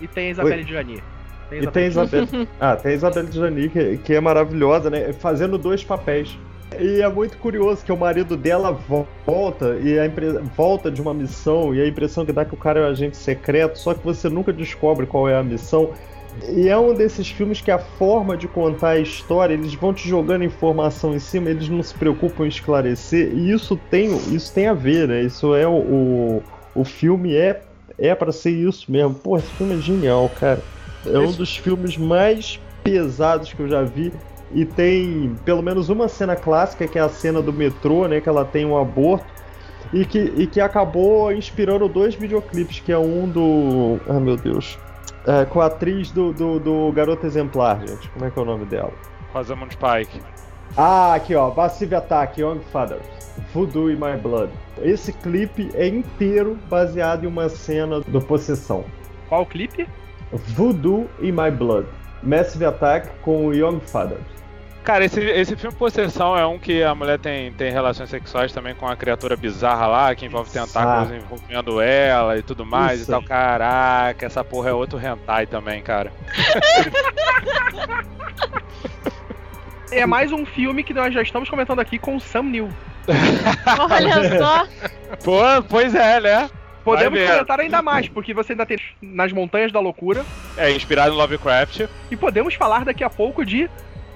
E 0.00 0.06
tem 0.06 0.28
a 0.28 0.30
Isabelle 0.30 0.62
Gianni. 0.62 1.02
E 1.50 1.66
tem 1.66 1.86
Isabelle. 1.86 2.28
ah, 2.60 2.76
tem 2.76 2.92
a 2.92 2.94
Isabelle 2.94 3.32
Gianni, 3.32 3.68
que, 3.70 3.96
que 3.98 4.14
é 4.14 4.20
maravilhosa, 4.20 4.90
né? 4.90 5.12
Fazendo 5.14 5.56
dois 5.56 5.82
papéis. 5.82 6.38
E 6.78 7.00
é 7.00 7.08
muito 7.08 7.38
curioso 7.38 7.84
que 7.84 7.92
o 7.92 7.96
marido 7.96 8.36
dela 8.36 8.72
vo- 8.72 9.06
volta 9.26 9.78
e 9.82 9.98
a 9.98 10.06
empresa 10.06 10.42
volta 10.56 10.90
de 10.90 11.00
uma 11.00 11.14
missão 11.14 11.74
e 11.74 11.80
a 11.80 11.86
impressão 11.86 12.26
que 12.26 12.32
dá 12.32 12.44
que 12.44 12.54
o 12.54 12.56
cara 12.58 12.80
é 12.80 12.82
um 12.84 12.90
agente 12.90 13.16
secreto, 13.16 13.78
só 13.78 13.94
que 13.94 14.04
você 14.04 14.28
nunca 14.28 14.52
descobre 14.52 15.06
qual 15.06 15.28
é 15.28 15.36
a 15.36 15.42
missão. 15.42 15.90
E 16.50 16.68
é 16.68 16.76
um 16.78 16.94
desses 16.94 17.28
filmes 17.28 17.60
que 17.60 17.70
a 17.70 17.78
forma 17.78 18.36
de 18.36 18.46
contar 18.46 18.90
a 18.90 18.98
história, 18.98 19.54
eles 19.54 19.74
vão 19.74 19.92
te 19.94 20.08
jogando 20.08 20.44
informação 20.44 21.14
em 21.14 21.18
cima, 21.18 21.50
eles 21.50 21.68
não 21.68 21.82
se 21.82 21.94
preocupam 21.94 22.44
em 22.44 22.48
esclarecer, 22.48 23.32
e 23.34 23.50
isso 23.50 23.76
tem, 23.90 24.14
isso 24.32 24.52
tem 24.52 24.66
a 24.68 24.74
ver, 24.74 25.08
né? 25.08 25.22
Isso 25.22 25.54
é 25.54 25.66
o, 25.66 25.72
o, 25.72 26.42
o 26.74 26.84
filme 26.84 27.34
é 27.34 27.62
é 27.98 28.14
para 28.14 28.30
ser 28.30 28.50
isso 28.50 28.92
mesmo. 28.92 29.14
Pô, 29.14 29.36
esse 29.36 29.50
filme 29.54 29.74
é 29.74 29.78
genial, 29.78 30.30
cara. 30.38 30.60
É 31.04 31.18
um 31.18 31.32
dos 31.32 31.56
filmes 31.56 31.96
mais 31.96 32.60
pesados 32.84 33.52
que 33.52 33.58
eu 33.58 33.68
já 33.68 33.82
vi. 33.82 34.12
E 34.52 34.64
tem 34.64 35.36
pelo 35.44 35.62
menos 35.62 35.88
uma 35.88 36.08
cena 36.08 36.34
clássica, 36.34 36.88
que 36.88 36.98
é 36.98 37.02
a 37.02 37.08
cena 37.08 37.42
do 37.42 37.52
metrô, 37.52 38.06
né? 38.06 38.20
Que 38.20 38.28
ela 38.28 38.44
tem 38.44 38.64
um 38.64 38.78
aborto. 38.78 39.26
E 39.92 40.04
que, 40.04 40.18
e 40.18 40.46
que 40.46 40.60
acabou 40.60 41.32
inspirando 41.32 41.88
dois 41.88 42.14
videoclipes, 42.14 42.80
que 42.80 42.92
é 42.92 42.98
um 42.98 43.28
do. 43.28 43.98
Ah, 44.08 44.20
meu 44.20 44.36
Deus. 44.36 44.78
É, 45.26 45.44
com 45.44 45.60
a 45.60 45.66
atriz 45.66 46.10
do, 46.10 46.32
do, 46.32 46.58
do 46.58 46.92
Garoto 46.92 47.26
Exemplar, 47.26 47.80
gente. 47.86 48.08
Como 48.10 48.24
é 48.24 48.30
que 48.30 48.38
é 48.38 48.42
o 48.42 48.44
nome 48.44 48.64
dela? 48.66 48.92
Rosamund 49.32 49.76
Pike. 49.76 50.20
Ah, 50.76 51.14
aqui 51.14 51.34
ó, 51.34 51.52
Massive 51.54 51.94
Attack, 51.94 52.40
Young 52.40 52.60
Fathers, 52.70 53.04
Voodoo 53.52 53.90
in 53.90 53.96
My 53.96 54.16
Blood. 54.16 54.52
Esse 54.82 55.12
clipe 55.12 55.70
é 55.74 55.88
inteiro 55.88 56.58
baseado 56.68 57.24
em 57.24 57.26
uma 57.26 57.48
cena 57.48 58.00
do 58.00 58.20
Possessão. 58.20 58.84
Qual 59.28 59.44
clipe? 59.46 59.88
Voodoo 60.32 61.08
in 61.20 61.32
My 61.32 61.50
Blood. 61.50 61.88
Massive 62.22 62.64
Attack 62.64 63.08
com 63.22 63.52
Young 63.52 63.80
Fathers. 63.80 64.37
Cara, 64.88 65.04
esse, 65.04 65.20
esse 65.20 65.54
filme 65.54 65.76
Possessão 65.76 66.34
é 66.34 66.46
um 66.46 66.58
que 66.58 66.82
a 66.82 66.94
mulher 66.94 67.18
tem, 67.18 67.52
tem 67.52 67.70
relações 67.70 68.08
sexuais 68.08 68.54
também 68.54 68.74
com 68.74 68.88
a 68.88 68.96
criatura 68.96 69.36
bizarra 69.36 69.86
lá, 69.86 70.14
que 70.14 70.24
envolve 70.24 70.50
tentáculos 70.50 71.12
envolvendo 71.12 71.78
ela 71.78 72.38
e 72.38 72.42
tudo 72.42 72.64
mais 72.64 73.02
Isso. 73.02 73.10
e 73.10 73.12
tal. 73.12 73.22
Caraca, 73.22 74.24
essa 74.24 74.42
porra 74.42 74.70
é 74.70 74.72
outro 74.72 74.98
hentai 74.98 75.46
também, 75.46 75.82
cara. 75.82 76.10
É 79.90 80.06
mais 80.06 80.32
um 80.32 80.46
filme 80.46 80.82
que 80.82 80.94
nós 80.94 81.12
já 81.12 81.20
estamos 81.20 81.50
comentando 81.50 81.80
aqui 81.80 81.98
com 81.98 82.16
o 82.16 82.20
Sam 82.20 82.44
Neill. 82.44 82.70
Olha 83.90 84.38
só. 84.40 84.66
Pô, 85.22 85.62
pois 85.68 85.94
é, 85.94 86.18
né? 86.18 86.50
Podemos 86.82 87.20
comentar 87.20 87.60
ainda 87.60 87.82
mais, 87.82 88.08
porque 88.08 88.32
você 88.32 88.52
ainda 88.52 88.64
tem 88.64 88.78
Nas 89.02 89.34
Montanhas 89.34 89.70
da 89.70 89.80
Loucura. 89.80 90.24
É 90.56 90.70
inspirado 90.72 91.10
no 91.10 91.18
Lovecraft. 91.18 91.86
E 92.10 92.16
podemos 92.16 92.54
falar 92.54 92.86
daqui 92.86 93.04
a 93.04 93.10
pouco 93.10 93.44
de 93.44 93.68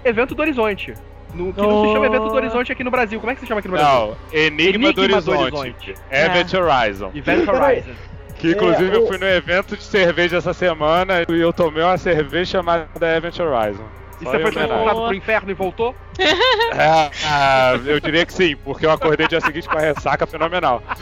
Evento 0.05 0.34
do 0.34 0.42
Horizonte. 0.42 0.94
No, 1.34 1.53
que 1.53 1.61
não 1.62 1.86
se 1.86 1.92
chama 1.92 2.07
Evento 2.07 2.28
do 2.28 2.34
Horizonte 2.34 2.72
aqui 2.72 2.84
no 2.84 2.90
Brasil. 2.90 3.18
Como 3.18 3.32
é 3.32 3.34
que 3.34 3.40
se 3.40 3.46
chama 3.46 3.61
aqui 3.61 3.68
no 3.68 3.74
Brasil? 3.76 3.90
Não, 3.98 4.16
Enigma, 4.32 4.92
do, 4.92 5.00
Enigma 5.05 5.20
do 5.22 5.30
Horizonte. 5.30 5.57
Horizonte. 5.59 5.94
Event 6.11 6.55
Horizon. 6.55 7.11
Event. 7.14 7.46
Horizon. 7.48 7.92
Que 8.38 8.50
inclusive 8.53 8.90
É, 8.90 8.96
eu 8.96 9.05
o- 9.05 9.07
fui 9.07 9.18
no 9.18 9.26
evento 9.26 9.76
de 9.76 9.82
cerveja 9.84 10.38
essa 10.38 10.53
semana 10.53 11.22
e 11.28 11.40
eu 11.40 11.53
tomei 11.53 11.82
uma 11.82 11.96
cerveja 11.96 12.59
chamada 12.59 13.16
Event 13.16 13.38
Horizon. 13.38 13.84
E 14.20 14.24
Só 14.24 14.30
você 14.32 14.38
foi 14.40 14.53
transportado 14.53 15.05
pro 15.07 15.14
inferno 15.14 15.50
e 15.50 15.55
voltou? 15.55 15.94
É, 16.18 17.11
ah, 17.26 17.74
eu 17.86 17.98
diria 18.00 18.26
que 18.26 18.32
sim, 18.32 18.57
porque 18.57 18.84
eu 18.86 18.90
acordei 18.90 19.26
dia 19.26 19.40
seguinte 19.40 19.68
com 19.68 19.78
a 19.78 19.80
ressaca 19.80 20.26
fenomenal. 20.26 20.82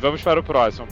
Vamos 0.00 0.22
para 0.22 0.40
o 0.40 0.42
próximo. 0.42 0.86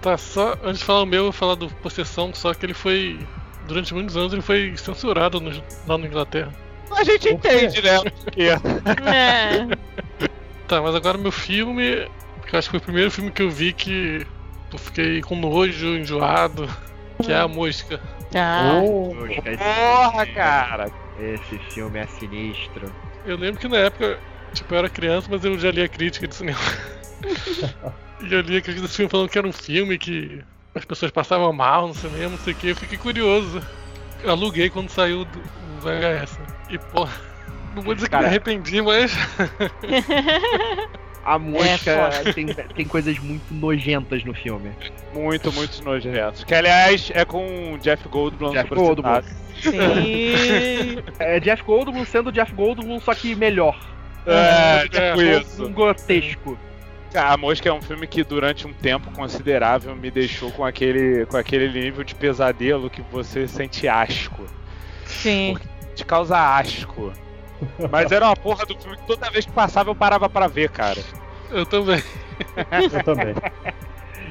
Tá, 0.00 0.16
só 0.16 0.54
antes 0.64 0.80
de 0.80 0.84
falar 0.84 1.02
o 1.02 1.06
meu, 1.06 1.18
eu 1.20 1.24
vou 1.24 1.32
falar 1.32 1.54
do 1.54 1.68
Possessão, 1.68 2.32
só 2.34 2.52
que 2.54 2.66
ele 2.66 2.74
foi. 2.74 3.18
Durante 3.66 3.92
muitos 3.94 4.16
anos 4.16 4.32
ele 4.32 4.42
foi 4.42 4.74
censurado 4.76 5.40
no- 5.40 5.62
lá 5.86 5.98
na 5.98 6.06
Inglaterra. 6.06 6.52
A 6.90 7.02
gente 7.04 7.28
entende, 7.28 7.82
né? 7.82 7.98
É. 8.36 9.66
Tá, 10.68 10.80
mas 10.82 10.94
agora 10.94 11.18
meu 11.18 11.32
filme, 11.32 12.08
que 12.46 12.54
eu 12.54 12.58
acho 12.58 12.68
que 12.68 12.72
foi 12.72 12.78
o 12.78 12.82
primeiro 12.82 13.10
filme 13.10 13.30
que 13.30 13.42
eu 13.42 13.50
vi 13.50 13.72
que 13.72 14.26
eu 14.72 14.78
fiquei 14.78 15.20
com 15.22 15.36
nojo, 15.36 15.96
enjoado, 15.96 16.68
que 17.22 17.32
é 17.32 17.36
a 17.38 17.48
mosca. 17.48 18.00
Ah, 18.34 18.80
Oh, 18.82 19.14
Porra, 19.14 20.26
cara! 20.26 20.90
Esse 21.18 21.58
filme 21.70 21.98
é 22.00 22.06
sinistro. 22.06 22.92
Eu 23.24 23.36
lembro 23.36 23.60
que 23.60 23.68
na 23.68 23.78
época 23.78 24.18
Tipo, 24.52 24.74
eu 24.74 24.78
era 24.78 24.88
criança, 24.88 25.28
mas 25.30 25.44
eu 25.44 25.58
já 25.58 25.70
li 25.70 25.82
a 25.82 25.88
crítica 25.88 26.26
de 26.26 26.34
cinema. 26.34 26.58
e 28.22 28.32
eu 28.32 28.40
li 28.40 28.56
a 28.56 28.60
crítica 28.62 28.80
desse 28.82 28.96
filme 28.96 29.10
falando 29.10 29.28
que 29.28 29.38
era 29.38 29.46
um 29.46 29.52
filme 29.52 29.98
que 29.98 30.42
as 30.76 30.84
pessoas 30.84 31.10
passavam 31.10 31.52
mal 31.52 31.88
no 31.88 31.94
cinema, 31.94 32.30
não 32.30 32.38
sei 32.38 32.52
o 32.52 32.56
que. 32.56 32.68
Eu 32.68 32.76
fiquei 32.76 32.98
curioso. 32.98 33.62
Eu 34.22 34.30
aluguei 34.30 34.68
quando 34.70 34.88
saiu 34.90 35.24
do 35.24 35.40
VHS. 35.80 36.38
E, 36.70 36.78
pô, 36.78 37.08
não 37.74 37.82
vou 37.82 37.94
dizer 37.94 38.06
que 38.06 38.10
Cara. 38.10 38.24
me 38.24 38.28
arrependi, 38.28 38.80
mas. 38.82 39.12
A 41.24 41.40
mosca 41.40 41.90
É, 41.90 42.32
tem, 42.32 42.46
tem 42.46 42.86
coisas 42.86 43.18
muito 43.18 43.52
nojentas 43.52 44.22
no 44.24 44.32
filme. 44.32 44.70
Muito, 45.12 45.52
muito 45.52 45.82
nojentos. 45.82 46.44
Que 46.44 46.54
aliás 46.54 47.10
é 47.12 47.24
com 47.24 47.74
o 47.74 47.78
Jeff 47.78 48.08
Goldblum 48.08 48.52
Jeff 48.52 48.72
Goldblum. 48.72 49.22
Sim. 49.60 51.02
É 51.18 51.40
Jeff 51.40 51.64
Goldblum 51.64 52.04
sendo 52.04 52.30
Jeff 52.30 52.52
Goldblum, 52.54 53.00
só 53.00 53.12
que 53.12 53.34
melhor. 53.34 53.76
É, 54.24 54.86
Jeff 54.86 54.88
tipo 54.88 55.16
Goldblum 55.16 55.40
isso. 55.40 55.68
grotesco. 55.70 56.58
Cara, 57.12 57.32
A 57.32 57.36
Mosca 57.36 57.68
é 57.68 57.72
um 57.72 57.80
filme 57.80 58.06
que 58.06 58.22
durante 58.24 58.66
um 58.66 58.72
tempo 58.72 59.10
considerável 59.12 59.94
me 59.96 60.10
deixou 60.10 60.50
com 60.52 60.64
aquele, 60.64 61.24
com 61.26 61.36
aquele 61.36 61.68
nível 61.68 62.04
de 62.04 62.14
pesadelo 62.14 62.90
que 62.90 63.02
você 63.02 63.46
sente 63.48 63.88
asco. 63.88 64.44
Sim. 65.04 65.56
Te 65.94 66.04
causa 66.04 66.36
asco. 66.36 67.12
Mas 67.90 68.12
era 68.12 68.26
uma 68.26 68.36
porra 68.36 68.66
do 68.66 68.76
filme 68.78 68.96
que 68.96 69.06
toda 69.06 69.30
vez 69.30 69.46
que 69.46 69.52
passava 69.52 69.90
eu 69.90 69.94
parava 69.94 70.28
pra 70.28 70.46
ver, 70.46 70.68
cara. 70.70 71.02
Eu 71.50 71.64
também. 71.64 72.02
Eu 72.92 73.02
também. 73.04 73.34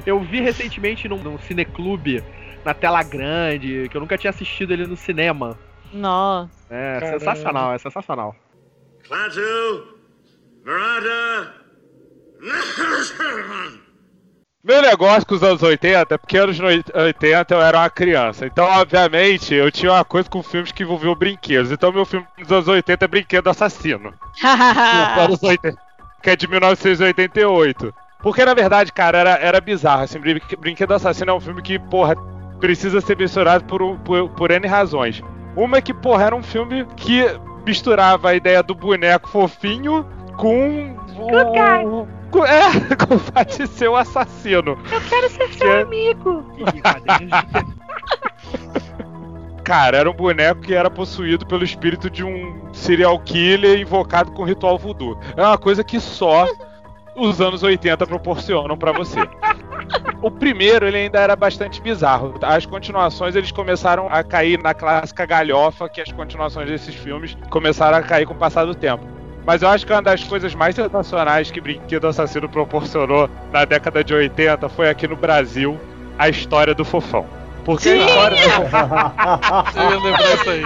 Eu 0.06 0.20
vi 0.20 0.40
recentemente 0.40 1.08
num, 1.08 1.20
num 1.20 1.36
cineclube, 1.36 2.22
na 2.64 2.72
tela 2.72 3.02
grande, 3.02 3.88
que 3.90 3.96
eu 3.96 4.00
nunca 4.00 4.16
tinha 4.16 4.30
assistido 4.30 4.72
ele 4.72 4.86
no 4.86 4.96
cinema. 4.96 5.58
Nossa. 5.92 6.48
É 6.70 7.00
Caramba. 7.00 7.18
sensacional, 7.18 7.74
é 7.74 7.78
sensacional. 7.78 8.36
Klaatu, 9.02 9.98
Murata. 10.64 11.65
Meu 14.64 14.82
negócio 14.82 15.24
com 15.26 15.34
os 15.36 15.42
anos 15.44 15.62
80 15.62 16.14
é 16.14 16.18
porque 16.18 16.36
anos 16.36 16.58
80 16.58 17.54
eu 17.54 17.62
era 17.62 17.78
uma 17.78 17.88
criança. 17.90 18.46
Então, 18.46 18.64
obviamente, 18.64 19.54
eu 19.54 19.70
tinha 19.70 19.92
uma 19.92 20.04
coisa 20.04 20.28
com 20.28 20.42
filmes 20.42 20.72
que 20.72 20.82
envolviam 20.82 21.14
brinquedos. 21.14 21.70
Então, 21.70 21.92
meu 21.92 22.04
filme 22.04 22.26
dos 22.38 22.50
anos 22.50 22.66
80 22.68 23.04
é 23.04 23.08
Brinquedo 23.08 23.48
Assassino. 23.48 24.12
anos 25.20 25.40
80, 25.42 25.76
que 26.20 26.30
é 26.30 26.34
de 26.36 26.48
1988. 26.48 27.94
Porque, 28.20 28.44
na 28.44 28.54
verdade, 28.54 28.92
cara, 28.92 29.18
era, 29.18 29.30
era 29.38 29.60
bizarro. 29.60 30.02
Assim, 30.02 30.18
Brin- 30.18 30.40
Brinquedo 30.58 30.94
Assassino 30.94 31.30
é 31.30 31.34
um 31.34 31.40
filme 31.40 31.62
que, 31.62 31.78
porra, 31.78 32.16
precisa 32.58 33.00
ser 33.00 33.16
mencionado 33.16 33.62
por, 33.66 33.96
por, 34.00 34.28
por 34.30 34.50
N 34.50 34.66
razões. 34.66 35.22
Uma 35.54 35.76
é 35.78 35.80
que, 35.80 35.94
porra, 35.94 36.24
era 36.24 36.34
um 36.34 36.42
filme 36.42 36.84
que 36.96 37.22
misturava 37.64 38.30
a 38.30 38.34
ideia 38.34 38.64
do 38.64 38.74
boneco 38.74 39.28
fofinho 39.28 40.04
com 40.36 40.96
o. 41.16 42.08
é, 42.44 42.70
com 43.06 43.14
o 43.14 43.18
fato 43.18 43.56
de 43.56 43.66
ser 43.66 43.88
o 43.88 43.96
assassino. 43.96 44.78
Eu 44.92 45.00
quero 45.08 45.30
ser 45.30 45.48
Que 45.48 45.64
é- 45.64 45.84
Cara, 49.64 49.96
era 49.96 50.10
um 50.10 50.14
boneco 50.14 50.60
que 50.60 50.74
era 50.74 50.88
possuído 50.88 51.44
pelo 51.44 51.64
espírito 51.64 52.08
de 52.08 52.22
um 52.22 52.72
serial 52.72 53.18
killer 53.18 53.80
invocado 53.80 54.30
com 54.30 54.44
ritual 54.44 54.78
voodoo. 54.78 55.18
É 55.36 55.42
uma 55.42 55.58
coisa 55.58 55.82
que 55.82 55.98
só 55.98 56.46
os 57.16 57.40
anos 57.40 57.64
80 57.64 58.06
proporcionam 58.06 58.76
pra 58.76 58.92
você. 58.92 59.18
O 60.22 60.30
primeiro, 60.30 60.86
ele 60.86 60.98
ainda 60.98 61.18
era 61.18 61.34
bastante 61.34 61.80
bizarro. 61.80 62.34
As 62.42 62.64
continuações, 62.64 63.34
eles 63.34 63.50
começaram 63.50 64.06
a 64.08 64.22
cair 64.22 64.62
na 64.62 64.72
clássica 64.72 65.26
galhofa 65.26 65.88
que 65.88 66.00
as 66.00 66.12
continuações 66.12 66.68
desses 66.68 66.94
filmes 66.94 67.36
começaram 67.50 67.98
a 67.98 68.02
cair 68.02 68.24
com 68.26 68.34
o 68.34 68.36
passar 68.36 68.66
do 68.66 68.74
tempo. 68.74 69.04
Mas 69.46 69.62
eu 69.62 69.68
acho 69.68 69.86
que 69.86 69.92
uma 69.92 70.02
das 70.02 70.24
coisas 70.24 70.54
mais 70.54 70.74
sensacionais 70.74 71.50
que 71.50 71.60
Brinquedo 71.60 72.06
Assassino 72.08 72.48
proporcionou 72.48 73.30
na 73.52 73.64
década 73.64 74.02
de 74.02 74.12
80 74.12 74.68
foi 74.68 74.88
aqui 74.90 75.06
no 75.06 75.14
Brasil 75.16 75.78
a 76.18 76.28
história 76.28 76.74
do 76.74 76.84
Fofão. 76.84 77.24
Porque 77.64 77.88
a 77.90 77.96
história 77.96 78.36
do 78.36 78.50
Fofão 78.50 79.12
Eu 79.76 79.90
ia 79.90 79.98
lembrar 80.04 80.34
isso 80.34 80.50
aí. 80.50 80.62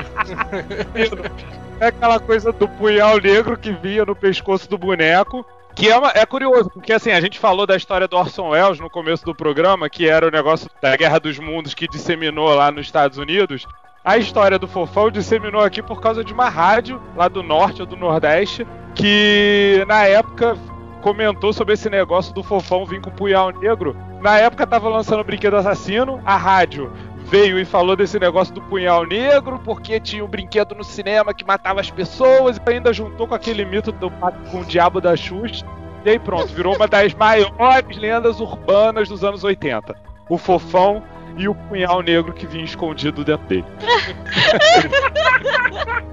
é 1.81 1.87
aquela 1.87 2.19
coisa 2.21 2.53
do 2.53 2.69
punhal 2.69 3.19
negro 3.19 3.57
que 3.57 3.73
vinha 3.73 4.05
no 4.05 4.15
pescoço 4.17 4.69
do 4.69 4.79
boneco. 4.79 5.45
Que 5.75 5.89
é, 5.89 5.97
uma- 5.97 6.11
é 6.15 6.27
curioso, 6.27 6.69
porque 6.71 6.93
assim, 6.93 7.13
a 7.13 7.21
gente 7.21 7.39
falou 7.39 7.65
da 7.67 7.77
história 7.77 8.09
do 8.09 8.17
Orson 8.17 8.49
Welles 8.51 8.81
no 8.81 8.91
começo 8.91 9.25
do 9.25 9.35
programa, 9.35 9.89
que 9.89 10.09
era 10.09 10.27
o 10.27 10.31
negócio 10.31 10.69
da 10.83 10.97
Guerra 10.97 11.21
dos 11.21 11.39
Mundos 11.39 11.75
que 11.75 11.87
disseminou 11.87 12.53
lá 12.55 12.71
nos 12.73 12.87
Estados 12.87 13.19
Unidos. 13.19 13.67
A 14.03 14.17
história 14.17 14.59
do 14.59 14.67
Fofão 14.67 15.11
disseminou 15.11 15.61
aqui 15.61 15.83
por 15.83 16.01
causa 16.01 16.25
de 16.25 16.33
uma 16.33 16.49
rádio 16.49 17.01
lá 17.15 17.29
do 17.29 17.43
norte 17.43 17.83
ou 17.83 17.87
do 17.87 17.99
nordeste, 17.99 18.67
que 18.95 19.85
na 19.87 20.05
época 20.05 20.57
comentou 21.03 21.53
sobre 21.53 21.75
esse 21.75 21.91
negócio 21.91 22.33
do 22.33 22.43
Fofão 22.43 22.87
vir 22.87 23.01
com 23.03 23.11
punhal 23.11 23.51
negro. 23.51 23.95
Na 24.23 24.39
época 24.39 24.67
tava 24.67 24.89
lançando 24.89 25.21
o 25.21 25.25
Brinquedo 25.25 25.57
Assassino, 25.57 26.21
a 26.25 26.35
rádio 26.35 26.91
veio 27.25 27.59
e 27.59 27.65
falou 27.67 27.95
desse 27.95 28.19
negócio 28.19 28.55
do 28.55 28.63
punhal 28.63 29.05
negro, 29.05 29.61
porque 29.65 30.01
tinha 30.01 30.25
um 30.25 30.29
brinquedo 30.29 30.75
no 30.75 30.83
cinema 30.83 31.35
que 31.35 31.45
matava 31.45 31.81
as 31.81 31.91
pessoas, 31.91 32.57
e 32.57 32.71
ainda 32.71 32.93
juntou 32.93 33.29
com 33.29 33.35
aquele 33.35 33.65
mito 33.67 33.93
do 33.93 34.11
pacto 34.11 34.51
com 34.51 34.61
o 34.61 34.65
diabo 34.65 35.01
da 35.01 35.15
Xuxa. 35.15 35.65
E 36.05 36.11
aí 36.11 36.19
pronto, 36.19 36.49
virou 36.49 36.75
uma 36.75 36.89
das 36.89 37.15
maiores 37.15 37.97
lendas 37.99 38.41
urbanas 38.41 39.09
dos 39.09 39.23
anos 39.23 39.45
80. 39.45 39.95
O 40.29 40.39
fofão 40.39 41.03
e 41.37 41.49
o 41.49 41.55
punhal 41.55 42.03
negro 42.03 42.33
que 42.33 42.47
vinha 42.47 42.65
escondido 42.65 43.25
dentro 43.25 43.47
dele. 43.47 43.65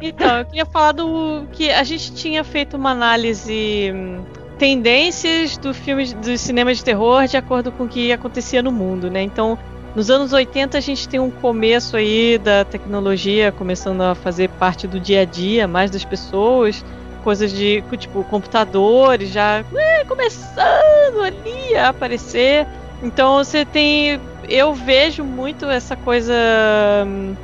Então, 0.00 0.38
eu 0.38 0.44
queria 0.44 0.66
falar 0.66 0.92
do 0.92 1.46
que 1.52 1.70
a 1.70 1.82
gente 1.82 2.14
tinha 2.14 2.44
feito 2.44 2.76
uma 2.76 2.90
análise 2.90 3.92
hum, 3.92 4.22
tendências 4.56 5.56
do 5.56 5.74
filme 5.74 6.14
do 6.14 6.36
cinema 6.38 6.72
de 6.72 6.84
terror 6.84 7.26
de 7.26 7.36
acordo 7.36 7.72
com 7.72 7.84
o 7.84 7.88
que 7.88 8.12
acontecia 8.12 8.62
no 8.62 8.70
mundo, 8.70 9.10
né? 9.10 9.22
Então, 9.22 9.58
nos 9.96 10.10
anos 10.10 10.32
80 10.32 10.78
a 10.78 10.80
gente 10.80 11.08
tem 11.08 11.18
um 11.18 11.30
começo 11.30 11.96
aí 11.96 12.38
da 12.38 12.64
tecnologia 12.64 13.50
começando 13.50 14.02
a 14.02 14.14
fazer 14.14 14.48
parte 14.50 14.86
do 14.86 15.00
dia 15.00 15.22
a 15.22 15.24
dia 15.24 15.66
mais 15.66 15.90
das 15.90 16.04
pessoas, 16.04 16.84
coisas 17.24 17.52
de 17.52 17.82
tipo 17.98 18.22
computadores 18.24 19.30
já 19.30 19.64
é, 19.74 20.04
começando 20.04 21.22
ali 21.24 21.74
a 21.74 21.88
aparecer. 21.88 22.66
Então, 23.02 23.36
você 23.36 23.64
tem 23.64 24.20
eu 24.48 24.72
vejo 24.72 25.22
muito 25.24 25.66
essa 25.66 25.94
coisa 25.94 26.34
hum, 27.06 27.36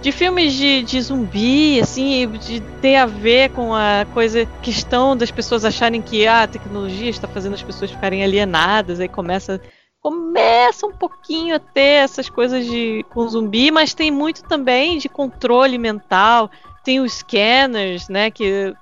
de 0.00 0.12
filmes 0.12 0.52
de, 0.54 0.82
de 0.82 1.00
zumbi, 1.00 1.80
assim, 1.80 2.28
de 2.28 2.60
ter 2.80 2.96
a 2.96 3.06
ver 3.06 3.50
com 3.50 3.74
a 3.74 4.06
coisa, 4.14 4.46
questão 4.62 5.16
das 5.16 5.30
pessoas 5.30 5.64
acharem 5.64 6.00
que 6.00 6.26
ah, 6.26 6.44
a 6.44 6.46
tecnologia 6.46 7.10
está 7.10 7.26
fazendo 7.26 7.54
as 7.54 7.62
pessoas 7.62 7.90
ficarem 7.90 8.22
alienadas, 8.22 9.00
aí 9.00 9.08
começa 9.08 9.60
começa 10.00 10.84
um 10.84 10.90
pouquinho 10.90 11.54
a 11.54 11.60
ter 11.60 12.02
essas 12.02 12.28
coisas 12.28 12.66
de 12.66 13.06
com 13.10 13.28
zumbi, 13.28 13.70
mas 13.70 13.94
tem 13.94 14.10
muito 14.10 14.42
também 14.42 14.98
de 14.98 15.08
controle 15.08 15.78
mental, 15.78 16.50
tem 16.82 16.98
os 16.98 17.18
scanners, 17.18 18.08
né, 18.08 18.28
que 18.28 18.74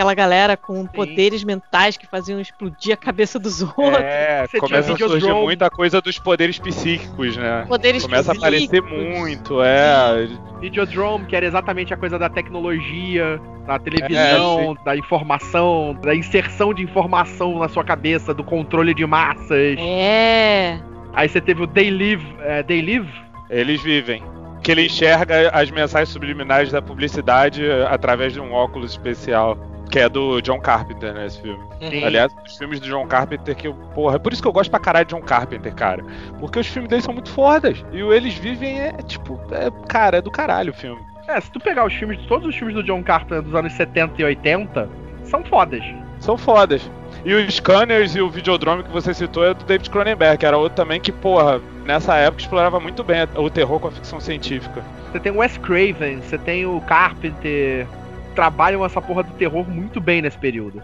aquela 0.00 0.14
galera 0.14 0.56
com 0.56 0.86
poderes 0.86 1.44
mentais 1.44 1.96
que 1.98 2.06
faziam 2.06 2.40
explodir 2.40 2.94
a 2.94 2.96
cabeça 2.96 3.38
dos 3.38 3.60
outros. 3.76 3.98
É, 4.00 4.46
Você 4.46 4.58
começa 4.58 4.94
a 4.94 4.96
surgir 4.96 5.14
Videodrome. 5.14 5.42
muita 5.44 5.68
coisa 5.68 6.00
dos 6.00 6.18
poderes 6.18 6.58
psíquicos, 6.58 7.36
né? 7.36 7.66
Poderes 7.68 8.02
Começa 8.02 8.32
a 8.32 8.34
aparecer 8.34 8.82
psíquicos. 8.82 9.18
muito, 9.18 9.62
é. 9.62 10.26
Videodrome, 10.58 11.26
que 11.26 11.36
era 11.36 11.44
exatamente 11.44 11.92
a 11.92 11.98
coisa 11.98 12.18
da 12.18 12.30
tecnologia, 12.30 13.38
da 13.66 13.78
televisão, 13.78 14.74
da 14.84 14.96
informação, 14.96 15.94
da 16.02 16.14
inserção 16.14 16.72
de 16.72 16.82
informação 16.82 17.58
na 17.58 17.68
sua 17.68 17.84
cabeça, 17.84 18.32
do 18.32 18.42
controle 18.42 18.94
de 18.94 19.04
massas. 19.04 19.76
É. 19.78 20.78
Aí 21.12 21.28
você 21.28 21.40
teve 21.42 21.62
o 21.62 21.66
They 21.66 21.90
Live, 21.90 22.26
é, 22.40 22.62
They 22.62 22.80
Live? 22.80 23.10
Eles 23.50 23.82
vivem. 23.82 24.22
Que 24.62 24.72
ele 24.72 24.86
enxerga 24.86 25.50
as 25.50 25.70
mensagens 25.70 26.10
subliminares 26.10 26.70
da 26.70 26.80
publicidade 26.82 27.62
através 27.90 28.32
de 28.32 28.40
um 28.40 28.52
óculos 28.52 28.92
especial. 28.92 29.58
Que 29.90 29.98
é 29.98 30.08
do 30.08 30.40
John 30.40 30.60
Carpenter, 30.60 31.12
né, 31.12 31.26
esse 31.26 31.40
filme. 31.40 31.62
Sim. 31.80 32.04
Aliás, 32.04 32.34
os 32.46 32.56
filmes 32.56 32.78
do 32.80 32.86
John 32.86 33.06
Carpenter 33.06 33.56
que 33.56 33.66
eu. 33.66 33.74
Porra, 33.94 34.16
é 34.16 34.18
por 34.18 34.32
isso 34.32 34.40
que 34.40 34.48
eu 34.48 34.52
gosto 34.52 34.70
pra 34.70 34.78
caralho 34.78 35.06
de 35.06 35.14
John 35.14 35.22
Carpenter, 35.22 35.74
cara. 35.74 36.04
Porque 36.38 36.60
os 36.60 36.66
filmes 36.66 36.88
dele 36.88 37.02
são 37.02 37.12
muito 37.12 37.30
fodas. 37.30 37.84
E 37.92 38.02
o 38.02 38.12
Eles 38.12 38.34
Vivem 38.34 38.80
é, 38.80 38.92
tipo, 39.02 39.40
é, 39.50 39.70
cara, 39.88 40.18
é 40.18 40.22
do 40.22 40.30
caralho 40.30 40.70
o 40.72 40.74
filme. 40.74 41.00
É, 41.26 41.40
se 41.40 41.50
tu 41.50 41.60
pegar 41.60 41.86
os 41.86 41.94
filmes, 41.94 42.18
todos 42.26 42.48
os 42.48 42.56
filmes 42.56 42.74
do 42.74 42.82
John 42.82 43.02
Carpenter 43.02 43.42
dos 43.42 43.54
anos 43.54 43.72
70 43.72 44.20
e 44.20 44.24
80, 44.24 44.88
são 45.24 45.44
fodas. 45.44 45.82
São 46.18 46.36
fodas. 46.36 46.90
E 47.24 47.34
os 47.34 47.54
Scanners 47.54 48.14
e 48.14 48.20
o 48.20 48.30
Videodrome 48.30 48.82
que 48.82 48.90
você 48.90 49.12
citou 49.12 49.44
é 49.44 49.54
do 49.54 49.64
David 49.64 49.90
Cronenberg, 49.90 50.38
que 50.38 50.46
era 50.46 50.56
outro 50.56 50.76
também 50.76 51.00
que, 51.00 51.12
porra, 51.12 51.60
nessa 51.84 52.16
época 52.16 52.42
explorava 52.42 52.80
muito 52.80 53.04
bem 53.04 53.26
o 53.36 53.50
terror 53.50 53.78
com 53.78 53.88
a 53.88 53.90
ficção 53.90 54.20
científica. 54.20 54.82
Você 55.12 55.20
tem 55.20 55.32
o 55.32 55.38
Wes 55.38 55.56
Craven, 55.58 56.20
você 56.20 56.38
tem 56.38 56.66
o 56.66 56.80
Carpenter. 56.82 57.86
Trabalham 58.34 58.84
essa 58.84 59.00
porra 59.00 59.22
do 59.22 59.32
terror 59.34 59.68
muito 59.68 60.00
bem 60.00 60.22
nesse 60.22 60.38
período. 60.38 60.82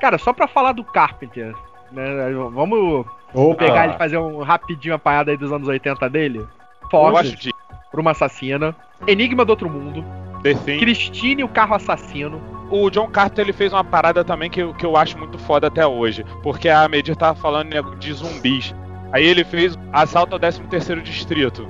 Cara, 0.00 0.18
só 0.18 0.32
pra 0.32 0.46
falar 0.46 0.72
do 0.72 0.84
Carpenter, 0.84 1.54
né? 1.90 2.30
Vamos 2.52 3.06
Opa. 3.32 3.56
pegar 3.64 3.84
ele 3.84 3.94
e 3.94 3.98
fazer 3.98 4.18
um 4.18 4.42
rapidinho 4.42 4.94
apanhado 4.94 5.30
aí 5.30 5.36
dos 5.36 5.52
anos 5.52 5.66
80 5.68 6.08
dele. 6.10 6.38
Eu 6.40 6.88
Foge 6.90 7.36
de 7.36 7.50
pra 7.90 8.00
uma 8.00 8.10
assassina. 8.10 8.74
Enigma 9.06 9.44
do 9.44 9.50
Outro 9.50 9.68
Mundo. 9.70 10.04
Thing. 10.64 10.78
Christine, 10.78 11.42
o 11.42 11.48
carro 11.48 11.74
assassino. 11.74 12.38
O 12.70 12.90
John 12.90 13.08
Carter 13.08 13.44
ele 13.44 13.52
fez 13.52 13.72
uma 13.72 13.82
parada 13.84 14.22
também 14.22 14.50
que, 14.50 14.60
eu- 14.60 14.74
que 14.74 14.84
eu 14.84 14.94
acho 14.96 15.16
muito 15.18 15.38
foda 15.38 15.68
até 15.68 15.86
hoje. 15.86 16.22
Porque 16.42 16.68
a 16.68 16.86
Medir 16.86 17.16
tava 17.16 17.34
falando 17.38 17.72
né, 17.72 17.80
de 17.98 18.12
zumbis. 18.12 18.74
Aí 19.10 19.24
ele 19.24 19.42
fez 19.44 19.78
Assalto 19.92 20.34
ao 20.34 20.40
13º 20.40 21.00
Distrito. 21.00 21.66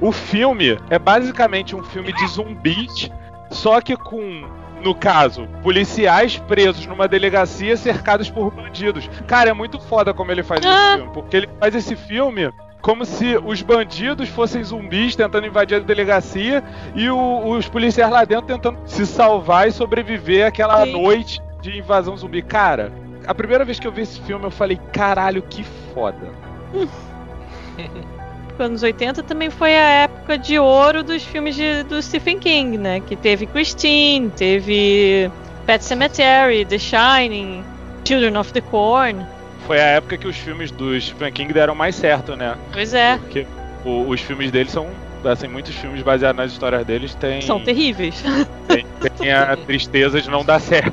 O 0.00 0.10
filme 0.10 0.78
é 0.88 0.98
basicamente 0.98 1.76
um 1.76 1.82
filme 1.82 2.12
de 2.14 2.26
zumbis, 2.28 3.10
só 3.54 3.80
que 3.80 3.96
com, 3.96 4.44
no 4.82 4.94
caso, 4.94 5.46
policiais 5.62 6.36
presos 6.38 6.86
numa 6.86 7.08
delegacia 7.08 7.76
cercados 7.76 8.28
por 8.28 8.50
bandidos. 8.52 9.08
Cara, 9.26 9.50
é 9.50 9.52
muito 9.54 9.78
foda 9.80 10.12
como 10.12 10.30
ele 10.30 10.42
faz 10.42 10.60
Ah. 10.64 10.68
esse 10.68 10.96
filme. 10.98 11.10
Porque 11.14 11.36
ele 11.36 11.48
faz 11.58 11.74
esse 11.74 11.96
filme 11.96 12.52
como 12.82 13.06
se 13.06 13.38
os 13.42 13.62
bandidos 13.62 14.28
fossem 14.28 14.62
zumbis 14.62 15.16
tentando 15.16 15.46
invadir 15.46 15.76
a 15.76 15.80
delegacia 15.80 16.62
e 16.94 17.08
o- 17.08 17.46
os 17.48 17.66
policiais 17.66 18.10
lá 18.12 18.24
dentro 18.26 18.46
tentando 18.46 18.78
se 18.84 19.06
salvar 19.06 19.66
e 19.68 19.72
sobreviver 19.72 20.46
àquela 20.46 20.84
Sim. 20.84 20.92
noite 20.92 21.40
de 21.62 21.78
invasão 21.78 22.14
zumbi. 22.14 22.42
Cara, 22.42 22.92
a 23.26 23.34
primeira 23.34 23.64
vez 23.64 23.80
que 23.80 23.86
eu 23.86 23.92
vi 23.92 24.02
esse 24.02 24.20
filme 24.20 24.44
eu 24.44 24.50
falei, 24.50 24.78
caralho, 24.92 25.40
que 25.42 25.64
foda. 25.94 26.28
anos 28.62 28.82
80 28.82 29.22
também 29.22 29.50
foi 29.50 29.74
a 29.76 29.88
época 30.04 30.38
de 30.38 30.58
ouro 30.58 31.02
dos 31.02 31.22
filmes 31.22 31.54
de, 31.56 31.82
do 31.84 32.00
Stephen 32.02 32.38
King, 32.38 32.78
né? 32.78 33.00
Que 33.00 33.16
teve 33.16 33.46
Christine, 33.46 34.30
teve 34.30 35.30
Pet 35.66 35.84
Cemetery, 35.84 36.64
The 36.64 36.78
Shining, 36.78 37.64
Children 38.06 38.36
of 38.38 38.52
the 38.52 38.60
Corn. 38.60 39.26
Foi 39.66 39.80
a 39.80 39.84
época 39.84 40.16
que 40.18 40.26
os 40.28 40.36
filmes 40.36 40.70
do 40.70 40.98
Stephen 41.00 41.32
King 41.32 41.52
deram 41.52 41.74
mais 41.74 41.94
certo, 41.94 42.36
né? 42.36 42.54
Pois 42.72 42.92
é, 42.94 43.16
Porque 43.18 43.46
o- 43.84 44.08
os 44.08 44.20
filmes 44.20 44.50
dele 44.50 44.68
são, 44.68 44.88
assim, 45.24 45.48
muitos 45.48 45.74
filmes 45.74 46.02
baseados 46.02 46.36
nas 46.36 46.52
histórias 46.52 46.84
deles 46.84 47.14
têm, 47.14 47.40
são 47.40 47.58
terríveis. 47.60 48.22
tem, 48.68 48.84
tem 49.18 49.32
a 49.32 49.56
tristeza 49.56 50.20
de 50.20 50.28
não 50.30 50.44
dar 50.44 50.60
certo. 50.60 50.92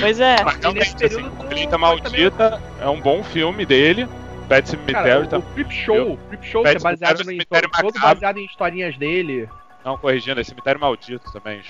pois 0.00 0.20
é. 0.20 0.36
Mas 0.44 0.56
realmente, 0.56 1.04
assim, 1.04 1.28
Colheita 1.30 1.76
Maldita 1.76 2.62
é 2.80 2.88
um 2.88 3.00
bom 3.00 3.24
filme 3.24 3.66
dele. 3.66 4.06
Pet 4.48 4.76
Cara, 4.76 5.04
Cemetery 5.04 5.26
o, 5.26 5.28
tá 5.28 5.38
o 5.38 5.42
Creep 5.42 5.70
Show, 5.70 6.12
o 6.12 6.16
Creep 6.28 6.42
Show 6.44 6.62
que 6.62 6.68
é 6.68 6.78
baseado 6.78 7.18
Cemetery, 7.18 7.36
em, 7.36 7.38
Cemitério 7.38 7.70
todo 7.70 7.94
Macabro. 7.94 8.14
baseado 8.14 8.38
em 8.38 8.44
historinhas 8.44 8.96
dele. 8.96 9.48
Não, 9.84 9.96
corrigindo, 9.96 10.40
é 10.40 10.44
Cemitério 10.44 10.80
Maldito 10.80 11.32
também. 11.32 11.60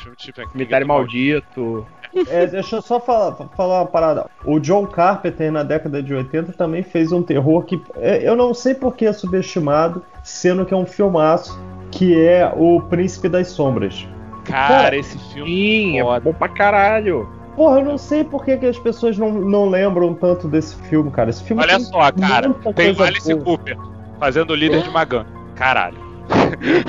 Cemitério 0.52 0.84
é 0.84 0.86
Maldito. 0.86 1.86
É, 2.28 2.46
deixa 2.46 2.76
eu 2.76 2.82
só 2.82 2.98
falar, 2.98 3.34
falar 3.54 3.80
uma 3.80 3.86
parada. 3.86 4.30
O 4.44 4.58
John 4.58 4.86
Carpenter, 4.86 5.52
na 5.52 5.62
década 5.62 6.02
de 6.02 6.14
80, 6.14 6.52
também 6.54 6.82
fez 6.82 7.12
um 7.12 7.22
terror 7.22 7.64
que 7.64 7.78
é, 7.96 8.26
eu 8.26 8.34
não 8.34 8.54
sei 8.54 8.74
por 8.74 8.96
que 8.96 9.04
é 9.04 9.12
subestimado, 9.12 10.02
sendo 10.22 10.64
que 10.64 10.72
é 10.72 10.76
um 10.76 10.86
filmaço, 10.86 11.60
que 11.90 12.18
é 12.18 12.50
O 12.56 12.80
Príncipe 12.80 13.28
das 13.28 13.48
Sombras. 13.48 14.08
Cara, 14.44 14.96
esse 14.96 15.18
filme 15.34 15.50
Sim, 15.50 15.98
é 15.98 16.02
foda. 16.02 16.20
bom 16.20 16.32
pra 16.32 16.48
caralho. 16.48 17.28
Porra, 17.56 17.78
eu 17.80 17.84
não 17.86 17.96
sei 17.98 18.22
por 18.22 18.44
que, 18.44 18.56
que 18.58 18.66
as 18.66 18.78
pessoas 18.78 19.16
não, 19.16 19.32
não 19.32 19.68
lembram 19.68 20.12
tanto 20.14 20.46
desse 20.46 20.76
filme, 20.88 21.10
cara. 21.10 21.30
Esse 21.30 21.42
filme 21.42 21.62
Olha 21.62 21.80
só, 21.80 22.12
cara. 22.12 22.50
Tem 22.74 22.94
Alice 23.00 23.34
boa. 23.34 23.44
Cooper 23.56 23.78
fazendo 24.20 24.50
o 24.50 24.54
líder 24.54 24.82
de 24.82 24.90
Magan. 24.90 25.24
Caralho. 25.54 25.98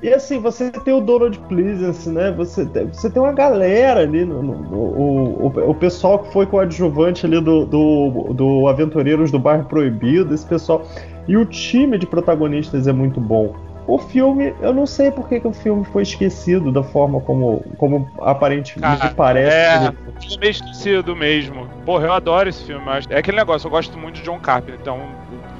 E 0.00 0.10
assim, 0.14 0.38
você 0.38 0.70
tem 0.70 0.94
o 0.94 1.00
Donald 1.00 1.36
Pleasance, 1.48 2.08
né? 2.08 2.30
Você 2.36 2.64
tem, 2.66 2.86
você 2.86 3.10
tem 3.10 3.20
uma 3.20 3.32
galera 3.32 4.00
ali, 4.00 4.24
no, 4.24 4.40
no- 4.40 4.54
no- 4.58 4.76
o, 4.76 5.52
o, 5.52 5.70
o 5.70 5.74
pessoal 5.74 6.20
que 6.20 6.32
foi 6.32 6.46
coadjuvante 6.46 7.26
ali 7.26 7.40
do, 7.40 7.66
do, 7.66 8.32
do 8.32 8.68
Aventureiros 8.68 9.32
do 9.32 9.40
Bairro 9.40 9.64
Proibido, 9.64 10.32
esse 10.32 10.46
pessoal. 10.46 10.86
E 11.26 11.36
o 11.36 11.44
time 11.44 11.98
de 11.98 12.06
protagonistas 12.06 12.86
é 12.86 12.92
muito 12.92 13.20
bom. 13.20 13.56
O 13.88 13.98
filme, 13.98 14.54
eu 14.60 14.72
não 14.74 14.84
sei 14.86 15.10
por 15.10 15.26
que, 15.28 15.40
que 15.40 15.48
o 15.48 15.52
filme 15.52 15.82
foi 15.86 16.02
esquecido 16.02 16.70
da 16.70 16.82
forma 16.82 17.20
como, 17.22 17.64
como 17.78 18.06
aparentemente 18.20 18.98
Cara, 19.00 19.14
parece. 19.14 19.56
é. 19.56 19.76
Ele 19.76 20.34
é 20.34 20.38
meio 20.38 20.50
esquecido 20.50 21.16
mesmo. 21.16 21.66
Porra, 21.86 22.04
eu 22.06 22.12
adoro 22.12 22.50
esse 22.50 22.62
filme. 22.64 22.84
mas 22.84 23.06
É 23.08 23.16
aquele 23.18 23.38
negócio, 23.38 23.66
eu 23.66 23.70
gosto 23.70 23.98
muito 23.98 24.16
de 24.16 24.22
John 24.22 24.38
Carpenter, 24.40 24.78
então 24.80 25.00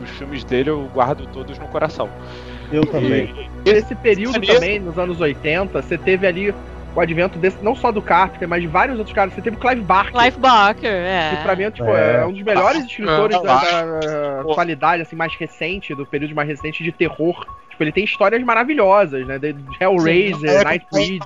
os 0.02 0.10
filmes 0.10 0.44
dele 0.44 0.68
eu 0.68 0.90
guardo 0.92 1.26
todos 1.28 1.58
no 1.58 1.66
coração. 1.68 2.08
Eu 2.70 2.82
também. 2.84 3.34
Nesse 3.64 3.94
período 3.94 4.38
Nesse- 4.40 4.52
também, 4.52 4.78
nos 4.78 4.98
anos 4.98 5.18
80, 5.22 5.80
você 5.80 5.96
teve 5.96 6.26
ali 6.26 6.54
o 6.98 7.02
advento 7.02 7.38
desse, 7.38 7.62
não 7.62 7.74
só 7.74 7.90
do 7.90 8.02
Carpenter, 8.02 8.48
mas 8.48 8.60
de 8.62 8.68
vários 8.68 8.98
outros 8.98 9.14
caras. 9.14 9.32
Você 9.32 9.40
teve 9.40 9.56
o 9.56 9.60
Clive 9.60 9.80
Barker. 9.82 10.12
Clive 10.20 10.38
Barker, 10.38 10.90
Que 11.30 11.42
pra 11.42 11.52
é. 11.52 11.56
mim 11.56 11.70
tipo, 11.70 11.88
É. 11.90 12.16
é 12.22 12.26
um 12.26 12.32
dos 12.32 12.42
melhores 12.42 12.84
escritores 12.84 13.36
eu 13.36 13.42
da, 13.42 13.54
da 13.60 14.40
atualidade, 14.40 15.02
assim, 15.02 15.16
mais 15.16 15.34
recente, 15.34 15.94
do 15.94 16.04
período 16.06 16.34
mais 16.34 16.48
recente 16.48 16.82
de 16.82 16.92
terror. 16.92 17.46
Tipo, 17.70 17.82
ele 17.84 17.92
tem 17.92 18.04
histórias 18.04 18.42
maravilhosas, 18.42 19.26
né? 19.26 19.38
De 19.38 19.54
Hellraiser, 19.80 20.58
Sim. 20.58 20.64
Nightbreed. 20.64 21.22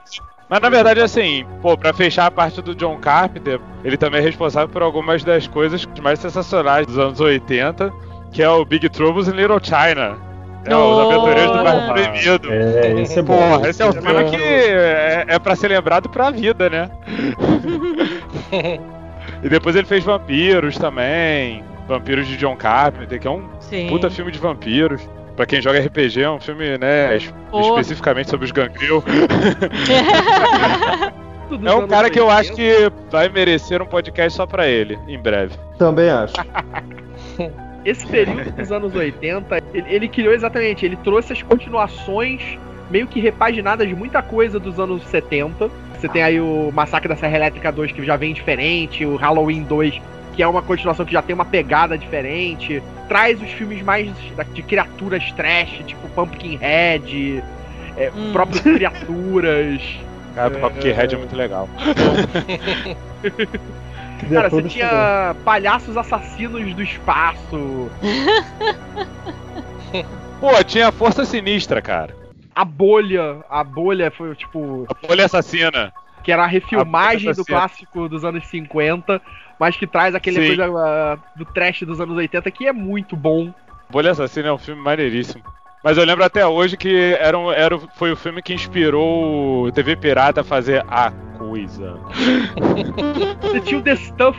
Mas 0.48 0.60
na 0.60 0.68
verdade, 0.68 1.00
assim, 1.00 1.46
pô, 1.62 1.78
pra 1.78 1.94
fechar 1.94 2.26
a 2.26 2.30
parte 2.30 2.60
do 2.60 2.74
John 2.74 2.98
Carpenter, 2.98 3.58
ele 3.82 3.96
também 3.96 4.20
é 4.20 4.22
responsável 4.22 4.68
por 4.68 4.82
algumas 4.82 5.24
das 5.24 5.46
coisas 5.46 5.86
mais 6.02 6.18
sensacionais 6.18 6.86
dos 6.86 6.98
anos 6.98 7.20
80, 7.20 7.90
que 8.32 8.42
é 8.42 8.48
o 8.50 8.62
Big 8.64 8.86
Troubles 8.90 9.28
in 9.28 9.32
Little 9.32 9.58
China. 9.62 10.18
É, 10.64 10.76
os. 10.76 11.00
Aventureiros 11.12 11.56
do 11.56 11.64
Bairro 11.64 11.92
Proibido. 11.92 12.52
É, 12.52 13.00
esse 13.00 13.18
é 13.18 13.22
bom. 13.22 13.36
Porra, 13.36 13.68
esse 13.68 13.82
é 13.82 13.86
um 13.86 13.88
é 13.88 13.92
filme 13.92 14.12
bom. 14.24 14.30
que 14.30 14.36
é, 14.36 15.24
é 15.28 15.38
pra 15.38 15.56
ser 15.56 15.68
lembrado 15.68 16.08
pra 16.08 16.30
vida, 16.30 16.70
né? 16.70 16.88
E 19.44 19.48
depois 19.48 19.74
ele 19.74 19.86
fez 19.86 20.04
Vampiros 20.04 20.78
também. 20.78 21.64
Vampiros 21.88 22.28
de 22.28 22.36
John 22.36 22.54
Carpenter, 22.56 23.18
que 23.18 23.26
é 23.26 23.30
um 23.30 23.42
Sim. 23.58 23.88
puta 23.88 24.08
filme 24.08 24.30
de 24.30 24.38
vampiros. 24.38 25.02
Pra 25.34 25.44
quem 25.46 25.60
joga 25.60 25.80
RPG, 25.80 26.22
é 26.22 26.30
um 26.30 26.38
filme, 26.40 26.78
né, 26.78 27.16
es- 27.16 27.32
Porra. 27.50 27.80
especificamente 27.80 28.30
sobre 28.30 28.44
os 28.46 28.52
gangril. 28.52 29.02
Tudo 31.48 31.68
É 31.68 31.74
um 31.74 31.86
cara 31.88 32.08
que 32.10 32.20
eu 32.20 32.26
80. 32.26 32.40
acho 32.40 32.52
que 32.54 32.92
vai 33.10 33.28
merecer 33.28 33.82
um 33.82 33.86
podcast 33.86 34.36
só 34.36 34.46
pra 34.46 34.66
ele, 34.68 34.96
em 35.08 35.18
breve. 35.18 35.54
Também 35.78 36.08
acho. 36.10 36.34
Esse 37.84 38.06
período 38.06 38.50
dos 38.52 38.70
anos 38.70 38.94
80, 38.94 39.62
ele, 39.74 39.86
ele 39.88 40.08
criou 40.08 40.32
exatamente, 40.32 40.84
ele 40.86 40.96
trouxe 40.96 41.32
as 41.32 41.42
continuações 41.42 42.58
meio 42.90 43.06
que 43.06 43.18
repaginadas 43.20 43.88
de 43.88 43.94
muita 43.94 44.22
coisa 44.22 44.60
dos 44.60 44.78
anos 44.78 45.02
70. 45.06 45.68
Você 45.98 46.08
tem 46.08 46.22
aí 46.22 46.40
o 46.40 46.70
Massacre 46.72 47.08
da 47.08 47.16
Serra 47.16 47.36
Elétrica 47.36 47.72
2, 47.72 47.92
que 47.92 48.04
já 48.04 48.16
vem 48.16 48.32
diferente, 48.34 49.04
o 49.04 49.16
Halloween 49.16 49.62
2, 49.62 50.00
que 50.34 50.42
é 50.42 50.46
uma 50.46 50.62
continuação 50.62 51.04
que 51.06 51.12
já 51.12 51.22
tem 51.22 51.34
uma 51.34 51.44
pegada 51.44 51.96
diferente. 51.98 52.82
Traz 53.08 53.40
os 53.42 53.50
filmes 53.50 53.82
mais 53.82 54.10
de 54.52 54.62
criaturas 54.62 55.30
trash, 55.32 55.82
tipo 55.86 56.08
Pumpkinhead, 56.10 57.42
é, 57.96 58.10
Hum. 58.14 58.32
próprias 58.32 58.60
criaturas. 58.62 59.80
Cara, 60.34 60.54
o 60.56 60.60
Pumpkinhead 60.60 61.14
é 61.14 61.18
muito 61.18 61.36
legal. 61.36 61.68
Cara, 64.30 64.48
você 64.48 64.62
tinha 64.62 65.34
palhaços 65.44 65.96
assassinos 65.96 66.74
do 66.74 66.82
espaço. 66.82 67.90
Pô, 70.40 70.64
tinha 70.64 70.88
a 70.88 70.92
Força 70.92 71.24
Sinistra, 71.24 71.80
cara. 71.80 72.14
A 72.54 72.64
bolha, 72.64 73.44
a 73.48 73.64
bolha 73.64 74.10
foi 74.10 74.34
tipo. 74.34 74.86
A 74.88 75.06
Bolha 75.06 75.26
Assassina. 75.26 75.92
que 76.22 76.30
era 76.30 76.44
a 76.44 76.46
refilmagem 76.46 77.30
A 77.30 77.32
do 77.32 77.44
clássico 77.44 78.08
dos 78.08 78.24
anos 78.24 78.46
50, 78.46 79.20
mas 79.58 79.76
que 79.76 79.86
traz 79.86 80.14
aquele 80.14 80.40
Sim. 80.40 80.56
coisa 80.56 80.78
ah, 80.78 81.18
do 81.36 81.44
trash 81.44 81.82
dos 81.82 82.00
anos 82.00 82.16
80 82.16 82.50
que 82.50 82.66
é 82.66 82.72
muito 82.72 83.16
bom. 83.16 83.52
Bolha 83.90 84.12
Assassina 84.12 84.48
é 84.48 84.52
um 84.52 84.58
filme 84.58 84.82
maneiríssimo. 84.82 85.42
Mas 85.82 85.98
eu 85.98 86.04
lembro 86.04 86.24
até 86.24 86.46
hoje 86.46 86.76
que 86.76 87.16
era, 87.18 87.36
um- 87.36 87.50
era, 87.50 87.74
o- 87.76 87.88
foi 87.94 88.12
o 88.12 88.16
filme 88.16 88.40
que 88.40 88.54
inspirou 88.54 89.64
o 89.66 89.72
TV 89.72 89.96
Pirata 89.96 90.42
a 90.42 90.44
fazer 90.44 90.84
a 90.88 91.10
coisa. 91.36 91.98
Você 93.42 93.60
tinha 93.60 93.80
o 93.80 93.82
The 93.82 93.96
Stuff, 93.96 94.38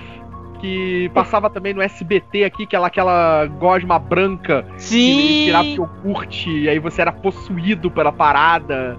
que 0.61 1.11
passava 1.13 1.49
também 1.49 1.73
no 1.73 1.81
SBT 1.81 2.45
aqui, 2.45 2.65
que 2.65 2.73
era 2.75 2.87
aquela 2.87 3.45
gosma 3.59 3.99
branca 3.99 4.65
que 4.77 4.83
Sim. 4.83 5.43
tirava 5.45 5.67
o 5.67 5.71
iogurte, 5.73 6.49
e 6.49 6.69
aí 6.69 6.79
você 6.79 7.01
era 7.01 7.11
possuído 7.11 7.91
pela 7.91 8.13
parada, 8.13 8.97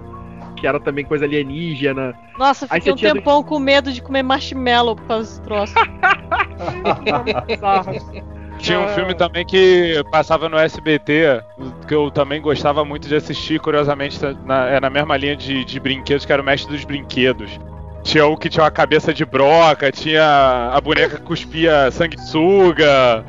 que 0.55 0.67
era 0.67 0.79
também 0.79 1.03
coisa 1.03 1.25
alienígena. 1.25 2.13
Nossa, 2.37 2.67
fiquei 2.67 2.93
um 2.93 2.95
tinha 2.95 3.11
do- 3.11 3.15
tempão 3.17 3.41
com 3.41 3.57
medo 3.57 3.91
de 3.91 4.03
comer 4.03 4.21
marshmallow 4.21 4.95
por 4.95 5.05
causa 5.07 5.27
desse 5.29 5.41
troço. 5.41 5.73
Tinha 8.65 8.79
um 8.79 8.87
filme 8.89 9.13
também 9.13 9.45
que 9.45 10.03
passava 10.09 10.49
no 10.49 10.57
SBT, 10.57 11.43
que 11.87 11.93
eu 11.93 12.09
também 12.09 12.41
gostava 12.41 12.83
muito 12.83 13.07
de 13.07 13.15
assistir, 13.15 13.59
curiosamente, 13.59 14.19
na, 14.43 14.67
é 14.67 14.79
na 14.79 14.89
mesma 14.89 15.15
linha 15.15 15.35
de, 15.35 15.63
de 15.63 15.79
brinquedos, 15.79 16.25
que 16.25 16.33
era 16.33 16.41
o 16.41 16.45
Mestre 16.45 16.71
dos 16.73 16.83
Brinquedos. 16.83 17.59
Tinha 18.01 18.25
o 18.25 18.35
que 18.35 18.49
tinha 18.49 18.63
uma 18.63 18.71
cabeça 18.71 19.13
de 19.13 19.23
broca, 19.23 19.91
tinha 19.91 20.71
a 20.73 20.81
boneca 20.81 21.17
que 21.17 21.21
cuspia 21.21 21.91
sanguessuga. 21.91 23.23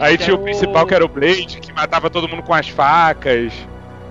Aí 0.00 0.18
tinha 0.18 0.34
o 0.34 0.38
principal 0.40 0.86
que 0.86 0.94
era 0.94 1.04
o 1.04 1.08
Blade, 1.08 1.60
que 1.60 1.72
matava 1.72 2.10
todo 2.10 2.28
mundo 2.28 2.42
com 2.42 2.52
as 2.52 2.68
facas. 2.68 3.52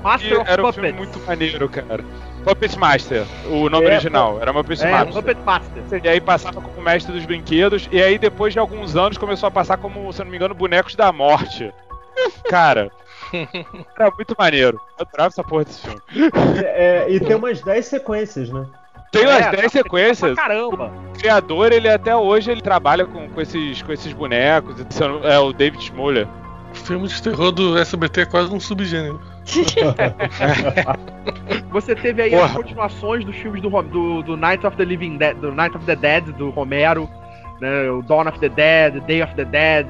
Master 0.02 0.32
E 0.32 0.50
era 0.50 0.66
um 0.66 0.72
filme 0.72 0.94
muito 0.94 1.20
maneiro, 1.28 1.68
cara. 1.68 2.06
Puppet 2.44 2.78
Master, 2.78 3.24
o 3.50 3.70
nome 3.70 3.86
É, 3.86 3.90
original, 3.94 4.40
era 4.42 4.52
uma 4.52 4.64
Puppet 4.64 4.84
É, 4.84 4.92
Master. 4.92 5.14
Puppet 5.14 5.38
Master. 5.46 6.02
E 6.04 6.10
aí 6.10 6.20
passava 6.20 6.60
como 6.60 6.82
mestre 6.82 7.14
dos 7.14 7.26
brinquedos, 7.26 7.88
e 7.92 8.02
aí 8.02 8.18
depois 8.18 8.54
de 8.54 8.60
alguns 8.60 8.96
anos 8.96 9.18
começou 9.18 9.48
a 9.48 9.52
passar 9.52 9.78
como, 9.78 10.12
se 10.12 10.24
não 10.24 10.32
me 10.32 10.38
engano, 10.38 10.54
bonecos 10.56 10.96
da 10.96 11.12
morte. 11.12 11.72
Cara, 12.50 12.92
era 13.98 14.12
muito 14.12 14.36
maneiro. 14.38 14.80
Eu 15.00 15.06
adorava 15.08 15.28
essa 15.30 15.44
porra 15.44 15.66
desse 15.66 15.82
filme. 15.82 16.02
É, 16.64 17.06
e 17.10 17.20
tem 17.20 17.36
umas 17.36 17.62
10 17.62 17.86
sequências, 17.86 18.50
né? 18.50 18.66
Tem 19.12 19.26
umas 19.26 19.46
É, 19.46 19.52
10 19.52 19.64
tá 19.64 19.70
sequências. 19.70 20.34
Pra 20.36 20.44
caramba. 20.44 20.92
O 21.10 21.20
criador, 21.20 21.72
ele 21.72 21.90
até 21.90 22.16
hoje 22.16 22.50
ele 22.50 22.62
trabalha 22.62 23.06
com, 23.06 23.30
com, 23.30 23.42
esses, 23.42 23.82
com 23.82 23.92
esses 23.92 24.14
bonecos. 24.14 24.76
É 25.24 25.38
o 25.40 25.52
David 25.54 25.84
Smoller. 25.84 26.28
Filme 26.84 27.08
de 27.08 27.22
terror 27.22 27.52
do 27.52 27.78
SBT 27.78 28.22
é 28.22 28.26
quase 28.26 28.54
um 28.54 28.60
subgênero. 28.60 29.20
Você 31.72 31.96
teve 31.96 32.24
aí 32.24 32.32
Porra. 32.32 32.46
as 32.46 32.54
continuações 32.54 33.24
dos 33.24 33.36
filmes 33.36 33.62
do, 33.62 33.70
do, 33.84 34.24
do 34.24 34.38
Night 34.38 34.66
of 34.66 34.76
the 34.78 34.84
Living 34.84 35.18
Dead, 35.18 35.38
do 35.38 35.54
Night 35.54 35.76
of 35.76 35.86
the 35.86 35.96
Dead, 35.96 36.26
do 36.34 36.50
Romero, 36.50 37.10
né? 37.60 37.90
O 37.90 38.02
Dawn 38.02 38.28
of 38.28 38.40
the 38.40 38.50
Dead, 38.50 39.00
Day 39.06 39.24
of 39.24 39.34
the 39.36 39.46
Dead, 39.46 39.88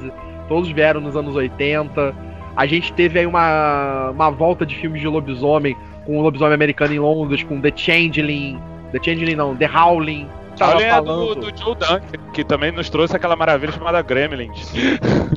todos 0.47 0.69
vieram 0.69 1.01
nos 1.01 1.15
anos 1.15 1.35
80. 1.35 2.13
A 2.55 2.65
gente 2.65 2.91
teve 2.93 3.19
aí 3.19 3.25
uma, 3.25 4.11
uma 4.11 4.29
volta 4.29 4.65
de 4.65 4.75
filmes 4.75 5.01
de 5.01 5.07
lobisomem, 5.07 5.75
com 6.05 6.19
o 6.19 6.21
lobisomem 6.21 6.53
americano 6.53 6.93
em 6.93 6.99
Londres, 6.99 7.43
com 7.43 7.61
The 7.61 7.71
Changeling. 7.75 8.61
The 8.91 8.99
Changeling 9.01 9.35
não, 9.35 9.55
The 9.55 9.69
Howling. 9.73 10.27
Tava 10.61 10.73
Além 10.73 10.85
é 10.87 11.01
do, 11.01 11.05
falando. 11.07 11.35
do 11.51 11.57
Joe 11.59 11.75
Dante, 11.75 12.17
que 12.33 12.43
também 12.43 12.71
nos 12.71 12.87
trouxe 12.87 13.15
aquela 13.15 13.35
maravilha 13.35 13.71
chamada 13.71 13.99
Gremlins. 14.03 14.71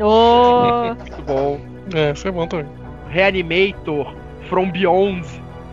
Ô, 0.01 0.95
Muito 0.99 1.23
bom. 1.23 1.61
É, 1.95 2.11
isso 2.13 2.29
é 2.29 2.31
bom 2.31 2.47
também. 2.47 2.67
Reanimator, 3.09 4.15
From 4.51 4.71
Beyond, 4.71 5.27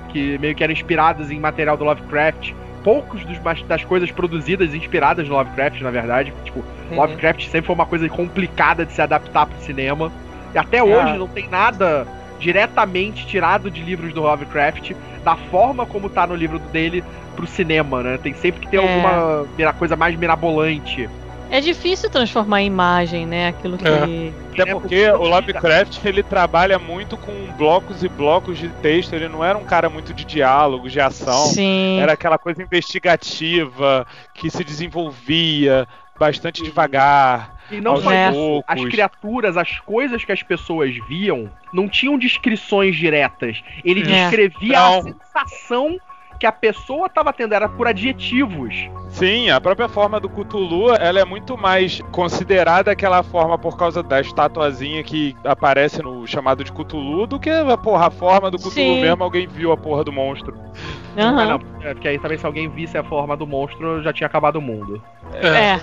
que 0.09 0.37
meio 0.37 0.55
que 0.55 0.63
eram 0.63 0.71
inspirados 0.73 1.29
em 1.31 1.39
material 1.39 1.75
do 1.75 1.83
Lovecraft. 1.83 2.53
Poucos 2.83 3.23
dos, 3.25 3.37
das 3.67 3.83
coisas 3.83 4.09
produzidas 4.09 4.73
inspiradas 4.73 5.27
no 5.27 5.35
Lovecraft, 5.35 5.81
na 5.81 5.91
verdade. 5.91 6.33
Tipo, 6.45 6.63
Uhum. 6.89 6.97
Lovecraft 6.97 7.43
sempre 7.47 7.67
foi 7.67 7.75
uma 7.75 7.85
coisa 7.85 8.07
complicada 8.09 8.85
de 8.85 8.91
se 8.93 9.01
adaptar 9.01 9.45
pro 9.47 9.59
cinema. 9.61 10.11
E 10.53 10.57
até 10.57 10.79
Ah. 10.79 10.83
hoje 10.85 11.17
não 11.17 11.27
tem 11.27 11.47
nada 11.49 12.07
diretamente 12.41 13.25
tirado 13.25 13.69
de 13.71 13.81
livros 13.81 14.13
do 14.13 14.21
Lovecraft 14.21 14.91
da 15.23 15.35
forma 15.35 15.85
como 15.85 16.09
tá 16.09 16.25
no 16.25 16.35
livro 16.35 16.57
dele 16.59 17.03
pro 17.35 17.47
cinema, 17.47 18.01
né? 18.03 18.17
Tem 18.21 18.33
sempre 18.33 18.61
que 18.61 18.67
ter 18.67 18.77
É. 18.77 18.79
alguma 18.79 19.73
coisa 19.73 19.95
mais 19.95 20.15
mirabolante. 20.17 21.07
é 21.49 21.59
difícil 21.59 22.09
transformar 22.09 22.61
em 22.61 22.67
imagem, 22.67 23.25
né? 23.25 23.49
Aquilo 23.49 23.77
que. 23.77 23.85
É. 23.85 24.31
Até 24.53 24.71
É, 24.71 24.73
porque 24.73 25.09
o 25.11 25.23
Lovecraft 25.27 25.99
ele 26.05 26.23
trabalha 26.23 26.79
muito 26.79 27.17
com 27.17 27.31
blocos 27.57 28.03
e 28.03 28.09
blocos 28.09 28.57
de 28.57 28.69
texto. 28.69 29.13
Ele 29.13 29.27
não 29.27 29.43
era 29.43 29.57
um 29.57 29.65
cara 29.65 29.89
muito 29.89 30.13
de 30.13 30.23
diálogos, 30.23 30.91
de 30.93 30.99
ação. 31.01 31.45
Sim. 31.47 31.99
Era 31.99 32.13
aquela 32.13 32.37
coisa 32.37 32.61
investigativa 32.63 34.07
que 34.33 34.49
se 34.49 34.63
desenvolvia 34.63 35.87
bastante 36.17 36.63
devagar. 36.63 37.60
E 37.71 37.79
não 37.81 37.97
só 37.97 38.11
isso, 38.11 38.63
as 38.67 38.83
criaturas, 38.85 39.55
as 39.57 39.79
coisas 39.79 40.23
que 40.25 40.31
as 40.31 40.43
pessoas 40.43 40.93
viam, 41.07 41.49
não 41.73 41.87
tinham 41.87 42.17
descrições 42.17 42.95
diretas. 42.95 43.63
Ele 43.83 44.01
É. 44.01 44.03
descrevia 44.03 44.73
Não. 44.79 44.99
a 44.99 45.03
sensação 45.03 45.97
que 46.41 46.47
a 46.47 46.51
pessoa 46.51 47.05
estava 47.05 47.31
tendo, 47.31 47.53
era 47.53 47.69
por 47.69 47.87
adjetivos. 47.87 48.73
Sim, 49.09 49.51
a 49.51 49.61
própria 49.61 49.87
forma 49.87 50.19
do 50.19 50.27
Cthulhu, 50.27 50.91
ela 50.95 51.19
é 51.19 51.23
muito 51.23 51.55
mais 51.55 52.01
considerada 52.11 52.89
aquela 52.89 53.21
forma 53.21 53.59
por 53.59 53.77
causa 53.77 54.01
da 54.01 54.19
estatuazinha 54.19 55.03
que 55.03 55.37
aparece 55.43 56.01
no 56.01 56.25
chamado 56.25 56.63
de 56.63 56.71
Cthulhu 56.71 57.27
do 57.27 57.39
que 57.39 57.51
a 57.51 57.77
porra, 57.77 58.07
a 58.07 58.09
forma 58.09 58.49
do 58.49 58.57
Cthulhu 58.57 58.71
Sim. 58.71 59.01
mesmo, 59.01 59.23
alguém 59.23 59.47
viu 59.47 59.71
a 59.71 59.77
porra 59.77 60.03
do 60.03 60.11
monstro. 60.11 60.57
Aham. 61.15 61.39
Ah, 61.39 61.45
não, 61.45 61.61
é, 61.83 61.93
porque 61.93 62.07
aí 62.07 62.17
também 62.17 62.39
se 62.39 62.45
alguém 62.47 62.67
visse 62.67 62.97
a 62.97 63.03
forma 63.03 63.37
do 63.37 63.45
monstro, 63.45 64.01
já 64.01 64.11
tinha 64.11 64.25
acabado 64.25 64.55
o 64.55 64.61
mundo. 64.61 64.99
É. 65.35 65.79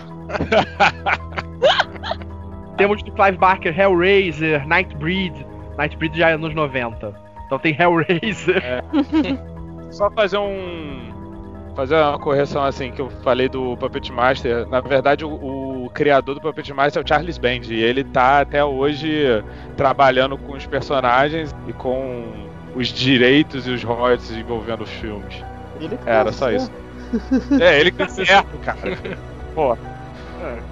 Temos 2.76 3.00
do 3.04 3.12
Clive 3.12 3.38
Barker, 3.38 3.78
Hellraiser, 3.78 4.66
Nightbreed. 4.66 5.46
Nightbreed 5.76 6.18
já 6.18 6.30
é 6.30 6.36
nos 6.36 6.52
90. 6.52 7.14
Então 7.46 7.60
tem 7.60 7.76
Hellraiser. 7.78 8.82
Só 9.90 10.10
fazer 10.10 10.38
um. 10.38 11.08
Fazer 11.74 11.94
uma 11.94 12.18
correção 12.18 12.64
assim 12.64 12.90
que 12.90 13.00
eu 13.00 13.08
falei 13.22 13.48
do 13.48 13.76
Puppet 13.76 14.10
Master. 14.12 14.66
Na 14.68 14.80
verdade, 14.80 15.24
o, 15.24 15.84
o 15.84 15.90
criador 15.90 16.34
do 16.34 16.40
Puppet 16.40 16.72
Master 16.72 17.00
é 17.00 17.04
o 17.04 17.08
Charles 17.08 17.38
Band. 17.38 17.60
E 17.68 17.80
ele 17.82 18.02
tá 18.02 18.40
até 18.40 18.64
hoje 18.64 19.26
trabalhando 19.76 20.36
com 20.36 20.54
os 20.54 20.66
personagens 20.66 21.54
e 21.68 21.72
com 21.72 22.24
os 22.74 22.88
direitos 22.88 23.66
e 23.68 23.70
os 23.70 23.84
royalties 23.84 24.32
envolvendo 24.32 24.82
os 24.82 24.90
filmes. 24.90 25.42
Ele 25.80 25.96
que 25.96 26.08
Era 26.08 26.32
só 26.32 26.50
isso. 26.50 26.66
certo. 26.66 26.88
É, 27.62 27.80
ele 27.80 27.90
que 27.92 27.98
tá 27.98 28.08
certo, 28.08 28.58
cara. 28.58 28.98
Pô, 29.54 29.76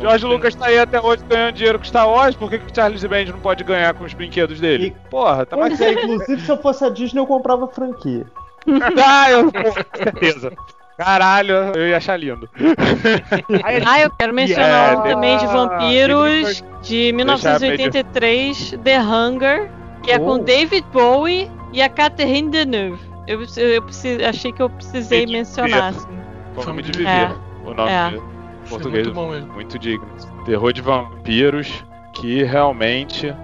George 0.01 0.27
Lucas 0.27 0.55
tá 0.55 0.67
aí 0.67 0.79
até 0.79 1.01
hoje 1.01 1.25
ganhando 1.29 1.55
dinheiro 1.55 1.79
com 1.79 1.85
Star 1.85 2.09
Wars, 2.09 2.37
por 2.37 2.51
que, 2.51 2.59
que 2.59 2.71
o 2.71 2.75
Charles 2.75 3.03
Band 3.05 3.25
não 3.27 3.39
pode 3.39 3.65
ganhar 3.65 3.95
com 3.95 4.05
os 4.05 4.13
brinquedos 4.13 4.61
dele? 4.61 4.89
E- 4.89 5.09
Porra, 5.09 5.47
tá 5.47 5.57
mais 5.57 5.81
é, 5.81 5.93
inclusive 5.93 6.41
se 6.43 6.51
eu 6.51 6.59
fosse 6.59 6.85
a 6.85 6.91
Disney 6.91 7.21
eu 7.21 7.27
comprava 7.27 7.65
a 7.65 7.69
franquia. 7.69 8.27
Ah, 9.05 9.31
eu, 9.31 9.53
com 9.53 9.73
certeza. 9.97 10.53
Caralho, 10.99 11.55
eu 11.77 11.89
ia 11.89 11.97
achar 11.99 12.17
lindo. 12.17 12.49
Ah, 13.87 14.01
eu 14.01 14.11
quero 14.11 14.33
mencionar 14.35 14.93
É, 14.95 14.97
um 14.97 15.03
também 15.03 15.37
de 15.39 15.47
vampiros 15.47 16.65
de 16.83 17.13
1983, 17.13 18.75
The 18.83 19.01
Hunger, 19.01 19.71
que 20.03 20.11
é 20.11 20.19
com 20.19 20.33
Oh. 20.33 20.39
David 20.39 20.85
Bowie 20.93 21.51
e 21.73 21.83
a 21.83 21.89
Catherine 21.89 22.51
Deneuve. 22.51 22.99
Eu, 23.27 23.41
eu, 23.43 23.69
eu 23.75 24.29
achei 24.29 24.53
que 24.53 24.63
eu 24.63 24.71
precisei 24.71 25.27
mencionar. 25.27 25.89
assim. 25.91 26.09
Fome 26.55 26.83
de 26.83 26.91
É. 27.07 27.27
viver. 27.27 27.37
O 27.65 27.75
nome 27.75 27.91
É. 27.91 28.11
de 28.11 28.17
é 28.17 28.21
português 28.69 29.07
muito 29.07 29.15
bom 29.15 29.31
mesmo. 29.31 29.53
muito 29.53 29.79
digno. 29.79 30.07
Terror 30.45 30.73
de 30.73 30.81
vampiros 30.81 31.85
que 32.15 32.43
realmente 32.45 33.35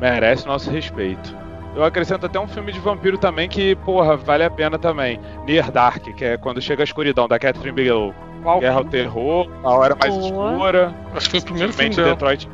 merece 0.00 0.46
nosso 0.46 0.70
respeito. 0.70 1.36
Eu 1.74 1.84
acrescento 1.84 2.26
até 2.26 2.38
um 2.38 2.46
filme 2.46 2.70
de 2.70 2.78
vampiro 2.78 3.16
também 3.16 3.48
que, 3.48 3.74
porra, 3.76 4.16
vale 4.16 4.44
a 4.44 4.50
pena 4.50 4.78
também. 4.78 5.18
Near 5.46 5.70
Dark, 5.70 6.02
que 6.02 6.24
é 6.24 6.36
quando 6.36 6.60
chega 6.60 6.82
a 6.82 6.84
escuridão, 6.84 7.26
da 7.26 7.38
Catherine 7.38 7.72
Bigelow. 7.72 8.14
qual 8.42 8.60
Guerra 8.60 8.78
ao 8.78 8.84
terror, 8.84 9.48
a 9.62 9.70
hora 9.70 9.96
mais 9.98 10.14
Boa. 10.14 10.52
escura. 10.52 10.94
Acho 11.14 11.30
que 11.30 11.30
foi 11.30 11.40
o 11.40 11.44
primeiro 11.44 11.72
filme 11.72 11.94
dela. 11.94 12.10
Detroit. 12.10 12.48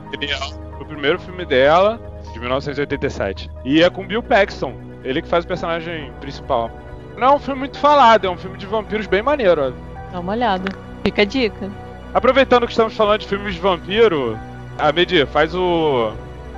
Foi 0.73 0.83
o 0.83 0.87
primeiro 0.87 1.19
filme 1.19 1.45
dela, 1.45 2.01
de 2.33 2.39
1987. 2.39 3.51
E 3.65 3.83
é 3.83 3.91
com 3.91 4.07
Bill 4.07 4.23
Paxton, 4.23 4.75
ele 5.03 5.21
que 5.21 5.29
faz 5.29 5.45
o 5.45 5.49
personagem 5.49 6.13
principal. 6.21 6.71
Não 7.17 7.27
é 7.27 7.35
um 7.35 7.39
filme 7.41 7.61
muito 7.61 7.79
falado, 7.79 8.27
é 8.27 8.31
um 8.31 8.37
filme 8.37 8.57
de 8.57 8.67
vampiros 8.67 9.09
bem 9.09 9.23
maneiro. 9.23 9.75
ó. 9.75 10.13
Dá 10.13 10.21
uma 10.21 10.33
olhada. 10.33 10.71
Fica 11.03 11.23
a 11.23 11.25
dica. 11.25 11.69
Aproveitando 12.15 12.65
que 12.67 12.73
estamos 12.73 12.95
falando 12.95 13.21
de 13.21 13.27
filmes 13.27 13.55
de 13.55 13.61
vampiro, 13.61 14.39
a 14.79 14.93
Medi, 14.93 15.27
faz 15.27 15.55
o 15.55 16.13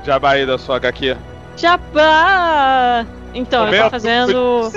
jabá 0.04 0.32
aí 0.32 0.44
da 0.44 0.58
sua 0.58 0.76
HQ. 0.76 1.16
Jabá! 1.56 3.04
Então, 3.34 3.66
eu 3.66 3.70
tô 3.84 3.90
fazendo. 3.90 4.70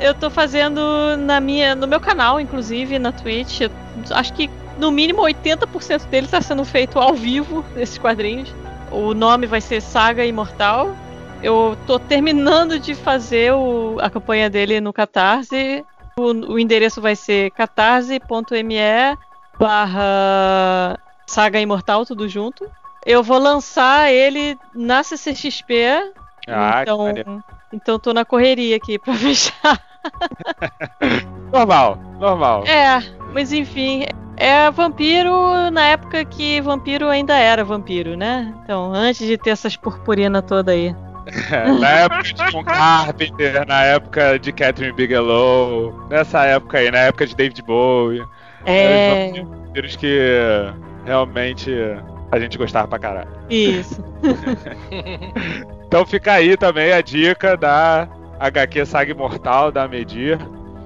Eu 0.00 0.14
tô 0.14 0.30
fazendo 0.30 0.80
na 1.18 1.40
minha, 1.40 1.74
no 1.74 1.88
meu 1.88 1.98
canal, 1.98 2.40
inclusive, 2.40 3.00
na 3.00 3.10
Twitch. 3.10 3.62
Acho 4.12 4.32
que 4.32 4.48
no 4.78 4.92
mínimo 4.92 5.22
80% 5.22 6.06
dele 6.06 6.26
está 6.26 6.40
sendo 6.40 6.64
feito 6.64 7.00
ao 7.00 7.14
vivo, 7.14 7.64
esses 7.76 7.98
quadrinhos. 7.98 8.54
O 8.92 9.12
nome 9.12 9.44
vai 9.46 9.60
ser 9.60 9.82
Saga 9.82 10.24
Imortal. 10.24 10.94
Eu 11.42 11.76
tô 11.84 11.98
terminando 11.98 12.78
de 12.78 12.94
fazer 12.94 13.52
o- 13.52 13.96
a 14.00 14.08
campanha 14.08 14.48
dele 14.48 14.80
no 14.80 14.92
Catarse. 14.92 15.84
O, 16.16 16.52
o 16.52 16.58
endereço 16.60 17.00
vai 17.00 17.16
ser 17.16 17.50
catarse.me 17.50 18.78
barra 19.58 20.96
Saga 21.28 21.60
Imortal, 21.60 22.06
tudo 22.06 22.26
junto. 22.26 22.66
Eu 23.04 23.22
vou 23.22 23.38
lançar 23.38 24.10
ele 24.10 24.58
na 24.74 25.02
CCXP. 25.02 26.12
Ah, 26.48 26.80
então, 26.82 26.98
maneiro. 26.98 27.44
então 27.70 27.98
tô 27.98 28.14
na 28.14 28.24
correria 28.24 28.74
aqui 28.76 28.98
pra 28.98 29.12
fechar. 29.14 29.78
Normal, 31.52 31.98
normal. 32.18 32.64
É, 32.66 33.02
mas 33.34 33.52
enfim, 33.52 34.06
é 34.38 34.70
vampiro 34.70 35.70
na 35.70 35.82
época 35.82 36.24
que 36.24 36.62
vampiro 36.62 37.08
ainda 37.08 37.36
era 37.36 37.62
vampiro, 37.62 38.16
né? 38.16 38.54
Então, 38.64 38.92
antes 38.94 39.26
de 39.26 39.36
ter 39.36 39.50
essas 39.50 39.76
purpurinas 39.76 40.42
toda 40.46 40.72
aí. 40.72 40.96
É, 41.50 41.68
na 41.78 41.90
época 41.90 42.22
de 42.22 42.50
John 42.50 42.64
Carpenter, 42.64 43.66
na 43.66 43.82
época 43.84 44.38
de 44.38 44.50
Catherine 44.50 44.94
Bigelow, 44.94 46.06
nessa 46.08 46.44
época 46.46 46.78
aí, 46.78 46.90
na 46.90 47.00
época 47.00 47.26
de 47.26 47.36
David 47.36 47.62
Bowie. 47.62 48.24
É, 48.64 49.30
Os 49.34 49.38
vampiros 49.40 49.96
que 49.96 50.72
realmente 51.08 51.72
a 52.30 52.38
gente 52.38 52.56
gostava 52.58 52.86
pra 52.86 52.98
caralho. 52.98 53.30
isso. 53.50 54.04
Então 55.88 56.04
fica 56.04 56.34
aí 56.34 56.54
também 56.54 56.92
a 56.92 57.00
dica 57.00 57.56
da 57.56 58.06
HQ 58.38 58.84
Saga 58.84 59.10
Imortal 59.10 59.72
da 59.72 59.88
Medir. 59.88 60.38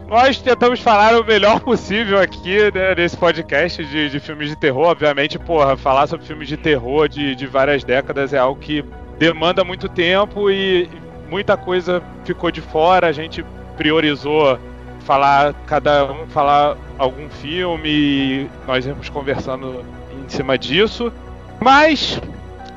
Nós 0.09 0.41
tentamos 0.41 0.79
falar 0.79 1.21
o 1.21 1.25
melhor 1.25 1.59
possível 1.65 2.21
aqui, 2.21 2.71
né, 2.73 2.95
nesse 2.95 3.17
podcast 3.17 3.85
de, 3.85 4.09
de 4.09 4.21
filmes 4.21 4.51
de 4.51 4.57
terror. 4.57 4.87
Obviamente, 4.87 5.41
porra, 5.41 5.77
falar 5.77 6.07
sobre 6.07 6.25
filmes 6.25 6.47
de 6.47 6.57
terror 6.57 7.09
de, 7.09 7.35
de 7.35 7.47
várias 7.49 7.83
décadas 7.83 8.33
é 8.33 8.39
algo 8.39 8.61
que 8.61 8.85
demanda 9.19 9.65
muito 9.65 9.89
tempo 9.89 10.49
e 10.49 10.89
muita 11.29 11.57
coisa 11.57 12.01
ficou 12.25 12.53
de 12.53 12.61
fora. 12.61 13.09
A 13.09 13.13
gente 13.13 13.45
priorizou 13.77 14.57
falar, 15.01 15.53
cada 15.67 16.13
um 16.13 16.29
falar 16.29 16.77
algum 16.97 17.29
filme 17.29 17.89
e 17.89 18.51
nós 18.69 18.87
íamos 18.87 19.09
conversando 19.09 19.85
cima 20.33 20.59
disso. 20.59 21.13
Mas 21.61 22.21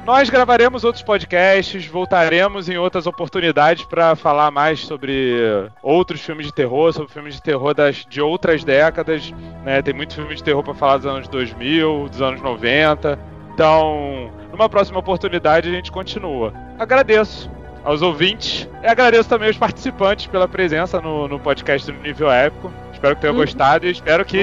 Nós 0.06 0.30
gravaremos 0.30 0.84
outros 0.84 1.04
podcasts, 1.04 1.88
voltaremos 1.88 2.70
em 2.70 2.78
outras 2.78 3.08
oportunidades 3.08 3.86
para 3.86 4.16
falar 4.16 4.52
mais 4.52 4.82
sobre 4.82 5.34
outros 5.82 6.22
filmes 6.22 6.46
de 6.46 6.54
terror, 6.54 6.94
sobre 6.94 7.12
filmes 7.12 7.34
de 7.34 7.42
terror 7.42 7.74
das, 7.74 8.06
de 8.08 8.22
outras 8.22 8.64
décadas. 8.64 9.34
Né? 9.64 9.82
Tem 9.82 9.96
muito 9.96 10.14
filme 10.14 10.36
de 10.36 10.44
terror 10.44 10.62
para 10.62 10.76
falar 10.76 10.98
dos 10.98 11.08
anos 11.08 11.28
2000, 11.28 12.08
dos 12.10 12.22
anos 12.22 12.40
90. 12.40 13.18
Então, 13.56 14.30
numa 14.52 14.70
próxima 14.70 15.00
oportunidade, 15.00 15.68
a 15.70 15.72
gente 15.72 15.92
continua. 15.92 16.54
Agradeço 16.78 17.50
aos 17.84 18.04
ouvintes 18.04 18.70
e 18.84 18.86
agradeço 18.88 19.28
também 19.28 19.48
aos 19.48 19.58
participantes 19.58 20.28
pela 20.28 20.48
presença 20.48 21.02
no, 21.02 21.28
no 21.28 21.40
podcast 21.40 21.92
do 21.92 21.98
Nível 22.00 22.30
Épico. 22.30 22.72
Espero 22.94 23.16
que 23.16 23.22
tenham 23.22 23.34
Uhum. 23.34 23.42
gostado 23.42 23.88
e 23.88 23.92
espero 23.92 24.24
que 24.24 24.38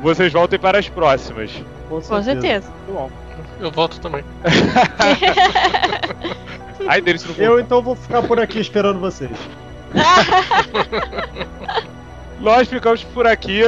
vocês 0.00 0.32
voltem 0.32 0.58
para 0.58 0.78
as 0.78 0.88
próximas. 0.88 1.50
Com 2.00 2.16
Com 2.16 2.22
certeza. 2.22 2.70
Bom. 2.88 3.10
Eu 3.60 3.70
volto 3.70 4.00
também. 4.00 4.24
Ai, 6.86 7.00
deles 7.00 7.24
não 7.24 7.34
Eu 7.36 7.60
então 7.60 7.80
vou 7.80 7.94
ficar 7.94 8.22
por 8.22 8.40
aqui 8.40 8.60
esperando 8.60 8.98
vocês. 8.98 9.30
Nós 12.40 12.68
ficamos 12.68 13.04
por 13.04 13.26
aqui. 13.26 13.62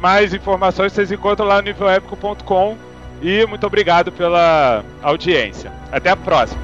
Mais 0.00 0.34
informações 0.34 0.92
vocês 0.92 1.10
encontram 1.10 1.46
lá 1.46 1.56
no 1.56 1.62
nívelépico.com. 1.62 2.76
E 3.20 3.44
muito 3.46 3.66
obrigado 3.66 4.12
pela 4.12 4.84
audiência. 5.02 5.72
Até 5.90 6.10
a 6.10 6.16
próxima. 6.16 6.60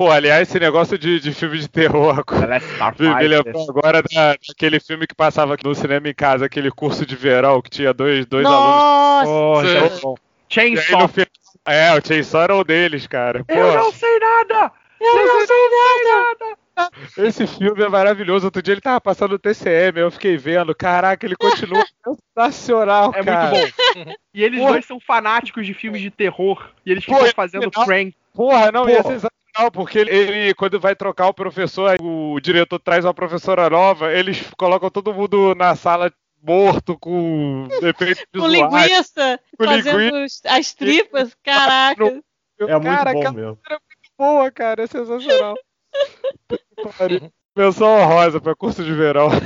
Pô, 0.00 0.10
aliás, 0.10 0.48
esse 0.48 0.58
negócio 0.58 0.96
de, 0.98 1.20
de 1.20 1.30
filme 1.34 1.58
de 1.58 1.68
terror 1.68 2.24
Last 2.48 2.98
me, 3.02 3.14
me 3.16 3.28
lembrou 3.28 3.66
agora 3.68 4.02
da- 4.02 4.34
daquele 4.48 4.80
filme 4.80 5.06
que 5.06 5.14
passava 5.14 5.58
no 5.62 5.74
cinema 5.74 6.08
em 6.08 6.14
casa, 6.14 6.46
aquele 6.46 6.70
curso 6.70 7.04
de 7.04 7.14
verão 7.14 7.60
que 7.60 7.68
tinha 7.68 7.92
dois, 7.92 8.24
dois 8.24 8.46
alunos. 8.46 8.80
Nossa! 8.82 9.26
Porra, 9.26 9.66
Sim. 9.68 9.88
tão 9.90 9.98
bom. 10.00 10.14
E 10.56 10.60
aí, 10.60 10.70
no 10.70 10.80
Chainsaw. 10.80 11.08
final- 11.08 11.26
é, 11.66 11.92
o 11.98 12.00
Chainsaw 12.06 12.40
era 12.40 12.56
um 12.56 12.62
deles, 12.64 13.06
cara. 13.06 13.44
Pô, 13.44 13.52
Eu 13.54 13.74
não 13.74 13.92
sei 13.92 14.18
nada! 14.18 14.72
Eu 14.98 15.14
não 15.26 15.46
sei 15.46 15.68
nada! 15.68 16.56
esse 17.28 17.46
filme 17.46 17.82
é 17.82 17.88
maravilhoso. 17.90 18.46
Outro 18.46 18.62
dia 18.62 18.72
ele 18.72 18.80
tava 18.80 19.02
passando 19.02 19.32
no 19.32 19.38
TCM, 19.38 20.00
eu 20.00 20.10
fiquei 20.10 20.38
vendo. 20.38 20.74
Caraca, 20.74 21.26
ele 21.26 21.36
continua 21.36 21.84
sensacional, 22.34 23.12
É 23.14 23.22
cara. 23.22 23.50
muito 23.50 23.74
bom. 24.06 24.14
E 24.32 24.42
eles 24.42 24.60
Porra. 24.60 24.72
dois 24.72 24.86
são 24.86 24.98
fanáticos 24.98 25.66
de 25.66 25.74
filmes 25.74 26.00
de 26.00 26.10
terror. 26.10 26.70
E 26.86 26.90
eles 26.90 27.04
ficam 27.04 27.26
fazendo 27.36 27.70
prank. 27.70 28.14
Porra, 28.34 28.72
não, 28.72 28.88
ia 28.88 29.02
Porra. 29.02 29.18
ser 29.20 29.30
legal, 29.60 29.70
porque 29.70 29.98
ele, 29.98 30.10
ele, 30.10 30.54
quando 30.54 30.80
vai 30.80 30.96
trocar 30.96 31.28
o 31.28 31.34
professor, 31.34 31.96
o 32.00 32.40
diretor 32.40 32.78
traz 32.78 33.04
uma 33.04 33.12
professora 33.12 33.68
nova, 33.68 34.12
eles 34.12 34.50
colocam 34.56 34.90
todo 34.90 35.12
mundo 35.12 35.54
na 35.54 35.76
sala 35.76 36.10
morto 36.42 36.98
com 36.98 37.68
defeito 37.82 38.26
com 38.34 38.46
linguiça, 38.46 39.38
com 39.58 39.64
fazendo 39.66 39.98
linguiça. 39.98 40.40
as 40.48 40.72
tripas, 40.72 41.36
caraca. 41.42 42.02
É 42.02 42.78
muito 42.78 43.04
bom 43.12 43.32
mesmo. 43.32 43.58
É 43.68 43.72
muito 43.72 44.10
boa, 44.18 44.50
cara, 44.50 44.84
é 44.84 44.86
sensacional. 44.86 45.54
Menção 47.56 47.88
honrosa 47.88 48.40
para 48.40 48.54
curso 48.54 48.82
de 48.82 48.94
verão. 48.94 49.28